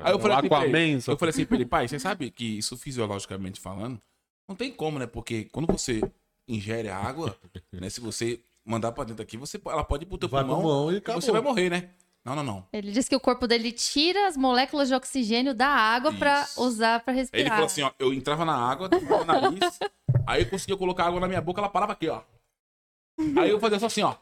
Aí 0.03 0.13
eu 0.13 0.19
falei, 0.19 0.37
assim 0.37 0.47
pra 0.47 0.65
ele, 0.65 0.93
eu 1.07 1.17
falei 1.17 1.29
assim 1.31 1.45
pra 1.45 1.55
ele, 1.57 1.65
pai, 1.65 1.87
você 1.87 1.97
sabe 1.99 2.29
que 2.31 2.45
isso 2.59 2.77
fisiologicamente 2.77 3.59
falando, 3.59 3.99
não 4.47 4.55
tem 4.55 4.71
como, 4.71 4.99
né? 4.99 5.07
Porque 5.07 5.45
quando 5.51 5.67
você 5.67 6.01
ingere 6.47 6.89
a 6.89 6.97
água, 6.97 7.35
né? 7.71 7.89
Se 7.89 7.99
você 7.99 8.39
mandar 8.65 8.91
pra 8.91 9.03
dentro 9.03 9.21
aqui, 9.23 9.35
você, 9.37 9.59
ela 9.65 9.83
pode 9.83 10.03
ir 10.03 10.07
pro 10.07 10.17
teu 10.17 10.29
Vai 10.29 10.43
pulmão 10.43 10.61
pulmão 10.61 10.91
e 10.91 10.95
e 10.95 10.97
acabou. 10.97 11.21
você 11.21 11.31
vai 11.31 11.41
morrer, 11.41 11.69
né? 11.69 11.89
Não, 12.23 12.37
não, 12.37 12.43
não. 12.43 12.65
Ele 12.71 12.89
disse 12.93 13.09
que 13.09 13.15
o 13.15 13.19
corpo 13.19 13.45
dele 13.47 13.69
tira 13.73 14.27
as 14.27 14.37
moléculas 14.37 14.87
de 14.87 14.93
oxigênio 14.95 15.53
da 15.53 15.67
água 15.67 16.13
pra 16.13 16.43
Isso. 16.43 16.61
usar 16.61 17.01
pra 17.03 17.11
Aí 17.11 17.19
respirar. 17.19 17.41
ele 17.41 17.49
falou 17.49 17.65
assim, 17.65 17.81
ó, 17.81 17.91
eu 17.99 18.13
entrava 18.13 18.45
na 18.45 18.55
água, 18.55 18.87
tapava 18.87 19.23
o 19.23 19.25
nariz, 19.25 19.79
aí 20.25 20.43
eu 20.43 20.49
conseguia 20.49 20.77
colocar 20.77 21.05
água 21.05 21.19
na 21.19 21.27
minha 21.27 21.41
boca, 21.41 21.59
ela 21.59 21.67
parava 21.67 21.91
aqui, 21.91 22.07
ó. 22.07 22.21
Aí 23.37 23.49
eu 23.49 23.59
fazia 23.59 23.77
só 23.77 23.87
assim, 23.87 24.03
ó. 24.03 24.15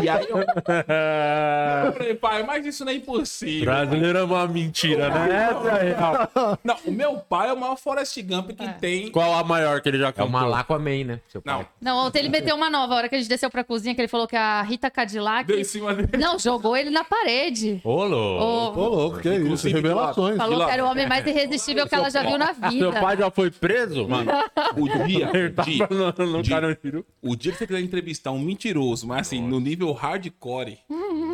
E 0.00 0.08
aí 0.08 0.26
eu, 0.28 0.38
eu 1.86 1.92
falei, 1.92 2.14
pai, 2.14 2.42
mas 2.44 2.64
isso 2.64 2.84
não 2.84 2.92
é 2.92 2.94
impossível. 2.96 3.64
Brasileiro 3.66 4.18
é 4.18 4.22
uma 4.22 4.46
mentira, 4.46 5.08
né? 5.10 5.48
Essa 5.50 5.68
é 5.78 5.88
real. 5.94 6.58
Não, 6.62 6.76
o 6.86 6.92
meu 6.92 7.16
pai 7.18 7.48
é 7.48 7.52
o 7.52 7.56
maior 7.58 7.76
Forrest 7.76 8.16
Gump 8.22 8.50
que 8.52 8.62
É. 8.62 8.72
tem. 8.74 9.10
Qual 9.10 9.34
a 9.34 9.42
maior 9.42 9.80
que 9.80 9.88
ele 9.88 9.98
já 9.98 10.12
É 10.16 10.22
o? 10.22 10.28
Malaco 10.28 10.74
Amém, 10.74 11.04
né? 11.04 11.20
Seu 11.28 11.42
pai. 11.42 11.54
Não, 11.54 11.66
Não, 11.80 12.06
ontem 12.06 12.20
ele 12.20 12.28
meteu 12.28 12.54
uma 12.54 12.70
nova. 12.70 12.94
A 12.94 12.96
hora 12.98 13.08
que 13.08 13.14
a 13.14 13.18
gente 13.18 13.28
desceu 13.28 13.50
pra 13.50 13.64
cozinha, 13.64 13.94
que 13.94 14.00
ele 14.00 14.08
falou 14.08 14.26
que 14.28 14.36
a 14.36 14.62
Rita 14.62 14.90
Cadillac... 14.90 15.46
deu 15.46 15.58
em 15.58 15.64
cima 15.64 15.92
dele. 15.94 16.22
Não, 16.22 16.38
jogou 16.38 16.76
ele 16.76 16.90
na 16.90 17.02
parede. 17.04 17.80
Ô, 17.84 18.04
louco. 18.04 18.80
Ô, 18.80 18.84
Ô, 18.84 18.88
louco, 18.88 19.18
que 19.20 19.28
isso? 19.28 19.40
Inclusive, 19.44 19.74
Revelações. 19.74 20.36
falou 20.36 20.64
que 20.66 20.70
era 20.72 20.84
o 20.84 20.88
homem 20.90 21.08
mais 21.08 21.26
irresistível 21.26 21.86
que 21.88 21.94
ela 21.94 22.10
já 22.10 22.22
viu 22.22 22.38
na 22.38 22.54
Seu 22.54 22.70
vida. 22.70 23.00
pai 23.00 23.16
já 23.16 23.30
foi 23.30 23.50
preso? 23.50 24.06
Mano, 24.08 24.30
o 24.76 24.88
dia, 25.06 25.30
Ele 25.34 25.46
o 25.48 25.52
tava 25.52 25.70
dia, 25.70 25.88
no, 25.90 26.26
no 26.26 26.42
Di- 26.42 26.50
Carandiru. 26.50 27.04
o 27.22 27.34
dia 27.36 27.52
que 27.52 27.58
você 27.58 27.66
quiser 27.66 27.80
entrevistar 27.80 28.30
um 28.30 28.38
mentiroso, 28.38 29.06
mas 29.06 29.22
assim, 29.22 29.47
no 29.48 29.60
nível 29.60 29.92
hardcore, 29.92 30.78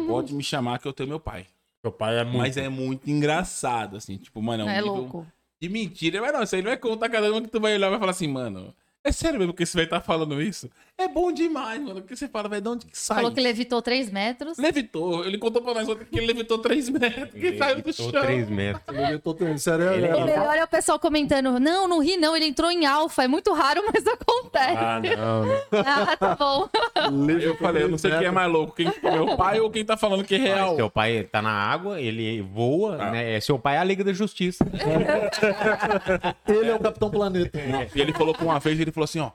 pode 0.06 0.34
me 0.34 0.42
chamar 0.42 0.78
que 0.78 0.86
eu 0.88 0.92
tenho 0.92 1.08
meu 1.08 1.20
pai. 1.20 1.46
Seu 1.82 1.92
pai 1.92 2.18
é 2.18 2.24
muito. 2.24 2.38
Mas 2.38 2.56
é 2.56 2.68
muito 2.68 3.10
engraçado, 3.10 3.96
assim, 3.96 4.16
tipo, 4.16 4.40
mano, 4.40 4.62
é 4.62 4.66
um 4.66 4.70
É 4.70 4.76
nível 4.78 4.94
louco. 4.94 5.26
de 5.60 5.68
mentira. 5.68 6.20
Mas 6.20 6.32
não, 6.32 6.42
isso 6.42 6.56
aí 6.56 6.62
não 6.62 6.70
é 6.70 6.76
contar 6.76 7.08
cada 7.10 7.30
uma 7.30 7.42
que 7.42 7.48
tu 7.48 7.60
vai 7.60 7.74
olhar 7.74 7.88
e 7.88 7.90
vai 7.90 7.98
falar 7.98 8.12
assim, 8.12 8.28
mano, 8.28 8.74
é 9.02 9.12
sério 9.12 9.38
mesmo 9.38 9.52
que 9.52 9.62
esse 9.62 9.76
velho 9.76 9.88
tá 9.90 10.00
falando 10.00 10.40
isso? 10.40 10.70
É 10.96 11.08
bom 11.08 11.32
demais, 11.32 11.80
mano. 11.82 12.00
Porque 12.00 12.14
você 12.14 12.28
fala, 12.28 12.48
velho, 12.48 12.62
de 12.62 12.68
onde 12.68 12.86
que 12.86 12.96
sai? 12.96 13.16
Falou 13.16 13.32
que 13.32 13.40
levitou 13.40 13.82
3 13.82 14.10
metros. 14.12 14.56
Levitou. 14.58 15.24
Ele 15.26 15.36
contou 15.38 15.60
pra 15.60 15.74
nós 15.74 15.88
ontem 15.88 16.04
que 16.04 16.16
ele 16.18 16.26
levitou 16.28 16.56
3 16.58 16.88
metros, 16.88 17.30
que 17.32 17.58
saiu 17.58 17.74
do 17.76 17.86
Levitou 17.86 18.10
chão. 18.12 18.22
3 18.22 18.48
metros. 18.48 19.20
Tô 19.22 19.34
tendo- 19.34 19.58
Sério, 19.58 19.92
Ele- 19.92 20.06
é- 20.06 20.14
O 20.14 20.24
melhor 20.24 20.54
é 20.56 20.62
o 20.62 20.68
pessoal 20.68 20.98
comentando: 21.00 21.58
não, 21.58 21.88
não 21.88 21.98
ri, 22.00 22.16
não. 22.16 22.36
Ele 22.36 22.46
entrou 22.46 22.70
em 22.70 22.86
alfa. 22.86 23.24
É 23.24 23.28
muito 23.28 23.52
raro, 23.52 23.82
mas 23.92 24.06
acontece. 24.06 24.76
Ah, 24.78 25.00
não. 25.16 25.46
né? 25.46 25.62
Ah, 25.84 26.16
tá 26.16 26.36
bom. 26.36 26.68
Eu 27.44 27.56
falei, 27.56 27.82
eu 27.82 27.88
não 27.88 27.98
sei 27.98 28.10
quem 28.12 28.26
é 28.26 28.30
mais 28.30 28.50
louco, 28.50 28.74
quem 28.74 28.90
meu 29.02 29.36
pai 29.36 29.58
ou 29.60 29.70
quem 29.70 29.84
tá 29.84 29.96
falando 29.96 30.22
que 30.24 30.36
é 30.36 30.38
real. 30.38 30.68
Mas 30.68 30.76
Seu 30.76 30.90
pai 30.90 31.22
tá 31.24 31.42
na 31.42 31.50
água, 31.52 32.00
ele 32.00 32.40
voa, 32.40 32.96
né? 33.10 33.40
Seu 33.40 33.58
pai 33.58 33.76
é 33.76 33.78
a 33.80 33.84
Liga 33.84 34.04
da 34.04 34.12
Justiça. 34.12 34.64
Ele 36.46 36.70
é 36.70 36.74
o 36.74 36.78
Capitão 36.80 37.10
Planeta. 37.10 37.58
E 37.94 38.00
ele 38.00 38.12
falou 38.12 38.32
que 38.34 38.42
uma 38.44 38.58
vez, 38.60 38.78
ele 38.78 38.92
falou 38.92 39.04
assim, 39.04 39.20
ó. 39.20 39.30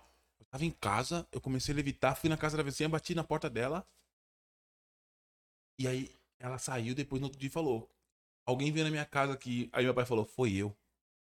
Tava 0.51 0.65
em 0.65 0.71
casa, 0.71 1.27
eu 1.31 1.39
comecei 1.39 1.73
a 1.73 1.75
levitar, 1.75 2.15
fui 2.15 2.29
na 2.29 2.37
casa 2.37 2.57
da 2.57 2.63
vizinha, 2.63 2.89
bati 2.89 3.13
na 3.13 3.23
porta 3.23 3.49
dela. 3.49 3.85
E 5.77 5.87
aí 5.87 6.11
ela 6.39 6.57
saiu, 6.57 6.95
depois 6.95 7.21
no 7.21 7.27
outro 7.27 7.39
dia 7.39 7.51
falou. 7.51 7.89
Alguém 8.45 8.71
veio 8.71 8.85
na 8.85 8.91
minha 8.91 9.05
casa 9.05 9.33
aqui. 9.33 9.69
Aí 9.71 9.83
meu 9.85 9.93
pai 9.93 10.05
falou, 10.05 10.25
foi 10.25 10.53
eu. 10.53 10.75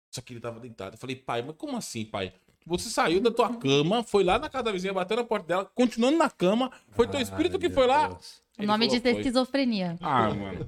Só 0.09 0.21
que 0.21 0.33
ele 0.33 0.39
tava 0.39 0.59
deitado. 0.59 0.95
Eu 0.95 0.99
falei, 0.99 1.15
pai, 1.15 1.41
mas 1.41 1.55
como 1.55 1.77
assim, 1.77 2.03
pai? 2.03 2.33
Você 2.65 2.89
saiu 2.89 3.21
da 3.21 3.31
tua 3.31 3.55
cama, 3.57 4.03
foi 4.03 4.23
lá 4.23 4.37
na 4.37 4.49
casa 4.49 4.65
da 4.65 4.71
vizinha, 4.71 4.93
bateu 4.93 5.17
na 5.17 5.23
porta 5.23 5.47
dela, 5.47 5.65
continuando 5.65 6.17
na 6.17 6.29
cama. 6.29 6.71
Foi 6.91 7.07
teu 7.07 7.19
espírito 7.19 7.57
que 7.57 7.69
foi 7.69 7.87
lá. 7.87 8.19
O 8.63 8.67
nome 8.67 8.85
falou, 8.85 8.99
disso 9.01 9.07
é 9.15 9.19
esquizofrenia. 9.19 9.97
Ah, 10.01 10.29
mano. 10.33 10.65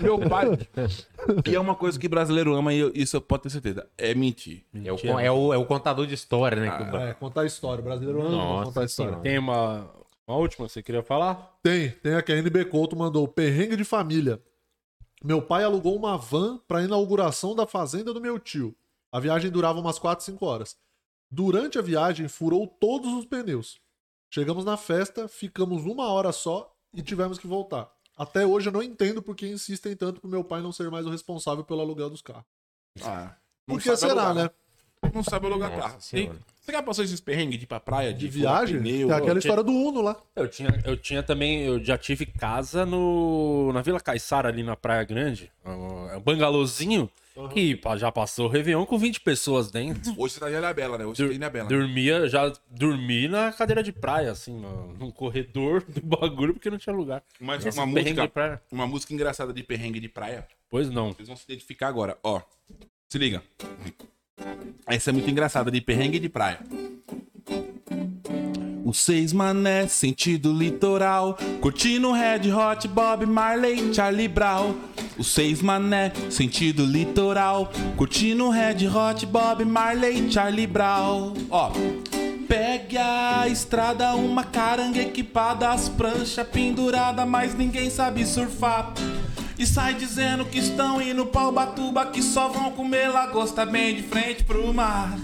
Meu 0.00 0.18
pai. 0.28 0.46
E 1.48 1.54
é 1.54 1.60
uma 1.60 1.74
coisa 1.74 1.98
que 1.98 2.08
brasileiro 2.08 2.54
ama, 2.54 2.72
e 2.72 2.78
eu- 2.78 2.92
isso 2.94 3.16
eu 3.16 3.20
posso 3.20 3.42
ter 3.42 3.50
certeza. 3.50 3.88
É 3.98 4.14
mentir. 4.14 4.64
É 4.84 4.92
o, 4.92 5.20
é 5.20 5.30
o, 5.30 5.52
é 5.54 5.58
o 5.58 5.64
contador 5.66 6.06
de 6.06 6.14
história, 6.14 6.60
né? 6.60 6.76
que 6.78 6.84
Bra- 6.84 7.02
É, 7.08 7.14
contar 7.14 7.42
a 7.42 7.46
história. 7.46 7.80
O 7.80 7.84
brasileiro 7.84 8.20
ama 8.22 8.30
Nossa 8.30 8.64
contar 8.66 8.80
a 8.80 8.84
história. 8.84 9.16
Tem 9.18 9.38
uma, 9.38 9.90
uma 10.26 10.36
última 10.36 10.66
que 10.66 10.72
você 10.72 10.82
queria 10.82 11.02
falar? 11.02 11.58
Tem, 11.62 11.90
tem 11.90 12.14
aqui. 12.14 12.32
A 12.32 12.36
NB 12.38 12.64
Couto 12.66 12.96
mandou 12.96 13.26
perrengue 13.28 13.76
de 13.76 13.84
família. 13.84 14.40
Meu 15.24 15.40
pai 15.40 15.64
alugou 15.64 15.96
uma 15.96 16.16
van 16.18 16.58
pra 16.68 16.82
inauguração 16.82 17.54
da 17.54 17.66
fazenda 17.66 18.12
do 18.12 18.20
meu 18.20 18.38
tio. 18.38 18.74
A 19.10 19.18
viagem 19.18 19.50
durava 19.50 19.80
umas 19.80 19.98
4, 19.98 20.24
5 20.24 20.44
horas. 20.44 20.76
Durante 21.30 21.78
a 21.78 21.82
viagem, 21.82 22.28
furou 22.28 22.66
todos 22.66 23.12
os 23.14 23.24
pneus. 23.24 23.80
Chegamos 24.30 24.64
na 24.64 24.76
festa, 24.76 25.26
ficamos 25.26 25.84
uma 25.86 26.08
hora 26.12 26.32
só 26.32 26.70
e 26.94 27.02
tivemos 27.02 27.38
que 27.38 27.46
voltar. 27.46 27.90
Até 28.16 28.46
hoje 28.46 28.68
eu 28.68 28.72
não 28.72 28.82
entendo 28.82 29.22
por 29.22 29.36
que 29.36 29.46
insistem 29.46 29.94
tanto 29.94 30.20
pro 30.20 30.30
meu 30.30 30.42
pai 30.42 30.62
não 30.62 30.72
ser 30.72 30.90
mais 30.90 31.06
o 31.06 31.10
responsável 31.10 31.62
pelo 31.62 31.80
aluguel 31.80 32.08
dos 32.08 32.22
carros. 32.22 32.44
Ah, 33.02 33.34
Por 33.66 33.80
que 33.80 33.94
será, 33.96 34.32
né? 34.32 34.50
Não 35.12 35.22
sabe 35.22 35.46
alugar 35.46 35.70
Nossa 35.70 35.82
carro. 35.82 36.00
Senhora. 36.00 36.38
Você 36.60 36.72
já 36.72 36.82
passou 36.82 37.04
esses 37.04 37.20
perrengues 37.20 37.58
de 37.58 37.64
ir 37.64 37.66
pra 37.68 37.78
praia? 37.78 38.12
De 38.12 38.28
furar 38.30 38.66
viagem? 38.66 38.78
pneu? 38.82 39.08
Tem 39.08 39.16
aquela 39.16 39.38
história 39.38 39.62
do 39.62 39.70
Uno 39.70 40.00
lá. 40.00 40.16
Eu 40.34 40.48
tinha, 40.48 40.82
eu 40.84 40.96
tinha 40.96 41.22
também, 41.22 41.62
eu 41.62 41.82
já 41.84 41.96
tive 41.96 42.26
casa 42.26 42.84
no, 42.84 43.72
na 43.72 43.82
Vila 43.82 44.00
Caiçara, 44.00 44.48
ali 44.48 44.62
na 44.62 44.74
Praia 44.74 45.04
Grande. 45.04 45.52
Um, 45.64 46.06
um 46.16 46.20
bangalôzinho 47.36 47.76
que 47.78 47.80
já 47.98 48.10
passou 48.10 48.46
o 48.46 48.48
Réveillon 48.48 48.86
com 48.86 48.98
20 48.98 49.20
pessoas 49.20 49.70
dentro. 49.70 50.14
Hoje 50.16 50.34
você 50.34 50.40
tá 50.40 50.50
em 50.50 50.54
Ilhabela, 50.54 50.98
né? 50.98 51.04
Hoje 51.04 51.16
você 51.16 51.22
Dur- 51.22 51.28
tá 51.30 51.34
em 51.34 51.36
Ilhabela. 51.38 51.68
dormia, 51.68 52.28
já 52.28 52.52
dormi 52.70 53.28
na 53.28 53.52
cadeira 53.52 53.82
de 53.82 53.92
praia, 53.92 54.32
assim, 54.32 54.58
no, 54.58 54.94
num 54.94 55.10
corredor 55.10 55.82
do 55.86 56.00
bagulho, 56.00 56.54
porque 56.54 56.70
não 56.70 56.78
tinha 56.78 56.94
lugar. 56.94 57.22
Mas 57.40 57.64
Esse 57.64 57.78
uma 57.78 57.86
música, 57.86 58.62
uma 58.72 58.86
música 58.86 59.12
engraçada 59.14 59.52
de 59.52 59.62
perrengue 59.62 60.00
de 60.00 60.08
praia. 60.08 60.46
Pois 60.70 60.90
não. 60.90 61.12
Vocês 61.12 61.28
vão 61.28 61.36
se 61.36 61.44
identificar 61.44 61.88
agora. 61.88 62.18
Ó, 62.22 62.40
se 63.08 63.18
liga. 63.18 63.42
Essa 64.86 65.10
é 65.10 65.12
muito 65.12 65.30
engraçada 65.30 65.70
de 65.70 65.80
perrengue 65.80 66.18
de 66.18 66.28
praia. 66.28 66.58
Os 68.84 68.98
seis 68.98 69.32
mané, 69.32 69.88
sentido 69.88 70.52
litoral. 70.52 71.36
Curtindo 71.60 72.12
Red 72.12 72.52
Hot, 72.52 72.86
Bob 72.86 73.26
Marley, 73.26 73.92
Charlie 73.92 74.28
Brown. 74.28 74.76
Os 75.18 75.26
seis 75.26 75.60
mané, 75.60 76.12
sentido 76.30 76.84
litoral. 76.86 77.72
Curtindo 77.96 78.48
Red 78.48 78.86
Hot, 78.86 79.26
Bob 79.26 79.64
Marley, 79.64 80.30
Charlie 80.30 80.68
Brown. 80.68 81.34
Ó. 81.50 81.72
Pegue 82.46 82.96
a 82.96 83.48
estrada, 83.48 84.14
uma 84.14 84.44
caranga 84.44 85.00
equipada, 85.00 85.70
as 85.70 85.88
pranchas 85.88 86.46
penduradas, 86.46 87.26
mas 87.26 87.56
ninguém 87.56 87.90
sabe 87.90 88.24
surfar. 88.24 88.94
E 89.58 89.66
sai 89.66 89.94
dizendo 89.94 90.44
que 90.44 90.60
estão 90.60 91.02
indo 91.02 91.26
pra 91.26 91.48
Ubatuba, 91.48 92.06
que 92.06 92.22
só 92.22 92.48
vão 92.48 92.70
comer 92.70 93.08
lagosta 93.08 93.66
bem 93.66 93.96
de 93.96 94.02
frente 94.04 94.44
pro 94.44 94.72
mar. 94.72 95.18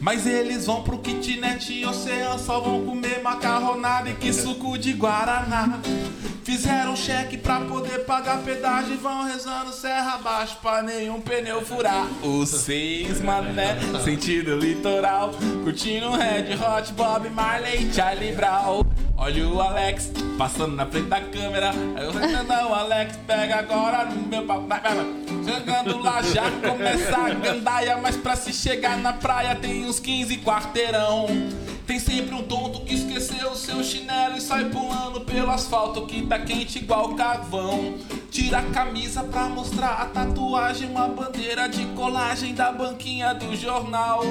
Mas 0.00 0.26
eles 0.26 0.66
vão 0.66 0.82
pro 0.82 0.98
kitnet 0.98 1.84
oceano, 1.84 2.38
só 2.38 2.60
vão 2.60 2.84
comer 2.84 3.22
macarronada 3.22 4.10
e 4.10 4.14
que 4.14 4.32
suco 4.32 4.76
de 4.76 4.92
guaraná. 4.92 5.78
Fizeram 6.44 6.96
cheque 6.96 7.36
pra 7.36 7.60
poder 7.60 8.04
pagar 8.04 8.38
pedágio 8.38 8.94
e 8.94 8.96
vão 8.96 9.22
rezando 9.24 9.72
serra 9.72 10.14
abaixo 10.14 10.58
pra 10.60 10.82
nenhum 10.82 11.20
pneu 11.20 11.64
furar. 11.64 12.06
Os 12.20 12.48
seis 12.48 13.20
mané, 13.20 13.78
sentido 14.04 14.56
litoral, 14.56 15.30
curtindo 15.62 16.10
Red 16.10 16.54
Hot, 16.56 16.92
Bob 16.94 17.30
Marley, 17.30 17.92
Charlie 17.92 18.32
Brown. 18.32 18.82
Olha 19.16 19.48
o 19.48 19.60
Alex 19.60 20.10
passando 20.36 20.74
na 20.74 20.84
frente 20.84 21.06
da 21.06 21.20
câmera. 21.20 21.70
Aí 21.94 22.04
eu 22.04 22.44
não, 22.44 22.74
Alex, 22.74 23.16
pega 23.24 23.60
agora 23.60 24.04
no 24.06 24.26
meu 24.26 24.44
vai. 24.44 24.60
Chegando 25.44 26.02
lá 26.02 26.20
já 26.22 26.50
começa 26.50 27.16
a 27.16 27.30
gandaia, 27.30 27.98
mas 27.98 28.16
pra 28.16 28.34
se 28.34 28.52
chegar 28.52 28.96
na 28.98 29.12
praia 29.12 29.54
tem 29.54 29.71
uns 29.80 29.98
15 29.98 30.38
quarteirão. 30.38 31.26
Tem 31.86 31.98
sempre 31.98 32.34
um 32.34 32.42
tonto 32.42 32.80
que 32.84 32.94
esqueceu 32.94 33.50
o 33.50 33.56
seu 33.56 33.82
chinelo 33.82 34.36
e 34.36 34.40
sai 34.40 34.66
pulando 34.66 35.22
pelo 35.22 35.50
asfalto 35.50 36.06
que 36.06 36.26
tá 36.26 36.38
quente 36.38 36.78
igual 36.78 37.14
carvão. 37.14 37.94
Tira 38.30 38.58
a 38.58 38.70
camisa 38.70 39.22
pra 39.24 39.48
mostrar 39.48 39.94
a 39.94 40.06
tatuagem, 40.06 40.88
uma 40.88 41.08
bandeira 41.08 41.68
de 41.68 41.84
colagem 41.94 42.54
da 42.54 42.70
banquinha 42.72 43.34
do 43.34 43.54
jornal. 43.56 44.22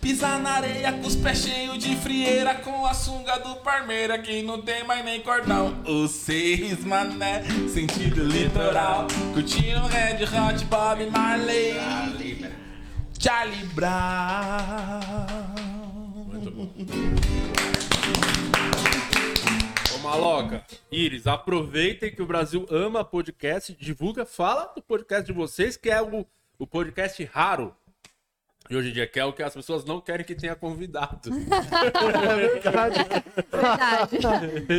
Pisar 0.00 0.38
na 0.40 0.52
areia 0.52 0.92
com 0.92 1.06
os 1.06 1.14
pés 1.14 1.38
cheios 1.38 1.76
de 1.76 1.94
frieira 1.94 2.54
Com 2.54 2.86
a 2.86 2.94
sunga 2.94 3.38
do 3.38 3.56
Parmeira 3.56 4.18
que 4.18 4.40
não 4.42 4.62
tem 4.62 4.82
mais 4.82 5.04
nem 5.04 5.20
cordão 5.20 5.76
Os 5.86 6.10
seis 6.12 6.82
mané, 6.82 7.42
sentido 7.68 8.24
litoral 8.24 9.06
Curtindo 9.34 9.86
Red 9.88 10.24
Hot, 10.24 10.64
Bob 10.64 11.10
Marley 11.10 11.74
Charlie 13.20 13.66
Brown 13.74 15.02
Ô, 19.94 19.98
Maloca, 19.98 20.64
Iris, 20.90 21.26
aproveitem 21.26 22.10
que 22.14 22.22
o 22.22 22.26
Brasil 22.26 22.66
ama 22.70 23.04
podcast, 23.04 23.76
divulga, 23.78 24.24
fala 24.24 24.72
do 24.74 24.80
podcast 24.80 25.26
de 25.26 25.34
vocês, 25.34 25.76
que 25.76 25.90
é 25.90 26.00
o, 26.00 26.24
o 26.58 26.66
podcast 26.66 27.22
raro. 27.24 27.76
E 28.70 28.76
hoje 28.76 28.90
em 28.90 28.92
dia, 28.92 29.04
que 29.04 29.18
é 29.18 29.24
o 29.24 29.32
que 29.32 29.42
as 29.42 29.52
pessoas 29.52 29.84
não 29.84 30.00
querem 30.00 30.24
que 30.24 30.36
tenha 30.36 30.54
convidado. 30.54 31.28
Verdade. 32.62 33.00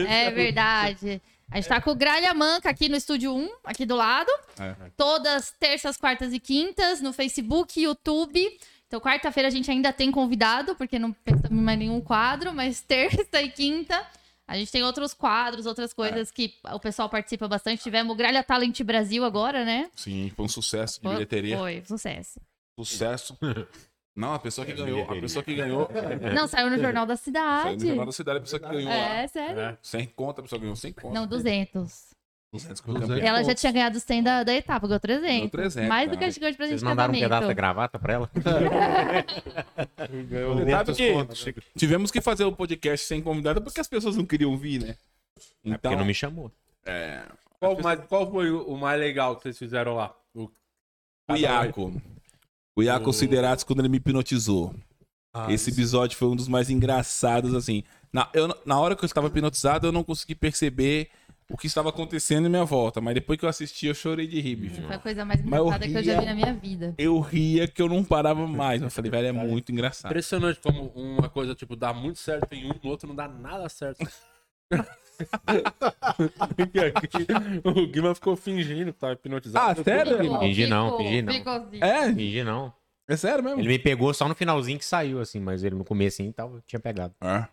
É 0.07 0.31
verdade. 0.31 1.21
A 1.51 1.57
gente 1.57 1.67
tá 1.67 1.81
com 1.81 1.91
o 1.91 1.95
Gralha 1.95 2.33
Manca 2.33 2.69
aqui 2.69 2.87
no 2.87 2.95
Estúdio 2.95 3.35
1, 3.35 3.49
aqui 3.65 3.85
do 3.85 3.97
lado. 3.97 4.31
Todas 4.95 5.51
terças, 5.59 5.97
quartas 5.97 6.31
e 6.31 6.39
quintas, 6.39 7.01
no 7.01 7.11
Facebook, 7.11 7.81
YouTube. 7.81 8.57
Então, 8.87 9.01
quarta-feira 9.01 9.47
a 9.47 9.51
gente 9.51 9.69
ainda 9.69 9.91
tem 9.91 10.09
convidado, 10.09 10.73
porque 10.75 10.97
não 10.97 11.11
pensamos 11.11 11.51
em 11.51 11.61
mais 11.61 11.77
nenhum 11.77 11.99
quadro, 11.99 12.53
mas 12.53 12.79
terça 12.79 13.41
e 13.41 13.49
quinta. 13.49 14.07
A 14.47 14.57
gente 14.57 14.71
tem 14.71 14.83
outros 14.83 15.13
quadros, 15.13 15.65
outras 15.65 15.93
coisas 15.93 16.31
que 16.31 16.53
o 16.73 16.79
pessoal 16.79 17.09
participa 17.09 17.47
bastante. 17.47 17.83
Tivemos 17.83 18.13
o 18.13 18.17
Gralha 18.17 18.43
Talent 18.43 18.81
Brasil 18.83 19.25
agora, 19.25 19.65
né? 19.65 19.89
Sim, 19.95 20.31
foi 20.35 20.45
um 20.45 20.49
sucesso 20.49 20.95
de 20.95 21.03
Foi, 21.03 21.13
bilheteria 21.13 21.57
Foi, 21.57 21.83
sucesso. 21.85 22.39
Sucesso 22.79 23.37
Não, 24.15 24.33
a 24.33 24.39
pessoa 24.39 24.65
que 24.67 24.73
ganhou, 24.73 25.03
a 25.09 25.15
pessoa 25.21 25.41
que 25.43 25.55
ganhou 25.55 25.89
Não, 26.35 26.45
saiu 26.47 26.69
no 26.69 26.77
Jornal 26.77 27.05
da 27.05 27.15
Saiu 27.15 27.33
no 27.33 27.39
Cidade. 27.77 27.87
Jornal 27.87 28.05
da 28.05 28.11
Cidade, 28.11 28.37
a 28.37 28.41
pessoa 28.41 28.59
que 28.59 28.67
ganhou 28.67 28.89
lá 28.89 29.15
É, 29.15 29.27
sério. 29.27 29.77
100 29.81 30.05
conto, 30.07 30.39
a 30.39 30.43
pessoa 30.43 30.59
ganhou 30.59 30.75
100 30.75 30.93
conto 30.93 31.13
Não, 31.13 31.25
200. 31.25 32.11
200 32.53 32.81
conto. 32.81 32.99
200. 32.99 33.23
Ela 33.23 33.43
já 33.45 33.55
tinha 33.55 33.71
ganhado 33.71 33.97
100 33.97 34.23
da, 34.23 34.43
da 34.43 34.53
etapa, 34.53 34.85
ganhou 34.85 34.99
300. 34.99 35.29
Ganhou 35.31 35.49
300, 35.49 35.87
Mais 35.87 36.11
do 36.11 36.17
que 36.17 36.23
a 36.25 36.27
gente 36.29 36.39
ganhou 36.41 36.51
de 36.51 36.57
presente 36.57 36.79
Vocês 36.79 36.83
mandaram 36.83 37.13
um 37.13 37.17
pedaço 37.19 37.47
da 37.47 37.53
gravata 37.53 37.97
pra 37.97 38.13
ela? 38.13 38.29
Ganhou 40.29 40.69
Sabe 40.69 40.93
que 40.93 41.13
contos. 41.13 41.45
tivemos 41.77 42.11
que 42.11 42.19
fazer 42.21 42.43
o 42.43 42.51
podcast 42.51 43.05
sem 43.07 43.21
convidado 43.21 43.61
porque 43.61 43.79
as 43.79 43.87
pessoas 43.87 44.17
não 44.17 44.25
queriam 44.25 44.57
vir, 44.57 44.81
né? 44.81 44.89
É 44.89 45.69
Então, 45.69 45.77
porque 45.79 45.95
não 45.95 46.05
me 46.05 46.13
chamou. 46.13 46.51
é, 46.85 47.23
Qual, 47.59 47.79
mais- 47.81 48.01
qual 48.07 48.29
foi 48.29 48.51
o, 48.51 48.63
o 48.67 48.77
mais 48.77 48.99
legal 48.99 49.35
que 49.37 49.43
vocês 49.43 49.57
fizeram 49.57 49.95
lá? 49.95 50.13
O, 50.33 50.49
o 51.29 51.35
Iaco. 51.35 51.93
O 52.75 52.81
Iaco 52.83 53.09
O- 53.09 53.13
Sideratos 53.13 53.63
quando 53.63 53.79
ele 53.79 53.89
me 53.89 53.97
hipnotizou. 53.97 54.73
Ah, 55.33 55.51
Esse 55.51 55.69
episódio 55.69 56.17
foi 56.17 56.27
um 56.27 56.35
dos 56.35 56.47
mais 56.47 56.69
engraçados, 56.69 57.53
assim. 57.53 57.83
Na, 58.11 58.29
eu, 58.33 58.53
na 58.65 58.79
hora 58.79 58.95
que 58.95 59.03
eu 59.03 59.07
estava 59.07 59.27
hipnotizado, 59.27 59.87
eu 59.87 59.91
não 59.91 60.03
consegui 60.03 60.35
perceber 60.35 61.09
o 61.49 61.57
que 61.57 61.67
estava 61.67 61.89
acontecendo 61.89 62.47
em 62.47 62.49
minha 62.49 62.65
volta. 62.65 62.99
Mas 62.99 63.13
depois 63.13 63.39
que 63.39 63.45
eu 63.45 63.49
assisti, 63.49 63.87
eu 63.87 63.93
chorei 63.93 64.27
de 64.27 64.41
rir, 64.41 64.55
bicho. 64.57 64.81
Foi 64.81 64.95
a 64.95 64.99
coisa 64.99 65.23
mais 65.23 65.41
Mas 65.43 65.53
eu 65.59 65.65
engraçada 65.67 65.87
que 65.87 65.97
eu 65.97 66.03
já 66.03 66.11
ria. 66.13 66.19
vi 66.21 66.25
na 66.27 66.33
minha 66.35 66.53
vida. 66.53 66.95
Eu 66.97 67.19
ria 67.19 67.65
que 67.67 67.81
eu 67.81 67.87
não 67.87 68.03
parava 68.03 68.45
mais. 68.45 68.81
Eu 68.81 68.89
falei, 68.91 69.09
velho, 69.11 69.27
é 69.27 69.31
muito 69.31 69.71
engraçado. 69.71 70.11
impressionante 70.11 70.59
como 70.61 70.87
uma 70.95 71.29
coisa, 71.29 71.55
tipo, 71.55 71.75
dá 71.77 71.93
muito 71.93 72.19
certo 72.19 72.51
em 72.53 72.69
um, 72.69 72.73
no 72.83 72.89
outro 72.89 73.07
não 73.07 73.15
dá 73.15 73.27
nada 73.27 73.69
certo. 73.69 74.05
E 77.65 77.81
o 77.83 77.87
Guima 77.87 78.13
ficou 78.15 78.35
fingindo 78.35 78.93
que 78.93 78.99
tava 78.99 79.13
hipnotizado. 79.13 79.81
Ah, 79.81 79.83
sério? 79.83 80.17
Ficou, 80.17 80.39
Fingi 80.39 80.67
não, 80.67 80.89
ficou, 80.91 81.05
fingi 81.05 81.21
não. 81.21 81.33
ficou 81.33 81.53
assim. 81.53 81.79
É? 81.81 82.13
Fingi 82.13 82.43
não. 82.43 82.73
É 83.07 83.17
sério 83.17 83.43
mesmo? 83.43 83.59
Ele 83.59 83.67
me 83.67 83.79
pegou 83.79 84.13
só 84.13 84.27
no 84.27 84.35
finalzinho 84.35 84.77
que 84.79 84.85
saiu, 84.85 85.19
assim, 85.19 85.39
mas 85.39 85.63
ele 85.63 85.75
no 85.75 85.83
comecinho 85.83 86.31
tava, 86.31 86.63
tinha 86.65 86.79
pegado. 86.79 87.13
É. 87.21 87.45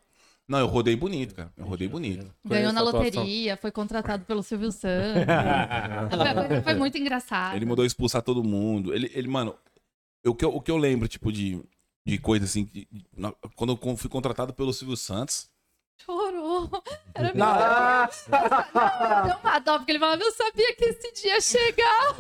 Não, 0.47 0.59
eu 0.61 0.67
rodei 0.67 0.97
bonito, 0.97 1.35
cara. 1.35 1.53
Eu 1.57 1.67
rodei 1.67 1.89
bonito. 1.89 2.27
Ganhou 2.45 2.73
na 2.73 2.81
loteria, 2.81 3.57
foi 3.57 3.71
contratado 3.71 4.25
pelo 4.25 4.43
Silvio 4.43 4.71
Santos. 4.73 5.25
foi, 6.49 6.61
foi 6.63 6.75
muito 6.75 6.97
engraçado. 6.97 7.55
Ele 7.57 7.67
mandou 7.67 7.85
expulsar 7.85 8.23
todo 8.23 8.43
mundo. 8.43 8.95
Ele, 8.95 9.11
ele 9.15 9.29
mano, 9.29 9.55
o 10.27 10.35
que 10.35 10.45
eu, 10.45 10.55
o 10.55 10.61
que 10.61 10.71
eu 10.71 10.77
lembro, 10.79 11.07
tipo, 11.07 11.31
de, 11.31 11.61
de 12.07 12.19
coisa 12.19 12.47
assim, 12.47 12.65
de- 12.65 12.89
de- 12.91 13.05
na- 13.17 13.33
quando 13.57 13.79
eu 13.83 13.97
fui 13.97 14.09
contratado 14.09 14.55
pelo 14.55 14.73
Silvio 14.73 14.97
Santos. 14.97 15.51
Chorou. 16.05 16.71
Era 17.15 17.33
Não, 17.35 19.27
Deu 19.27 19.37
uma 19.43 19.59
dó, 19.59 19.79
porque 19.79 19.93
ele 19.93 19.99
falava, 19.99 20.23
eu 20.23 20.33
sabia 20.33 20.75
que 20.75 20.85
esse 20.85 21.13
dia 21.13 21.35
ia 21.35 21.41
chegar. 21.41 22.15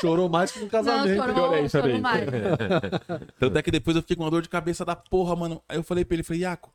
Chorou 0.00 0.28
mais 0.28 0.50
que 0.52 0.58
no 0.58 0.64
Não, 0.64 0.70
casamento. 0.70 1.16
chorou, 1.16 1.34
chorei, 1.36 1.68
chorei. 1.68 1.68
chorou 1.68 2.00
mais. 2.00 2.24
Tanto 3.38 3.58
é 3.58 3.62
que 3.62 3.70
depois 3.70 3.96
eu 3.96 4.02
fiquei 4.02 4.16
com 4.16 4.22
uma 4.24 4.30
dor 4.30 4.42
de 4.42 4.48
cabeça 4.48 4.84
da 4.84 4.96
porra, 4.96 5.36
mano. 5.36 5.62
Aí 5.68 5.76
eu 5.76 5.82
falei 5.82 6.04
pra 6.04 6.14
ele, 6.14 6.22
falei, 6.22 6.42
Iaco, 6.42 6.72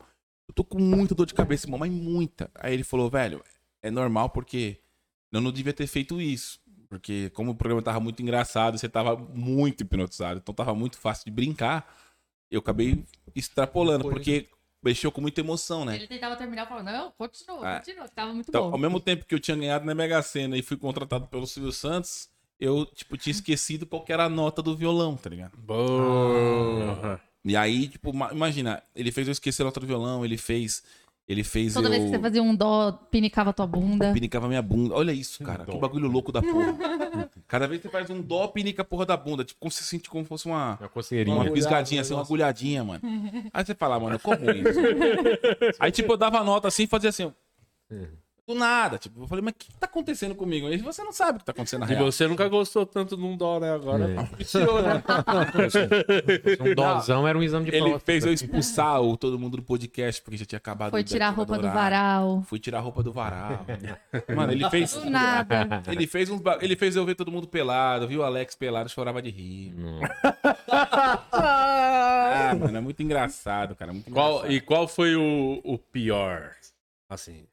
eu 0.48 0.54
tô 0.54 0.64
com 0.64 0.80
muita 0.80 1.16
dor 1.16 1.26
de 1.26 1.34
cabeça, 1.34 1.66
irmão, 1.66 1.80
mas 1.80 1.92
muita. 1.92 2.50
Aí 2.56 2.74
ele 2.74 2.84
falou, 2.84 3.10
velho, 3.10 3.44
é 3.82 3.90
normal 3.90 4.30
porque 4.30 4.78
eu 5.32 5.42
não 5.42 5.52
devia 5.52 5.74
ter 5.74 5.88
feito 5.88 6.22
isso. 6.22 6.60
Porque 6.90 7.32
como 7.32 7.52
o 7.52 7.56
programa 7.56 7.82
tava 7.82 8.00
muito 8.00 8.22
engraçado, 8.22 8.78
você 8.78 8.88
tava 8.88 9.16
muito 9.18 9.82
hipnotizado, 9.82 10.40
então 10.40 10.54
tava 10.54 10.76
muito 10.76 10.98
fácil 10.98 11.26
de 11.26 11.32
brincar, 11.32 11.92
eu 12.52 12.60
acabei 12.60 13.04
extrapolando, 13.36 14.04
Foi. 14.04 14.14
porque 14.14 14.48
mexeu 14.84 15.12
com 15.12 15.22
muita 15.22 15.40
emoção, 15.42 15.86
né? 15.86 15.96
Ele 15.96 16.08
tentava 16.08 16.36
terminar 16.36 16.68
falando, 16.68 16.86
não, 16.92 17.12
continua, 17.18 17.68
É. 17.76 17.80
continua, 17.80 18.08
que 18.08 18.16
tava 18.16 18.34
muito 18.34 18.50
Então, 18.50 18.66
ao 18.66 18.72
bom. 18.72 18.78
mesmo 18.78 19.00
tempo 19.00 19.26
que 19.26 19.34
eu 19.34 19.40
tinha 19.40 19.56
ganhado 19.58 19.86
na 19.86 19.96
Mega 19.96 20.22
Sena 20.22 20.58
e 20.58 20.62
fui 20.62 20.78
contratado 20.78 21.28
pelo 21.28 21.48
Silvio 21.48 21.72
Santos, 21.72 22.30
eu, 22.60 22.86
tipo, 22.86 23.18
tinha 23.18 23.32
esquecido 23.32 23.86
qual 23.86 24.04
que 24.04 24.12
era 24.14 24.26
a 24.26 24.30
nota 24.30 24.62
do 24.62 24.76
violão, 24.76 25.16
tá 25.16 25.30
ligado? 25.30 25.58
Boa. 25.58 27.20
E 27.46 27.56
aí, 27.58 27.88
tipo, 27.88 28.14
ma- 28.14 28.32
imagina, 28.32 28.82
ele 28.96 29.12
fez 29.12 29.28
eu 29.28 29.32
esquecer 29.34 29.62
a 29.64 29.66
nota 29.66 29.80
do 29.80 29.88
violão, 29.88 30.24
ele 30.24 30.38
fez. 30.38 30.84
Ele 31.28 31.44
fez 31.44 31.74
Toda 31.74 31.88
eu. 31.88 31.92
vez 31.92 32.04
que 32.04 32.10
você 32.10 32.20
fazia 32.20 32.44
um 32.44 32.54
dó, 32.54 32.92
pinicava 33.10 33.54
tua 33.54 33.66
bunda. 33.66 34.12
Pinicava 34.14 34.48
minha 34.50 34.62
bunda. 34.62 34.94
Olha 34.94 35.14
isso, 35.14 35.42
cara. 35.44 35.66
Que 35.66 35.78
bagulho 35.78 36.08
louco 36.10 36.32
da 36.34 36.42
porra. 36.42 36.74
Cada 37.54 37.68
vez 37.68 37.80
que 37.80 37.88
você 37.88 37.92
faz 37.92 38.10
um 38.10 38.20
dó, 38.20 38.48
pinica 38.48 38.82
a 38.82 38.86
porra 38.86 39.06
da 39.06 39.16
bunda. 39.16 39.44
Tipo, 39.44 39.60
como 39.60 39.72
se 39.72 39.84
sente 39.84 40.10
como 40.10 40.26
fosse 40.26 40.48
uma. 40.48 40.76
Uma 40.80 40.90
coceirinha. 40.90 41.38
Uma 41.38 41.52
pisgadinha, 41.52 42.02
assim, 42.02 42.12
uma 42.16 42.24
agulhadinha, 42.24 42.84
mano. 42.84 43.00
Aí 43.54 43.64
você 43.64 43.76
fala, 43.76 44.00
mano, 44.00 44.18
como 44.18 44.40
isso? 44.50 44.80
Aí, 45.80 45.92
tipo, 45.92 46.14
eu 46.14 46.18
dava 46.18 46.40
a 46.40 46.44
nota 46.44 46.68
assim 46.68 46.86
e 46.86 46.88
fazia 46.88 47.12
assim, 47.12 47.26
ó. 47.26 47.32
Do 48.46 48.56
nada. 48.56 48.98
Tipo, 48.98 49.22
eu 49.24 49.28
falei, 49.28 49.42
mas 49.42 49.54
o 49.54 49.58
que 49.58 49.72
tá 49.78 49.86
acontecendo 49.86 50.36
comigo? 50.36 50.68
Aí 50.68 50.78
você 50.78 51.02
não 51.02 51.14
sabe 51.14 51.38
o 51.38 51.40
que 51.40 51.46
tá 51.46 51.54
acontecendo 51.54 51.80
na 51.82 51.86
E 51.86 51.96
real. 51.96 52.12
você 52.12 52.28
nunca 52.28 52.46
gostou 52.50 52.86
tanto 52.86 53.16
de 53.16 53.24
um 53.24 53.38
dó, 53.38 53.58
né? 53.58 53.74
Agora 53.74 54.04
É. 54.10 54.36
Viciou, 54.38 54.82
né? 54.82 55.02
Um 56.60 56.76
dozão 56.76 57.26
era 57.26 57.38
um 57.38 57.42
exame 57.44 57.72
de 57.72 57.78
Ele 57.78 57.98
fez 58.00 58.26
eu 58.26 58.34
expulsar 58.34 59.02
o, 59.02 59.16
todo 59.16 59.40
mundo 59.40 59.56
do 59.56 59.64
podcast, 59.64 60.22
porque 60.22 60.36
já 60.36 60.46
tinha 60.46 60.58
acabado 60.58 60.92
Foi 60.92 61.06
tirar 61.06 61.28
a 61.28 61.32
roupa 61.32 61.58
do 61.58 61.70
varal. 61.72 62.44
Fui 62.46 62.60
tirar 62.60 62.80
a 62.80 62.82
roupa 62.82 63.02
do 63.02 63.14
varal. 63.14 63.66
Mano, 64.36 64.52
ele 64.52 64.70
fez. 64.70 64.94
Do 64.94 65.10
nada. 65.10 65.82
Ele 65.88 66.06
fez, 66.06 66.30
ba- 66.30 66.58
ele 66.62 66.76
fez 66.76 66.98
eu 66.98 67.06
ver 67.06 67.16
todo 67.16 67.32
mundo 67.32 67.48
pelado, 67.48 68.08
viu 68.10 68.20
o 68.20 68.24
Alex 68.24 68.56
pelado, 68.56 68.90
chorava 68.90 69.22
de 69.22 69.30
rir. 69.30 69.74
Ah, 71.32 72.56
mano, 72.60 72.78
é 72.78 72.82
muito 72.82 73.02
engraçado, 73.02 73.76
cara. 73.76 73.94
Muito 73.94 74.10
Qual, 74.12 74.30
engraçado. 74.40 74.52
e 74.54 74.62
qual 74.62 74.88
foi 74.88 75.16
o, 75.16 75.62
o 75.64 75.78
pior? 75.78 76.52
Assim. 77.10 77.46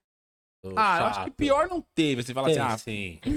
O 0.62 0.74
Ah, 0.76 0.98
eu 0.98 1.04
acho 1.06 1.18
que 1.20 1.24
chato? 1.26 1.34
pior 1.36 1.68
não 1.68 1.80
teve. 1.94 2.22
Você 2.22 2.34
fala 2.34 2.48
Tem, 2.48 2.58
assim, 2.58 2.72
ah, 2.74 2.78
sim. 2.78 3.18
Tem, 3.22 3.32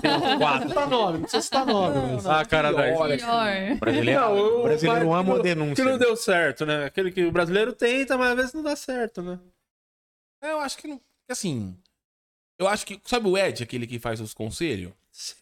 tem 0.00 0.38
quatro. 0.38 0.68
Citar 0.68 0.88
nome, 0.88 1.12
não 1.14 1.20
precisa 1.22 1.42
citar 1.42 1.66
nome. 1.66 1.96
Ah, 2.26 2.44
cara 2.44 2.72
da 2.72 2.82
pior, 2.82 3.10
assim. 3.12 3.24
Pior. 3.24 3.78
Brasileiro, 3.78 4.20
Não, 4.20 4.36
o 4.38 4.62
brasileiro 4.64 5.08
cara 5.08 5.20
ama 5.20 5.30
que 5.32 5.36
não- 5.36 5.42
denúncia. 5.42 5.74
Que 5.84 5.90
não 5.90 5.98
deu 5.98 6.16
certo, 6.16 6.66
né? 6.66 6.84
Aquele 6.86 7.12
que 7.12 7.24
o 7.24 7.30
brasileiro 7.32 7.72
tenta, 7.72 8.18
mas 8.18 8.30
às 8.30 8.36
vezes 8.36 8.52
não 8.54 8.62
dá 8.62 8.74
certo, 8.76 9.22
né? 9.22 9.38
é, 10.42 10.52
eu 10.52 10.60
acho 10.60 10.76
que 10.78 10.88
não. 10.88 11.00
Assim. 11.30 11.76
Eu 12.58 12.68
acho 12.68 12.84
que. 12.86 13.00
Sabe 13.04 13.28
o 13.28 13.36
Ed, 13.38 13.62
aquele 13.62 13.86
que 13.86 13.98
faz 13.98 14.20
os 14.20 14.34
conselhos? 14.34 14.92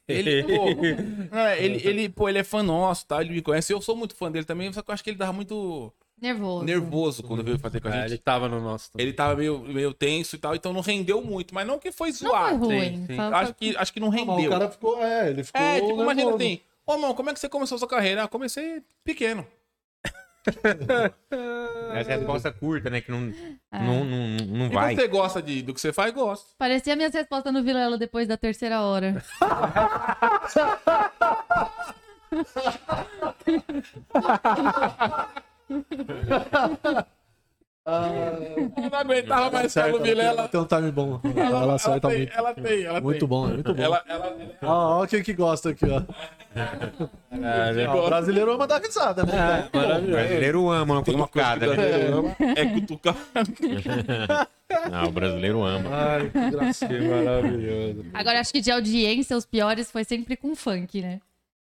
Ele, 0.07 0.43
pô, 0.45 0.67
é, 1.37 1.65
ele, 1.65 1.87
ele, 1.89 2.09
pô, 2.09 2.29
ele 2.29 2.39
é 2.39 2.45
fã 2.45 2.63
nosso, 2.63 3.07
tá? 3.07 3.21
Ele 3.23 3.33
me 3.33 3.43
conhece. 3.43 3.73
Eu 3.73 3.81
sou 3.81 3.97
muito 3.97 4.15
fã 4.15 4.31
dele 4.31 4.45
também, 4.45 4.71
só 4.73 4.83
que 4.83 4.91
eu 4.91 4.95
acho 4.95 5.03
que 5.03 5.11
ele 5.11 5.17
dava 5.19 5.33
muito. 5.33 5.93
Nervoso. 6.23 6.65
nervoso 6.65 7.23
quando 7.25 7.43
veio 7.43 7.59
fazer 7.59 7.81
com 7.81 7.89
a 7.89 7.91
É, 7.91 7.95
gente. 8.03 8.11
ele 8.13 8.19
tava 8.19 8.49
no 8.49 8.61
nosso. 8.61 8.93
também. 8.93 9.07
Ele 9.07 9.13
tava 9.13 9.35
meio, 9.35 9.59
meio 9.59 9.93
tenso 9.93 10.37
e 10.37 10.39
tal, 10.39 10.55
então 10.55 10.73
não 10.73 10.81
rendeu 10.81 11.21
muito. 11.21 11.53
Mas 11.53 11.67
não 11.67 11.81
que 11.81 11.91
foi 11.91 12.11
Não 12.11 12.17
foi 12.17 12.29
zoado. 12.29 12.65
ruim. 12.67 13.05
sim. 13.07 13.17
Eu 13.17 13.35
Acho 13.35 13.55
que, 13.55 13.77
acho 13.77 13.93
que 13.93 13.99
não 14.01 14.11
Não, 14.11 14.25
mas 14.25 14.37
rendeu. 14.37 14.51
o 14.51 14.53
cara 14.53 14.71
ficou. 14.71 15.03
É, 15.03 15.31
ele 15.31 15.43
ficou. 15.43 15.61
É, 15.61 15.81
tipo, 15.81 15.93
imagina 15.95 16.15
nervoso. 16.15 16.37
assim. 16.37 16.61
Ô, 16.87 16.97
mano, 16.99 17.15
como 17.15 17.31
é 17.31 17.35
que 17.35 17.41
você 17.41 17.49
começou 17.49 17.75
a 17.77 17.79
sua 17.81 17.89
carreira? 17.89 18.23
Ah, 18.23 18.29
comecei 18.29 18.83
pequeno. 19.05 19.45
Essa 21.95 22.11
é 22.11 22.15
a 22.15 22.19
resposta 22.19 22.51
curta, 22.53 22.91
né? 22.91 23.01
Que 23.01 23.11
não, 23.13 23.33
É. 23.73 23.79
não, 23.81 24.05
não, 24.05 24.27
não 24.47 24.67
E 24.67 24.71
vai. 24.71 24.95
você 24.97 25.07
gosta 25.07 25.41
de, 25.43 25.63
do 25.63 25.73
que 25.75 25.81
você 25.81 25.93
faz? 25.93 26.13
Gosta. 26.13 26.49
Parecia 26.59 26.97
minhas 26.97 27.13
respostas 27.15 27.53
no 27.53 27.63
Vilela 27.63 27.97
depois 27.99 28.27
da 28.27 28.37
terceira 28.37 28.81
hora. 28.83 29.23
Eu 37.85 38.91
não 38.91 38.99
aguentava 38.99 39.51
mais 39.51 39.73
Certo, 39.73 39.91
Paulo 39.91 40.05
Vilela. 40.05 40.31
ela 40.43 40.49
tem 40.49 40.61
um 40.61 40.65
time 40.65 40.93
bom. 40.93 41.21
Ela, 41.35 41.63
Ela, 41.63 41.75
acerta 41.75 42.09
tem, 42.09 42.19
muito. 42.19 42.33
ela 42.33 42.55
tem, 42.55 42.83
ela 42.85 43.01
Muito 43.01 43.19
tem. 43.19 43.29
bom, 43.29 43.49
é 43.49 43.53
muito 43.55 43.75
bom. 43.75 43.83
Ela, 43.83 44.03
ela, 44.07 44.37
Ó, 44.63 45.03
ó, 45.03 45.07
quem 45.07 45.21
que 45.23 45.33
gosta 45.33 45.71
aqui, 45.71 45.87
ó. 45.91 46.01
É, 46.55 47.87
Ó, 47.89 48.05
o 48.05 48.09
brasileiro 48.09 48.53
ama 48.53 48.67
dar 48.69 48.81
risada, 48.81 49.25
né? 49.25 49.69
O 49.73 50.11
brasileiro 50.13 50.71
ama 50.71 50.85
uma 50.85 50.95
uma 50.95 51.03
cutucada. 51.03 51.67
o 51.67 51.71
né? 51.71 51.77
brasileiro 51.77 52.19
ama, 52.19 52.37
é 52.57 52.67
cutucar. 52.67 53.17
Não, 54.91 55.05
o 55.09 55.11
brasileiro 55.13 55.63
ama. 55.65 55.91
Ai, 55.93 56.31
que 56.31 56.39
engraçado. 56.39 56.93
maravilhoso. 57.03 58.05
Agora, 58.15 58.39
acho 58.41 58.53
que 58.53 58.61
de 58.61 58.71
audiência, 58.71 59.37
os 59.37 59.45
piores 59.45 59.91
foi 59.91 60.05
sempre 60.05 60.37
com 60.37 60.55
funk, 60.55 61.03
né? 61.03 61.21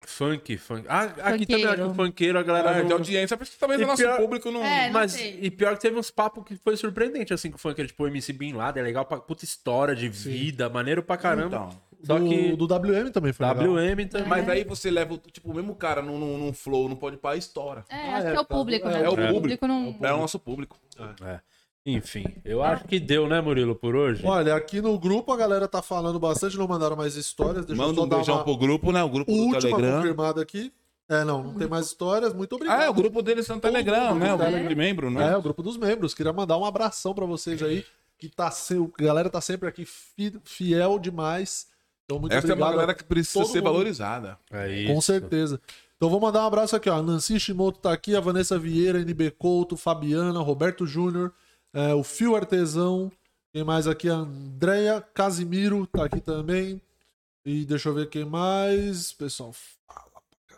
Funk, 0.02 0.56
funk. 0.56 0.86
Ah, 0.88 1.02
aqui 1.24 1.44
também 1.46 1.64
acho 1.66 1.74
que 1.76 1.80
o 1.82 1.84
Funkeiro. 1.88 1.94
funkeiro, 1.94 2.38
a 2.38 2.42
galera. 2.42 2.70
Ah, 2.70 2.78
não- 2.78 2.86
de 2.86 2.92
audiência, 2.94 3.36
porque 3.36 3.52
talvez 3.60 3.80
E 3.80 3.84
o 3.84 3.86
nosso 3.86 4.02
pior- 4.02 4.16
público 4.16 4.50
não. 4.50 4.64
É, 4.64 4.86
não 4.86 4.94
Mas, 4.94 5.12
sei. 5.12 5.38
e 5.42 5.50
pior 5.50 5.74
que 5.76 5.80
teve 5.82 5.98
uns 5.98 6.10
papos 6.10 6.42
que 6.44 6.56
foi 6.56 6.76
surpreendente, 6.76 7.34
assim, 7.34 7.50
com 7.50 7.56
o 7.56 7.60
funkeiro. 7.60 7.88
Tipo, 7.88 8.04
o 8.04 8.06
MC 8.08 8.32
Bin 8.32 8.54
Laden, 8.54 8.80
é 8.82 8.84
legal 8.86 9.04
pra 9.04 9.18
puta 9.18 9.44
história 9.44 9.94
de 9.94 10.08
vida, 10.08 10.68
maneiro 10.70 11.02
pra 11.02 11.16
caramba. 11.16 11.46
Então. 11.68 11.90
Só 12.02 12.18
do, 12.18 12.26
que 12.26 12.56
do 12.56 12.66
WM 12.66 13.10
também 13.10 13.30
foi 13.30 13.46
legal. 13.46 13.62
WM 13.74 14.06
também. 14.06 14.26
Mas 14.26 14.48
aí 14.48 14.64
você 14.64 14.90
leva, 14.90 15.12
o- 15.14 15.18
tipo, 15.18 15.50
o 15.50 15.54
mesmo 15.54 15.74
cara 15.74 16.00
num, 16.00 16.18
num, 16.18 16.38
num 16.38 16.52
flow, 16.54 16.88
não 16.88 16.96
pode 16.96 17.18
parar, 17.18 17.36
estoura. 17.36 17.84
É, 17.90 17.94
Ah, 17.94 18.16
acho 18.16 18.26
é, 18.28 18.30
que 18.30 18.36
é 18.38 18.40
o 18.40 18.44
tá- 18.44 18.54
público, 18.54 18.88
é, 18.88 18.92
né? 18.92 19.04
é 19.04 19.08
o 19.10 19.32
público. 19.34 19.66
não... 19.66 19.96
É 20.00 20.12
o 20.14 20.16
nosso 20.16 20.38
público. 20.38 20.78
É. 21.22 21.40
Enfim, 21.86 22.24
eu 22.44 22.62
acho 22.62 22.84
que 22.84 23.00
deu, 23.00 23.26
né, 23.26 23.40
Murilo, 23.40 23.74
por 23.74 23.96
hoje? 23.96 24.24
Olha, 24.26 24.54
aqui 24.54 24.80
no 24.82 24.98
grupo 24.98 25.32
a 25.32 25.36
galera 25.36 25.66
tá 25.66 25.80
falando 25.80 26.18
bastante, 26.20 26.56
não 26.58 26.68
mandaram 26.68 26.94
mais 26.94 27.16
histórias. 27.16 27.64
Deixa 27.64 27.80
eu 27.80 27.86
Manda 27.86 27.98
só 28.00 28.04
um 28.04 28.08
dar 28.08 28.16
beijão 28.16 28.34
uma 28.36 28.44
pro 28.44 28.56
grupo, 28.56 28.92
né? 28.92 29.02
O 29.02 29.08
grupo 29.08 29.32
do 29.32 29.38
última 29.38 29.60
Telegram. 29.60 29.96
confirmada 29.96 30.42
aqui. 30.42 30.72
É, 31.08 31.24
não, 31.24 31.42
não 31.42 31.54
tem 31.54 31.66
mais 31.66 31.86
histórias. 31.86 32.32
Muito 32.34 32.54
obrigado. 32.54 32.80
Ah, 32.80 32.84
é, 32.84 32.88
o 32.90 32.94
grupo 32.94 33.22
deles 33.22 33.48
no 33.48 33.58
Telegram, 33.58 34.14
né? 34.14 34.32
O 34.34 34.38
grupo 34.38 34.68
de 34.68 34.74
membro, 34.74 35.10
né? 35.10 35.32
É, 35.32 35.36
o 35.36 35.42
grupo 35.42 35.62
dos 35.62 35.76
membros. 35.76 36.14
Queria 36.14 36.32
mandar 36.32 36.56
um 36.58 36.64
abração 36.64 37.14
pra 37.14 37.24
vocês 37.26 37.60
aí, 37.62 37.84
que 38.18 38.28
tá 38.28 38.50
se... 38.50 38.74
a 38.76 39.02
galera 39.02 39.28
tá 39.30 39.40
sempre 39.40 39.68
aqui 39.68 39.84
fi- 39.86 40.38
fiel 40.44 40.98
demais. 40.98 41.66
Então, 42.04 42.18
muito 42.20 42.32
Essa 42.32 42.46
é 42.46 42.50
obrigado. 42.50 42.68
uma 42.68 42.72
galera 42.72 42.94
que 42.94 43.02
precisa 43.04 43.40
todo 43.40 43.50
ser 43.50 43.58
mundo. 43.60 43.72
valorizada. 43.72 44.38
É 44.52 44.84
Com 44.86 45.00
certeza. 45.00 45.60
Então 45.96 46.08
vou 46.10 46.20
mandar 46.20 46.42
um 46.44 46.46
abraço 46.46 46.76
aqui, 46.76 46.88
ó. 46.90 46.96
A 46.98 47.02
Nancy 47.02 47.40
Shimoto 47.40 47.80
tá 47.80 47.92
aqui, 47.92 48.14
a 48.14 48.20
Vanessa 48.20 48.58
Vieira, 48.58 49.00
NB 49.00 49.32
Couto, 49.32 49.76
Fabiana, 49.76 50.40
Roberto 50.40 50.86
Júnior, 50.86 51.32
é, 51.72 51.94
o 51.94 52.02
Fio 52.02 52.36
Artesão. 52.36 53.10
Quem 53.52 53.64
mais 53.64 53.86
aqui? 53.86 54.08
A 54.08 54.14
Andrea 54.14 55.00
Casimiro 55.14 55.86
tá 55.86 56.04
aqui 56.04 56.20
também. 56.20 56.80
E 57.44 57.64
deixa 57.64 57.88
eu 57.88 57.94
ver 57.94 58.08
quem 58.08 58.24
mais. 58.24 59.12
Pessoal, 59.12 59.52
fala 59.52 60.22
pra 60.28 60.56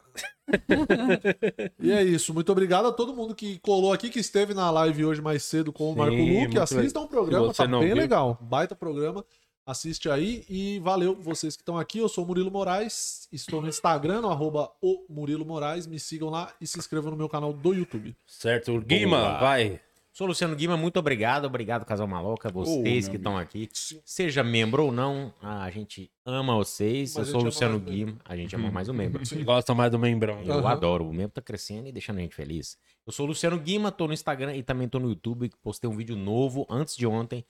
caramba. 0.58 1.72
e 1.80 1.90
é 1.92 2.02
isso. 2.02 2.34
Muito 2.34 2.52
obrigado 2.52 2.86
a 2.86 2.92
todo 2.92 3.14
mundo 3.14 3.34
que 3.34 3.58
colou 3.60 3.92
aqui, 3.92 4.10
que 4.10 4.18
esteve 4.20 4.52
na 4.52 4.70
live 4.70 5.04
hoje 5.04 5.22
mais 5.22 5.42
cedo 5.44 5.72
com 5.72 5.90
o 5.90 5.92
Sim, 5.92 5.98
Marco 5.98 6.16
Luque. 6.16 6.32
muito 6.32 6.60
Assistam 6.60 7.00
o 7.00 7.08
programa, 7.08 7.54
tá 7.54 7.66
não 7.66 7.80
bem 7.80 7.88
viu. 7.88 7.96
legal. 7.96 8.38
Baita 8.40 8.74
programa. 8.74 9.24
Assiste 9.64 10.10
aí 10.10 10.44
e 10.50 10.80
valeu 10.80 11.14
vocês 11.14 11.54
que 11.54 11.62
estão 11.62 11.78
aqui. 11.78 11.98
Eu 11.98 12.08
sou 12.08 12.24
o 12.24 12.26
Murilo 12.26 12.50
Moraes, 12.50 13.28
estou 13.30 13.62
no 13.62 13.68
Instagram, 13.68 14.20
no 14.20 14.28
arroba 14.28 14.72
o 14.82 15.04
Murilo 15.08 15.46
Moraes. 15.46 15.86
Me 15.86 16.00
sigam 16.00 16.28
lá 16.30 16.52
e 16.60 16.66
se 16.66 16.78
inscrevam 16.80 17.12
no 17.12 17.16
meu 17.16 17.28
canal 17.28 17.52
do 17.52 17.72
YouTube. 17.72 18.14
Certo, 18.26 18.80
Guima, 18.80 19.38
vai. 19.38 19.80
Sou 20.14 20.26
Luciano 20.26 20.54
Guima, 20.54 20.76
muito 20.76 20.98
obrigado. 20.98 21.46
Obrigado, 21.46 21.86
Casal 21.86 22.06
Maloca, 22.06 22.50
vocês 22.50 23.04
meu 23.04 23.10
que 23.12 23.16
estão 23.16 23.38
aqui. 23.38 23.66
Seja 24.04 24.44
membro 24.44 24.84
ou 24.84 24.92
não, 24.92 25.32
a 25.40 25.70
gente 25.70 26.10
ama 26.26 26.54
vocês. 26.54 27.16
Mas 27.16 27.28
Eu 27.28 27.32
sou 27.32 27.40
o 27.40 27.44
Luciano 27.44 27.80
Guima, 27.80 28.18
a 28.22 28.36
gente 28.36 28.54
ama 28.54 28.70
mais 28.70 28.90
o 28.90 28.94
membro. 28.94 29.22
Gosta 29.42 29.74
mais 29.74 29.90
do 29.90 29.98
membrão. 29.98 30.42
Eu 30.42 30.58
Aham. 30.58 30.68
adoro, 30.68 31.08
o 31.08 31.14
membro 31.14 31.32
tá 31.32 31.40
crescendo 31.40 31.88
e 31.88 31.92
deixando 31.92 32.18
a 32.18 32.20
gente 32.20 32.34
feliz. 32.34 32.76
Eu 33.06 33.12
sou 33.12 33.24
o 33.24 33.28
Luciano 33.30 33.58
Guima, 33.58 33.90
tô 33.90 34.06
no 34.06 34.12
Instagram 34.12 34.54
e 34.54 34.62
também 34.62 34.86
tô 34.86 34.98
no 34.98 35.08
YouTube, 35.08 35.50
postei 35.62 35.88
um 35.88 35.96
vídeo 35.96 36.14
novo 36.14 36.66
antes 36.68 36.94
de 36.94 37.06
ontem. 37.06 37.42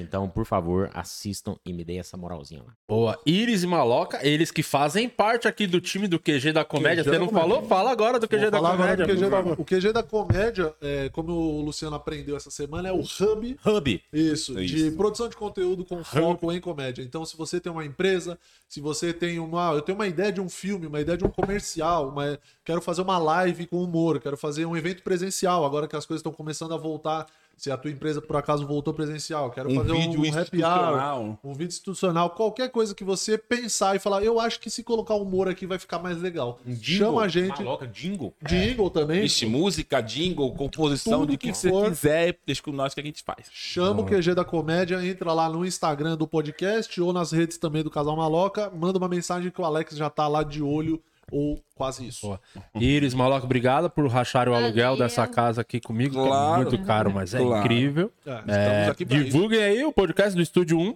Então, 0.00 0.28
por 0.28 0.44
favor, 0.44 0.90
assistam 0.94 1.56
e 1.64 1.72
me 1.72 1.84
deem 1.84 1.98
essa 1.98 2.16
moralzinha 2.16 2.62
lá. 2.66 2.72
Boa. 2.88 3.18
Iris 3.26 3.62
e 3.62 3.66
Maloca, 3.66 4.18
eles 4.26 4.50
que 4.50 4.62
fazem 4.62 5.08
parte 5.08 5.48
aqui 5.48 5.66
do 5.66 5.80
time 5.80 6.06
do 6.08 6.18
QG 6.18 6.52
da 6.52 6.64
Comédia. 6.64 7.02
QG 7.04 7.10
Você 7.10 7.18
da 7.18 7.18
não 7.18 7.26
Comédia. 7.28 7.48
falou? 7.50 7.68
Fala 7.68 7.90
agora 7.90 8.18
do 8.18 8.28
QG 8.28 8.42
Vou 8.42 8.50
da 8.50 8.56
falar 8.58 8.72
agora 8.74 8.96
Comédia. 8.96 9.06
do 9.06 9.20
QG 9.20 9.30
da- 9.30 9.62
o 9.62 9.64
QG 9.64 9.92
da 9.92 10.02
Comédia, 10.02 10.74
é, 10.80 11.08
como 11.10 11.32
o 11.32 11.60
Luciano 11.62 11.96
aprendeu 11.96 12.36
essa 12.36 12.50
semana, 12.50 12.88
é 12.88 12.92
o 12.92 13.00
hub 13.00 13.56
Hub. 13.64 14.02
Isso, 14.12 14.58
Isso. 14.60 14.74
de 14.76 14.90
produção 14.92 15.28
de 15.28 15.36
conteúdo 15.36 15.84
com 15.84 16.02
foco 16.04 16.52
em 16.52 16.60
comédia. 16.60 17.02
Então, 17.02 17.24
se 17.24 17.36
você 17.36 17.60
tem 17.60 17.70
uma 17.72 17.84
empresa, 17.84 18.38
se 18.68 18.80
você 18.80 19.12
tem 19.12 19.38
uma. 19.38 19.72
Eu 19.72 19.82
tenho 19.82 19.96
uma 19.96 20.06
ideia 20.06 20.30
de 20.32 20.40
um 20.40 20.48
filme, 20.48 20.86
uma 20.86 21.00
ideia 21.00 21.16
de 21.18 21.24
um 21.24 21.30
comercial, 21.30 22.08
uma, 22.08 22.38
quero 22.68 22.82
fazer 22.82 23.00
uma 23.00 23.16
live 23.16 23.66
com 23.66 23.82
humor, 23.82 24.20
quero 24.20 24.36
fazer 24.36 24.66
um 24.66 24.76
evento 24.76 25.02
presencial, 25.02 25.64
agora 25.64 25.88
que 25.88 25.96
as 25.96 26.04
coisas 26.04 26.20
estão 26.20 26.30
começando 26.30 26.74
a 26.74 26.76
voltar. 26.76 27.24
Se 27.56 27.72
a 27.72 27.78
tua 27.78 27.90
empresa 27.90 28.20
por 28.20 28.36
acaso 28.36 28.64
voltou 28.66 28.92
presencial, 28.94 29.50
quero 29.50 29.70
Um 29.70 29.74
fazer 29.76 29.92
vídeo 29.92 30.20
um 30.20 30.38
happy 30.38 30.62
hour, 30.62 31.38
um 31.42 31.52
vídeo 31.54 31.68
institucional, 31.68 32.30
qualquer 32.30 32.68
coisa 32.68 32.94
que 32.94 33.02
você 33.02 33.36
pensar 33.38 33.96
e 33.96 33.98
falar, 33.98 34.22
eu 34.22 34.38
acho 34.38 34.60
que 34.60 34.68
se 34.68 34.84
colocar 34.84 35.14
humor 35.14 35.48
aqui 35.48 35.66
vai 35.66 35.78
ficar 35.78 35.98
mais 35.98 36.20
legal. 36.20 36.60
Um 36.64 36.74
jingle, 36.74 37.06
Chama 37.06 37.22
a 37.22 37.28
gente. 37.28 37.62
Maloca, 37.62 37.86
jingle. 37.86 38.34
Jingle 38.46 38.90
também. 38.90 39.22
Vixe, 39.22 39.46
música, 39.46 40.00
jingle, 40.02 40.52
composição, 40.52 41.20
Tudo 41.20 41.30
de 41.32 41.38
que, 41.38 41.50
que 41.50 41.56
você 41.56 41.72
quiser, 41.72 42.38
deixa 42.46 42.62
com 42.62 42.70
nós 42.70 42.92
que 42.94 43.00
a 43.00 43.04
gente 43.04 43.24
faz. 43.24 43.46
Chama 43.50 44.02
o 44.02 44.04
QG 44.04 44.34
da 44.34 44.44
Comédia, 44.44 45.04
entra 45.04 45.32
lá 45.32 45.48
no 45.48 45.64
Instagram 45.64 46.16
do 46.16 46.28
podcast 46.28 47.00
ou 47.00 47.14
nas 47.14 47.32
redes 47.32 47.56
também 47.56 47.82
do 47.82 47.90
Casal 47.90 48.14
Maloca, 48.14 48.70
manda 48.70 48.98
uma 48.98 49.08
mensagem 49.08 49.50
que 49.50 49.60
o 49.60 49.64
Alex 49.64 49.96
já 49.96 50.10
tá 50.10 50.28
lá 50.28 50.42
de 50.42 50.62
olho 50.62 51.02
ou 51.30 51.60
quase 51.74 52.06
isso. 52.06 52.26
Boa. 52.26 52.40
Iris, 52.74 53.14
Maloca, 53.14 53.44
obrigado 53.44 53.88
por 53.90 54.06
rachar 54.08 54.48
o 54.48 54.52
Valeu. 54.52 54.66
aluguel 54.66 54.96
dessa 54.96 55.26
casa 55.26 55.60
aqui 55.60 55.80
comigo, 55.80 56.14
que 56.14 56.20
é 56.20 56.26
Claro. 56.26 56.56
muito 56.62 56.78
caro, 56.84 57.12
mas 57.12 57.34
é 57.34 57.38
Claro. 57.38 57.60
incrível. 57.64 58.12
É. 58.26 58.30
É, 58.30 58.34
Estamos 58.36 58.88
aqui 58.88 59.06
pra 59.06 59.16
isso. 59.16 59.24
divulguem 59.26 59.62
aí 59.62 59.84
o 59.84 59.92
podcast 59.92 60.34
do 60.34 60.42
Estúdio 60.42 60.78
1. 60.78 60.94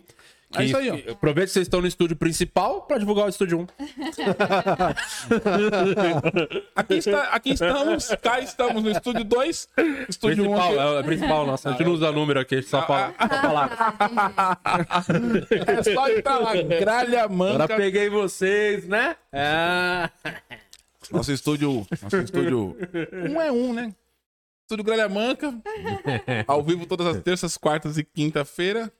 É 0.56 0.64
isso 0.64 0.76
aí, 0.76 0.90
ó. 0.90 0.96
que- 0.96 1.10
Aproveita 1.10 1.46
que 1.48 1.52
vocês 1.52 1.66
estão 1.66 1.80
no 1.80 1.86
estúdio 1.86 2.16
principal 2.16 2.82
para 2.82 2.98
divulgar 2.98 3.26
o 3.26 3.28
Estúdio 3.28 3.60
1. 3.60 3.66
Aqui, 6.74 6.94
está, 6.94 7.22
aqui 7.30 7.50
estamos, 7.50 8.08
cá 8.20 8.40
estamos 8.40 8.82
no 8.82 8.90
estúdio 8.90 9.24
2, 9.24 9.68
estúdio 10.08 10.44
1 10.44 10.48
um 10.48 10.52
Principal, 10.56 10.72
aqui. 10.72 10.96
é, 10.96 10.98
é 10.98 11.02
principal 11.02 11.46
nosso. 11.46 11.68
A 11.68 11.72
gente 11.72 11.84
não 11.84 11.92
usa 11.92 12.12
número 12.12 12.40
aqui, 12.40 12.56
a 12.56 12.60
gente 12.60 12.70
só 12.70 12.86
fala. 12.86 13.14
só 13.18 13.40
fala. 13.40 13.70
É 15.66 15.82
só 15.94 16.08
entrar 16.08 16.38
lá, 16.38 16.54
gralha 16.54 17.24
Agora 17.24 17.58
manca. 17.58 17.76
peguei 17.76 18.08
vocês, 18.08 18.86
né? 18.86 19.16
Ah. 19.32 20.10
Nosso 21.10 21.32
estúdio, 21.32 21.86
nosso 22.02 22.16
estúdio 22.18 22.76
um 23.12 23.40
é 23.40 23.50
um, 23.52 23.72
né? 23.72 23.92
Estúdio 24.62 24.84
Gralha 24.84 25.08
Manca, 25.08 25.52
ao 26.46 26.62
vivo 26.62 26.86
todas 26.86 27.06
as 27.06 27.20
terças, 27.22 27.56
quartas 27.58 27.98
e 27.98 28.04
quinta-feira, 28.04 28.90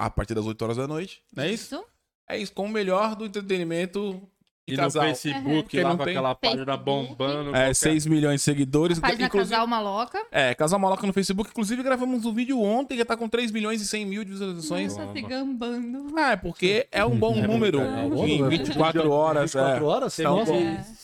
a 0.00 0.10
partir 0.10 0.34
das 0.34 0.46
8 0.46 0.62
horas 0.62 0.76
da 0.76 0.86
noite, 0.88 1.22
não 1.34 1.44
é 1.44 1.50
isso? 1.50 1.74
Isso. 1.74 1.84
É 2.28 2.38
isso, 2.38 2.52
com 2.52 2.64
o 2.64 2.68
melhor 2.68 3.14
do 3.16 3.24
entretenimento 3.26 4.20
de 4.68 4.74
E 4.74 4.76
no 4.76 4.82
casal. 4.84 5.02
Facebook, 5.02 5.68
Quem 5.68 5.82
lá 5.82 5.88
não 5.90 5.96
com 5.98 6.04
tem- 6.04 6.12
aquela 6.12 6.34
página 6.34 6.64
Facebook. 6.64 6.84
bombando. 6.84 7.48
É, 7.50 7.52
qualquer- 7.52 7.74
6 7.74 8.06
milhões 8.06 8.36
de 8.36 8.44
seguidores. 8.44 9.00
Página 9.00 9.26
inclusive, 9.26 9.50
Casal 9.50 9.66
Maloca. 9.66 10.24
é, 10.30 10.54
Casal 10.54 10.78
Maloca 10.78 11.04
no 11.06 11.12
Facebook. 11.12 11.50
Inclusive, 11.50 11.82
gravamos 11.82 12.24
um 12.24 12.32
vídeo 12.32 12.60
ontem 12.60 12.96
que 12.96 13.04
tá 13.04 13.16
com 13.16 13.28
3 13.28 13.50
milhões 13.50 13.82
e 13.82 13.86
100 13.88 14.06
mil 14.06 14.22
de 14.24 14.30
visualizações. 14.30 14.96
Nossa, 14.96 15.12
se 15.12 15.22
gambando. 15.22 16.14
Ah, 16.16 16.32
é 16.32 16.36
porque 16.36 16.86
é 16.92 17.04
um 17.04 17.16
bom 17.18 17.34
número. 17.42 17.80
é 17.80 18.02
um 18.04 18.10
bom 18.10 18.26
em 18.26 18.38
número. 18.42 18.50
24 18.64 19.10
horas. 19.10 19.52
24 19.52 19.84
é. 19.84 19.88
horas? 19.88 20.14
Você 20.14 20.22
Nossa. 20.22 20.52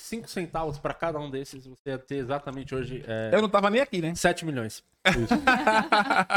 Vende 0.06 0.22
5 0.26 0.30
centavos 0.30 0.78
para 0.78 0.94
cada 0.94 1.18
um 1.18 1.28
desses, 1.30 1.66
você 1.66 1.90
ia 1.90 1.98
ter 1.98 2.16
exatamente 2.16 2.74
hoje 2.74 3.02
é, 3.06 3.30
Eu 3.32 3.42
não 3.42 3.48
tava 3.48 3.68
nem 3.70 3.80
aqui, 3.80 4.00
né? 4.00 4.14
7 4.14 4.44
milhões. 4.44 4.82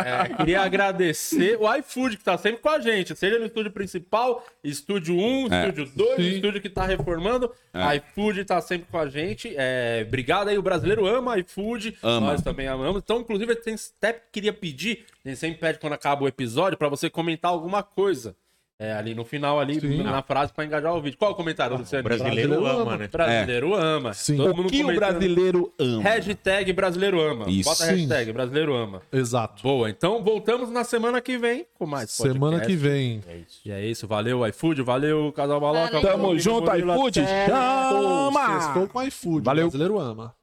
É, 0.06 0.36
queria 0.36 0.62
agradecer 0.62 1.58
o 1.60 1.74
iFood 1.78 2.18
que 2.18 2.24
tá 2.24 2.38
sempre 2.38 2.62
com 2.62 2.70
a 2.70 2.80
gente, 2.80 3.16
seja 3.16 3.40
no 3.40 3.46
estúdio 3.46 3.72
principal, 3.72 4.46
estúdio 4.64 5.16
1, 5.18 5.48
É. 5.52 5.70
estúdio 5.70 5.92
2, 5.96 6.16
Sim. 6.16 6.36
estúdio 6.36 6.62
que 6.62 6.70
tá 6.70 6.86
reformando. 6.86 7.52
É. 7.74 7.96
iFood 7.98 8.46
tá 8.46 8.62
sempre 8.62 8.88
com 8.92 8.98
a 8.98 9.08
gente. 9.10 9.54
É, 9.58 10.04
obrigado 10.08 10.50
aí, 10.50 10.58
o 10.58 10.62
brasileiro 10.62 11.06
ama 11.08 11.38
iFood, 11.40 11.98
Ama. 12.04 12.28
nós 12.32 12.42
também 12.42 12.68
amamos. 12.68 13.02
Então, 13.04 13.20
inclusive, 13.22 13.56
tenho- 13.56 13.78
até 13.98 14.14
queria 14.32 14.54
pedir, 14.54 15.06
a 15.26 15.30
gente 15.30 15.40
sempre 15.40 15.60
pede 15.60 15.80
quando 15.80 15.94
acaba 15.94 16.24
o 16.24 16.28
episódio, 16.28 16.78
para 16.78 16.90
você 16.90 17.10
comentar 17.10 17.52
alguma 17.52 17.82
coisa. 17.84 18.36
É, 18.82 18.94
ali 18.94 19.14
no 19.14 19.26
final, 19.26 19.60
ali, 19.60 19.78
Sim. 19.78 20.02
na 20.04 20.22
frase 20.22 20.54
pra 20.54 20.64
engajar 20.64 20.96
o 20.96 21.02
vídeo. 21.02 21.18
Qual 21.18 21.32
é 21.32 21.34
o 21.34 21.36
comentário, 21.36 21.76
Luciano? 21.76 22.02
Brasileiro 22.02 22.50
Brasileiro 22.52 22.82
ama, 22.82 22.98
né? 22.98 23.08
Brasileiro 23.12 23.76
ama. 23.76 24.14
Sim. 24.14 24.38
Todo 24.38 24.54
O 24.54 24.56
mundo 24.56 24.70
que 24.70 24.84
o 24.86 24.96
brasileiro 24.96 25.74
ama? 25.78 26.02
Hashtag 26.04 26.72
brasileiro 26.72 27.20
ama. 27.22 27.50
Isso. 27.50 27.70
Bota 27.70 27.84
Sim. 27.84 27.92
hashtag 28.08 28.32
brasileiro 28.32 28.74
ama. 28.74 29.02
Exato. 29.12 29.62
Boa, 29.64 29.90
então 29.90 30.24
voltamos 30.24 30.72
na 30.72 30.86
semana 30.86 31.20
que 31.20 31.38
vem 31.38 31.66
com 31.78 31.86
mais 31.86 32.10
Semana 32.10 32.40
podcast. 32.60 32.68
que 32.68 32.76
vem. 32.78 33.22
É 33.28 33.36
isso. 33.38 33.60
E 33.66 33.72
é 33.72 33.86
isso, 33.86 34.08
valeu 34.08 34.48
iFood, 34.48 34.82
valeu 34.82 35.30
Casal 35.34 35.60
Baloca. 35.60 36.00
Valeu. 36.00 36.02
Tamo 36.12 36.40
junto, 36.40 36.72
iFood. 36.74 37.20
até- 37.20 37.46
Estou 37.48 38.32
Chama! 38.34 38.88
com 38.88 39.04
iFood. 39.04 39.44
Valeu. 39.44 39.68
O 39.68 39.70
brasileiro 39.70 40.00
ama. 40.00 40.34